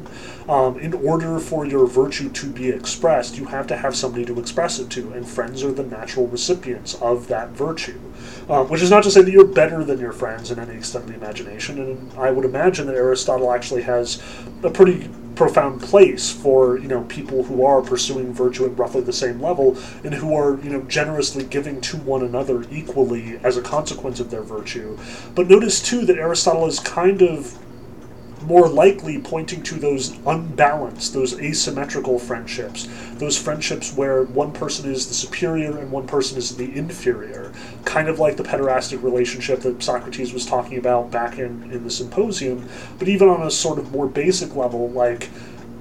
Um, 0.49 0.79
in 0.79 0.93
order 0.93 1.39
for 1.39 1.65
your 1.65 1.87
virtue 1.87 2.29
to 2.31 2.47
be 2.47 2.69
expressed, 2.69 3.39
you 3.39 3.47
have 3.47 3.67
to 3.69 3.77
have 3.77 3.97
somebody 3.97 4.25
to 4.27 4.39
express 4.39 4.79
it 4.79 4.91
to, 4.91 5.13
and 5.13 5.27
friends 5.27 5.65
are 5.65 5.73
the 5.73 5.85
natural 5.85 6.27
recipients 6.27 6.95
of 6.97 7.29
that 7.29 7.51
virtue. 7.51 7.99
Um, 8.49 8.69
which 8.69 8.83
is 8.83 8.91
not 8.91 9.03
to 9.05 9.11
say 9.11 9.23
that 9.23 9.31
you're 9.31 9.47
better 9.47 9.83
than 9.83 9.99
your 9.99 10.13
friends 10.13 10.51
in 10.51 10.59
any 10.59 10.75
extent 10.75 11.05
of 11.05 11.11
the 11.11 11.17
imagination, 11.17 11.81
and 11.81 12.13
I 12.19 12.31
would 12.31 12.45
imagine 12.45 12.87
that 12.87 12.97
Aristotle 12.97 13.53
actually 13.53 13.83
has 13.83 14.23
a 14.63 14.71
pretty 14.71 15.09
profound 15.37 15.81
place 15.83 16.31
for 16.31 16.79
you 16.79 16.89
know 16.89 17.03
people 17.05 17.45
who 17.45 17.65
are 17.65 17.83
pursuing 17.83 18.33
virtue 18.33 18.65
at 18.65 18.77
roughly 18.77 19.03
the 19.03 19.13
same 19.13 19.41
level 19.41 19.77
and 20.03 20.15
who 20.15 20.35
are 20.35 20.59
you 20.63 20.71
know 20.71 20.81
generously 20.83 21.45
giving 21.45 21.81
to 21.83 21.97
one 21.99 22.23
another 22.23 22.65
equally 22.71 23.39
as 23.45 23.57
a 23.57 23.63
consequence 23.63 24.19
of 24.19 24.31
their 24.31 24.43
virtue. 24.43 24.99
But 25.35 25.49
notice 25.49 25.81
too 25.81 26.05
that 26.07 26.19
Aristotle 26.19 26.67
is 26.67 26.81
kind 26.81 27.23
of 27.23 27.57
more 28.47 28.69
likely 28.69 29.21
pointing 29.21 29.63
to 29.65 29.75
those 29.75 30.17
unbalanced, 30.27 31.13
those 31.13 31.39
asymmetrical 31.41 32.19
friendships, 32.19 32.89
those 33.15 33.37
friendships 33.37 33.93
where 33.93 34.23
one 34.23 34.53
person 34.53 34.91
is 34.91 35.09
the 35.09 35.15
superior 35.15 35.79
and 35.79 35.91
one 35.91 36.07
person 36.07 36.39
is 36.39 36.57
the 36.57 36.77
inferior, 36.77 37.53
kind 37.85 38.09
of 38.09 38.19
like 38.19 38.37
the 38.37 38.43
pederastic 38.45 39.03
relationship 39.03 39.61
that 39.61 39.83
Socrates 39.83 40.33
was 40.33 40.47
talking 40.47 40.79
about 40.79 41.11
back 41.11 41.39
in, 41.39 41.71
in 41.73 41.83
the 41.83 41.91
symposium, 41.91 42.69
but 42.99 43.09
even 43.09 43.29
on 43.29 43.43
a 43.43 43.51
sort 43.51 43.79
of 43.79 43.91
more 43.91 44.07
basic 44.07 44.55
level, 44.55 44.91
like 44.91 45.29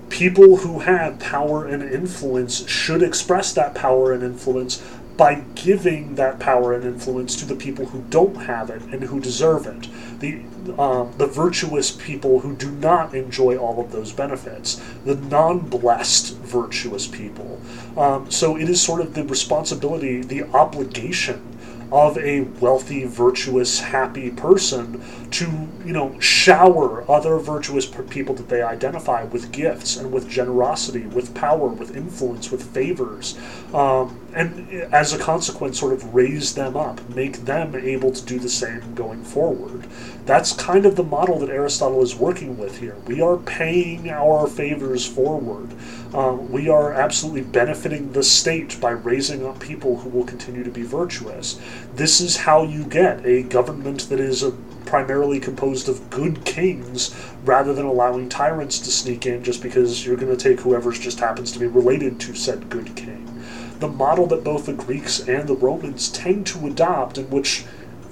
people 0.10 0.58
who 0.58 0.80
have 0.80 1.20
power 1.20 1.66
and 1.68 1.84
influence 1.84 2.68
should 2.68 3.04
express 3.04 3.54
that 3.54 3.76
power 3.76 4.12
and 4.12 4.24
influence 4.24 4.84
by 5.18 5.36
giving 5.56 6.16
that 6.16 6.40
power 6.40 6.74
and 6.74 6.84
influence 6.84 7.36
to 7.36 7.46
the 7.46 7.56
people 7.56 7.86
who 7.86 8.02
don't 8.10 8.36
have 8.36 8.70
it 8.70 8.82
and 8.84 9.04
who 9.04 9.20
deserve 9.20 9.66
it. 9.66 9.88
The 10.20 10.42
um, 10.80 11.14
the 11.18 11.28
virtuous 11.28 11.92
people 11.92 12.40
who 12.40 12.56
do 12.56 12.72
not 12.72 13.14
enjoy 13.14 13.58
all 13.58 13.80
of 13.80 13.92
those 13.92 14.12
benefits, 14.12 14.82
the 15.06 15.16
non 15.16 15.60
blessed 15.60 16.36
virtuous 16.38 17.08
people. 17.08 17.60
Um, 17.98 18.30
so 18.30 18.58
it 18.58 18.70
is 18.70 18.82
sort 18.82 19.02
of 19.02 19.14
the 19.14 19.24
responsibility, 19.24 20.22
the 20.22 20.44
obligation 20.44 21.56
of 21.92 22.18
a 22.18 22.42
wealthy, 22.60 23.06
virtuous, 23.06 23.80
happy 23.80 24.32
person 24.32 25.04
to, 25.32 25.46
you 25.86 25.94
know, 25.94 26.20
shower 26.20 27.10
other 27.10 27.38
virtuous 27.38 27.86
people 28.10 28.34
that 28.36 28.50
they 28.50 28.62
identify 28.62 29.24
with 29.24 29.52
gifts 29.52 29.96
and 29.96 30.12
with 30.12 30.28
generosity, 30.28 31.06
with 31.08 31.34
power, 31.36 31.68
with 31.68 31.96
influence, 31.96 32.52
with 32.52 32.64
favors, 32.74 33.38
um, 33.74 34.20
and 34.36 34.70
as 34.94 35.14
a 35.14 35.18
consequence, 35.18 35.80
sort 35.80 35.94
of 35.94 36.14
raise 36.14 36.56
them 36.56 36.76
up, 36.76 37.08
make 37.10 37.46
them 37.46 37.74
able 37.74 38.12
to 38.12 38.26
do 38.26 38.38
the 38.38 38.50
same 38.50 38.94
going 38.94 39.24
forward. 39.24 39.88
That's 40.26 40.52
kind 40.52 40.86
of 40.86 40.98
the 40.98 41.04
model 41.04 41.40
that 41.40 41.50
Aristotle 41.50 42.02
is 42.02 42.18
working 42.18 42.58
with 42.58 42.80
here. 42.80 42.98
We 43.08 43.22
are 43.22 43.38
paying 43.38 44.10
our 44.10 44.46
favors 44.48 45.08
forward. 45.08 45.74
Um, 46.14 46.52
we 46.52 46.68
are 46.68 46.92
absolutely 46.92 47.44
benefiting 47.44 48.12
the 48.12 48.24
state 48.24 48.78
by 48.82 48.92
raising 48.92 49.46
up 49.46 49.60
people 49.62 50.00
who 50.00 50.10
will 50.10 50.26
continue 50.26 50.66
to 50.66 50.72
be 50.72 50.84
virtuous. 50.84 51.58
This 51.94 52.20
is 52.20 52.36
how 52.36 52.64
you 52.64 52.84
get 52.84 53.26
a 53.26 53.44
government 53.44 54.10
that 54.10 54.20
is 54.20 54.44
a, 54.44 54.52
primarily 54.86 55.40
composed 55.40 55.88
of 55.88 56.10
good 56.10 56.44
kings 56.44 57.16
rather 57.46 57.74
than 57.74 57.86
allowing 57.86 58.28
tyrants 58.28 58.80
to 58.80 58.92
sneak 58.92 59.26
in 59.26 59.44
just 59.46 59.64
because 59.64 60.06
you're 60.06 60.18
going 60.18 60.36
to 60.36 60.42
take 60.42 60.60
whoever 60.60 60.92
just 60.92 61.20
happens 61.20 61.54
to 61.54 61.60
be 61.60 61.68
related 61.68 62.20
to 62.20 62.36
said 62.36 62.70
good 62.70 62.96
king. 62.98 63.35
The 63.80 63.88
model 63.88 64.28
that 64.28 64.44
both 64.44 64.66
the 64.66 64.74
Greeks 64.74 65.20
and 65.20 65.48
the 65.48 65.56
Romans 65.56 66.10
tend 66.10 66.48
to 66.48 66.68
adopt, 66.68 67.18
and 67.18 67.32
which 67.32 67.66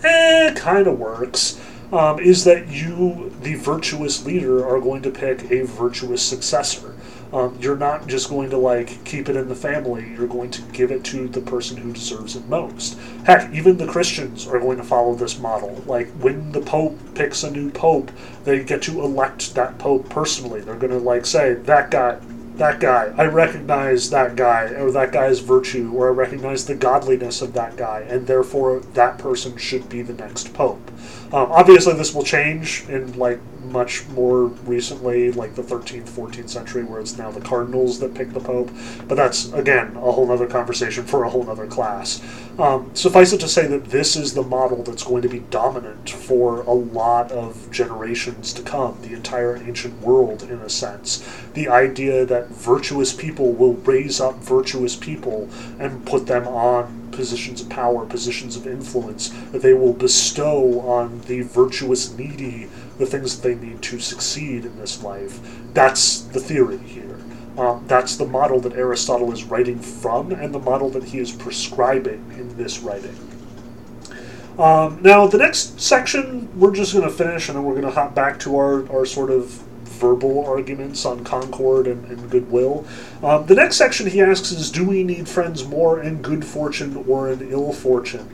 eh, 0.04 0.54
kind 0.56 0.88
of 0.88 1.00
works, 1.00 1.60
um, 1.92 2.20
is 2.20 2.44
that 2.44 2.68
you, 2.70 3.32
the 3.42 3.54
virtuous 3.56 4.26
leader, 4.26 4.66
are 4.66 4.82
going 4.82 5.02
to 5.04 5.12
pick 5.12 5.52
a 5.52 5.64
virtuous 5.64 6.22
successor. 6.22 6.96
Um, 7.34 7.58
you're 7.60 7.78
not 7.78 8.06
just 8.06 8.30
going 8.30 8.52
to 8.52 8.58
like 8.58 9.04
keep 9.06 9.28
it 9.28 9.36
in 9.36 9.50
the 9.50 9.56
family. 9.56 10.08
You're 10.16 10.28
going 10.28 10.52
to 10.52 10.62
give 10.72 10.92
it 10.92 11.04
to 11.06 11.28
the 11.28 11.42
person 11.42 11.78
who 11.78 11.92
deserves 11.92 12.36
it 12.36 12.48
most. 12.48 12.98
Heck, 13.26 13.52
even 13.52 13.78
the 13.78 13.88
Christians 13.88 14.48
are 14.48 14.60
going 14.60 14.78
to 14.78 14.84
follow 14.84 15.16
this 15.16 15.40
model. 15.40 15.82
Like 15.88 16.10
when 16.12 16.52
the 16.52 16.62
Pope 16.62 16.98
picks 17.16 17.44
a 17.44 17.50
new 17.50 17.72
Pope, 17.72 18.12
they 18.44 18.64
get 18.64 18.84
to 18.84 19.02
elect 19.02 19.56
that 19.56 19.80
Pope 19.80 20.10
personally. 20.10 20.62
They're 20.62 20.76
going 20.76 20.92
to 20.92 21.00
like 21.00 21.26
say 21.26 21.54
that 21.54 21.90
guy, 21.90 22.20
that 22.58 22.80
guy. 22.80 23.14
I 23.18 23.26
recognize 23.26 24.10
that 24.10 24.36
guy 24.36 24.66
or 24.74 24.92
that 24.92 25.12
guy's 25.12 25.40
virtue, 25.40 25.92
or 25.94 26.08
I 26.08 26.12
recognize 26.12 26.66
the 26.66 26.76
godliness 26.76 27.42
of 27.42 27.54
that 27.54 27.78
guy, 27.78 28.02
and 28.02 28.28
therefore 28.28 28.80
that 28.94 29.18
person 29.18 29.58
should 29.58 29.90
be 29.90 30.02
the 30.02 30.14
next 30.14 30.54
Pope. 30.54 30.92
Um, 31.34 31.52
obviously, 31.52 31.94
this 31.94 32.14
will 32.14 32.24
change 32.24 32.86
in 32.90 33.18
like 33.18 33.40
much 33.64 34.08
more 34.10 34.46
recently, 34.46 35.32
like 35.32 35.56
the 35.56 35.64
13th, 35.64 36.10
14th 36.10 36.50
century, 36.50 36.84
where 36.84 37.00
it's 37.00 37.18
now 37.18 37.32
the 37.32 37.42
cardinals 37.42 38.00
that 38.00 38.14
pick 38.14 38.32
the 38.34 38.40
pope. 38.40 38.70
But 39.08 39.16
that's 39.16 39.52
again 39.54 39.96
a 39.96 40.12
whole 40.12 40.32
other 40.32 40.48
conversation 40.48 41.06
for 41.06 41.24
a 41.24 41.30
whole 41.30 41.50
other 41.50 41.66
class. 41.66 42.22
Um, 42.60 42.92
suffice 42.94 43.34
it 43.34 43.40
to 43.40 43.48
say 43.48 43.66
that 43.66 43.86
this 43.86 44.16
is 44.16 44.36
the 44.36 44.44
model 44.44 44.84
that's 44.84 45.04
going 45.04 45.24
to 45.24 45.30
be 45.30 45.40
dominant 45.40 46.12
for 46.12 46.62
a 46.62 46.72
lot 46.72 47.32
of 47.32 47.72
generations 47.72 48.54
to 48.54 48.62
come, 48.62 48.98
the 49.02 49.14
entire 49.14 49.58
ancient 49.58 50.00
world, 50.02 50.44
in 50.44 50.60
a 50.60 50.70
sense. 50.70 51.28
The 51.54 51.68
idea 51.68 52.26
that 52.26 52.50
virtuous 52.50 53.12
people 53.12 53.54
will 53.54 53.74
raise 53.74 54.22
up 54.22 54.36
virtuous 54.36 54.96
people 54.96 55.50
and 55.80 56.06
put 56.06 56.28
them 56.28 56.48
on 56.48 57.03
positions 57.14 57.62
of 57.62 57.70
power, 57.70 58.06
positions 58.06 58.56
of 58.56 58.68
influence, 58.68 59.30
that 59.52 59.62
they 59.62 59.74
will 59.74 59.94
bestow 59.94 60.82
on 60.82 61.22
the 61.22 61.42
virtuous 61.42 62.12
needy 62.18 62.70
the 62.98 63.06
things 63.06 63.40
that 63.40 63.48
they 63.48 63.56
need 63.56 63.82
to 63.82 64.00
succeed 64.00 64.66
in 64.66 64.78
this 64.78 65.04
life. 65.04 65.40
That's 65.74 66.22
the 66.22 66.40
theory 66.40 66.78
here. 66.78 67.18
Um, 67.58 67.86
that's 67.88 68.16
the 68.16 68.26
model 68.26 68.60
that 68.62 68.74
Aristotle 68.74 69.32
is 69.32 69.44
writing 69.44 69.80
from, 69.80 70.32
and 70.32 70.54
the 70.54 70.60
model 70.60 70.90
that 70.90 71.04
he 71.04 71.20
is 71.20 71.32
prescribing 71.32 72.34
in 72.38 72.58
this 72.58 72.80
writing. 72.80 73.16
Um, 74.58 75.02
now, 75.02 75.28
the 75.28 75.38
next 75.38 75.80
section 75.80 76.48
we're 76.60 76.74
just 76.74 76.94
going 76.94 77.08
to 77.08 77.14
finish, 77.14 77.50
and 77.50 77.58
then 77.58 77.64
we're 77.64 77.74
going 77.74 77.86
to 77.86 77.92
hop 77.92 78.14
back 78.14 78.40
to 78.40 78.56
our, 78.56 78.92
our 78.92 79.06
sort 79.06 79.32
of 79.32 79.64
verbal 79.94 80.46
arguments 80.46 81.06
on 81.06 81.24
concord 81.24 81.88
and, 81.88 82.06
and 82.06 82.30
goodwill. 82.30 82.86
Um, 83.22 83.46
the 83.46 83.56
next 83.56 83.78
section 83.78 84.08
he 84.08 84.22
asks 84.22 84.52
is 84.52 84.72
Do 84.72 84.88
we 84.88 85.04
need 85.04 85.28
friends 85.28 85.66
more 85.66 86.02
in 86.02 86.22
good 86.22 86.46
fortune 86.46 87.04
or 87.08 87.30
in 87.30 87.52
ill 87.52 87.74
fortune? 87.74 88.30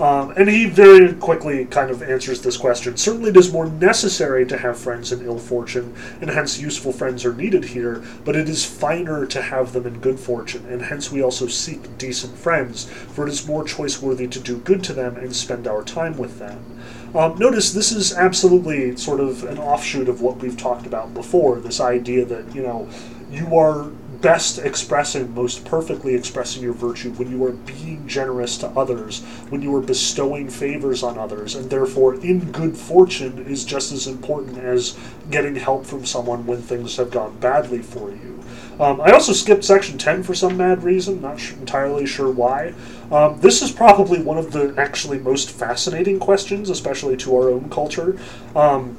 Um, 0.00 0.32
and 0.34 0.48
he 0.48 0.64
very 0.64 1.12
quickly 1.12 1.66
kind 1.66 1.90
of 1.90 2.02
answers 2.02 2.40
this 2.40 2.56
question. 2.56 2.96
Certainly, 2.96 3.30
it 3.30 3.36
is 3.36 3.52
more 3.52 3.66
necessary 3.66 4.46
to 4.46 4.56
have 4.56 4.78
friends 4.78 5.12
in 5.12 5.22
ill 5.26 5.38
fortune, 5.38 5.94
and 6.22 6.30
hence 6.30 6.58
useful 6.58 6.92
friends 6.92 7.22
are 7.26 7.34
needed 7.34 7.64
here, 7.64 8.02
but 8.24 8.34
it 8.34 8.48
is 8.48 8.64
finer 8.64 9.26
to 9.26 9.42
have 9.42 9.74
them 9.74 9.86
in 9.86 10.00
good 10.00 10.18
fortune, 10.18 10.64
and 10.70 10.80
hence 10.80 11.12
we 11.12 11.22
also 11.22 11.46
seek 11.48 11.98
decent 11.98 12.38
friends, 12.38 12.86
for 12.86 13.26
it 13.26 13.30
is 13.30 13.46
more 13.46 13.62
choice 13.62 14.00
worthy 14.00 14.26
to 14.26 14.40
do 14.40 14.56
good 14.56 14.82
to 14.84 14.94
them 14.94 15.16
and 15.16 15.36
spend 15.36 15.66
our 15.66 15.82
time 15.82 16.16
with 16.16 16.38
them. 16.38 16.64
Um, 17.12 17.36
notice 17.38 17.72
this 17.72 17.90
is 17.90 18.12
absolutely 18.12 18.96
sort 18.96 19.18
of 19.18 19.42
an 19.44 19.58
offshoot 19.58 20.08
of 20.08 20.20
what 20.20 20.36
we've 20.36 20.56
talked 20.56 20.86
about 20.86 21.12
before 21.12 21.56
this 21.56 21.80
idea 21.80 22.24
that, 22.24 22.54
you 22.54 22.62
know, 22.62 22.88
you 23.30 23.56
are 23.58 23.90
best 24.20 24.58
expressing, 24.58 25.34
most 25.34 25.64
perfectly 25.64 26.14
expressing 26.14 26.62
your 26.62 26.72
virtue 26.72 27.10
when 27.12 27.30
you 27.30 27.44
are 27.44 27.52
being 27.52 28.06
generous 28.06 28.58
to 28.58 28.68
others, 28.68 29.22
when 29.48 29.62
you 29.62 29.74
are 29.74 29.80
bestowing 29.80 30.48
favors 30.48 31.02
on 31.02 31.18
others, 31.18 31.56
and 31.56 31.68
therefore, 31.70 32.14
in 32.16 32.52
good 32.52 32.76
fortune, 32.76 33.38
is 33.46 33.64
just 33.64 33.92
as 33.92 34.06
important 34.06 34.58
as 34.58 34.96
getting 35.30 35.56
help 35.56 35.86
from 35.86 36.04
someone 36.04 36.46
when 36.46 36.62
things 36.62 36.96
have 36.96 37.10
gone 37.10 37.36
badly 37.38 37.82
for 37.82 38.10
you. 38.10 38.39
Um, 38.80 38.98
I 39.02 39.10
also 39.10 39.34
skipped 39.34 39.62
section 39.62 39.98
10 39.98 40.22
for 40.22 40.34
some 40.34 40.56
mad 40.56 40.82
reason, 40.82 41.20
not 41.20 41.38
sh- 41.38 41.52
entirely 41.52 42.06
sure 42.06 42.30
why. 42.30 42.72
Um, 43.12 43.38
this 43.40 43.60
is 43.60 43.70
probably 43.70 44.22
one 44.22 44.38
of 44.38 44.52
the 44.52 44.74
actually 44.78 45.18
most 45.18 45.50
fascinating 45.50 46.18
questions, 46.18 46.70
especially 46.70 47.18
to 47.18 47.36
our 47.36 47.50
own 47.50 47.68
culture. 47.68 48.18
Um, 48.56 48.96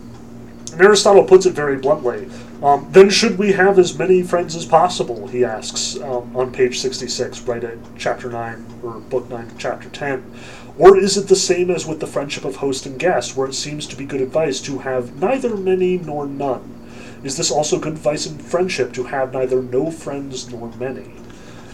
and 0.71 0.81
Aristotle 0.81 1.23
puts 1.23 1.47
it 1.47 1.53
very 1.53 1.77
bluntly. 1.77 2.29
Um, 2.61 2.87
then 2.91 3.09
should 3.09 3.39
we 3.39 3.53
have 3.53 3.79
as 3.79 3.97
many 3.97 4.21
friends 4.21 4.55
as 4.55 4.67
possible? 4.67 5.27
He 5.27 5.43
asks 5.43 5.99
um, 5.99 6.35
on 6.35 6.53
page 6.53 6.79
66, 6.79 7.41
right 7.41 7.63
at 7.63 7.77
chapter 7.97 8.29
9, 8.29 8.65
or 8.83 8.99
book 8.99 9.29
9, 9.31 9.51
chapter 9.57 9.89
10. 9.89 10.31
Or 10.77 10.95
is 10.95 11.17
it 11.17 11.27
the 11.27 11.35
same 11.35 11.71
as 11.71 11.87
with 11.87 11.99
the 11.99 12.07
friendship 12.07 12.45
of 12.45 12.57
host 12.57 12.85
and 12.85 12.99
guest, 12.99 13.35
where 13.35 13.47
it 13.47 13.55
seems 13.55 13.87
to 13.87 13.95
be 13.95 14.05
good 14.05 14.21
advice 14.21 14.61
to 14.61 14.77
have 14.79 15.19
neither 15.19 15.57
many 15.57 15.97
nor 15.97 16.27
none? 16.27 16.80
Is 17.23 17.37
this 17.37 17.51
also 17.51 17.79
good 17.79 17.93
advice 17.93 18.25
in 18.25 18.37
friendship 18.37 18.93
to 18.93 19.03
have 19.03 19.33
neither 19.33 19.61
no 19.61 19.91
friends 19.91 20.51
nor 20.51 20.71
many? 20.75 21.11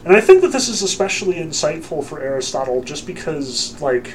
And 0.03 0.15
I 0.15 0.21
think 0.21 0.41
that 0.41 0.51
this 0.51 0.69
is 0.69 0.81
especially 0.81 1.35
insightful 1.35 2.03
for 2.03 2.21
Aristotle 2.21 2.83
just 2.83 3.07
because, 3.07 3.79
like, 3.81 4.13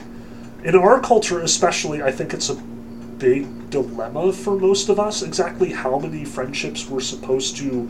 in 0.64 0.76
our 0.76 1.00
culture 1.00 1.40
especially, 1.40 2.02
I 2.02 2.10
think 2.10 2.32
it's 2.32 2.50
a 2.50 2.54
big 2.54 3.70
dilemma 3.70 4.32
for 4.32 4.56
most 4.56 4.88
of 4.88 4.98
us 4.98 5.22
exactly 5.22 5.72
how 5.72 5.98
many 5.98 6.24
friendships 6.24 6.88
we're 6.88 7.00
supposed 7.00 7.56
to 7.56 7.88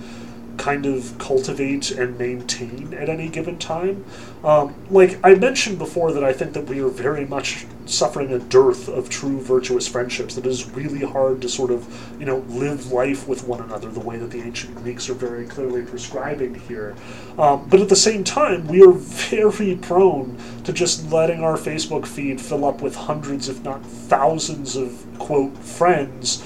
kind 0.57 0.87
of 0.87 1.17
cultivate 1.19 1.91
and 1.91 2.19
maintain 2.19 2.95
at 2.95 3.09
any 3.09 3.29
given 3.29 3.59
time. 3.59 4.05
Um, 4.45 4.75
like 4.91 5.19
I 5.25 5.35
mentioned 5.35 5.79
before, 5.79 6.13
that 6.13 6.25
I 6.25 6.33
think 6.33 6.53
that 6.55 6.67
we 6.67 6.81
are 6.81 6.89
very 6.89 7.25
much 7.25 7.67
suffering 7.87 8.33
a 8.33 8.39
dearth 8.39 8.89
of 8.89 9.09
true 9.09 9.41
virtuous 9.41 9.89
friendships. 9.89 10.35
That 10.35 10.47
it 10.47 10.51
is 10.51 10.69
really 10.71 11.05
hard 11.07 11.43
to 11.43 11.49
sort 11.49 11.71
of, 11.71 11.87
you 12.19 12.27
know, 12.27 12.39
live 12.49 12.93
life 12.93 13.29
with 13.29 13.45
one 13.45 13.61
another 13.61 13.91
the 13.91 14.01
way 14.01 14.17
that 14.19 14.31
the 14.31 14.43
ancient 14.43 14.75
Greeks 14.77 15.09
are 15.09 15.15
very 15.15 15.47
clearly 15.47 15.83
prescribing 15.83 16.55
here. 16.55 16.95
Um, 17.39 17.69
but 17.69 17.81
at 17.81 17.89
the 17.89 17.97
same 17.97 18.25
time, 18.25 18.67
we 18.67 18.83
are 18.83 18.93
very 18.93 19.77
prone 19.77 20.39
to 20.65 20.73
just 20.73 21.11
letting 21.11 21.43
our 21.43 21.57
Facebook 21.57 22.07
feed 22.07 22.41
fill 22.41 22.65
up 22.65 22.83
with 22.83 22.95
hundreds, 22.95 23.49
if 23.49 23.63
not 23.63 23.85
thousands, 23.85 24.77
of 24.77 25.07
quote 25.19 25.57
friends 25.59 26.43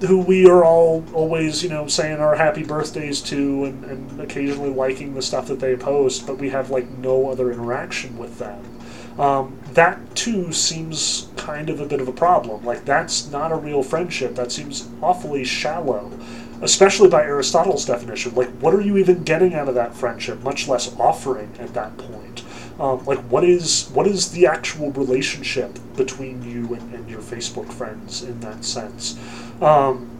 who 0.00 0.18
we 0.20 0.48
are 0.48 0.64
all 0.64 1.04
always, 1.14 1.62
you 1.62 1.68
know, 1.68 1.86
saying 1.86 2.18
our 2.20 2.36
happy 2.36 2.62
birthdays 2.62 3.20
to 3.22 3.64
and, 3.64 3.84
and 3.84 4.20
occasionally 4.20 4.70
liking 4.70 5.14
the 5.14 5.22
stuff 5.22 5.46
that 5.48 5.60
they 5.60 5.76
post, 5.76 6.26
but 6.26 6.38
we 6.38 6.50
have 6.50 6.70
like 6.70 6.88
no 6.98 7.30
other 7.30 7.52
interaction 7.52 8.18
with 8.18 8.38
them. 8.38 8.62
Um, 9.18 9.58
that 9.72 10.14
too 10.14 10.52
seems 10.52 11.28
kind 11.36 11.70
of 11.70 11.80
a 11.80 11.86
bit 11.86 12.00
of 12.00 12.08
a 12.08 12.12
problem. 12.12 12.64
Like, 12.64 12.84
that's 12.84 13.30
not 13.30 13.52
a 13.52 13.56
real 13.56 13.82
friendship. 13.82 14.34
That 14.34 14.52
seems 14.52 14.88
awfully 15.00 15.44
shallow, 15.44 16.10
especially 16.60 17.08
by 17.08 17.22
Aristotle's 17.22 17.86
definition. 17.86 18.34
Like, 18.34 18.50
what 18.58 18.74
are 18.74 18.80
you 18.80 18.98
even 18.98 19.22
getting 19.22 19.54
out 19.54 19.68
of 19.68 19.74
that 19.74 19.94
friendship, 19.94 20.42
much 20.42 20.68
less 20.68 20.94
offering 20.98 21.50
at 21.58 21.72
that 21.74 21.96
point? 21.96 22.42
Um, 22.78 23.02
like, 23.06 23.20
what 23.30 23.42
is 23.42 23.88
what 23.94 24.06
is 24.06 24.32
the 24.32 24.46
actual 24.46 24.90
relationship 24.92 25.78
between 25.96 26.42
you 26.42 26.74
and, 26.74 26.94
and 26.94 27.08
your 27.08 27.22
Facebook 27.22 27.72
friends 27.72 28.22
in 28.22 28.38
that 28.40 28.66
sense? 28.66 29.18
Um, 29.60 30.10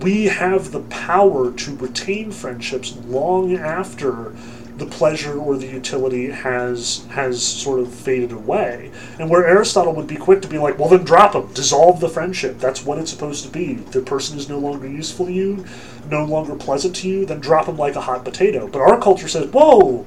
we 0.00 0.26
have 0.26 0.72
the 0.72 0.80
power 0.80 1.52
to 1.52 1.76
retain 1.76 2.32
friendships 2.32 2.96
long 3.06 3.56
after 3.56 4.34
the 4.80 4.86
pleasure 4.86 5.38
or 5.38 5.58
the 5.58 5.66
utility 5.66 6.30
has 6.30 7.04
has 7.10 7.46
sort 7.46 7.80
of 7.80 7.92
faded 7.92 8.32
away. 8.32 8.90
And 9.18 9.28
where 9.28 9.46
Aristotle 9.46 9.94
would 9.94 10.06
be 10.06 10.16
quick 10.16 10.40
to 10.42 10.48
be 10.48 10.56
like, 10.58 10.78
well, 10.78 10.88
then 10.88 11.04
drop 11.04 11.32
them, 11.32 11.52
dissolve 11.52 12.00
the 12.00 12.08
friendship. 12.08 12.58
That's 12.58 12.84
what 12.84 12.98
it's 12.98 13.10
supposed 13.10 13.44
to 13.44 13.50
be. 13.50 13.74
The 13.74 14.00
person 14.00 14.38
is 14.38 14.48
no 14.48 14.58
longer 14.58 14.88
useful 14.88 15.26
to 15.26 15.32
you, 15.32 15.66
no 16.08 16.24
longer 16.24 16.56
pleasant 16.56 16.96
to 16.96 17.08
you, 17.08 17.26
then 17.26 17.40
drop 17.40 17.66
them 17.66 17.76
like 17.76 17.94
a 17.94 18.00
hot 18.00 18.24
potato. 18.24 18.66
But 18.66 18.80
our 18.80 18.98
culture 18.98 19.28
says, 19.28 19.50
whoa, 19.50 20.06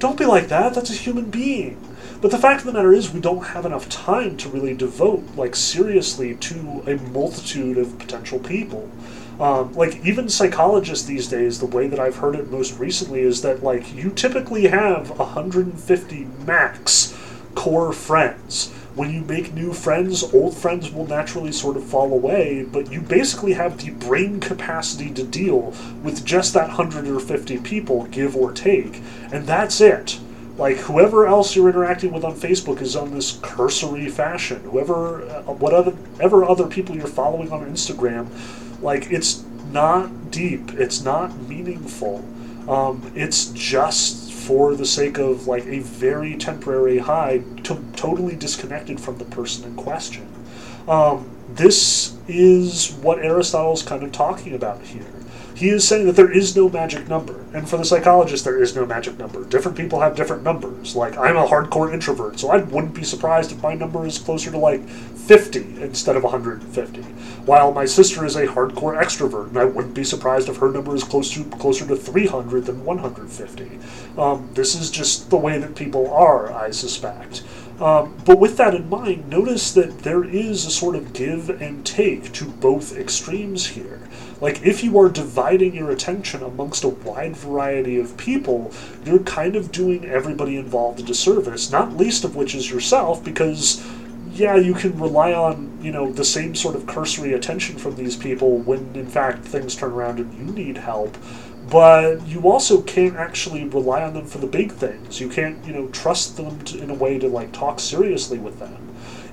don't 0.00 0.18
be 0.18 0.26
like 0.26 0.48
that. 0.48 0.74
That's 0.74 0.90
a 0.90 0.94
human 0.94 1.30
being. 1.30 1.80
But 2.20 2.32
the 2.32 2.38
fact 2.38 2.60
of 2.60 2.66
the 2.66 2.72
matter 2.72 2.92
is, 2.92 3.12
we 3.12 3.20
don't 3.20 3.46
have 3.46 3.64
enough 3.64 3.88
time 3.88 4.36
to 4.38 4.48
really 4.48 4.74
devote, 4.74 5.22
like, 5.36 5.54
seriously 5.54 6.34
to 6.34 6.82
a 6.86 6.96
multitude 7.10 7.78
of 7.78 7.96
potential 7.96 8.40
people. 8.40 8.90
Um, 9.38 9.72
like, 9.74 10.04
even 10.04 10.28
psychologists 10.28 11.06
these 11.06 11.28
days, 11.28 11.60
the 11.60 11.66
way 11.66 11.86
that 11.86 12.00
I've 12.00 12.16
heard 12.16 12.34
it 12.34 12.50
most 12.50 12.76
recently 12.80 13.20
is 13.20 13.42
that, 13.42 13.62
like, 13.62 13.94
you 13.94 14.10
typically 14.10 14.66
have 14.66 15.16
150 15.16 16.26
max 16.44 17.16
core 17.54 17.92
friends. 17.92 18.72
When 18.96 19.14
you 19.14 19.20
make 19.20 19.54
new 19.54 19.72
friends, 19.72 20.24
old 20.34 20.56
friends 20.56 20.90
will 20.90 21.06
naturally 21.06 21.52
sort 21.52 21.76
of 21.76 21.84
fall 21.84 22.12
away, 22.12 22.64
but 22.64 22.90
you 22.90 23.00
basically 23.00 23.52
have 23.52 23.78
the 23.78 23.90
brain 23.90 24.40
capacity 24.40 25.10
to 25.10 25.22
deal 25.22 25.72
with 26.02 26.24
just 26.24 26.52
that 26.54 26.76
100 26.76 27.06
or 27.06 27.20
50 27.20 27.58
people, 27.58 28.06
give 28.06 28.34
or 28.34 28.50
take, 28.50 29.00
and 29.30 29.46
that's 29.46 29.80
it. 29.80 30.18
Like 30.58 30.76
whoever 30.78 31.24
else 31.26 31.54
you're 31.54 31.68
interacting 31.68 32.12
with 32.12 32.24
on 32.24 32.34
Facebook 32.34 32.82
is 32.82 32.96
on 32.96 33.14
this 33.14 33.38
cursory 33.42 34.08
fashion. 34.08 34.60
Whoever, 34.64 35.22
uh, 35.22 35.42
whatever 35.52 36.44
other 36.44 36.66
people 36.66 36.96
you're 36.96 37.06
following 37.06 37.52
on 37.52 37.64
Instagram, 37.64 38.26
like 38.82 39.10
it's 39.12 39.44
not 39.70 40.30
deep. 40.32 40.72
It's 40.72 41.00
not 41.00 41.36
meaningful. 41.42 42.24
Um, 42.68 43.12
it's 43.14 43.46
just 43.46 44.32
for 44.32 44.74
the 44.74 44.84
sake 44.84 45.18
of 45.18 45.46
like 45.46 45.64
a 45.66 45.78
very 45.78 46.36
temporary 46.36 46.98
high, 46.98 47.44
to- 47.64 47.84
totally 47.94 48.34
disconnected 48.34 49.00
from 49.00 49.18
the 49.18 49.24
person 49.26 49.64
in 49.64 49.76
question. 49.76 50.26
Um, 50.88 51.30
this 51.48 52.16
is 52.26 52.92
what 52.92 53.18
Aristotle's 53.18 53.82
kind 53.82 54.02
of 54.02 54.10
talking 54.10 54.54
about 54.54 54.82
here. 54.82 55.06
He 55.58 55.70
is 55.70 55.88
saying 55.88 56.06
that 56.06 56.14
there 56.14 56.30
is 56.30 56.54
no 56.54 56.68
magic 56.68 57.08
number. 57.08 57.44
And 57.52 57.68
for 57.68 57.78
the 57.78 57.84
psychologist, 57.84 58.44
there 58.44 58.62
is 58.62 58.76
no 58.76 58.86
magic 58.86 59.18
number. 59.18 59.44
Different 59.44 59.76
people 59.76 59.98
have 59.98 60.14
different 60.14 60.44
numbers. 60.44 60.94
Like, 60.94 61.18
I'm 61.18 61.36
a 61.36 61.48
hardcore 61.48 61.92
introvert, 61.92 62.38
so 62.38 62.50
I 62.50 62.58
wouldn't 62.58 62.94
be 62.94 63.02
surprised 63.02 63.50
if 63.50 63.60
my 63.60 63.74
number 63.74 64.06
is 64.06 64.18
closer 64.18 64.52
to 64.52 64.56
like 64.56 64.88
50 64.88 65.82
instead 65.82 66.14
of 66.14 66.22
150. 66.22 67.02
While 67.44 67.72
my 67.72 67.86
sister 67.86 68.24
is 68.24 68.36
a 68.36 68.46
hardcore 68.46 69.02
extrovert, 69.02 69.48
and 69.48 69.58
I 69.58 69.64
wouldn't 69.64 69.94
be 69.94 70.04
surprised 70.04 70.48
if 70.48 70.58
her 70.58 70.70
number 70.70 70.94
is 70.94 71.02
close 71.02 71.34
to, 71.34 71.42
closer 71.42 71.84
to 71.88 71.96
300 71.96 72.66
than 72.66 72.84
150. 72.84 73.80
Um, 74.16 74.50
this 74.54 74.76
is 74.76 74.92
just 74.92 75.28
the 75.28 75.38
way 75.38 75.58
that 75.58 75.74
people 75.74 76.08
are, 76.12 76.52
I 76.52 76.70
suspect. 76.70 77.42
Um, 77.80 78.16
but 78.24 78.38
with 78.38 78.56
that 78.56 78.74
in 78.74 78.88
mind, 78.88 79.28
notice 79.28 79.72
that 79.72 80.00
there 80.00 80.24
is 80.24 80.66
a 80.66 80.70
sort 80.70 80.96
of 80.96 81.12
give 81.12 81.48
and 81.48 81.84
take 81.84 82.32
to 82.34 82.44
both 82.44 82.96
extremes 82.96 83.68
here. 83.68 84.00
Like, 84.40 84.64
if 84.64 84.84
you 84.84 84.98
are 85.00 85.08
dividing 85.08 85.74
your 85.74 85.90
attention 85.90 86.42
amongst 86.42 86.84
a 86.84 86.88
wide 86.88 87.36
variety 87.36 87.98
of 87.98 88.16
people, 88.16 88.72
you're 89.04 89.18
kind 89.20 89.56
of 89.56 89.72
doing 89.72 90.04
everybody 90.04 90.56
involved 90.56 91.00
a 91.00 91.02
disservice, 91.02 91.72
not 91.72 91.96
least 91.96 92.24
of 92.24 92.36
which 92.36 92.54
is 92.54 92.70
yourself, 92.70 93.24
because, 93.24 93.84
yeah, 94.32 94.54
you 94.54 94.74
can 94.74 94.98
rely 95.00 95.32
on, 95.32 95.76
you 95.82 95.90
know, 95.90 96.12
the 96.12 96.24
same 96.24 96.54
sort 96.54 96.76
of 96.76 96.86
cursory 96.86 97.32
attention 97.32 97.78
from 97.78 97.96
these 97.96 98.16
people 98.16 98.58
when, 98.58 98.94
in 98.94 99.08
fact, 99.08 99.44
things 99.44 99.74
turn 99.74 99.90
around 99.90 100.20
and 100.20 100.32
you 100.34 100.54
need 100.54 100.76
help. 100.76 101.16
But 101.68 102.26
you 102.26 102.48
also 102.48 102.80
can't 102.82 103.16
actually 103.16 103.64
rely 103.64 104.02
on 104.02 104.14
them 104.14 104.24
for 104.24 104.38
the 104.38 104.46
big 104.46 104.72
things. 104.72 105.20
You 105.20 105.28
can't, 105.28 105.62
you 105.66 105.72
know, 105.72 105.88
trust 105.88 106.36
them 106.36 106.60
to, 106.62 106.80
in 106.80 106.90
a 106.90 106.94
way 106.94 107.18
to, 107.18 107.26
like, 107.26 107.52
talk 107.52 107.80
seriously 107.80 108.38
with 108.38 108.60
them 108.60 108.87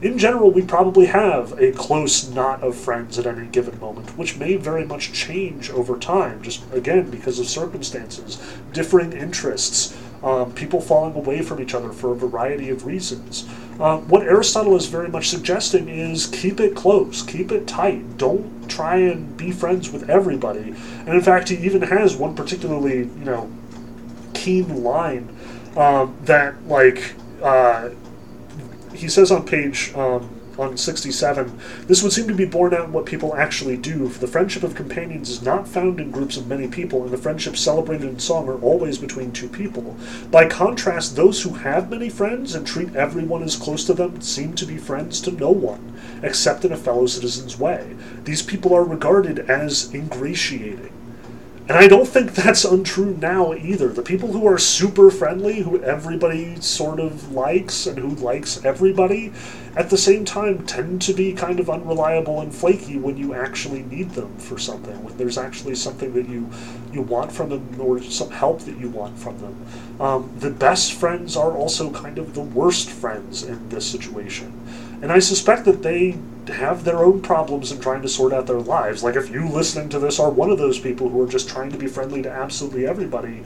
in 0.05 0.19
general, 0.19 0.51
we 0.51 0.61
probably 0.61 1.07
have 1.07 1.59
a 1.59 1.71
close 1.71 2.29
knot 2.29 2.61
of 2.61 2.75
friends 2.75 3.17
at 3.17 3.25
any 3.25 3.47
given 3.47 3.79
moment, 3.79 4.15
which 4.15 4.37
may 4.37 4.55
very 4.55 4.85
much 4.85 5.11
change 5.11 5.71
over 5.71 5.97
time, 5.97 6.43
just 6.43 6.63
again 6.73 7.09
because 7.09 7.39
of 7.39 7.47
circumstances, 7.47 8.39
differing 8.71 9.13
interests, 9.13 9.99
um, 10.21 10.53
people 10.53 10.79
falling 10.79 11.15
away 11.15 11.41
from 11.41 11.59
each 11.59 11.73
other 11.73 11.91
for 11.91 12.11
a 12.11 12.15
variety 12.15 12.69
of 12.69 12.85
reasons. 12.85 13.49
Uh, 13.79 13.97
what 13.97 14.21
Aristotle 14.21 14.75
is 14.75 14.85
very 14.85 15.09
much 15.09 15.29
suggesting 15.29 15.89
is 15.89 16.27
keep 16.27 16.59
it 16.59 16.75
close, 16.75 17.23
keep 17.23 17.51
it 17.51 17.67
tight. 17.67 18.19
Don't 18.19 18.69
try 18.69 18.97
and 18.97 19.35
be 19.35 19.51
friends 19.51 19.91
with 19.91 20.07
everybody. 20.07 20.75
And 21.07 21.15
in 21.15 21.21
fact, 21.21 21.49
he 21.49 21.57
even 21.65 21.81
has 21.81 22.15
one 22.15 22.35
particularly, 22.35 22.99
you 22.99 23.25
know, 23.25 23.51
keen 24.35 24.83
line 24.83 25.35
um, 25.75 26.15
that 26.25 26.67
like. 26.67 27.15
Uh, 27.41 27.89
he 28.95 29.09
says 29.09 29.31
on 29.31 29.45
page 29.45 29.93
um, 29.95 30.29
on 30.57 30.77
67, 30.77 31.59
this 31.87 32.01
would 32.01 32.13
seem 32.13 32.27
to 32.27 32.33
be 32.33 32.45
borne 32.45 32.73
out 32.73 32.85
in 32.85 32.93
what 32.93 33.05
people 33.05 33.35
actually 33.35 33.77
do, 33.77 34.07
for 34.09 34.19
the 34.19 34.27
friendship 34.27 34.63
of 34.63 34.75
companions 34.75 35.29
is 35.29 35.41
not 35.41 35.67
found 35.67 35.99
in 35.99 36.11
groups 36.11 36.37
of 36.37 36.47
many 36.47 36.67
people, 36.67 37.03
and 37.03 37.11
the 37.11 37.17
friendships 37.17 37.59
celebrated 37.59 38.07
in 38.07 38.19
song 38.19 38.47
are 38.47 38.61
always 38.61 38.97
between 38.97 39.31
two 39.31 39.49
people. 39.49 39.97
By 40.31 40.47
contrast, 40.47 41.15
those 41.15 41.41
who 41.41 41.55
have 41.55 41.89
many 41.89 42.09
friends 42.09 42.55
and 42.55 42.65
treat 42.65 42.95
everyone 42.95 43.43
as 43.43 43.57
close 43.57 43.85
to 43.85 43.93
them 43.93 44.21
seem 44.21 44.53
to 44.55 44.65
be 44.65 44.77
friends 44.77 45.19
to 45.21 45.31
no 45.31 45.51
one, 45.51 45.99
except 46.23 46.63
in 46.63 46.71
a 46.71 46.77
fellow 46.77 47.05
citizen's 47.05 47.59
way. 47.59 47.95
These 48.23 48.41
people 48.41 48.73
are 48.73 48.83
regarded 48.83 49.39
as 49.49 49.93
ingratiating. 49.93 51.04
And 51.67 51.79
I 51.79 51.87
don't 51.87 52.07
think 52.07 52.35
that's 52.35 52.63
untrue 52.63 53.17
now 53.19 53.55
either. 53.55 53.87
The 53.87 54.03
people 54.03 54.31
who 54.31 54.45
are 54.45 54.59
super 54.59 55.09
friendly, 55.09 55.61
who 55.61 55.81
everybody 55.81 56.61
sort 56.61 56.99
of 56.99 57.31
likes 57.31 57.87
and 57.87 57.97
who 57.97 58.09
likes 58.09 58.63
everybody, 58.63 59.33
at 59.75 59.89
the 59.89 59.97
same 59.97 60.25
time 60.25 60.63
tend 60.67 61.01
to 61.01 61.13
be 61.13 61.33
kind 61.33 61.59
of 61.59 61.67
unreliable 61.67 62.39
and 62.39 62.53
flaky 62.53 62.99
when 62.99 63.17
you 63.17 63.33
actually 63.33 63.81
need 63.81 64.11
them 64.11 64.37
for 64.37 64.59
something. 64.59 65.03
When 65.03 65.17
there's 65.17 65.39
actually 65.39 65.73
something 65.73 66.13
that 66.13 66.29
you 66.29 66.49
you 66.93 67.01
want 67.01 67.31
from 67.31 67.49
them 67.49 67.81
or 67.81 67.99
some 68.01 68.29
help 68.29 68.61
that 68.61 68.77
you 68.77 68.89
want 68.89 69.17
from 69.17 69.37
them. 69.39 69.65
Um, 69.99 70.31
the 70.37 70.51
best 70.51 70.93
friends 70.93 71.35
are 71.35 71.51
also 71.51 71.89
kind 71.89 72.19
of 72.19 72.35
the 72.35 72.41
worst 72.41 72.89
friends 72.89 73.41
in 73.41 73.69
this 73.69 73.89
situation. 73.89 74.53
And 75.01 75.11
I 75.11 75.19
suspect 75.19 75.65
that 75.65 75.83
they 75.83 76.17
have 76.47 76.83
their 76.83 77.03
own 77.03 77.21
problems 77.21 77.71
in 77.71 77.79
trying 77.79 78.01
to 78.01 78.09
sort 78.09 78.33
out 78.33 78.47
their 78.47 78.59
lives. 78.59 79.03
Like 79.03 79.15
if 79.15 79.29
you 79.29 79.47
listening 79.47 79.89
to 79.89 79.99
this 79.99 80.19
are 80.19 80.29
one 80.29 80.49
of 80.51 80.57
those 80.57 80.79
people 80.79 81.09
who 81.09 81.21
are 81.21 81.27
just 81.27 81.49
trying 81.49 81.71
to 81.71 81.77
be 81.77 81.87
friendly 81.87 82.21
to 82.21 82.31
absolutely 82.31 82.87
everybody, 82.87 83.43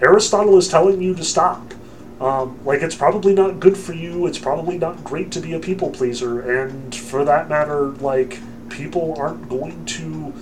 Aristotle 0.00 0.58
is 0.58 0.68
telling 0.68 1.00
you 1.00 1.14
to 1.14 1.24
stop. 1.24 1.74
Um, 2.20 2.64
like 2.64 2.82
it's 2.82 2.94
probably 2.94 3.34
not 3.34 3.58
good 3.58 3.76
for 3.76 3.94
you. 3.94 4.26
It's 4.26 4.38
probably 4.38 4.78
not 4.78 5.02
great 5.02 5.32
to 5.32 5.40
be 5.40 5.54
a 5.54 5.58
people 5.58 5.90
pleaser, 5.90 6.60
and 6.60 6.94
for 6.94 7.24
that 7.24 7.48
matter, 7.48 7.86
like 7.86 8.38
people 8.68 9.16
aren't 9.18 9.48
going 9.48 9.84
to. 9.86 10.32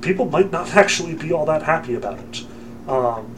People 0.00 0.26
might 0.26 0.52
not 0.52 0.68
actually 0.76 1.14
be 1.14 1.32
all 1.32 1.44
that 1.46 1.64
happy 1.64 1.94
about 1.94 2.20
it. 2.20 2.44
Um, 2.88 3.34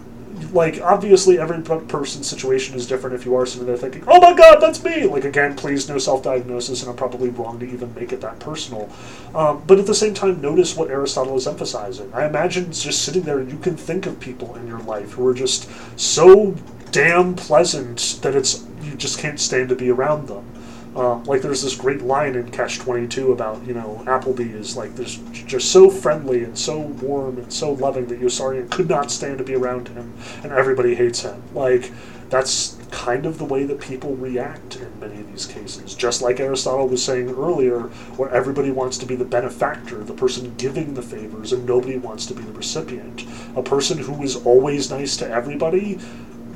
like 0.53 0.81
obviously 0.81 1.39
every 1.39 1.61
person's 1.63 2.29
situation 2.29 2.75
is 2.75 2.87
different 2.87 3.15
if 3.15 3.25
you 3.25 3.35
are 3.35 3.47
sitting 3.47 3.67
there 3.67 3.77
thinking 3.77 4.05
oh 4.07 4.21
my 4.21 4.33
god 4.35 4.61
that's 4.61 4.83
me! 4.83 5.05
Like 5.05 5.25
again 5.25 5.57
please 5.57 5.89
no 5.89 5.99
self-diagnosis 5.99 6.83
and 6.83 6.91
i'm 6.91 6.97
probably 6.97 7.31
wrong 7.31 7.59
to 7.61 7.67
even 7.67 7.95
make 7.95 8.13
it 8.13 8.21
that 8.21 8.39
personal. 8.39 8.91
Um, 9.35 9.63
but 9.67 9.79
at 9.79 9.87
the 9.87 9.95
same 9.95 10.15
time 10.15 10.41
notice 10.41 10.77
what 10.77 10.91
aristotle 10.91 11.37
is 11.37 11.47
emphasizing. 11.47 12.13
I 12.13 12.27
imagine 12.27 12.73
just 12.73 13.03
sitting 13.03 13.23
there 13.23 13.43
you 13.43 13.59
can 13.59 13.77
think 13.77 14.07
of 14.07 14.21
people 14.21 14.55
in 14.57 14.67
your 14.67 14.81
life 14.81 15.13
who 15.13 15.27
are 15.27 15.35
just 15.35 15.69
so 15.99 16.55
damn 16.91 17.35
pleasant 17.35 18.19
that 18.23 18.35
it's 18.35 18.65
you 18.83 18.95
just 18.95 19.19
can't 19.19 19.41
stand 19.41 19.69
to 19.69 19.75
be 19.75 19.91
around 19.91 20.29
them 20.29 20.52
um, 20.95 21.25
like 21.25 21.41
there's 21.41 21.63
this 21.63 21.75
great 21.75 22.03
line 22.03 22.35
in 22.35 22.51
Catch 22.51 22.79
Twenty 22.79 23.07
Two 23.07 23.33
about 23.33 23.67
you 23.67 23.73
know 23.73 24.03
Appleby 24.07 24.51
is 24.51 24.77
like 24.77 24.95
this 24.95 25.17
just 25.33 25.73
so 25.73 25.89
friendly 25.89 26.45
and 26.45 26.59
so 26.59 26.79
warm 26.79 27.39
and 27.39 27.51
so 27.51 27.73
loving 27.73 28.07
that 28.09 28.21
Yossarian 28.21 28.71
could 28.71 28.89
not 28.89 29.11
stand 29.11 29.39
to 29.39 29.45
be 29.45 29.55
around 29.55 29.89
him, 29.89 30.13
and 30.43 30.53
everybody 30.53 30.95
hates 30.95 31.23
him. 31.23 31.43
Like 31.55 31.91
that's 32.29 32.79
kind 32.91 33.25
of 33.25 33.39
the 33.39 33.45
way 33.45 33.65
that 33.65 33.81
people 33.81 34.17
react 34.17 34.77
in 34.77 35.01
many 35.01 35.19
of 35.19 35.31
these 35.31 35.47
cases. 35.47 35.95
Just 35.95 36.21
like 36.21 36.41
Aristotle 36.41 36.89
was 36.89 37.03
saying 37.03 37.31
earlier, 37.31 37.81
where 38.17 38.31
everybody 38.31 38.71
wants 38.71 38.99
to 38.99 39.07
be 39.07 39.17
the 39.17 39.25
benefactor, 39.25 40.05
the 40.05 40.13
person 40.15 40.55
giving 40.57 40.93
the 40.93 41.03
favors, 41.03 41.53
and 41.53 41.65
nobody 41.65 41.97
wants 41.97 42.27
to 42.27 42.35
be 42.35 42.43
the 42.43 42.53
recipient. 42.53 43.25
A 43.57 43.63
person 43.63 43.97
who 43.97 44.23
is 44.23 44.37
always 44.37 44.91
nice 44.91 45.17
to 45.19 45.29
everybody 45.29 45.99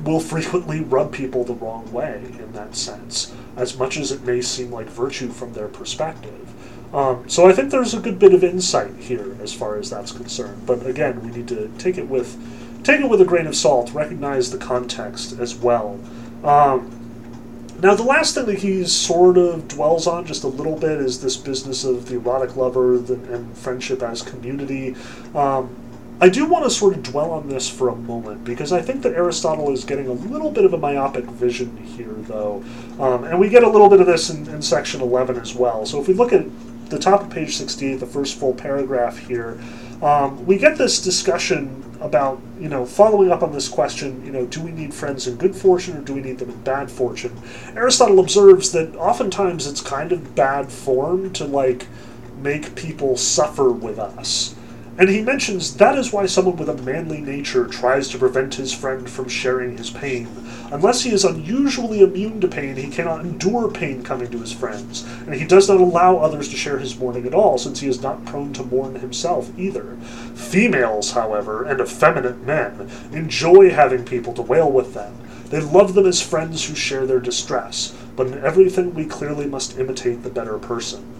will 0.03 0.19
frequently 0.33 0.81
rub 0.81 1.11
people 1.11 1.43
the 1.43 1.55
wrong 1.55 1.91
way 1.91 2.21
in 2.37 2.53
that 2.53 2.75
sense 2.75 3.33
as 3.57 3.77
much 3.77 3.97
as 3.97 4.11
it 4.11 4.23
may 4.23 4.41
seem 4.41 4.71
like 4.71 4.87
virtue 4.87 5.29
from 5.29 5.53
their 5.53 5.67
perspective. 5.67 6.53
Um, 6.93 7.27
so 7.27 7.49
I 7.49 7.53
think 7.53 7.71
there's 7.71 7.93
a 7.93 7.99
good 7.99 8.17
bit 8.17 8.33
of 8.33 8.43
insight 8.43 8.95
here 8.95 9.35
as 9.41 9.53
far 9.53 9.77
as 9.77 9.89
that's 9.89 10.11
concerned. 10.11 10.65
But 10.65 10.85
again, 10.85 11.21
we 11.21 11.31
need 11.31 11.47
to 11.49 11.69
take 11.77 11.97
it 11.97 12.07
with 12.07 12.37
take 12.83 13.01
it 13.01 13.09
with 13.09 13.19
a 13.19 13.25
grain 13.25 13.47
of 13.47 13.55
salt, 13.55 13.91
recognize 13.91 14.51
the 14.51 14.57
context 14.57 15.37
as 15.39 15.55
well. 15.55 15.99
Um, 16.43 16.93
now, 17.81 17.93
the 17.93 18.03
last 18.03 18.33
thing 18.33 18.45
that 18.45 18.59
he 18.59 18.85
sort 18.85 19.37
of 19.37 19.67
dwells 19.67 20.07
on 20.07 20.25
just 20.25 20.43
a 20.43 20.47
little 20.47 20.75
bit 20.75 20.99
is 20.99 21.21
this 21.21 21.37
business 21.37 21.83
of 21.83 22.07
the 22.07 22.15
erotic 22.15 22.55
lover 22.55 22.95
and 22.95 23.55
friendship 23.55 24.01
as 24.01 24.23
community. 24.23 24.95
Um, 25.35 25.75
I 26.19 26.29
do 26.29 26.47
want 26.47 26.63
to 26.63 26.71
sort 26.71 26.95
of 26.95 27.03
dwell 27.03 27.29
on 27.29 27.47
this 27.47 27.69
for 27.69 27.89
a 27.89 27.95
moment 27.95 28.43
because 28.43 28.71
I 28.71 28.81
think 28.81 29.03
that 29.03 29.13
Aristotle 29.13 29.71
is 29.71 29.85
getting 29.85 30.07
a 30.07 30.13
little 30.13 30.49
bit 30.49 30.65
of 30.65 30.73
a 30.73 30.77
myopic 30.77 31.25
vision 31.25 31.77
here, 31.77 32.13
though. 32.21 32.63
Um, 32.99 33.23
and 33.25 33.39
we 33.39 33.49
get 33.49 33.63
a 33.63 33.69
little 33.69 33.87
bit 33.87 34.01
of 34.01 34.07
this 34.07 34.31
in, 34.31 34.47
in, 34.47 34.63
section 34.63 35.01
11 35.01 35.37
as 35.37 35.53
well. 35.53 35.85
So 35.85 36.01
if 36.01 36.07
we 36.07 36.15
look 36.15 36.33
at 36.33 36.47
the 36.89 36.97
top 36.97 37.21
of 37.21 37.29
page 37.29 37.55
68, 37.55 37.99
the 37.99 38.07
first 38.07 38.39
full 38.39 38.55
paragraph 38.55 39.19
here, 39.19 39.61
um, 40.01 40.43
we 40.47 40.57
get 40.57 40.75
this 40.79 40.99
discussion 40.99 41.83
about, 42.01 42.41
you 42.59 42.69
know, 42.69 42.83
following 42.83 43.31
up 43.31 43.43
on 43.43 43.51
this 43.51 43.69
question, 43.69 44.25
you 44.25 44.31
know, 44.31 44.47
do 44.47 44.59
we 44.61 44.71
need 44.71 44.95
friends 44.95 45.27
in 45.27 45.35
good 45.35 45.55
fortune 45.55 45.97
or 45.97 46.01
do 46.01 46.15
we 46.15 46.21
need 46.21 46.39
them 46.39 46.49
in 46.49 46.61
bad 46.63 46.89
fortune? 46.89 47.39
Aristotle 47.75 48.19
observes 48.19 48.71
that 48.71 48.95
oftentimes 48.95 49.67
it's 49.67 49.81
kind 49.81 50.11
of 50.11 50.33
bad 50.33 50.71
form 50.71 51.31
to, 51.33 51.45
like, 51.45 51.85
make 52.39 52.73
people 52.73 53.17
suffer 53.17 53.71
with 53.71 53.99
us. 53.99 54.55
And 54.99 55.09
he 55.09 55.21
mentions 55.21 55.75
that 55.75 55.95
is 55.95 56.11
why 56.11 56.25
someone 56.25 56.55
with 56.55 56.69
a 56.69 56.81
manly 56.81 57.21
nature 57.21 57.67
tries 57.67 58.09
to 58.09 58.17
prevent 58.17 58.55
his 58.55 58.73
friend 58.73 59.07
from 59.07 59.29
sharing 59.29 59.77
his 59.77 59.91
pain. 59.91 60.27
Unless 60.71 61.03
he 61.03 61.11
is 61.11 61.23
unusually 61.23 62.01
immune 62.01 62.41
to 62.41 62.47
pain, 62.47 62.75
he 62.75 62.89
cannot 62.89 63.21
endure 63.21 63.69
pain 63.69 64.01
coming 64.01 64.31
to 64.31 64.39
his 64.39 64.51
friends, 64.51 65.03
and 65.27 65.35
he 65.35 65.45
does 65.45 65.69
not 65.69 65.79
allow 65.79 66.17
others 66.17 66.49
to 66.49 66.57
share 66.57 66.79
his 66.79 66.97
mourning 66.97 67.27
at 67.27 67.35
all, 67.35 67.59
since 67.59 67.79
he 67.79 67.87
is 67.87 68.01
not 68.01 68.25
prone 68.25 68.53
to 68.53 68.63
mourn 68.63 68.95
himself 68.95 69.51
either. 69.57 69.95
Females, 70.33 71.11
however, 71.11 71.63
and 71.63 71.79
effeminate 71.79 72.41
men, 72.41 72.89
enjoy 73.11 73.69
having 73.69 74.03
people 74.03 74.33
to 74.33 74.41
wail 74.41 74.71
with 74.71 74.95
them. 74.95 75.15
They 75.49 75.61
love 75.61 75.93
them 75.93 76.07
as 76.07 76.21
friends 76.21 76.65
who 76.65 76.75
share 76.75 77.05
their 77.05 77.19
distress, 77.19 77.95
but 78.15 78.27
in 78.27 78.43
everything 78.43 78.95
we 78.95 79.05
clearly 79.05 79.45
must 79.45 79.77
imitate 79.77 80.23
the 80.23 80.29
better 80.29 80.57
person. 80.57 81.16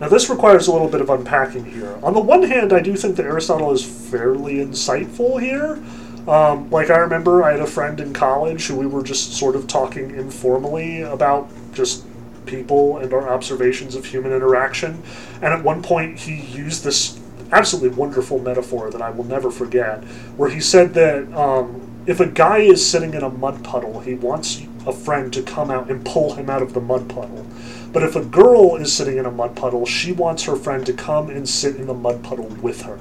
Now, 0.00 0.08
this 0.08 0.30
requires 0.30 0.68
a 0.68 0.72
little 0.72 0.88
bit 0.88 1.00
of 1.00 1.10
unpacking 1.10 1.64
here. 1.64 1.98
On 2.02 2.14
the 2.14 2.20
one 2.20 2.44
hand, 2.44 2.72
I 2.72 2.80
do 2.80 2.94
think 2.94 3.16
that 3.16 3.26
Aristotle 3.26 3.72
is 3.72 3.84
fairly 3.84 4.56
insightful 4.56 5.40
here. 5.40 5.82
Um, 6.28 6.70
like, 6.70 6.90
I 6.90 6.98
remember 6.98 7.42
I 7.42 7.52
had 7.52 7.60
a 7.60 7.66
friend 7.66 7.98
in 7.98 8.12
college 8.12 8.66
who 8.66 8.76
we 8.76 8.86
were 8.86 9.02
just 9.02 9.32
sort 9.32 9.56
of 9.56 9.66
talking 9.66 10.10
informally 10.10 11.02
about 11.02 11.48
just 11.72 12.04
people 12.46 12.98
and 12.98 13.12
our 13.12 13.28
observations 13.28 13.94
of 13.94 14.04
human 14.04 14.32
interaction. 14.32 15.02
And 15.36 15.46
at 15.46 15.64
one 15.64 15.82
point, 15.82 16.18
he 16.18 16.42
used 16.42 16.84
this 16.84 17.18
absolutely 17.50 17.96
wonderful 17.96 18.38
metaphor 18.38 18.90
that 18.90 19.02
I 19.02 19.10
will 19.10 19.24
never 19.24 19.50
forget, 19.50 20.04
where 20.36 20.50
he 20.50 20.60
said 20.60 20.94
that 20.94 21.32
um, 21.32 21.80
if 22.06 22.20
a 22.20 22.26
guy 22.26 22.58
is 22.58 22.88
sitting 22.88 23.14
in 23.14 23.22
a 23.22 23.30
mud 23.30 23.64
puddle, 23.64 24.00
he 24.00 24.14
wants 24.14 24.62
a 24.86 24.92
friend 24.92 25.32
to 25.32 25.42
come 25.42 25.70
out 25.70 25.90
and 25.90 26.04
pull 26.04 26.34
him 26.34 26.48
out 26.48 26.62
of 26.62 26.72
the 26.72 26.80
mud 26.80 27.08
puddle. 27.08 27.46
But 27.92 28.02
if 28.02 28.16
a 28.16 28.24
girl 28.24 28.76
is 28.76 28.92
sitting 28.92 29.16
in 29.18 29.26
a 29.26 29.30
mud 29.30 29.56
puddle, 29.56 29.86
she 29.86 30.12
wants 30.12 30.44
her 30.44 30.56
friend 30.56 30.84
to 30.86 30.92
come 30.92 31.30
and 31.30 31.48
sit 31.48 31.76
in 31.76 31.86
the 31.86 31.94
mud 31.94 32.22
puddle 32.22 32.48
with 32.62 32.82
her. 32.82 32.98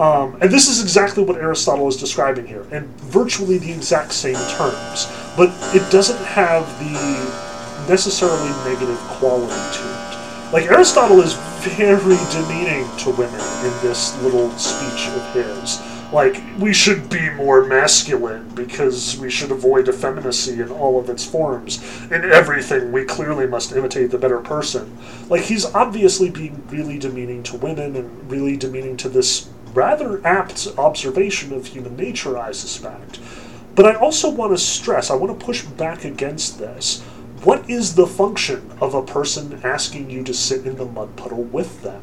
Um, 0.00 0.36
and 0.40 0.50
this 0.50 0.68
is 0.68 0.82
exactly 0.82 1.22
what 1.22 1.36
Aristotle 1.36 1.86
is 1.88 1.96
describing 1.96 2.46
here, 2.46 2.66
in 2.72 2.86
virtually 2.98 3.58
the 3.58 3.70
exact 3.70 4.12
same 4.12 4.36
terms. 4.56 5.06
But 5.36 5.50
it 5.74 5.90
doesn't 5.90 6.24
have 6.24 6.66
the 6.78 7.88
necessarily 7.88 8.50
negative 8.64 8.98
quality 9.18 9.52
to 9.78 9.84
it. 9.84 10.52
Like, 10.52 10.64
Aristotle 10.66 11.20
is 11.20 11.34
very 11.62 12.18
demeaning 12.32 12.88
to 12.98 13.10
women 13.10 13.40
in 13.64 13.72
this 13.82 14.20
little 14.22 14.50
speech 14.58 15.08
of 15.08 15.34
his 15.34 15.78
like 16.12 16.42
we 16.58 16.72
should 16.72 17.08
be 17.08 17.30
more 17.30 17.64
masculine 17.64 18.48
because 18.54 19.16
we 19.18 19.30
should 19.30 19.50
avoid 19.50 19.88
effeminacy 19.88 20.60
in 20.60 20.70
all 20.70 20.98
of 20.98 21.08
its 21.08 21.24
forms. 21.24 21.80
In 22.10 22.24
everything, 22.24 22.92
we 22.92 23.04
clearly 23.04 23.46
must 23.46 23.72
imitate 23.72 24.10
the 24.10 24.18
better 24.18 24.40
person. 24.40 24.96
Like 25.28 25.42
he's 25.42 25.64
obviously 25.66 26.30
being 26.30 26.62
really 26.68 26.98
demeaning 26.98 27.42
to 27.44 27.56
women 27.56 27.96
and 27.96 28.30
really 28.30 28.56
demeaning 28.56 28.96
to 28.98 29.08
this 29.08 29.48
rather 29.72 30.24
apt 30.26 30.66
observation 30.78 31.52
of 31.52 31.66
human 31.66 31.96
nature, 31.96 32.36
I 32.36 32.52
suspect. 32.52 33.20
But 33.74 33.86
I 33.86 33.94
also 33.94 34.28
want 34.28 34.52
to 34.52 34.58
stress, 34.58 35.10
I 35.10 35.14
want 35.14 35.38
to 35.38 35.44
push 35.44 35.62
back 35.62 36.04
against 36.04 36.58
this. 36.58 37.00
What 37.44 37.70
is 37.70 37.94
the 37.94 38.06
function 38.06 38.70
of 38.80 38.94
a 38.94 39.02
person 39.02 39.60
asking 39.64 40.10
you 40.10 40.24
to 40.24 40.34
sit 40.34 40.66
in 40.66 40.76
the 40.76 40.84
mud 40.84 41.16
puddle 41.16 41.44
with 41.44 41.82
them? 41.82 42.02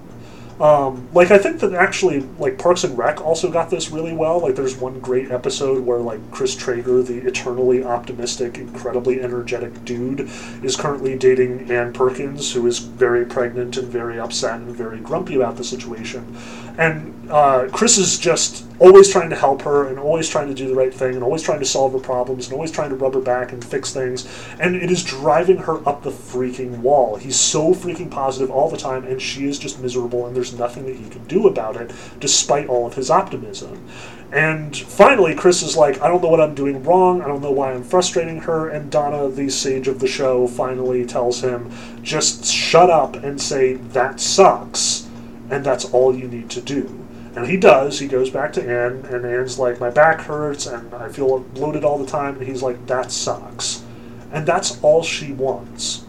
Um, 0.59 1.07
like 1.13 1.29
I 1.29 1.37
think 1.37 1.59
that 1.59 1.73
actually, 1.73 2.21
like 2.39 2.57
Parks 2.57 2.83
and 2.83 2.97
Rec 2.97 3.21
also 3.21 3.51
got 3.51 3.69
this 3.69 3.91
really 3.91 4.13
well. 4.13 4.39
Like 4.39 4.55
there's 4.55 4.75
one 4.75 4.99
great 4.99 5.31
episode 5.31 5.85
where 5.85 5.99
like 5.99 6.19
Chris 6.31 6.55
Traeger, 6.55 7.03
the 7.03 7.19
eternally 7.27 7.83
optimistic, 7.83 8.57
incredibly 8.57 9.21
energetic 9.21 9.85
dude, 9.85 10.21
is 10.63 10.75
currently 10.75 11.15
dating 11.17 11.69
Ann 11.69 11.93
Perkins, 11.93 12.53
who 12.53 12.65
is 12.65 12.79
very 12.79 13.25
pregnant 13.25 13.77
and 13.77 13.87
very 13.87 14.19
upset 14.19 14.59
and 14.59 14.75
very 14.75 14.99
grumpy 14.99 15.35
about 15.35 15.57
the 15.57 15.63
situation. 15.63 16.35
And 16.77 17.29
uh, 17.29 17.67
Chris 17.71 17.97
is 17.97 18.17
just 18.17 18.66
always 18.79 19.09
trying 19.09 19.29
to 19.29 19.35
help 19.35 19.61
her 19.63 19.87
and 19.87 19.97
always 19.97 20.29
trying 20.29 20.47
to 20.47 20.53
do 20.53 20.67
the 20.67 20.75
right 20.75 20.93
thing 20.93 21.15
and 21.15 21.23
always 21.23 21.41
trying 21.41 21.59
to 21.59 21.65
solve 21.65 21.93
her 21.93 21.99
problems 21.99 22.45
and 22.45 22.53
always 22.53 22.71
trying 22.71 22.89
to 22.89 22.95
rub 22.95 23.13
her 23.13 23.21
back 23.21 23.51
and 23.51 23.63
fix 23.63 23.93
things. 23.93 24.27
And 24.59 24.75
it 24.75 24.91
is 24.91 25.03
driving 25.03 25.57
her 25.57 25.87
up 25.87 26.03
the 26.03 26.11
freaking 26.11 26.79
wall. 26.79 27.15
He's 27.15 27.39
so 27.39 27.73
freaking 27.73 28.11
positive 28.11 28.51
all 28.51 28.69
the 28.69 28.77
time, 28.77 29.05
and 29.05 29.21
she 29.21 29.47
is 29.47 29.57
just 29.57 29.81
miserable, 29.81 30.25
and 30.27 30.35
there's 30.35 30.57
nothing 30.57 30.85
that 30.85 30.95
he 30.95 31.09
can 31.09 31.23
do 31.25 31.47
about 31.47 31.75
it, 31.75 31.91
despite 32.19 32.67
all 32.67 32.85
of 32.85 32.93
his 32.93 33.09
optimism. 33.09 33.87
And 34.31 34.75
finally, 34.75 35.33
Chris 35.35 35.63
is 35.63 35.77
like, 35.77 36.01
I 36.01 36.09
don't 36.09 36.21
know 36.21 36.27
what 36.27 36.41
I'm 36.41 36.53
doing 36.53 36.83
wrong. 36.83 37.21
I 37.21 37.27
don't 37.27 37.41
know 37.41 37.51
why 37.51 37.71
I'm 37.71 37.83
frustrating 37.83 38.41
her. 38.41 38.67
And 38.67 38.91
Donna, 38.91 39.29
the 39.29 39.49
sage 39.49 39.87
of 39.87 39.99
the 39.99 40.07
show, 40.07 40.47
finally 40.47 41.05
tells 41.05 41.41
him, 41.41 41.71
just 42.03 42.45
shut 42.45 42.89
up 42.89 43.15
and 43.15 43.41
say, 43.41 43.75
that 43.75 44.19
sucks. 44.19 45.07
And 45.49 45.65
that's 45.65 45.85
all 45.85 46.13
you 46.13 46.27
need 46.27 46.49
to 46.51 46.61
do. 46.61 47.06
And 47.37 47.45
he 47.45 47.55
does. 47.55 47.99
He 47.99 48.07
goes 48.07 48.31
back 48.31 48.51
to 48.53 48.63
Ann, 48.63 49.05
and 49.05 49.23
Ann's 49.23 49.59
like, 49.59 49.79
my 49.79 49.91
back 49.91 50.21
hurts, 50.21 50.65
and 50.65 50.91
I 50.91 51.07
feel 51.07 51.37
bloated 51.37 51.83
all 51.83 51.99
the 51.99 52.07
time. 52.07 52.35
And 52.37 52.47
he's 52.47 52.63
like, 52.63 52.87
that 52.87 53.11
sucks. 53.11 53.83
And 54.31 54.47
that's 54.47 54.81
all 54.83 55.03
she 55.03 55.33
wants 55.33 56.06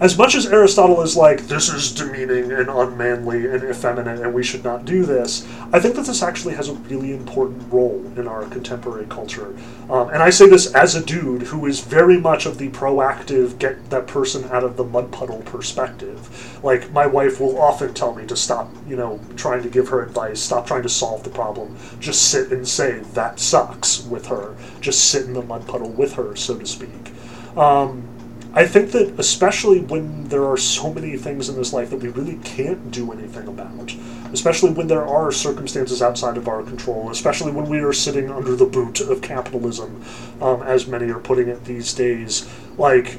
as 0.00 0.18
much 0.18 0.34
as 0.34 0.46
Aristotle 0.46 1.00
is 1.02 1.16
like, 1.16 1.42
this 1.42 1.68
is 1.68 1.92
demeaning 1.92 2.50
and 2.50 2.68
unmanly 2.68 3.46
and 3.46 3.62
effeminate 3.62 4.20
and 4.20 4.34
we 4.34 4.42
should 4.42 4.64
not 4.64 4.84
do 4.84 5.04
this, 5.04 5.46
I 5.72 5.78
think 5.78 5.94
that 5.94 6.06
this 6.06 6.22
actually 6.22 6.54
has 6.54 6.68
a 6.68 6.74
really 6.74 7.12
important 7.12 7.72
role 7.72 8.04
in 8.16 8.26
our 8.26 8.44
contemporary 8.46 9.06
culture. 9.06 9.56
Um, 9.88 10.08
and 10.08 10.20
I 10.20 10.30
say 10.30 10.48
this 10.48 10.74
as 10.74 10.96
a 10.96 11.04
dude 11.04 11.42
who 11.42 11.66
is 11.66 11.80
very 11.80 12.18
much 12.18 12.44
of 12.44 12.58
the 12.58 12.70
proactive, 12.70 13.58
get 13.58 13.88
that 13.90 14.08
person 14.08 14.44
out 14.50 14.64
of 14.64 14.76
the 14.76 14.84
mud 14.84 15.12
puddle 15.12 15.42
perspective. 15.42 16.58
Like, 16.64 16.90
my 16.90 17.06
wife 17.06 17.40
will 17.40 17.60
often 17.60 17.94
tell 17.94 18.14
me 18.14 18.26
to 18.26 18.36
stop, 18.36 18.74
you 18.88 18.96
know, 18.96 19.20
trying 19.36 19.62
to 19.62 19.68
give 19.68 19.88
her 19.88 20.02
advice, 20.02 20.40
stop 20.40 20.66
trying 20.66 20.82
to 20.82 20.88
solve 20.88 21.22
the 21.22 21.30
problem, 21.30 21.76
just 22.00 22.30
sit 22.30 22.50
and 22.50 22.66
say, 22.66 22.98
that 23.12 23.38
sucks 23.38 24.04
with 24.06 24.26
her. 24.26 24.56
Just 24.80 25.10
sit 25.10 25.26
in 25.26 25.34
the 25.34 25.42
mud 25.42 25.68
puddle 25.68 25.90
with 25.90 26.14
her, 26.14 26.34
so 26.34 26.58
to 26.58 26.66
speak. 26.66 27.12
Um, 27.56 28.08
I 28.56 28.66
think 28.66 28.92
that 28.92 29.18
especially 29.18 29.80
when 29.80 30.28
there 30.28 30.44
are 30.44 30.56
so 30.56 30.92
many 30.92 31.16
things 31.16 31.48
in 31.48 31.56
this 31.56 31.72
life 31.72 31.90
that 31.90 31.96
we 31.96 32.08
really 32.08 32.38
can't 32.44 32.92
do 32.92 33.10
anything 33.10 33.48
about, 33.48 33.92
especially 34.32 34.70
when 34.70 34.86
there 34.86 35.04
are 35.04 35.32
circumstances 35.32 36.00
outside 36.00 36.36
of 36.36 36.46
our 36.46 36.62
control, 36.62 37.10
especially 37.10 37.50
when 37.50 37.68
we 37.68 37.80
are 37.80 37.92
sitting 37.92 38.30
under 38.30 38.54
the 38.54 38.64
boot 38.64 39.00
of 39.00 39.20
capitalism, 39.22 40.04
um, 40.40 40.62
as 40.62 40.86
many 40.86 41.10
are 41.10 41.18
putting 41.18 41.48
it 41.48 41.64
these 41.64 41.92
days, 41.92 42.48
like 42.78 43.18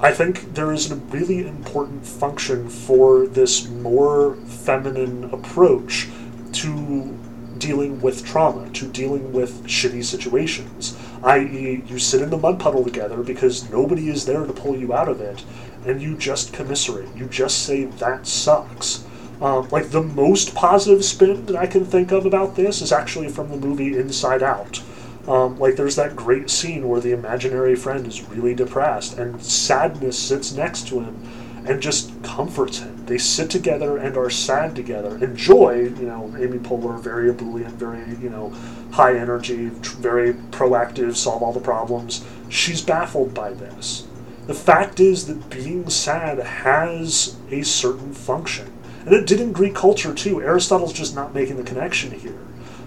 I 0.00 0.12
think 0.12 0.54
there 0.54 0.72
is 0.72 0.92
a 0.92 0.94
really 0.94 1.44
important 1.44 2.06
function 2.06 2.68
for 2.68 3.26
this 3.26 3.68
more 3.68 4.36
feminine 4.46 5.24
approach 5.24 6.06
to 6.52 7.18
dealing 7.58 8.00
with 8.00 8.24
trauma, 8.24 8.70
to 8.70 8.86
dealing 8.86 9.32
with 9.32 9.64
shitty 9.64 10.04
situations 10.04 10.96
i.e., 11.24 11.82
you 11.86 11.98
sit 11.98 12.22
in 12.22 12.30
the 12.30 12.38
mud 12.38 12.58
puddle 12.58 12.84
together 12.84 13.22
because 13.22 13.70
nobody 13.70 14.08
is 14.08 14.26
there 14.26 14.44
to 14.46 14.52
pull 14.52 14.76
you 14.76 14.92
out 14.92 15.08
of 15.08 15.20
it, 15.20 15.44
and 15.86 16.02
you 16.02 16.16
just 16.16 16.52
commiserate. 16.52 17.14
You 17.16 17.26
just 17.26 17.64
say, 17.64 17.84
that 17.84 18.26
sucks. 18.26 19.04
Um, 19.40 19.68
like, 19.70 19.90
the 19.90 20.02
most 20.02 20.54
positive 20.54 21.04
spin 21.04 21.46
that 21.46 21.56
I 21.56 21.66
can 21.66 21.84
think 21.84 22.10
of 22.10 22.26
about 22.26 22.56
this 22.56 22.82
is 22.82 22.92
actually 22.92 23.28
from 23.28 23.50
the 23.50 23.56
movie 23.56 23.96
Inside 23.96 24.42
Out. 24.42 24.82
Um, 25.28 25.58
like, 25.58 25.76
there's 25.76 25.96
that 25.96 26.16
great 26.16 26.50
scene 26.50 26.88
where 26.88 27.00
the 27.00 27.12
imaginary 27.12 27.76
friend 27.76 28.06
is 28.06 28.28
really 28.28 28.54
depressed, 28.54 29.18
and 29.18 29.40
sadness 29.42 30.18
sits 30.18 30.52
next 30.52 30.88
to 30.88 31.00
him 31.00 31.22
and 31.68 31.82
just 31.82 32.10
comforts 32.22 32.78
him. 32.78 33.04
They 33.04 33.18
sit 33.18 33.50
together 33.50 33.98
and 33.98 34.16
are 34.16 34.30
sad 34.30 34.74
together. 34.74 35.16
And 35.16 35.36
joy, 35.36 35.92
you 35.98 36.06
know, 36.06 36.34
Amy 36.38 36.58
Poehler, 36.58 36.98
very 36.98 37.28
ebullient, 37.28 37.74
very, 37.74 38.00
you 38.22 38.30
know, 38.30 38.52
high 38.92 39.16
energy, 39.16 39.66
very 39.68 40.34
proactive, 40.34 41.16
solve 41.16 41.42
all 41.42 41.52
the 41.52 41.60
problems. 41.60 42.24
She's 42.48 42.82
baffled 42.82 43.34
by 43.34 43.52
this. 43.52 44.06
The 44.46 44.54
fact 44.54 44.98
is 44.98 45.26
that 45.26 45.50
being 45.50 45.90
sad 45.90 46.38
has 46.38 47.36
a 47.50 47.62
certain 47.62 48.14
function. 48.14 48.72
And 49.04 49.14
it 49.14 49.26
did 49.26 49.40
in 49.40 49.52
Greek 49.52 49.74
culture 49.74 50.14
too. 50.14 50.40
Aristotle's 50.40 50.92
just 50.92 51.14
not 51.14 51.34
making 51.34 51.56
the 51.56 51.62
connection 51.62 52.12
here. 52.12 52.38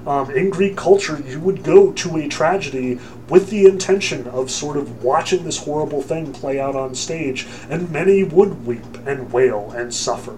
Um, 0.05 0.31
in 0.31 0.49
Greek 0.49 0.75
culture, 0.75 1.21
you 1.27 1.39
would 1.39 1.63
go 1.63 1.91
to 1.91 2.17
a 2.17 2.27
tragedy 2.27 2.99
with 3.29 3.51
the 3.51 3.65
intention 3.65 4.27
of 4.27 4.49
sort 4.49 4.77
of 4.77 5.03
watching 5.03 5.43
this 5.43 5.59
horrible 5.59 6.01
thing 6.01 6.33
play 6.33 6.59
out 6.59 6.75
on 6.75 6.95
stage, 6.95 7.47
and 7.69 7.91
many 7.91 8.23
would 8.23 8.65
weep 8.65 8.97
and 9.05 9.31
wail 9.31 9.71
and 9.75 9.93
suffer. 9.93 10.35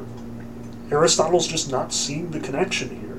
Aristotle's 0.91 1.48
just 1.48 1.72
not 1.72 1.94
seeing 1.94 2.31
the 2.31 2.40
connection 2.41 2.90
here. 2.90 3.12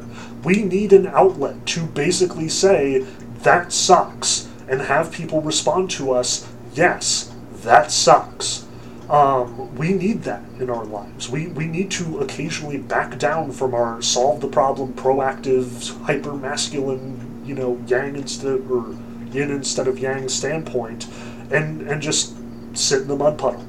We 0.45 0.63
need 0.63 0.93
an 0.93 1.07
outlet 1.07 1.67
to 1.67 1.87
basically 1.87 2.49
say, 2.49 3.07
that 3.43 3.73
sucks, 3.73 4.49
and 4.69 4.83
have 4.83 5.13
people 5.13 5.41
respond 5.41 5.91
to 5.93 6.13
us, 6.13 6.47
yes, 6.75 7.33
that 7.63 7.91
sucks. 7.91 8.67
Um, 9.09 9.75
we 9.77 9.93
need 9.93 10.23
that 10.23 10.43
in 10.59 10.71
our 10.71 10.85
lives. 10.85 11.29
We, 11.29 11.49
we 11.49 11.67
need 11.67 11.91
to 11.93 12.21
occasionally 12.21 12.79
back 12.79 13.19
down 13.19 13.53
from 13.53 13.75
our 13.75 14.01
solve 14.01 14.41
the 14.41 14.49
problem, 14.49 14.95
proactive, 14.95 15.99
hyper 16.03 16.35
masculine, 16.35 17.43
you 17.45 17.55
know, 17.55 17.83
yang 17.87 18.17
instead 18.17 18.61
or 18.71 18.97
yin 19.31 19.51
instead 19.51 19.89
of 19.89 19.99
yang 19.99 20.29
standpoint, 20.29 21.07
and 21.51 21.83
and 21.83 22.01
just 22.01 22.35
sit 22.73 23.03
in 23.03 23.09
the 23.09 23.17
mud 23.17 23.39
puddle. 23.39 23.65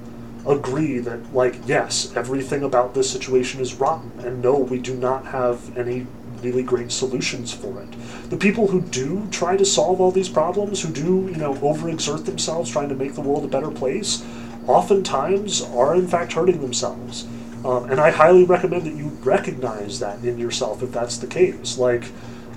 Agree 0.47 0.99
that 0.99 1.33
like 1.33 1.55
yes, 1.65 2.15
everything 2.15 2.63
about 2.63 2.93
this 2.93 3.09
situation 3.09 3.59
is 3.59 3.73
rotten, 3.73 4.11
and 4.19 4.41
no, 4.41 4.57
we 4.57 4.79
do 4.79 4.95
not 4.95 5.25
have 5.25 5.77
any 5.77 6.07
really 6.45 6.63
great 6.63 6.91
solutions 6.91 7.53
for 7.53 7.81
it. 7.81 7.89
The 8.29 8.37
people 8.37 8.67
who 8.67 8.81
do 8.81 9.27
try 9.31 9.57
to 9.57 9.65
solve 9.65 9.99
all 9.99 10.11
these 10.11 10.29
problems, 10.29 10.81
who 10.81 10.93
do 10.93 11.29
you 11.31 11.37
know 11.37 11.55
overexert 11.55 12.25
themselves 12.25 12.71
trying 12.71 12.89
to 12.89 12.95
make 12.95 13.15
the 13.15 13.21
world 13.21 13.43
a 13.43 13.47
better 13.47 13.71
place 13.71 14.23
oftentimes 14.67 15.61
are 15.61 15.95
in 15.95 16.07
fact 16.07 16.33
hurting 16.33 16.61
themselves. 16.61 17.27
Um, 17.63 17.89
and 17.89 17.99
I 17.99 18.11
highly 18.11 18.45
recommend 18.45 18.83
that 18.83 18.93
you 18.93 19.07
recognize 19.23 19.99
that 19.99 20.23
in 20.23 20.37
yourself 20.37 20.83
if 20.83 20.91
that's 20.91 21.17
the 21.17 21.27
case. 21.27 21.77
Like, 21.77 22.05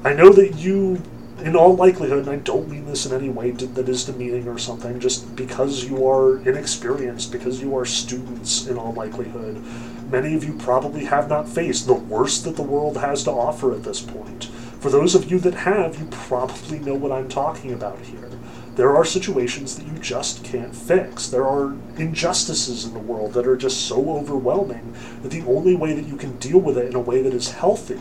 I 0.05 0.13
know 0.13 0.31
that 0.33 0.57
you, 0.57 1.03
in 1.43 1.57
all 1.57 1.75
likelihood, 1.75 2.27
and 2.27 2.31
I 2.31 2.37
don't 2.37 2.69
mean 2.69 2.85
this 2.85 3.07
in 3.07 3.13
any 3.13 3.31
way 3.31 3.53
that 3.53 3.89
is 3.89 4.05
demeaning 4.05 4.49
or 4.49 4.59
something, 4.59 5.01
just 5.01 5.35
because 5.35 5.85
you 5.85 6.07
are 6.07 6.39
inexperienced, 6.47 7.33
because 7.33 7.61
you 7.61 7.77
are 7.77 7.87
students 7.87 8.67
in 8.67 8.77
all 8.77 8.93
likelihood, 8.93 9.63
many 10.11 10.35
of 10.35 10.45
you 10.45 10.55
probably 10.55 11.05
have 11.05 11.29
not 11.29 11.49
faced 11.49 11.87
the 11.87 11.95
worst 11.95 12.45
that 12.45 12.57
the 12.57 12.63
world 12.63 12.97
has 12.97 13.25
to 13.25 13.31
offer 13.31 13.75
at 13.75 13.85
this 13.85 14.01
point. 14.01 14.47
For 14.81 14.91
those 14.91 15.15
of 15.15 15.31
you 15.31 15.39
that 15.41 15.55
have, 15.55 15.99
you 15.99 16.07
probably 16.07 16.79
know 16.79 16.95
what 16.95 17.13
I'm 17.13 17.29
talking 17.29 17.73
about 17.73 18.01
here. 18.01 18.31
There 18.77 18.95
are 18.95 19.05
situations 19.05 19.77
that 19.77 19.87
you 19.87 19.99
just 19.99 20.45
can't 20.45 20.75
fix. 20.75 21.29
There 21.29 21.45
are 21.45 21.77
injustices 21.97 22.85
in 22.85 22.95
the 22.95 23.01
world 23.01 23.33
that 23.33 23.47
are 23.47 23.57
just 23.57 23.89
so 23.89 24.17
overwhelming 24.17 24.95
that 25.23 25.33
the 25.33 25.45
only 25.47 25.75
way 25.75 25.95
that 25.95 26.07
you 26.07 26.17
can 26.17 26.37
deal 26.37 26.61
with 26.61 26.79
it 26.79 26.87
in 26.87 26.95
a 26.95 27.01
way 27.01 27.21
that 27.23 27.35
is 27.35 27.51
healthy 27.51 28.01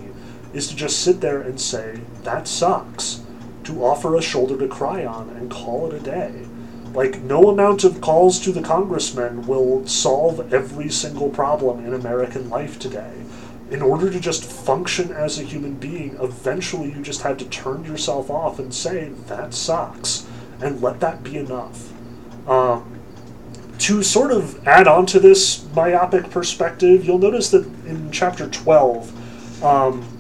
is 0.53 0.67
to 0.67 0.75
just 0.75 0.99
sit 0.99 1.19
there 1.19 1.41
and 1.41 1.59
say, 1.59 2.01
that 2.21 2.47
sucks. 2.47 3.21
To 3.63 3.84
offer 3.84 4.15
a 4.15 4.21
shoulder 4.21 4.55
to 4.59 4.67
cry 4.67 5.03
on 5.03 5.29
and 5.29 5.49
call 5.49 5.91
it 5.91 5.95
a 5.95 5.99
day. 5.99 6.45
Like, 6.97 7.21
no 7.21 7.47
amount 7.51 7.83
of 7.83 8.01
calls 8.01 8.39
to 8.39 8.51
the 8.51 8.63
congressman 8.63 9.45
will 9.45 9.85
solve 9.85 10.51
every 10.51 10.89
single 10.89 11.29
problem 11.29 11.85
in 11.85 11.93
American 11.93 12.49
life 12.49 12.79
today. 12.79 13.13
In 13.69 13.83
order 13.83 14.09
to 14.09 14.19
just 14.19 14.43
function 14.43 15.11
as 15.11 15.37
a 15.37 15.43
human 15.43 15.75
being, 15.75 16.17
eventually 16.19 16.91
you 16.91 17.03
just 17.03 17.21
have 17.21 17.37
to 17.37 17.45
turn 17.49 17.85
yourself 17.85 18.31
off 18.31 18.57
and 18.57 18.73
say, 18.73 19.09
that 19.27 19.53
sucks 19.53 20.25
and 20.59 20.81
let 20.81 20.99
that 21.01 21.21
be 21.21 21.37
enough. 21.37 21.93
Um, 22.49 22.99
to 23.77 24.01
sort 24.01 24.31
of 24.31 24.67
add 24.67 24.87
on 24.87 25.05
to 25.05 25.19
this 25.19 25.67
myopic 25.75 26.31
perspective, 26.31 27.05
you'll 27.05 27.19
notice 27.19 27.51
that 27.51 27.67
in 27.85 28.09
chapter 28.09 28.49
12, 28.49 29.63
um, 29.63 30.16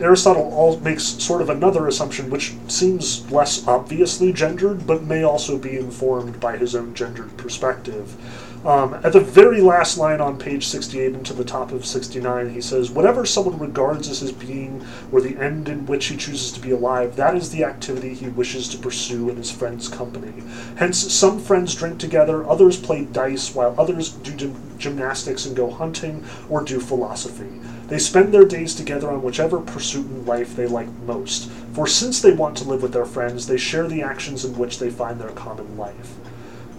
Aristotle 0.00 0.80
makes 0.80 1.04
sort 1.04 1.42
of 1.42 1.50
another 1.50 1.86
assumption 1.86 2.30
which 2.30 2.54
seems 2.68 3.30
less 3.30 3.66
obviously 3.66 4.32
gendered, 4.32 4.86
but 4.86 5.02
may 5.02 5.22
also 5.22 5.58
be 5.58 5.76
informed 5.76 6.40
by 6.40 6.56
his 6.56 6.74
own 6.74 6.94
gendered 6.94 7.36
perspective. 7.36 8.16
Um, 8.64 8.92
at 9.02 9.14
the 9.14 9.20
very 9.20 9.62
last 9.62 9.96
line 9.96 10.20
on 10.20 10.38
page 10.38 10.66
68 10.66 11.14
and 11.14 11.24
to 11.24 11.32
the 11.32 11.44
top 11.44 11.72
of 11.72 11.86
69, 11.86 12.50
he 12.50 12.60
says, 12.60 12.90
Whatever 12.90 13.24
someone 13.24 13.58
regards 13.58 14.06
as 14.08 14.20
his 14.20 14.32
being, 14.32 14.84
or 15.10 15.22
the 15.22 15.38
end 15.38 15.70
in 15.70 15.86
which 15.86 16.06
he 16.06 16.16
chooses 16.16 16.52
to 16.52 16.60
be 16.60 16.70
alive, 16.70 17.16
that 17.16 17.34
is 17.36 17.50
the 17.50 17.64
activity 17.64 18.12
he 18.12 18.28
wishes 18.28 18.68
to 18.68 18.78
pursue 18.78 19.30
in 19.30 19.36
his 19.36 19.50
friend's 19.50 19.88
company. 19.88 20.42
Hence, 20.76 20.98
some 20.98 21.40
friends 21.40 21.74
drink 21.74 21.98
together, 21.98 22.46
others 22.46 22.78
play 22.78 23.06
dice, 23.06 23.54
while 23.54 23.74
others 23.78 24.10
do 24.10 24.32
gym- 24.32 24.78
gymnastics 24.78 25.46
and 25.46 25.56
go 25.56 25.70
hunting 25.70 26.22
or 26.50 26.62
do 26.62 26.80
philosophy. 26.80 27.48
They 27.90 27.98
spend 27.98 28.32
their 28.32 28.44
days 28.44 28.76
together 28.76 29.10
on 29.10 29.20
whichever 29.20 29.58
pursuit 29.60 30.06
in 30.06 30.24
life 30.24 30.54
they 30.54 30.68
like 30.68 30.88
most, 31.06 31.50
for 31.74 31.88
since 31.88 32.22
they 32.22 32.30
want 32.30 32.56
to 32.58 32.64
live 32.64 32.82
with 32.82 32.92
their 32.92 33.04
friends, 33.04 33.48
they 33.48 33.56
share 33.56 33.88
the 33.88 34.00
actions 34.00 34.44
in 34.44 34.56
which 34.56 34.78
they 34.78 34.90
find 34.90 35.20
their 35.20 35.30
common 35.30 35.76
life. 35.76 36.14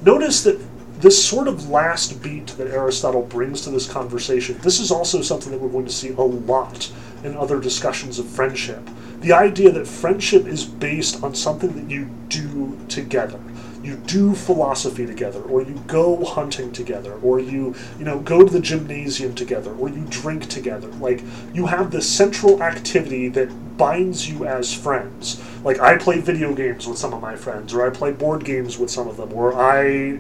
Notice 0.04 0.42
that 0.44 0.58
this 1.02 1.22
sort 1.22 1.50
of 1.50 1.70
last 1.70 2.24
beat 2.24 2.48
that 2.48 2.72
Aristotle 2.72 3.24
brings 3.24 3.60
to 3.62 3.72
this 3.72 3.92
conversation, 3.92 4.58
this 4.60 4.80
is 4.80 4.90
also 4.90 5.22
something 5.22 5.52
that 5.52 5.60
we're 5.60 5.68
going 5.68 5.86
to 5.86 5.92
see 5.92 6.12
a 6.12 6.22
lot 6.22 6.90
in 7.26 7.36
other 7.36 7.60
discussions 7.60 8.18
of 8.18 8.26
friendship. 8.26 8.90
The 9.20 9.34
idea 9.34 9.70
that 9.72 9.88
friendship 9.88 10.46
is 10.46 10.64
based 10.64 11.22
on 11.24 11.36
something 11.36 11.74
that 11.74 11.94
you 11.94 12.06
do 12.30 12.80
together. 12.88 13.40
You 13.84 13.96
do 13.96 14.36
philosophy 14.36 15.08
together, 15.08 15.42
or 15.42 15.64
you 15.64 15.74
go 15.88 16.24
hunting 16.24 16.72
together, 16.72 17.14
or 17.24 17.40
you, 17.40 17.74
you 17.98 18.06
know, 18.06 18.20
go 18.20 18.46
to 18.46 18.52
the 18.52 18.60
gymnasium 18.60 19.34
together, 19.34 19.74
or 19.74 19.90
you 19.90 20.06
drink 20.10 20.48
together. 20.48 20.88
Like, 21.00 21.24
you 21.54 21.66
have 21.66 21.90
this 21.90 22.08
central 22.08 22.62
activity 22.62 23.28
that 23.30 23.78
binds 23.78 24.30
you 24.30 24.46
as 24.46 24.72
friends. 24.72 25.42
Like, 25.64 25.80
I 25.80 25.98
play 25.98 26.20
video 26.20 26.54
games 26.54 26.88
with 26.88 27.00
some 27.00 27.14
of 27.14 27.22
my 27.22 27.36
friends, 27.36 27.74
or 27.74 27.86
I 27.86 27.90
play 27.90 28.12
board 28.12 28.46
games 28.46 28.78
with 28.78 28.92
some 28.92 29.08
of 29.08 29.18
them, 29.18 29.34
or 29.34 29.60
I 29.60 30.20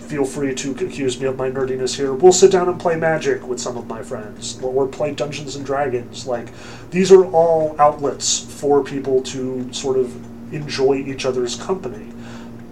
feel 0.00 0.26
free 0.26 0.54
to 0.54 0.72
accuse 0.72 1.18
me 1.18 1.26
of 1.26 1.38
my 1.38 1.50
nerdiness 1.50 1.96
here. 1.96 2.12
We'll 2.12 2.32
sit 2.32 2.52
down 2.52 2.68
and 2.68 2.78
play 2.78 2.96
Magic 2.96 3.48
with 3.48 3.58
some 3.58 3.78
of 3.78 3.86
my 3.86 4.02
friends, 4.02 4.60
or 4.62 4.86
play 4.86 5.14
Dungeons 5.14 5.56
and 5.56 5.64
Dragons. 5.64 6.26
Like, 6.26 6.48
these 6.90 7.10
are 7.10 7.24
all 7.24 7.74
outlets 7.78 8.38
for 8.38 8.84
people 8.84 9.22
to 9.22 9.72
sort 9.72 9.96
of 9.96 10.14
enjoy 10.52 10.96
each 10.96 11.24
other's 11.24 11.56
company. 11.56 12.11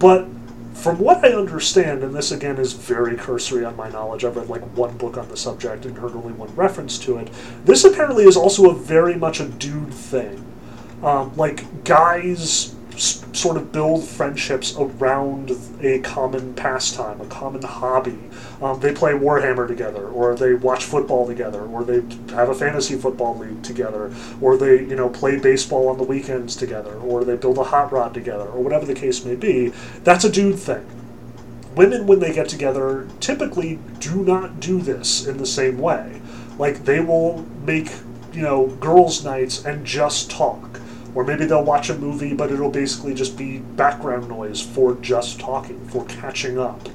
But 0.01 0.25
from 0.73 0.97
what 0.97 1.23
I 1.23 1.33
understand, 1.33 2.01
and 2.01 2.15
this 2.15 2.31
again 2.31 2.57
is 2.57 2.73
very 2.73 3.15
cursory 3.15 3.63
on 3.63 3.75
my 3.75 3.87
knowledge, 3.89 4.25
I've 4.25 4.35
read 4.35 4.49
like 4.49 4.63
one 4.75 4.97
book 4.97 5.15
on 5.15 5.29
the 5.29 5.37
subject 5.37 5.85
and 5.85 5.95
heard 5.95 6.15
only 6.15 6.33
one 6.33 6.53
reference 6.55 6.97
to 6.99 7.19
it. 7.19 7.29
This 7.65 7.85
apparently 7.85 8.23
is 8.23 8.35
also 8.35 8.71
a 8.71 8.73
very 8.73 9.15
much 9.15 9.39
a 9.39 9.47
dude 9.47 9.93
thing. 9.93 10.43
Um, 11.03 11.35
like, 11.37 11.83
guys 11.83 12.75
sort 13.01 13.57
of 13.57 13.71
build 13.71 14.03
friendships 14.03 14.75
around 14.77 15.51
a 15.81 15.99
common 15.99 16.53
pastime, 16.53 17.19
a 17.19 17.25
common 17.25 17.63
hobby. 17.63 18.17
Um, 18.61 18.79
they 18.79 18.93
play 18.93 19.13
Warhammer 19.13 19.67
together, 19.67 20.07
or 20.07 20.35
they 20.35 20.53
watch 20.53 20.83
football 20.83 21.25
together, 21.25 21.61
or 21.61 21.83
they 21.83 22.01
have 22.35 22.49
a 22.49 22.55
fantasy 22.55 22.95
football 22.95 23.37
league 23.37 23.63
together, 23.63 24.13
or 24.39 24.57
they 24.57 24.81
you 24.81 24.95
know 24.95 25.09
play 25.09 25.39
baseball 25.39 25.87
on 25.87 25.97
the 25.97 26.03
weekends 26.03 26.55
together, 26.55 26.93
or 26.99 27.23
they 27.23 27.35
build 27.35 27.57
a 27.57 27.63
hot 27.63 27.91
rod 27.91 28.13
together, 28.13 28.45
or 28.45 28.61
whatever 28.61 28.85
the 28.85 28.93
case 28.93 29.25
may 29.25 29.35
be. 29.35 29.69
That's 30.03 30.23
a 30.23 30.31
dude 30.31 30.59
thing. 30.59 30.85
Women, 31.75 32.05
when 32.05 32.19
they 32.19 32.33
get 32.33 32.49
together, 32.49 33.07
typically 33.19 33.79
do 33.99 34.23
not 34.23 34.59
do 34.59 34.81
this 34.81 35.25
in 35.25 35.37
the 35.37 35.45
same 35.45 35.79
way. 35.79 36.21
Like 36.59 36.85
they 36.85 36.99
will 36.99 37.47
make 37.65 37.89
you 38.31 38.43
know 38.43 38.67
girls' 38.67 39.23
nights 39.23 39.65
and 39.65 39.85
just 39.85 40.29
talk 40.29 40.70
or 41.15 41.23
maybe 41.23 41.45
they'll 41.45 41.63
watch 41.63 41.89
a 41.89 41.97
movie, 41.97 42.33
but 42.33 42.51
it'll 42.51 42.71
basically 42.71 43.13
just 43.13 43.37
be 43.37 43.59
background 43.59 44.29
noise 44.29 44.61
for 44.61 44.95
just 44.95 45.39
talking, 45.39 45.87
for 45.89 46.05
catching 46.05 46.57
up. 46.57 46.87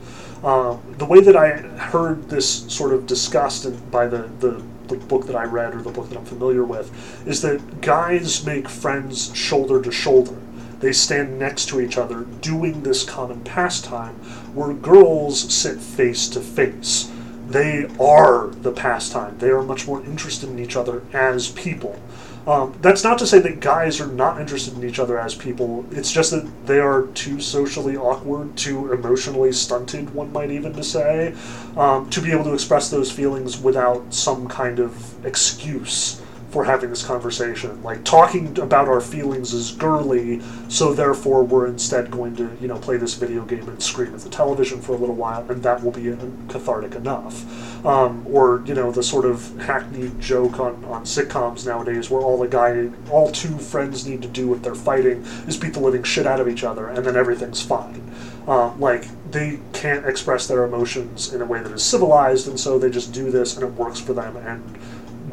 Um, 0.44 0.80
the 0.98 1.04
way 1.04 1.20
that 1.20 1.36
I 1.36 1.56
heard 1.56 2.28
this 2.28 2.72
sort 2.72 2.92
of 2.92 3.06
discussed 3.06 3.66
by 3.90 4.06
the, 4.06 4.30
the, 4.38 4.62
the 4.88 4.96
book 4.96 5.26
that 5.26 5.36
I 5.36 5.44
read 5.44 5.74
or 5.74 5.82
the 5.82 5.90
book 5.90 6.08
that 6.10 6.18
I'm 6.18 6.24
familiar 6.24 6.64
with 6.64 7.26
is 7.26 7.42
that 7.42 7.80
guys 7.80 8.44
make 8.44 8.68
friends 8.68 9.34
shoulder 9.36 9.82
to 9.82 9.90
shoulder. 9.90 10.36
They 10.80 10.92
stand 10.92 11.38
next 11.38 11.68
to 11.70 11.80
each 11.80 11.96
other 11.96 12.24
doing 12.42 12.82
this 12.82 13.02
common 13.02 13.40
pastime, 13.40 14.14
where 14.54 14.74
girls 14.74 15.52
sit 15.52 15.78
face 15.80 16.28
to 16.28 16.40
face. 16.40 17.10
They 17.48 17.88
are 17.98 18.48
the 18.48 18.72
pastime. 18.72 19.38
They 19.38 19.48
are 19.48 19.62
much 19.62 19.86
more 19.86 20.04
interested 20.04 20.50
in 20.50 20.58
each 20.58 20.76
other 20.76 21.02
as 21.12 21.50
people. 21.50 21.98
Um, 22.46 22.76
that's 22.80 23.02
not 23.02 23.18
to 23.18 23.26
say 23.26 23.40
that 23.40 23.58
guys 23.58 24.00
are 24.00 24.06
not 24.06 24.40
interested 24.40 24.74
in 24.74 24.88
each 24.88 25.00
other 25.00 25.18
as 25.18 25.34
people. 25.34 25.84
It's 25.90 26.12
just 26.12 26.30
that 26.30 26.48
they 26.66 26.78
are 26.78 27.06
too 27.08 27.40
socially 27.40 27.96
awkward, 27.96 28.56
too 28.56 28.92
emotionally 28.92 29.50
stunted, 29.52 30.14
one 30.14 30.32
might 30.32 30.52
even 30.52 30.72
to 30.74 30.84
say, 30.84 31.34
um, 31.76 32.08
to 32.10 32.20
be 32.20 32.30
able 32.30 32.44
to 32.44 32.54
express 32.54 32.88
those 32.88 33.10
feelings 33.10 33.60
without 33.60 34.14
some 34.14 34.46
kind 34.46 34.78
of 34.78 35.26
excuse 35.26 36.22
for 36.50 36.64
having 36.64 36.88
this 36.88 37.04
conversation. 37.04 37.82
Like 37.82 38.04
talking 38.04 38.56
about 38.60 38.86
our 38.86 39.00
feelings 39.00 39.52
is 39.52 39.72
girly, 39.72 40.40
so 40.68 40.94
therefore 40.94 41.42
we're 41.42 41.66
instead 41.66 42.10
going 42.12 42.36
to, 42.36 42.56
you 42.60 42.68
know, 42.68 42.78
play 42.78 42.96
this 42.96 43.14
video 43.14 43.44
game 43.44 43.68
and 43.68 43.82
scream 43.82 44.14
at 44.14 44.20
the 44.20 44.30
television 44.30 44.80
for 44.80 44.92
a 44.92 44.96
little 44.96 45.16
while, 45.16 45.44
and 45.50 45.62
that 45.64 45.82
will 45.82 45.90
be 45.90 46.16
cathartic 46.48 46.94
enough. 46.94 47.65
Um, 47.84 48.26
or 48.28 48.62
you 48.66 48.74
know, 48.74 48.90
the 48.90 49.02
sort 49.02 49.24
of 49.24 49.56
hackneyed 49.60 50.20
joke 50.20 50.58
on, 50.58 50.84
on 50.86 51.04
sitcoms 51.04 51.66
nowadays, 51.66 52.10
where 52.10 52.22
all 52.22 52.38
the 52.38 52.48
guy, 52.48 52.90
all 53.10 53.30
two 53.30 53.58
friends 53.58 54.06
need 54.06 54.22
to 54.22 54.28
do 54.28 54.52
if 54.54 54.62
they're 54.62 54.74
fighting 54.74 55.22
is 55.46 55.56
beat 55.56 55.74
the 55.74 55.80
living 55.80 56.02
shit 56.02 56.26
out 56.26 56.40
of 56.40 56.48
each 56.48 56.64
other, 56.64 56.88
and 56.88 57.04
then 57.04 57.16
everything's 57.16 57.62
fine. 57.62 58.02
Uh, 58.48 58.74
like 58.76 59.06
they 59.30 59.58
can't 59.72 60.06
express 60.06 60.46
their 60.46 60.64
emotions 60.64 61.32
in 61.32 61.42
a 61.42 61.44
way 61.44 61.60
that 61.60 61.72
is 61.72 61.84
civilized, 61.84 62.48
and 62.48 62.58
so 62.58 62.78
they 62.78 62.90
just 62.90 63.12
do 63.12 63.30
this, 63.30 63.56
and 63.56 63.64
it 63.64 63.72
works 63.74 64.00
for 64.00 64.12
them, 64.12 64.36
and 64.36 64.76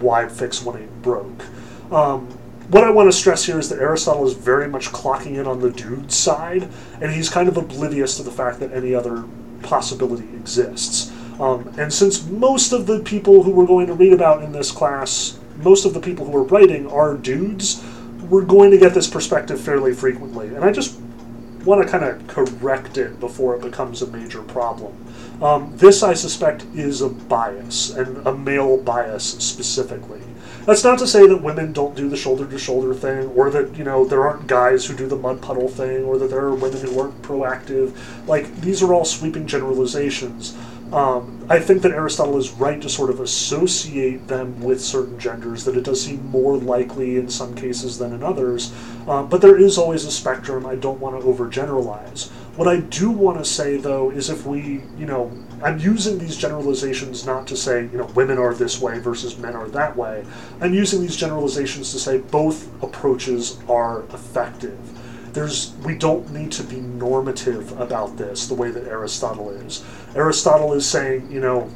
why 0.01 0.27
fix 0.27 0.63
when 0.63 0.77
it 0.77 1.01
broke. 1.01 1.43
Um, 1.91 2.27
what 2.69 2.83
I 2.83 2.89
want 2.89 3.07
to 3.11 3.17
stress 3.17 3.45
here 3.45 3.59
is 3.59 3.69
that 3.69 3.79
Aristotle 3.79 4.25
is 4.25 4.33
very 4.33 4.67
much 4.67 4.89
clocking 4.89 5.37
in 5.37 5.45
on 5.45 5.59
the 5.59 5.69
dude 5.69 6.11
side, 6.11 6.67
and 7.01 7.11
he's 7.11 7.29
kind 7.29 7.47
of 7.47 7.57
oblivious 7.57 8.17
to 8.17 8.23
the 8.23 8.31
fact 8.31 8.59
that 8.61 8.71
any 8.71 8.95
other 8.95 9.25
possibility 9.61 10.27
exists. 10.35 11.12
Um, 11.39 11.73
and 11.77 11.91
since 11.91 12.25
most 12.25 12.73
of 12.73 12.85
the 12.85 12.99
people 12.99 13.43
who 13.43 13.51
we're 13.51 13.65
going 13.65 13.87
to 13.87 13.93
read 13.93 14.13
about 14.13 14.43
in 14.43 14.51
this 14.51 14.71
class, 14.71 15.39
most 15.57 15.85
of 15.85 15.93
the 15.93 15.99
people 15.99 16.25
who 16.25 16.35
are 16.37 16.43
writing 16.43 16.89
are 16.91 17.15
dudes, 17.15 17.83
we're 18.29 18.45
going 18.45 18.71
to 18.71 18.77
get 18.77 18.93
this 18.93 19.09
perspective 19.09 19.59
fairly 19.59 19.93
frequently. 19.93 20.47
And 20.47 20.63
I 20.63 20.71
just 20.71 20.99
want 21.65 21.83
to 21.83 21.89
kind 21.89 22.03
of 22.03 22.27
correct 22.27 22.97
it 22.97 23.19
before 23.19 23.55
it 23.55 23.61
becomes 23.61 24.01
a 24.01 24.07
major 24.07 24.41
problem. 24.43 24.95
Um, 25.41 25.75
this, 25.77 26.03
I 26.03 26.13
suspect, 26.13 26.63
is 26.75 27.01
a 27.01 27.09
bias, 27.09 27.91
and 27.91 28.25
a 28.27 28.35
male 28.35 28.77
bias 28.77 29.23
specifically. 29.23 30.21
That's 30.65 30.83
not 30.83 30.99
to 30.99 31.07
say 31.07 31.27
that 31.27 31.41
women 31.41 31.73
don't 31.73 31.95
do 31.95 32.07
the 32.09 32.15
shoulder 32.15 32.45
to 32.45 32.57
shoulder 32.57 32.93
thing, 32.93 33.27
or 33.29 33.49
that, 33.49 33.75
you 33.77 33.83
know, 33.83 34.05
there 34.05 34.25
aren't 34.25 34.47
guys 34.47 34.85
who 34.85 34.95
do 34.95 35.07
the 35.07 35.15
mud 35.15 35.41
puddle 35.41 35.67
thing, 35.67 36.03
or 36.03 36.17
that 36.17 36.29
there 36.29 36.45
are 36.45 36.55
women 36.55 36.79
who 36.81 36.99
aren't 36.99 37.21
proactive. 37.21 37.95
Like, 38.27 38.55
these 38.61 38.81
are 38.81 38.93
all 38.93 39.05
sweeping 39.05 39.45
generalizations. 39.47 40.55
Um, 40.93 41.43
I 41.49 41.59
think 41.59 41.81
that 41.81 41.91
Aristotle 41.91 42.37
is 42.37 42.51
right 42.51 42.79
to 42.79 42.87
sort 42.87 43.09
of 43.09 43.19
associate 43.19 44.27
them 44.27 44.61
with 44.61 44.79
certain 44.79 45.17
genders, 45.17 45.65
that 45.65 45.75
it 45.75 45.83
does 45.83 46.05
seem 46.05 46.23
more 46.27 46.55
likely 46.55 47.17
in 47.17 47.29
some 47.29 47.55
cases 47.55 47.97
than 47.97 48.13
in 48.13 48.21
others. 48.21 48.71
Uh, 49.07 49.23
but 49.23 49.41
there 49.41 49.57
is 49.57 49.79
always 49.79 50.05
a 50.05 50.11
spectrum. 50.11 50.67
I 50.67 50.75
don't 50.75 50.99
want 50.99 51.19
to 51.19 51.27
overgeneralize. 51.27 52.29
What 52.55 52.67
I 52.67 52.81
do 52.81 53.09
want 53.09 53.39
to 53.39 53.45
say, 53.45 53.77
though, 53.77 54.11
is 54.11 54.29
if 54.29 54.45
we, 54.45 54.83
you 54.95 55.07
know, 55.07 55.31
I'm 55.63 55.79
using 55.79 56.19
these 56.19 56.37
generalizations 56.37 57.25
not 57.25 57.47
to 57.47 57.57
say, 57.57 57.83
you 57.91 57.97
know, 57.97 58.05
women 58.13 58.37
are 58.37 58.53
this 58.53 58.79
way 58.79 58.99
versus 58.99 59.35
men 59.37 59.55
are 59.55 59.67
that 59.69 59.97
way. 59.97 60.23
I'm 60.61 60.75
using 60.75 61.01
these 61.01 61.15
generalizations 61.15 61.91
to 61.93 61.99
say 61.99 62.19
both 62.19 62.69
approaches 62.83 63.57
are 63.67 64.03
effective. 64.13 64.77
There's, 65.33 65.73
we 65.83 65.95
don't 65.95 66.31
need 66.31 66.51
to 66.53 66.63
be 66.63 66.79
normative 66.79 67.77
about 67.79 68.17
this 68.17 68.47
the 68.47 68.53
way 68.53 68.71
that 68.71 68.87
Aristotle 68.87 69.49
is. 69.49 69.83
Aristotle 70.15 70.73
is 70.73 70.87
saying, 70.87 71.31
you 71.31 71.39
know, 71.39 71.69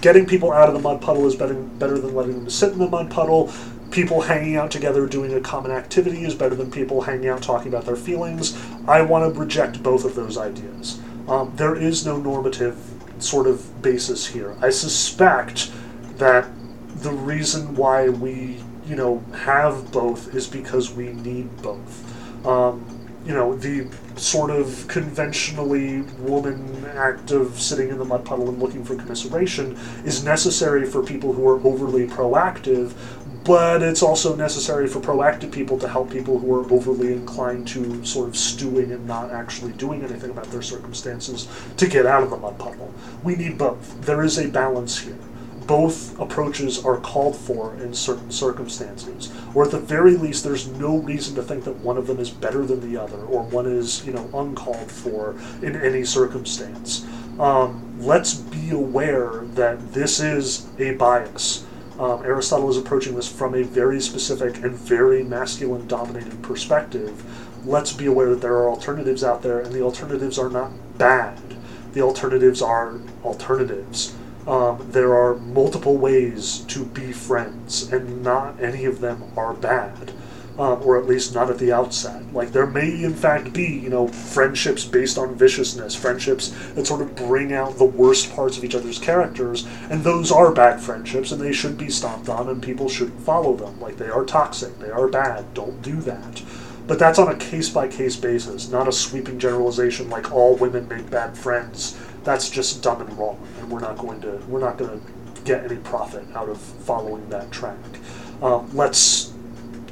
getting 0.00 0.26
people 0.26 0.50
out 0.50 0.68
of 0.68 0.74
the 0.74 0.80
mud 0.80 1.02
puddle 1.02 1.26
is 1.26 1.36
better, 1.36 1.54
better 1.54 1.98
than 1.98 2.14
letting 2.14 2.32
them 2.32 2.50
sit 2.50 2.72
in 2.72 2.78
the 2.78 2.88
mud 2.88 3.10
puddle 3.10 3.52
people 3.90 4.20
hanging 4.20 4.56
out 4.56 4.70
together 4.70 5.06
doing 5.06 5.34
a 5.34 5.40
common 5.40 5.70
activity 5.70 6.24
is 6.24 6.34
better 6.34 6.54
than 6.54 6.70
people 6.70 7.02
hanging 7.02 7.28
out 7.28 7.42
talking 7.42 7.68
about 7.68 7.84
their 7.84 7.96
feelings. 7.96 8.56
I 8.86 9.02
want 9.02 9.32
to 9.32 9.38
reject 9.38 9.82
both 9.82 10.04
of 10.04 10.14
those 10.14 10.38
ideas. 10.38 11.00
Um, 11.28 11.52
there 11.56 11.74
is 11.74 12.06
no 12.06 12.16
normative 12.16 12.78
sort 13.18 13.46
of 13.46 13.82
basis 13.82 14.26
here. 14.26 14.56
I 14.60 14.70
suspect 14.70 15.72
that 16.16 16.48
the 16.96 17.12
reason 17.12 17.74
why 17.74 18.08
we, 18.08 18.62
you 18.86 18.96
know, 18.96 19.22
have 19.34 19.90
both 19.92 20.34
is 20.34 20.46
because 20.46 20.92
we 20.92 21.12
need 21.12 21.62
both. 21.62 22.06
Um, 22.44 23.00
you 23.24 23.34
know, 23.34 23.54
the 23.54 23.86
sort 24.16 24.50
of 24.50 24.86
conventionally 24.88 26.02
woman 26.20 26.84
act 26.94 27.30
of 27.32 27.60
sitting 27.60 27.90
in 27.90 27.98
the 27.98 28.04
mud 28.04 28.24
puddle 28.24 28.48
and 28.48 28.58
looking 28.58 28.84
for 28.84 28.96
commiseration 28.96 29.78
is 30.04 30.24
necessary 30.24 30.86
for 30.86 31.02
people 31.02 31.32
who 31.32 31.46
are 31.46 31.60
overly 31.66 32.06
proactive, 32.06 32.94
but 33.44 33.82
it's 33.82 34.02
also 34.02 34.34
necessary 34.34 34.86
for 34.86 35.00
proactive 35.00 35.52
people 35.52 35.78
to 35.78 35.88
help 35.88 36.10
people 36.10 36.38
who 36.38 36.54
are 36.54 36.70
overly 36.72 37.12
inclined 37.12 37.68
to 37.68 38.04
sort 38.04 38.28
of 38.28 38.36
stewing 38.36 38.92
and 38.92 39.06
not 39.06 39.30
actually 39.30 39.72
doing 39.72 40.02
anything 40.02 40.30
about 40.30 40.46
their 40.46 40.62
circumstances 40.62 41.48
to 41.76 41.86
get 41.86 42.06
out 42.06 42.22
of 42.22 42.30
the 42.30 42.36
mud 42.36 42.58
puddle. 42.58 42.92
We 43.22 43.36
need 43.36 43.58
both. 43.58 44.00
There 44.02 44.22
is 44.22 44.38
a 44.38 44.48
balance 44.48 44.98
here. 44.98 45.18
Both 45.70 46.18
approaches 46.18 46.84
are 46.84 46.96
called 46.96 47.36
for 47.36 47.74
in 47.76 47.94
certain 47.94 48.32
circumstances, 48.32 49.32
or 49.54 49.64
at 49.64 49.70
the 49.70 49.78
very 49.78 50.16
least, 50.16 50.42
there's 50.42 50.66
no 50.66 50.96
reason 50.96 51.36
to 51.36 51.44
think 51.44 51.62
that 51.62 51.76
one 51.76 51.96
of 51.96 52.08
them 52.08 52.18
is 52.18 52.28
better 52.28 52.66
than 52.66 52.80
the 52.80 53.00
other, 53.00 53.18
or 53.18 53.44
one 53.44 53.66
is, 53.66 54.04
you 54.04 54.12
know, 54.12 54.28
uncalled 54.34 54.90
for 54.90 55.36
in 55.62 55.76
any 55.76 56.02
circumstance. 56.02 57.06
Um, 57.38 57.94
let's 58.00 58.34
be 58.34 58.70
aware 58.70 59.44
that 59.54 59.92
this 59.92 60.18
is 60.18 60.66
a 60.80 60.94
bias 60.94 61.64
um, 62.00 62.24
Aristotle 62.24 62.70
is 62.70 62.78
approaching 62.78 63.14
this 63.14 63.30
from 63.30 63.54
a 63.54 63.62
very 63.62 64.00
specific 64.00 64.64
and 64.64 64.74
very 64.74 65.22
masculine 65.22 65.86
dominated 65.86 66.42
perspective. 66.42 67.22
Let's 67.66 67.92
be 67.92 68.06
aware 68.06 68.30
that 68.30 68.40
there 68.40 68.54
are 68.54 68.70
alternatives 68.70 69.22
out 69.22 69.42
there, 69.42 69.60
and 69.60 69.70
the 69.70 69.82
alternatives 69.82 70.38
are 70.38 70.48
not 70.48 70.72
bad. 70.96 71.38
The 71.92 72.00
alternatives 72.00 72.62
are 72.62 72.98
alternatives. 73.22 74.16
Um, 74.50 74.86
there 74.90 75.14
are 75.14 75.36
multiple 75.36 75.96
ways 75.96 76.64
to 76.68 76.84
be 76.84 77.12
friends, 77.12 77.90
and 77.92 78.22
not 78.22 78.60
any 78.60 78.84
of 78.84 79.00
them 79.00 79.22
are 79.36 79.54
bad 79.54 80.12
um, 80.60 80.82
or 80.84 80.98
at 80.98 81.06
least 81.06 81.34
not 81.34 81.48
at 81.48 81.58
the 81.58 81.72
outset. 81.72 82.22
Like 82.34 82.52
there 82.52 82.66
may 82.66 83.02
in 83.02 83.14
fact 83.14 83.54
be, 83.54 83.66
you 83.66 83.88
know, 83.88 84.08
friendships 84.08 84.84
based 84.84 85.16
on 85.16 85.34
viciousness, 85.34 85.94
friendships 85.94 86.48
that 86.74 86.86
sort 86.86 87.00
of 87.00 87.16
bring 87.16 87.54
out 87.54 87.78
the 87.78 87.84
worst 87.86 88.30
parts 88.34 88.58
of 88.58 88.64
each 88.64 88.74
other's 88.74 88.98
characters, 88.98 89.66
and 89.88 90.04
those 90.04 90.30
are 90.30 90.52
bad 90.52 90.80
friendships, 90.80 91.32
and 91.32 91.40
they 91.40 91.52
should 91.52 91.78
be 91.78 91.88
stomped 91.88 92.28
on, 92.28 92.48
and 92.48 92.62
people 92.62 92.90
shouldn't 92.90 93.22
follow 93.22 93.56
them. 93.56 93.80
Like 93.80 93.96
they 93.96 94.10
are 94.10 94.24
toxic, 94.24 94.78
they 94.78 94.90
are 94.90 95.08
bad. 95.08 95.54
Don't 95.54 95.80
do 95.80 95.96
that. 96.02 96.42
But 96.86 96.98
that's 96.98 97.18
on 97.18 97.28
a 97.28 97.36
case 97.36 97.70
by 97.70 97.88
case 97.88 98.16
basis, 98.16 98.68
not 98.68 98.88
a 98.88 98.92
sweeping 98.92 99.38
generalization 99.38 100.10
like 100.10 100.30
all 100.30 100.56
women 100.56 100.88
make 100.88 101.08
bad 101.08 101.38
friends. 101.38 101.98
That's 102.24 102.50
just 102.50 102.82
dumb 102.82 103.00
and 103.00 103.18
wrong, 103.18 103.46
and 103.58 103.70
we're 103.70 103.80
not 103.80 103.96
going 103.98 104.20
to 104.22 104.36
we're 104.48 104.60
not 104.60 104.76
going 104.76 105.00
to 105.00 105.42
get 105.44 105.64
any 105.64 105.76
profit 105.76 106.24
out 106.34 106.48
of 106.48 106.60
following 106.60 107.28
that 107.30 107.50
track. 107.50 107.78
Um, 108.42 108.70
let's 108.74 109.32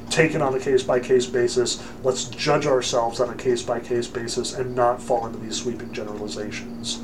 take 0.09 0.35
it 0.35 0.41
on 0.41 0.53
a 0.55 0.59
case 0.59 0.83
by 0.83 0.99
case 0.99 1.25
basis. 1.25 1.83
Let's 2.03 2.25
judge 2.25 2.65
ourselves 2.65 3.19
on 3.19 3.29
a 3.29 3.35
case 3.35 3.61
by 3.61 3.79
case 3.79 4.07
basis 4.07 4.53
and 4.53 4.75
not 4.75 5.01
fall 5.01 5.25
into 5.25 5.39
these 5.39 5.55
sweeping 5.55 5.93
generalizations. 5.93 7.01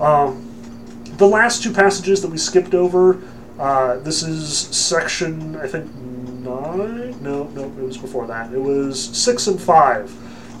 Um, 0.00 0.42
the 1.16 1.26
last 1.26 1.62
two 1.62 1.72
passages 1.72 2.20
that 2.22 2.30
we 2.30 2.38
skipped 2.38 2.74
over, 2.74 3.22
uh, 3.58 3.98
this 3.98 4.22
is 4.22 4.58
section, 4.58 5.56
I 5.56 5.66
think, 5.66 5.94
nine? 5.94 7.22
No, 7.22 7.44
no, 7.44 7.64
it 7.64 7.82
was 7.82 7.96
before 7.96 8.26
that. 8.26 8.52
It 8.52 8.60
was 8.60 9.02
six 9.02 9.46
and 9.46 9.60
five. 9.60 10.12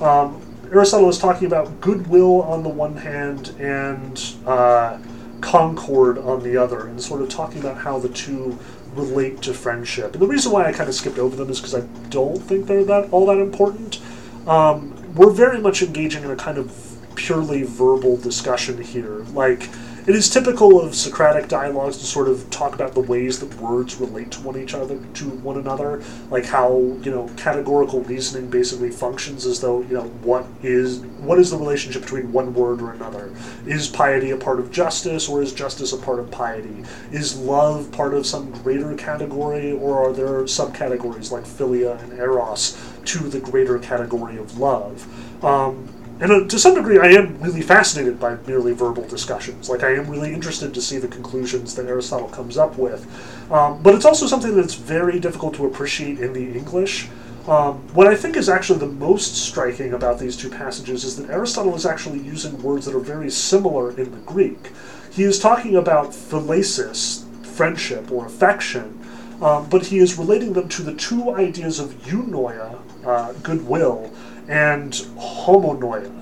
Um, 0.02 0.40
Aristotle 0.72 1.06
was 1.06 1.18
talking 1.18 1.46
about 1.46 1.80
goodwill 1.80 2.42
on 2.42 2.62
the 2.62 2.68
one 2.68 2.96
hand 2.96 3.54
and 3.58 4.20
uh, 4.46 4.98
concord 5.40 6.18
on 6.18 6.42
the 6.42 6.56
other, 6.56 6.86
and 6.86 7.00
sort 7.00 7.22
of 7.22 7.28
talking 7.28 7.60
about 7.60 7.78
how 7.78 7.98
the 7.98 8.08
two 8.08 8.58
relate 8.94 9.42
to 9.42 9.54
friendship. 9.54 10.14
And 10.14 10.22
the 10.22 10.26
reason 10.26 10.52
why 10.52 10.66
I 10.66 10.72
kind 10.72 10.88
of 10.88 10.94
skipped 10.94 11.18
over 11.18 11.36
them 11.36 11.50
is 11.50 11.60
because 11.60 11.74
I 11.74 11.80
don't 12.08 12.38
think 12.38 12.66
they're 12.66 12.84
that 12.84 13.10
all 13.12 13.26
that 13.26 13.38
important. 13.38 14.00
Um, 14.46 14.92
we're 15.14 15.30
very 15.30 15.60
much 15.60 15.82
engaging 15.82 16.24
in 16.24 16.30
a 16.30 16.36
kind 16.36 16.58
of 16.58 16.74
purely 17.14 17.62
verbal 17.62 18.16
discussion 18.16 18.80
here. 18.82 19.24
Like, 19.32 19.68
it 20.06 20.14
is 20.14 20.30
typical 20.30 20.80
of 20.80 20.94
Socratic 20.94 21.48
dialogues 21.48 21.98
to 21.98 22.06
sort 22.06 22.28
of 22.28 22.48
talk 22.50 22.74
about 22.76 22.94
the 22.94 23.00
ways 23.00 23.40
that 23.40 23.52
words 23.56 23.96
relate 23.96 24.30
to 24.32 24.40
one 24.40 24.56
each 24.56 24.72
other 24.72 24.98
to 25.14 25.24
one 25.24 25.58
another, 25.58 26.02
like 26.30 26.44
how 26.44 26.78
you 27.02 27.10
know 27.10 27.28
categorical 27.36 28.02
reasoning 28.02 28.48
basically 28.48 28.90
functions 28.90 29.44
as 29.46 29.60
though 29.60 29.82
you 29.82 29.94
know 29.94 30.04
what 30.22 30.46
is 30.62 31.00
what 31.00 31.40
is 31.40 31.50
the 31.50 31.56
relationship 31.56 32.02
between 32.02 32.30
one 32.32 32.54
word 32.54 32.80
or 32.80 32.92
another? 32.92 33.32
Is 33.66 33.88
piety 33.88 34.30
a 34.30 34.36
part 34.36 34.60
of 34.60 34.70
justice, 34.70 35.28
or 35.28 35.42
is 35.42 35.52
justice 35.52 35.92
a 35.92 35.98
part 35.98 36.20
of 36.20 36.30
piety? 36.30 36.84
Is 37.10 37.36
love 37.36 37.90
part 37.90 38.14
of 38.14 38.26
some 38.26 38.52
greater 38.62 38.94
category, 38.94 39.72
or 39.72 40.08
are 40.08 40.12
there 40.12 40.42
subcategories 40.42 41.32
like 41.32 41.44
philia 41.44 42.00
and 42.04 42.12
eros 42.12 42.80
to 43.06 43.18
the 43.28 43.40
greater 43.40 43.80
category 43.80 44.36
of 44.36 44.56
love? 44.58 45.04
Um, 45.44 45.88
and 46.20 46.32
uh, 46.32 46.46
to 46.46 46.58
some 46.58 46.74
degree, 46.74 46.98
I 46.98 47.08
am 47.08 47.38
really 47.40 47.62
fascinated 47.62 48.18
by 48.18 48.36
merely 48.46 48.72
verbal 48.72 49.06
discussions. 49.06 49.68
Like, 49.68 49.82
I 49.82 49.94
am 49.94 50.08
really 50.08 50.32
interested 50.32 50.72
to 50.72 50.80
see 50.80 50.98
the 50.98 51.08
conclusions 51.08 51.74
that 51.74 51.86
Aristotle 51.86 52.28
comes 52.28 52.56
up 52.56 52.78
with. 52.78 53.06
Um, 53.52 53.82
but 53.82 53.94
it's 53.94 54.06
also 54.06 54.26
something 54.26 54.56
that's 54.56 54.74
very 54.74 55.20
difficult 55.20 55.54
to 55.54 55.66
appreciate 55.66 56.18
in 56.20 56.32
the 56.32 56.56
English. 56.56 57.08
Um, 57.46 57.74
what 57.94 58.08
I 58.08 58.16
think 58.16 58.36
is 58.36 58.48
actually 58.48 58.80
the 58.80 58.86
most 58.86 59.36
striking 59.36 59.92
about 59.92 60.18
these 60.18 60.36
two 60.36 60.50
passages 60.50 61.04
is 61.04 61.16
that 61.16 61.30
Aristotle 61.30 61.76
is 61.76 61.86
actually 61.86 62.18
using 62.18 62.60
words 62.60 62.86
that 62.86 62.94
are 62.94 63.00
very 63.00 63.30
similar 63.30 63.90
in 63.90 64.10
the 64.10 64.18
Greek. 64.18 64.72
He 65.12 65.22
is 65.22 65.38
talking 65.38 65.76
about 65.76 66.10
philausis, 66.10 67.24
friendship 67.44 68.10
or 68.10 68.26
affection, 68.26 69.00
um, 69.40 69.68
but 69.68 69.86
he 69.86 69.98
is 69.98 70.18
relating 70.18 70.54
them 70.54 70.68
to 70.70 70.82
the 70.82 70.94
two 70.94 71.34
ideas 71.34 71.78
of 71.78 71.94
eunoia, 72.02 72.80
uh, 73.04 73.32
goodwill, 73.42 74.10
and 74.48 74.92
homonoia, 74.92 76.12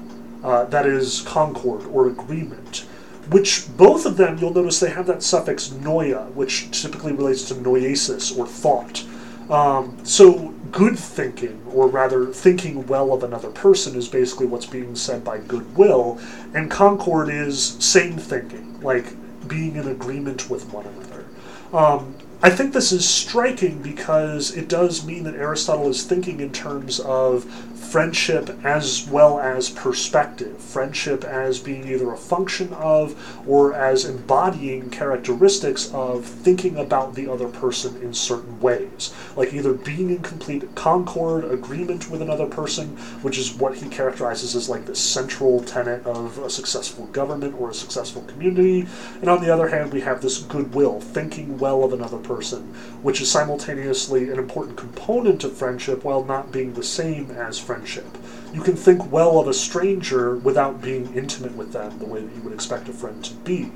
uh, 0.43 0.65
that 0.67 0.87
is 0.87 1.23
concord 1.23 1.85
or 1.87 2.09
agreement. 2.09 2.87
Which 3.31 3.65
both 3.77 4.05
of 4.05 4.19
them, 4.19 4.39
you'll 4.39 4.53
notice 4.53 4.81
they 4.81 4.91
have 4.91 5.07
that 5.07 5.23
suffix 5.23 5.69
noia, 5.69 6.31
which 6.33 6.71
typically 6.83 7.13
relates 7.13 7.49
to 7.49 7.55
noesis 7.55 8.37
or 8.37 8.47
thought. 8.47 9.05
Um, 9.49 9.99
so, 10.05 10.55
good 10.71 10.99
thinking, 10.99 11.63
or 11.73 11.89
rather 11.89 12.27
thinking 12.27 12.87
well 12.87 13.13
of 13.13 13.23
another 13.23 13.51
person, 13.51 13.97
is 13.97 14.09
basically 14.09 14.47
what's 14.47 14.67
being 14.67 14.95
said 14.95 15.25
by 15.25 15.39
goodwill, 15.39 16.19
and 16.55 16.71
concord 16.71 17.29
is 17.31 17.77
same 17.79 18.19
thinking, 18.19 18.81
like 18.81 19.07
being 19.49 19.77
in 19.77 19.89
agreement 19.89 20.51
with 20.51 20.71
one 20.73 20.87
another. 20.87 21.25
Um, 21.73 22.15
I 22.43 22.51
think 22.51 22.75
this 22.75 22.93
is 22.93 23.09
striking 23.09 23.81
because 23.81 24.55
it 24.55 24.69
does 24.69 25.07
mean 25.07 25.25
that 25.25 25.35
Aristotle 25.35 25.89
is 25.89 26.05
thinking 26.05 26.41
in 26.41 26.53
terms 26.53 27.01
of 27.01 27.47
friendship 27.85 28.51
as 28.65 29.07
well 29.09 29.39
as 29.39 29.71
perspective. 29.71 30.59
Friendship 30.59 31.25
as 31.25 31.61
being 31.61 31.87
either 31.87 32.13
a 32.13 32.17
function 32.17 32.73
of 32.75 33.15
or 33.47 33.75
as 33.75 34.05
embodying 34.05 34.91
characteristics 34.91 35.93
of 35.93 36.25
thinking 36.25 36.77
about 36.77 37.15
the 37.15 37.31
other 37.31 37.49
person 37.49 38.01
in 38.03 38.13
certain 38.15 38.59
ways. 38.61 39.15
Like 39.37 39.53
either 39.53 39.75
being 39.75 40.11
in 40.11 40.23
complete 40.23 40.75
concord, 40.75 41.45
agreement 41.45 42.11
with 42.11 42.23
another 42.23 42.47
person, 42.47 42.97
which 43.23 43.39
is 43.39 43.55
what 43.55 43.77
he 43.77 43.89
characterizes 43.89 44.57
as 44.57 44.69
like 44.69 44.87
the 44.87 44.97
central 44.97 45.63
tenet 45.63 46.05
of 46.07 46.39
a 46.39 46.51
successful 46.51 47.07
government 47.07 47.55
or 47.61 47.71
a 47.71 47.75
successful 47.75 48.23
community. 48.23 48.87
And 49.21 49.29
on 49.29 49.43
the 49.43 49.53
other 49.53 49.69
hand, 49.69 49.93
we 49.93 50.01
have 50.01 50.23
this 50.23 50.39
goodwill, 50.39 51.01
thinking 51.01 51.59
well 51.59 51.85
of 51.85 51.93
another 51.93 52.19
person, 52.19 52.75
which 53.03 53.21
is 53.21 53.31
simultaneously 53.31 54.31
an 54.31 54.39
important 54.39 54.77
component 54.77 55.45
of 55.45 55.57
friendship 55.57 56.05
while 56.05 56.25
not 56.25 56.51
being 56.51 56.73
the 56.73 56.83
same 56.83 57.31
as 57.31 57.59
friendship 57.59 57.74
friendship. 57.75 58.07
You 58.53 58.63
can 58.63 58.77
think 58.77 59.11
well 59.11 59.41
of 59.41 59.49
a 59.49 59.55
stranger 59.55 60.37
without 60.37 60.81
being 60.81 61.13
intimate 61.15 61.57
with 61.57 61.73
them 61.73 61.99
the 61.99 62.07
way 62.07 62.21
that 62.21 62.37
you 62.37 62.43
would 62.43 62.53
expect 62.53 62.89
a 62.89 62.93
friend 62.93 63.25
to 63.25 63.35
be. 63.35 63.73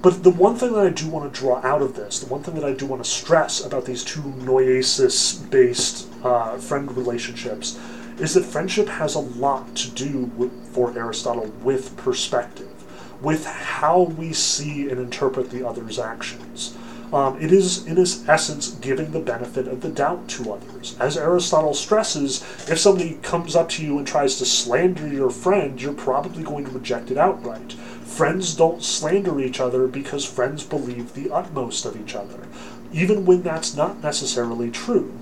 But 0.00 0.22
the 0.22 0.30
one 0.30 0.56
thing 0.56 0.72
that 0.72 0.86
I 0.86 0.90
do 0.90 1.08
want 1.08 1.32
to 1.32 1.38
draw 1.38 1.60
out 1.62 1.82
of 1.82 1.96
this, 1.96 2.20
the 2.20 2.32
one 2.32 2.42
thing 2.42 2.54
that 2.54 2.64
I 2.64 2.72
do 2.72 2.86
want 2.86 3.04
to 3.04 3.10
stress 3.10 3.64
about 3.64 3.84
these 3.84 4.04
two 4.04 4.22
noesis 4.22 5.50
based 5.50 6.08
uh, 6.24 6.56
friend 6.56 6.96
relationships, 6.96 7.78
is 8.18 8.32
that 8.32 8.44
friendship 8.44 8.88
has 8.88 9.14
a 9.14 9.20
lot 9.20 9.74
to 9.76 9.90
do 9.90 10.30
with, 10.36 10.52
for 10.72 10.96
Aristotle 10.96 11.52
with 11.62 11.94
perspective, 11.98 12.72
with 13.20 13.44
how 13.44 14.02
we 14.02 14.32
see 14.32 14.88
and 14.88 14.98
interpret 14.98 15.50
the 15.50 15.66
other's 15.66 15.98
actions. 15.98 16.74
Um, 17.12 17.40
it 17.40 17.52
is, 17.52 17.86
in 17.86 17.98
its 17.98 18.28
essence, 18.28 18.70
giving 18.70 19.12
the 19.12 19.20
benefit 19.20 19.68
of 19.68 19.80
the 19.80 19.88
doubt 19.88 20.28
to 20.30 20.52
others. 20.52 20.96
As 20.98 21.16
Aristotle 21.16 21.74
stresses, 21.74 22.42
if 22.68 22.78
somebody 22.78 23.14
comes 23.22 23.54
up 23.54 23.68
to 23.70 23.84
you 23.84 23.98
and 23.98 24.06
tries 24.06 24.36
to 24.38 24.44
slander 24.44 25.06
your 25.06 25.30
friend, 25.30 25.80
you're 25.80 25.92
probably 25.92 26.42
going 26.42 26.64
to 26.64 26.70
reject 26.70 27.10
it 27.10 27.18
outright. 27.18 27.72
Friends 27.72 28.54
don't 28.54 28.82
slander 28.82 29.40
each 29.40 29.60
other 29.60 29.86
because 29.86 30.24
friends 30.24 30.64
believe 30.64 31.14
the 31.14 31.30
utmost 31.30 31.84
of 31.84 32.00
each 32.00 32.14
other, 32.14 32.48
even 32.92 33.24
when 33.24 33.42
that's 33.42 33.76
not 33.76 34.02
necessarily 34.02 34.70
true. 34.70 35.12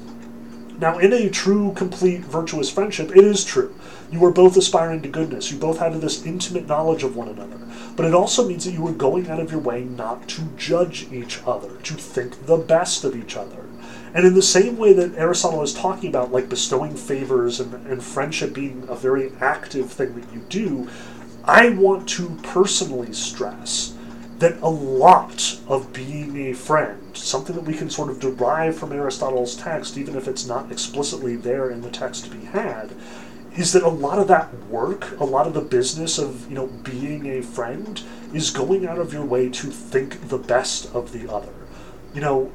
Now, 0.79 0.99
in 0.99 1.13
a 1.13 1.31
true, 1.31 1.73
complete, 1.77 2.23
virtuous 2.23 2.71
friendship, 2.71 3.11
it 3.11 3.25
is 3.25 3.45
true. 3.45 3.75
You 4.11 4.25
are 4.25 4.33
both 4.33 4.57
aspiring 4.57 5.03
to 5.03 5.09
goodness. 5.09 5.51
You 5.51 5.59
both 5.59 5.79
have 5.79 6.01
this 6.01 6.27
intimate 6.27 6.67
knowledge 6.67 7.05
of 7.05 7.17
one 7.17 7.29
another. 7.29 7.61
But 7.97 8.07
it 8.07 8.15
also 8.15 8.47
means 8.47 8.65
that 8.65 8.73
you 8.73 8.87
are 8.89 8.93
going 8.93 9.31
out 9.31 9.39
of 9.39 9.53
your 9.53 9.61
way 9.61 9.85
not 9.85 10.29
to 10.31 10.43
judge 10.57 11.13
each 11.13 11.41
other, 11.47 11.77
to 11.77 11.95
think 11.95 12.47
the 12.47 12.57
best 12.57 13.05
of 13.05 13.17
each 13.17 13.37
other. 13.37 13.65
And 14.15 14.27
in 14.27 14.35
the 14.35 14.43
same 14.43 14.77
way 14.77 14.93
that 14.93 15.17
Aristotle 15.17 15.63
is 15.63 15.73
talking 15.73 16.09
about, 16.09 16.33
like 16.33 16.49
bestowing 16.49 16.97
favors 16.97 17.61
and, 17.61 17.75
and 17.87 18.03
friendship 18.03 18.53
being 18.53 18.85
a 18.89 18.97
very 18.97 19.33
active 19.41 19.93
thing 19.93 20.15
that 20.15 20.33
you 20.33 20.41
do, 20.49 20.89
I 21.45 21.71
want 21.71 22.09
to 22.11 22.37
personally 22.43 23.13
stress 23.13 23.94
that 24.45 24.61
a 24.61 24.69
lot 24.69 25.59
of 25.69 25.91
being 25.95 26.37
a 26.49 26.53
friend, 26.53 27.17
something 27.17 27.57
that 27.57 27.65
we 27.65 27.73
can 27.73 27.89
sort 27.89 28.11
of 28.11 28.21
derive 28.21 28.77
from 28.77 28.93
Aristotle's 28.93 29.57
text, 29.57 29.97
even 29.97 30.15
if 30.17 30.29
it's 30.29 30.47
not 30.47 30.71
explicitly 30.71 31.35
there 31.35 31.71
in 31.71 31.81
the 31.81 31.91
text 31.91 32.25
to 32.25 32.31
be 32.31 32.45
had, 32.45 32.91
is 33.57 33.73
that 33.73 33.83
a 33.83 33.89
lot 33.89 34.19
of 34.19 34.29
that 34.29 34.53
work, 34.67 35.19
a 35.19 35.25
lot 35.25 35.47
of 35.47 35.55
the 35.55 35.63
business 35.63 36.19
of 36.19 36.47
you 36.51 36.55
know 36.55 36.67
being 36.67 37.27
a 37.27 37.41
friend, 37.41 38.03
is 38.35 38.51
going 38.51 38.87
out 38.87 38.99
of 38.99 39.15
your 39.15 39.25
way 39.25 39.49
to 39.49 39.69
think 39.69 40.29
the 40.29 40.37
best 40.37 40.95
of 40.95 41.13
the 41.13 41.33
other. 41.33 41.55
You 42.13 42.21
know, 42.21 42.53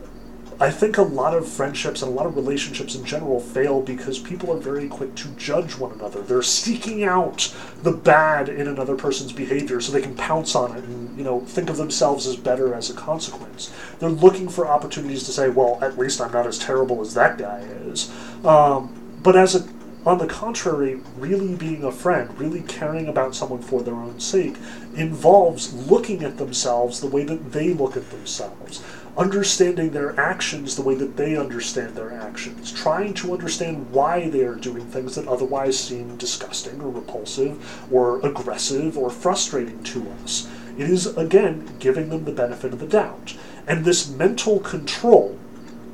I 0.62 0.72
think 0.72 0.98
a 0.98 1.04
lot 1.04 1.34
of 1.34 1.48
friendships 1.48 2.02
and 2.02 2.12
a 2.12 2.16
lot 2.16 2.26
of 2.26 2.36
relationships 2.36 2.94
in 2.94 3.06
general 3.06 3.40
fail 3.40 3.82
because 3.82 4.20
people 4.20 4.52
are 4.52 4.60
very 4.60 4.90
quick 4.90 5.16
to 5.16 5.30
judge 5.30 5.78
one 5.78 5.94
another. 5.94 6.22
They're 6.22 6.42
seeking 6.42 7.06
out 7.06 7.56
the 7.82 7.94
bad 7.94 8.50
in 8.50 8.68
another 8.68 8.98
person's 8.98 9.32
behavior 9.32 9.80
so 9.80 9.94
they 9.94 10.02
can 10.02 10.16
pounce 10.16 10.56
on 10.56 10.76
it 10.76 10.84
and, 10.84 11.18
you 11.18 11.24
know, 11.24 11.40
think 11.42 11.70
of 11.70 11.78
themselves 11.78 12.28
as 12.28 12.36
better 12.36 12.74
as 12.74 12.90
a 12.90 12.94
consequence. 12.94 13.74
They're 14.00 14.10
looking 14.10 14.50
for 14.50 14.68
opportunities 14.68 15.24
to 15.24 15.32
say, 15.32 15.48
well, 15.48 15.80
at 15.82 15.98
least 15.98 16.20
I'm 16.20 16.34
not 16.34 16.46
as 16.46 16.60
terrible 16.60 17.00
as 17.00 17.14
that 17.14 17.38
guy 17.38 17.60
is. 17.86 18.12
Um, 18.44 18.94
but 19.24 19.38
as 19.38 19.56
a 19.56 19.66
on 20.06 20.18
the 20.18 20.28
contrary, 20.28 21.02
really 21.18 21.56
being 21.56 21.84
a 21.84 21.92
friend, 21.92 22.38
really 22.40 22.62
caring 22.62 23.08
about 23.10 23.36
someone 23.36 23.62
for 23.62 23.84
their 23.84 23.96
own 23.96 24.20
sake, 24.20 24.56
involves 24.96 25.74
looking 25.90 26.24
at 26.24 26.38
themselves 26.38 27.02
the 27.02 27.08
way 27.08 27.24
that 27.24 27.52
they 27.52 27.74
look 27.74 27.98
at 27.98 28.10
themselves, 28.10 28.82
understanding 29.18 29.90
their 29.92 30.20
actions 30.20 30.76
the 30.76 30.82
way 30.82 30.96
that 30.96 31.18
they 31.18 31.36
understand 31.36 31.96
their 31.96 32.12
actions, 32.14 32.72
trying 32.72 33.14
to 33.16 33.34
understand 33.34 33.92
why 33.92 34.30
they 34.30 34.44
are 34.44 34.56
doing 34.56 34.86
things 34.86 35.16
that 35.16 35.28
otherwise 35.28 35.80
seem 35.80 36.16
disgusting 36.18 36.82
or 36.82 36.90
repulsive 36.90 37.92
or 37.92 38.26
aggressive 38.26 38.98
or 38.98 39.10
frustrating 39.10 39.84
to 39.84 40.10
us. 40.24 40.50
It 40.78 40.90
is, 40.90 41.06
again, 41.18 41.70
giving 41.80 42.10
them 42.10 42.26
the 42.26 42.32
benefit 42.32 42.72
of 42.74 42.80
the 42.80 42.88
doubt. 42.88 43.36
And 43.68 43.84
this 43.84 44.10
mental 44.10 44.60
control 44.60 45.38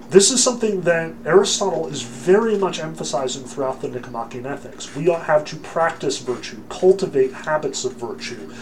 this 0.10 0.30
is 0.30 0.44
something 0.44 0.82
that 0.82 1.14
Aristotle 1.26 1.88
is 1.88 2.04
very 2.04 2.58
much 2.58 2.80
emphasizing 2.80 3.44
throughout 3.44 3.82
the 3.82 3.88
Nicomachean 3.88 4.46
Ethics. 4.46 4.96
We 4.96 5.06
have 5.06 5.44
to 5.46 5.56
practice 5.56 6.20
virtue, 6.20 6.62
cultivate 6.70 7.34
habits 7.34 7.84
of 7.86 7.94
virtue, 7.94 8.54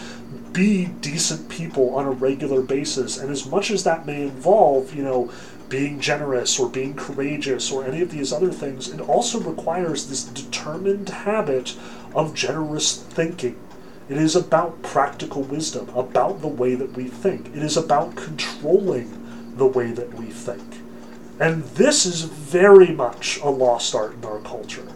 be 0.54 0.86
decent 0.86 1.48
people 1.50 1.94
on 1.94 2.06
a 2.06 2.10
regular 2.10 2.62
basis, 2.62 3.18
and 3.18 3.30
as 3.30 3.44
much 3.44 3.70
as 3.70 3.84
that 3.84 4.06
may 4.06 4.22
involve, 4.22 4.94
you 4.94 5.02
know, 5.02 5.30
being 5.68 5.98
generous 5.98 6.58
or 6.58 6.68
being 6.68 6.94
courageous 6.94 7.72
or 7.72 7.84
any 7.84 8.00
of 8.00 8.10
these 8.10 8.32
other 8.32 8.52
things, 8.52 8.88
it 8.88 9.00
also 9.00 9.40
requires 9.40 10.06
this 10.06 10.22
determined 10.24 11.08
habit 11.08 11.76
of 12.14 12.34
generous 12.34 13.02
thinking. 13.02 13.58
It 14.08 14.16
is 14.16 14.36
about 14.36 14.82
practical 14.82 15.42
wisdom, 15.42 15.88
about 15.90 16.40
the 16.40 16.48
way 16.48 16.74
that 16.76 16.92
we 16.92 17.08
think. 17.08 17.48
It 17.48 17.62
is 17.62 17.76
about 17.76 18.14
controlling 18.14 19.54
the 19.56 19.66
way 19.66 19.90
that 19.90 20.14
we 20.14 20.26
think. 20.26 20.62
And 21.40 21.64
this 21.64 22.06
is 22.06 22.22
very 22.22 22.92
much 22.92 23.40
a 23.40 23.48
lost 23.48 23.94
art 23.94 24.14
in 24.14 24.24
our 24.24 24.38
culture. 24.40 24.86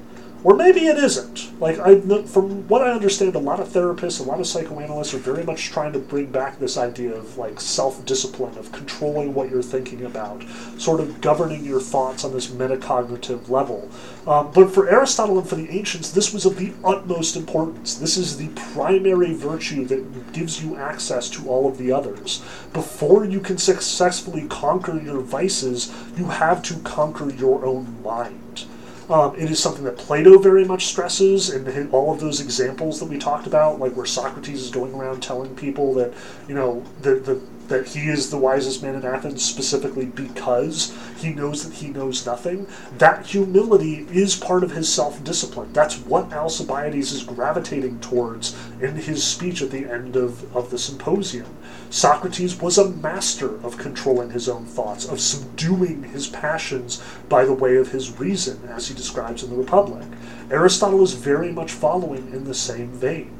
Or 0.44 0.54
maybe 0.54 0.86
it 0.86 0.96
isn't. 0.98 1.60
Like 1.60 1.80
I, 1.80 2.00
from 2.22 2.68
what 2.68 2.82
I 2.82 2.92
understand, 2.92 3.34
a 3.34 3.40
lot 3.40 3.58
of 3.58 3.68
therapists, 3.68 4.20
a 4.20 4.22
lot 4.22 4.38
of 4.38 4.46
psychoanalysts 4.46 5.12
are 5.12 5.18
very 5.18 5.42
much 5.42 5.70
trying 5.70 5.92
to 5.94 5.98
bring 5.98 6.26
back 6.26 6.58
this 6.58 6.78
idea 6.78 7.12
of 7.12 7.36
like 7.36 7.60
self-discipline, 7.60 8.56
of 8.56 8.70
controlling 8.70 9.34
what 9.34 9.50
you're 9.50 9.62
thinking 9.62 10.04
about, 10.04 10.44
sort 10.78 11.00
of 11.00 11.20
governing 11.20 11.64
your 11.64 11.80
thoughts 11.80 12.24
on 12.24 12.32
this 12.32 12.46
metacognitive 12.46 13.48
level. 13.48 13.90
Um, 14.28 14.52
but 14.52 14.72
for 14.72 14.88
Aristotle 14.88 15.38
and 15.38 15.48
for 15.48 15.56
the 15.56 15.70
ancients, 15.70 16.12
this 16.12 16.32
was 16.32 16.46
of 16.46 16.56
the 16.56 16.72
utmost 16.84 17.34
importance. 17.34 17.96
This 17.96 18.16
is 18.16 18.36
the 18.36 18.48
primary 18.72 19.34
virtue 19.34 19.86
that 19.86 20.32
gives 20.32 20.62
you 20.62 20.76
access 20.76 21.28
to 21.30 21.48
all 21.48 21.66
of 21.66 21.78
the 21.78 21.90
others. 21.90 22.42
Before 22.72 23.24
you 23.24 23.40
can 23.40 23.58
successfully 23.58 24.46
conquer 24.46 25.00
your 25.00 25.20
vices, 25.20 25.92
you 26.16 26.26
have 26.26 26.62
to 26.64 26.78
conquer 26.80 27.30
your 27.30 27.66
own 27.66 28.00
mind. 28.02 28.66
Um, 29.08 29.34
it 29.36 29.50
is 29.50 29.62
something 29.62 29.84
that 29.84 29.96
Plato 29.96 30.38
very 30.38 30.64
much 30.64 30.86
stresses 30.86 31.48
and 31.48 31.90
all 31.92 32.12
of 32.12 32.20
those 32.20 32.40
examples 32.40 32.98
that 33.00 33.06
we 33.06 33.18
talked 33.18 33.46
about, 33.46 33.78
like 33.80 33.94
where 33.94 34.04
Socrates 34.04 34.60
is 34.60 34.70
going 34.70 34.94
around 34.94 35.22
telling 35.22 35.56
people 35.56 35.94
that, 35.94 36.12
you 36.46 36.54
know, 36.54 36.84
the, 37.00 37.14
the 37.14 37.40
that 37.68 37.86
he 37.86 38.08
is 38.08 38.30
the 38.30 38.38
wisest 38.38 38.82
man 38.82 38.94
in 38.94 39.04
Athens 39.04 39.44
specifically 39.44 40.06
because 40.06 40.96
he 41.18 41.30
knows 41.30 41.64
that 41.64 41.74
he 41.78 41.88
knows 41.88 42.24
nothing. 42.24 42.66
That 42.98 43.26
humility 43.26 44.06
is 44.10 44.36
part 44.36 44.64
of 44.64 44.72
his 44.72 44.92
self 44.92 45.22
discipline. 45.24 45.72
That's 45.72 45.98
what 45.98 46.32
Alcibiades 46.32 47.12
is 47.12 47.22
gravitating 47.22 48.00
towards 48.00 48.56
in 48.80 48.96
his 48.96 49.24
speech 49.24 49.62
at 49.62 49.70
the 49.70 49.86
end 49.86 50.16
of, 50.16 50.54
of 50.56 50.70
the 50.70 50.78
symposium. 50.78 51.56
Socrates 51.90 52.60
was 52.60 52.78
a 52.78 52.90
master 52.90 53.56
of 53.64 53.78
controlling 53.78 54.30
his 54.30 54.48
own 54.48 54.66
thoughts, 54.66 55.06
of 55.06 55.20
subduing 55.20 56.02
his 56.04 56.26
passions 56.28 57.02
by 57.28 57.44
the 57.44 57.52
way 57.52 57.76
of 57.76 57.92
his 57.92 58.18
reason, 58.18 58.60
as 58.68 58.88
he 58.88 58.94
describes 58.94 59.42
in 59.42 59.50
the 59.50 59.56
Republic. 59.56 60.06
Aristotle 60.50 61.02
is 61.02 61.14
very 61.14 61.52
much 61.52 61.72
following 61.72 62.32
in 62.32 62.44
the 62.44 62.54
same 62.54 62.88
vein 62.92 63.34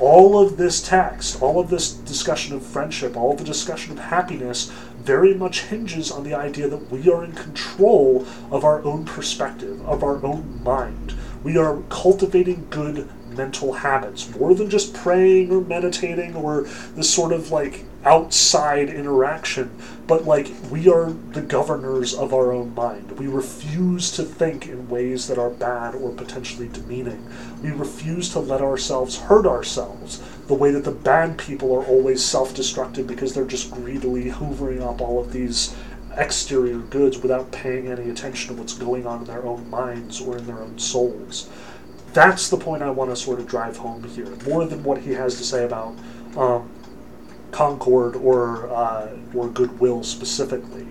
all 0.00 0.38
of 0.44 0.56
this 0.56 0.82
text, 0.82 1.40
all 1.40 1.60
of 1.60 1.70
this 1.70 1.92
discussion 1.92 2.54
of 2.56 2.64
friendship, 2.64 3.16
all 3.16 3.32
of 3.32 3.38
the 3.38 3.44
discussion 3.44 3.92
of 3.92 3.98
happiness 3.98 4.72
very 5.04 5.34
much 5.34 5.62
hinges 5.62 6.10
on 6.10 6.24
the 6.24 6.34
idea 6.34 6.66
that 6.66 6.90
we 6.90 7.10
are 7.10 7.24
in 7.24 7.32
control 7.32 8.26
of 8.50 8.64
our 8.64 8.82
own 8.84 9.04
perspective, 9.04 9.86
of 9.86 10.02
our 10.02 10.24
own 10.24 10.62
mind. 10.64 11.14
We 11.42 11.58
are 11.58 11.82
cultivating 11.90 12.66
good 12.70 13.08
mental 13.28 13.74
habits, 13.74 14.34
more 14.34 14.54
than 14.54 14.70
just 14.70 14.94
praying 14.94 15.52
or 15.52 15.60
meditating 15.60 16.34
or 16.34 16.62
this 16.94 17.12
sort 17.12 17.32
of 17.32 17.50
like 17.50 17.84
outside 18.04 18.88
interaction, 18.88 19.70
but 20.06 20.24
like 20.24 20.50
we 20.70 20.88
are 20.88 21.10
the 21.10 21.40
governors 21.40 22.14
of 22.14 22.34
our 22.34 22.52
own 22.52 22.74
mind. 22.74 23.18
We 23.18 23.26
refuse 23.26 24.10
to 24.12 24.22
think 24.22 24.68
in 24.68 24.88
ways 24.88 25.26
that 25.28 25.38
are 25.38 25.50
bad 25.50 25.94
or 25.94 26.12
potentially 26.12 26.68
demeaning. 26.68 27.26
We 27.62 27.70
refuse 27.70 28.28
to 28.30 28.40
let 28.40 28.60
ourselves 28.60 29.16
hurt 29.16 29.46
ourselves 29.46 30.22
the 30.46 30.54
way 30.54 30.70
that 30.70 30.84
the 30.84 30.90
bad 30.90 31.38
people 31.38 31.74
are 31.74 31.84
always 31.84 32.24
self 32.24 32.54
destructive 32.54 33.06
because 33.06 33.34
they're 33.34 33.46
just 33.46 33.70
greedily 33.70 34.30
hoovering 34.30 34.82
up 34.82 35.00
all 35.00 35.20
of 35.20 35.32
these 35.32 35.74
exterior 36.16 36.78
goods 36.78 37.18
without 37.18 37.50
paying 37.50 37.88
any 37.88 38.10
attention 38.10 38.54
to 38.54 38.60
what's 38.60 38.74
going 38.74 39.06
on 39.06 39.20
in 39.20 39.24
their 39.24 39.44
own 39.44 39.68
minds 39.70 40.20
or 40.20 40.36
in 40.36 40.46
their 40.46 40.60
own 40.60 40.78
souls. 40.78 41.48
That's 42.12 42.48
the 42.48 42.56
point 42.56 42.82
I 42.82 42.90
want 42.90 43.10
to 43.10 43.16
sort 43.16 43.40
of 43.40 43.48
drive 43.48 43.76
home 43.76 44.04
here, 44.04 44.30
more 44.46 44.64
than 44.66 44.84
what 44.84 44.98
he 44.98 45.12
has 45.12 45.36
to 45.38 45.44
say 45.44 45.64
about 45.64 45.96
um, 46.36 46.68
concord 47.54 48.16
or 48.16 48.68
uh, 48.70 49.08
or 49.32 49.48
goodwill 49.48 50.02
specifically. 50.02 50.86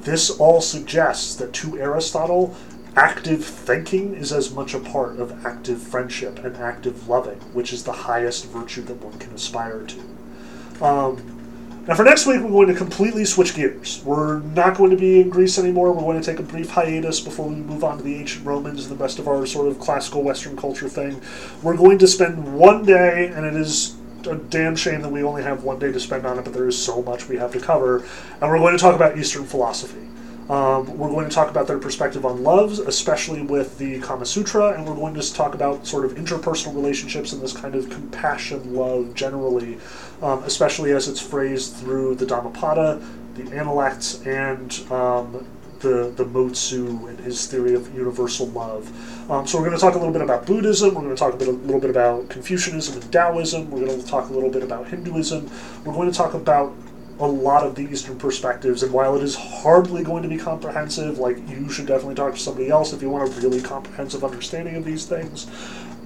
This 0.00 0.30
all 0.30 0.60
suggests 0.60 1.36
that 1.36 1.52
to 1.54 1.78
Aristotle, 1.78 2.56
active 2.96 3.44
thinking 3.44 4.14
is 4.14 4.32
as 4.32 4.52
much 4.52 4.72
a 4.74 4.80
part 4.80 5.18
of 5.20 5.44
active 5.44 5.82
friendship 5.82 6.38
and 6.44 6.56
active 6.56 7.08
loving, 7.08 7.38
which 7.52 7.72
is 7.72 7.84
the 7.84 7.92
highest 7.92 8.48
virtue 8.48 8.82
that 8.82 9.04
one 9.04 9.18
can 9.18 9.32
aspire 9.34 9.84
to. 9.84 10.84
Um, 10.84 11.38
now, 11.86 11.94
for 11.94 12.04
next 12.04 12.26
week, 12.26 12.42
we're 12.42 12.50
going 12.50 12.68
to 12.68 12.74
completely 12.74 13.24
switch 13.24 13.54
gears. 13.54 14.02
We're 14.04 14.40
not 14.40 14.76
going 14.76 14.90
to 14.90 14.96
be 14.96 15.22
in 15.22 15.30
Greece 15.30 15.58
anymore. 15.58 15.90
We're 15.92 16.02
going 16.02 16.20
to 16.20 16.30
take 16.30 16.38
a 16.38 16.42
brief 16.42 16.68
hiatus 16.68 17.18
before 17.18 17.48
we 17.48 17.56
move 17.56 17.82
on 17.82 17.96
to 17.96 18.02
the 18.02 18.14
ancient 18.14 18.44
Romans 18.44 18.86
and 18.86 18.98
the 18.98 19.02
rest 19.02 19.18
of 19.18 19.26
our 19.26 19.46
sort 19.46 19.68
of 19.68 19.78
classical 19.78 20.22
Western 20.22 20.54
culture 20.54 20.88
thing. 20.88 21.20
We're 21.62 21.78
going 21.78 21.96
to 21.98 22.06
spend 22.06 22.58
one 22.58 22.84
day, 22.84 23.28
and 23.34 23.46
it 23.46 23.54
is 23.54 23.97
a 24.26 24.36
damn 24.36 24.76
shame 24.76 25.02
that 25.02 25.10
we 25.10 25.22
only 25.22 25.42
have 25.42 25.64
one 25.64 25.78
day 25.78 25.92
to 25.92 26.00
spend 26.00 26.26
on 26.26 26.38
it, 26.38 26.44
but 26.44 26.52
there 26.52 26.68
is 26.68 26.82
so 26.82 27.02
much 27.02 27.28
we 27.28 27.36
have 27.36 27.52
to 27.52 27.60
cover. 27.60 28.04
And 28.40 28.50
we're 28.50 28.58
going 28.58 28.76
to 28.76 28.78
talk 28.78 28.94
about 28.94 29.16
Eastern 29.16 29.44
philosophy. 29.44 30.08
Um, 30.48 30.96
we're 30.96 31.10
going 31.10 31.28
to 31.28 31.34
talk 31.34 31.50
about 31.50 31.66
their 31.66 31.78
perspective 31.78 32.24
on 32.24 32.42
loves, 32.42 32.78
especially 32.78 33.42
with 33.42 33.76
the 33.76 34.00
Kama 34.00 34.24
Sutra, 34.24 34.72
and 34.72 34.86
we're 34.86 34.94
going 34.94 35.14
to 35.14 35.34
talk 35.34 35.54
about 35.54 35.86
sort 35.86 36.06
of 36.06 36.12
interpersonal 36.12 36.74
relationships 36.74 37.34
and 37.34 37.42
this 37.42 37.52
kind 37.52 37.74
of 37.74 37.90
compassion 37.90 38.74
love 38.74 39.14
generally, 39.14 39.76
um, 40.22 40.42
especially 40.44 40.92
as 40.92 41.06
it's 41.06 41.20
phrased 41.20 41.76
through 41.76 42.14
the 42.14 42.24
Dhammapada, 42.24 43.02
the 43.34 43.42
Analects, 43.54 44.22
and 44.26 44.72
um, 44.90 45.46
the, 45.80 46.12
the 46.16 46.24
Mo 46.24 46.48
Tzu 46.48 47.06
and 47.06 47.20
his 47.20 47.46
theory 47.46 47.74
of 47.74 47.94
universal 47.94 48.46
love. 48.48 48.90
Um, 49.28 49.46
so 49.46 49.58
we're 49.58 49.66
going 49.66 49.76
to 49.76 49.80
talk 49.80 49.94
a 49.94 49.98
little 49.98 50.12
bit 50.12 50.22
about 50.22 50.46
Buddhism. 50.46 50.94
We're 50.94 51.02
going 51.02 51.14
to 51.14 51.18
talk 51.18 51.34
a, 51.34 51.36
bit, 51.36 51.48
a 51.48 51.52
little 51.52 51.80
bit 51.80 51.90
about 51.90 52.30
Confucianism 52.30 52.94
and 52.94 53.12
Taoism. 53.12 53.70
We're 53.70 53.84
going 53.84 54.00
to 54.00 54.06
talk 54.06 54.30
a 54.30 54.32
little 54.32 54.48
bit 54.48 54.62
about 54.62 54.88
Hinduism. 54.88 55.50
We're 55.84 55.92
going 55.92 56.10
to 56.10 56.16
talk 56.16 56.32
about 56.32 56.74
a 57.20 57.26
lot 57.26 57.66
of 57.66 57.74
the 57.74 57.82
Eastern 57.82 58.18
perspectives, 58.18 58.82
and 58.82 58.92
while 58.92 59.16
it 59.16 59.22
is 59.22 59.34
hardly 59.34 60.02
going 60.04 60.22
to 60.22 60.28
be 60.28 60.38
comprehensive, 60.38 61.18
like 61.18 61.36
you 61.48 61.68
should 61.68 61.86
definitely 61.86 62.14
talk 62.14 62.34
to 62.34 62.40
somebody 62.40 62.70
else 62.70 62.92
if 62.92 63.02
you 63.02 63.10
want 63.10 63.28
a 63.28 63.40
really 63.40 63.60
comprehensive 63.60 64.24
understanding 64.24 64.76
of 64.76 64.84
these 64.84 65.04
things, 65.04 65.46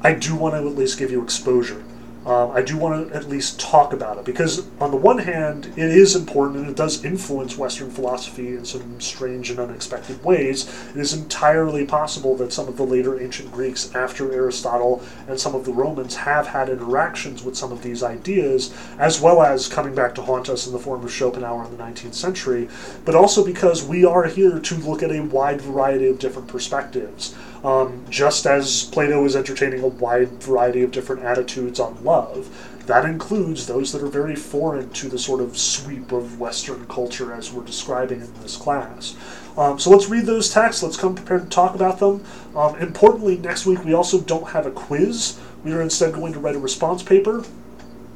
I 0.01 0.15
do 0.15 0.35
want 0.35 0.55
to 0.55 0.59
at 0.59 0.75
least 0.75 0.99
give 0.99 1.11
you 1.11 1.23
exposure 1.23 1.85
um, 2.25 2.53
I 2.53 2.63
do 2.63 2.77
want 2.77 3.09
to 3.09 3.17
at 3.17 3.29
least 3.29 3.59
talk 3.59 3.93
about 3.93 4.17
it 4.17 4.25
because, 4.25 4.65
on 4.81 4.93
the 4.93 4.97
one 4.97 5.19
hand, 5.19 5.67
it 5.77 5.91
is 5.91 6.15
important 6.15 6.59
and 6.59 6.69
it 6.69 6.77
does 6.77 7.05
influence 7.05 7.59
Western 7.59 7.91
philosophy 7.91 8.49
in 8.49 8.65
some 8.65 9.01
strange 9.01 9.51
and 9.51 9.59
unexpected 9.59 10.23
ways. 10.25 10.69
It 10.91 11.01
is 11.01 11.13
entirely 11.13 11.85
possible 11.85 12.37
that 12.37 12.53
some 12.53 12.69
of 12.69 12.77
the 12.77 12.85
later 12.85 13.21
ancient 13.21 13.51
Greeks, 13.51 13.93
after 13.95 14.33
Aristotle, 14.33 15.03
and 15.27 15.41
some 15.41 15.57
of 15.57 15.65
the 15.65 15.73
Romans 15.73 16.15
have 16.15 16.47
had 16.47 16.69
interactions 16.69 17.43
with 17.43 17.57
some 17.57 17.73
of 17.73 17.83
these 17.83 18.05
ideas, 18.05 18.73
as 18.99 19.21
well 19.21 19.43
as 19.43 19.67
coming 19.67 19.95
back 19.95 20.15
to 20.15 20.23
haunt 20.23 20.49
us 20.49 20.67
in 20.69 20.73
the 20.73 20.79
form 20.79 21.05
of 21.05 21.11
Schopenhauer 21.11 21.65
in 21.65 21.77
the 21.77 21.83
19th 21.83 22.15
century, 22.15 22.69
but 23.05 23.17
also 23.17 23.45
because 23.45 23.85
we 23.85 24.05
are 24.05 24.27
here 24.27 24.61
to 24.61 24.75
look 24.77 25.03
at 25.03 25.11
a 25.11 25.21
wide 25.21 25.61
variety 25.61 26.07
of 26.07 26.21
different 26.21 26.47
perspectives. 26.47 27.35
Um, 27.65 28.05
just 28.11 28.47
as 28.47 28.85
Plato 28.85 29.25
is 29.25 29.37
entertaining 29.37 29.83
a 29.83 29.89
wide 29.89 30.43
variety 30.43 30.83
of 30.83 30.91
different 30.91 31.23
attitudes 31.23 31.79
on 31.79 32.03
love, 32.03 32.49
that 32.87 33.05
includes 33.05 33.67
those 33.67 33.93
that 33.93 34.03
are 34.03 34.09
very 34.09 34.35
foreign 34.35 34.91
to 34.91 35.09
the 35.09 35.19
sort 35.19 35.41
of 35.41 35.57
sweep 35.57 36.11
of 36.11 36.41
Western 36.41 36.87
culture 36.87 37.33
as 37.33 37.53
we're 37.53 37.65
describing 37.65 38.21
in 38.21 38.35
this 38.43 38.57
class. 38.57 39.15
Um, 39.57 39.79
so 39.79 39.91
let's 39.91 40.09
read 40.09 40.27
those 40.27 40.51
texts. 40.51 40.83
Let's 40.83 40.97
come 40.97 41.15
prepared 41.15 41.45
to 41.45 41.49
talk 41.49 41.75
about 41.77 42.01
them. 42.01 42.25
Um, 42.57 42.77
importantly, 42.77 43.39
next 43.39 43.67
week 43.67 43.85
we 43.85 43.95
also 43.95 44.21
don't 44.21 44.49
have 44.49 44.67
a 44.67 44.71
quiz. 44.71 45.39
We 45.63 45.73
are 45.73 45.83
instead 45.83 46.15
going 46.15 46.33
to 46.33 46.41
write 46.41 46.57
a 46.57 46.59
response 46.59 47.03
paper 47.03 47.45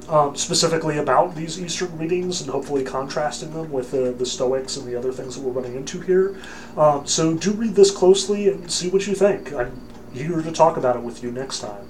um, 0.09 0.37
specifically 0.37 0.99
about 0.99 1.35
these 1.35 1.61
Eastern 1.61 1.97
readings 1.99 2.41
and 2.41 2.51
hopefully 2.51 2.85
contrasting 2.85 3.53
them 3.53 3.71
with 3.71 3.91
the, 3.91 4.13
the 4.13 4.27
Stoics 4.27 4.77
and 4.77 4.87
the 4.87 4.97
other 4.97 5.13
things 5.13 5.37
that 5.37 5.43
we're 5.43 5.53
running 5.53 5.77
into 5.77 6.01
here. 6.01 6.37
Um, 6.77 7.07
so 7.07 7.35
do 7.35 7.53
read 7.53 7.75
this 7.75 7.91
closely 7.91 8.49
and 8.49 8.71
see 8.71 8.89
what 8.89 9.07
you 9.07 9.15
think. 9.15 9.53
I'm 9.53 9.81
here 10.13 10.41
to 10.43 10.53
talk 10.53 10.77
about 10.77 10.97
it 10.97 11.03
with 11.03 11.23
you 11.23 11.31
next 11.31 11.61
time. 11.61 11.87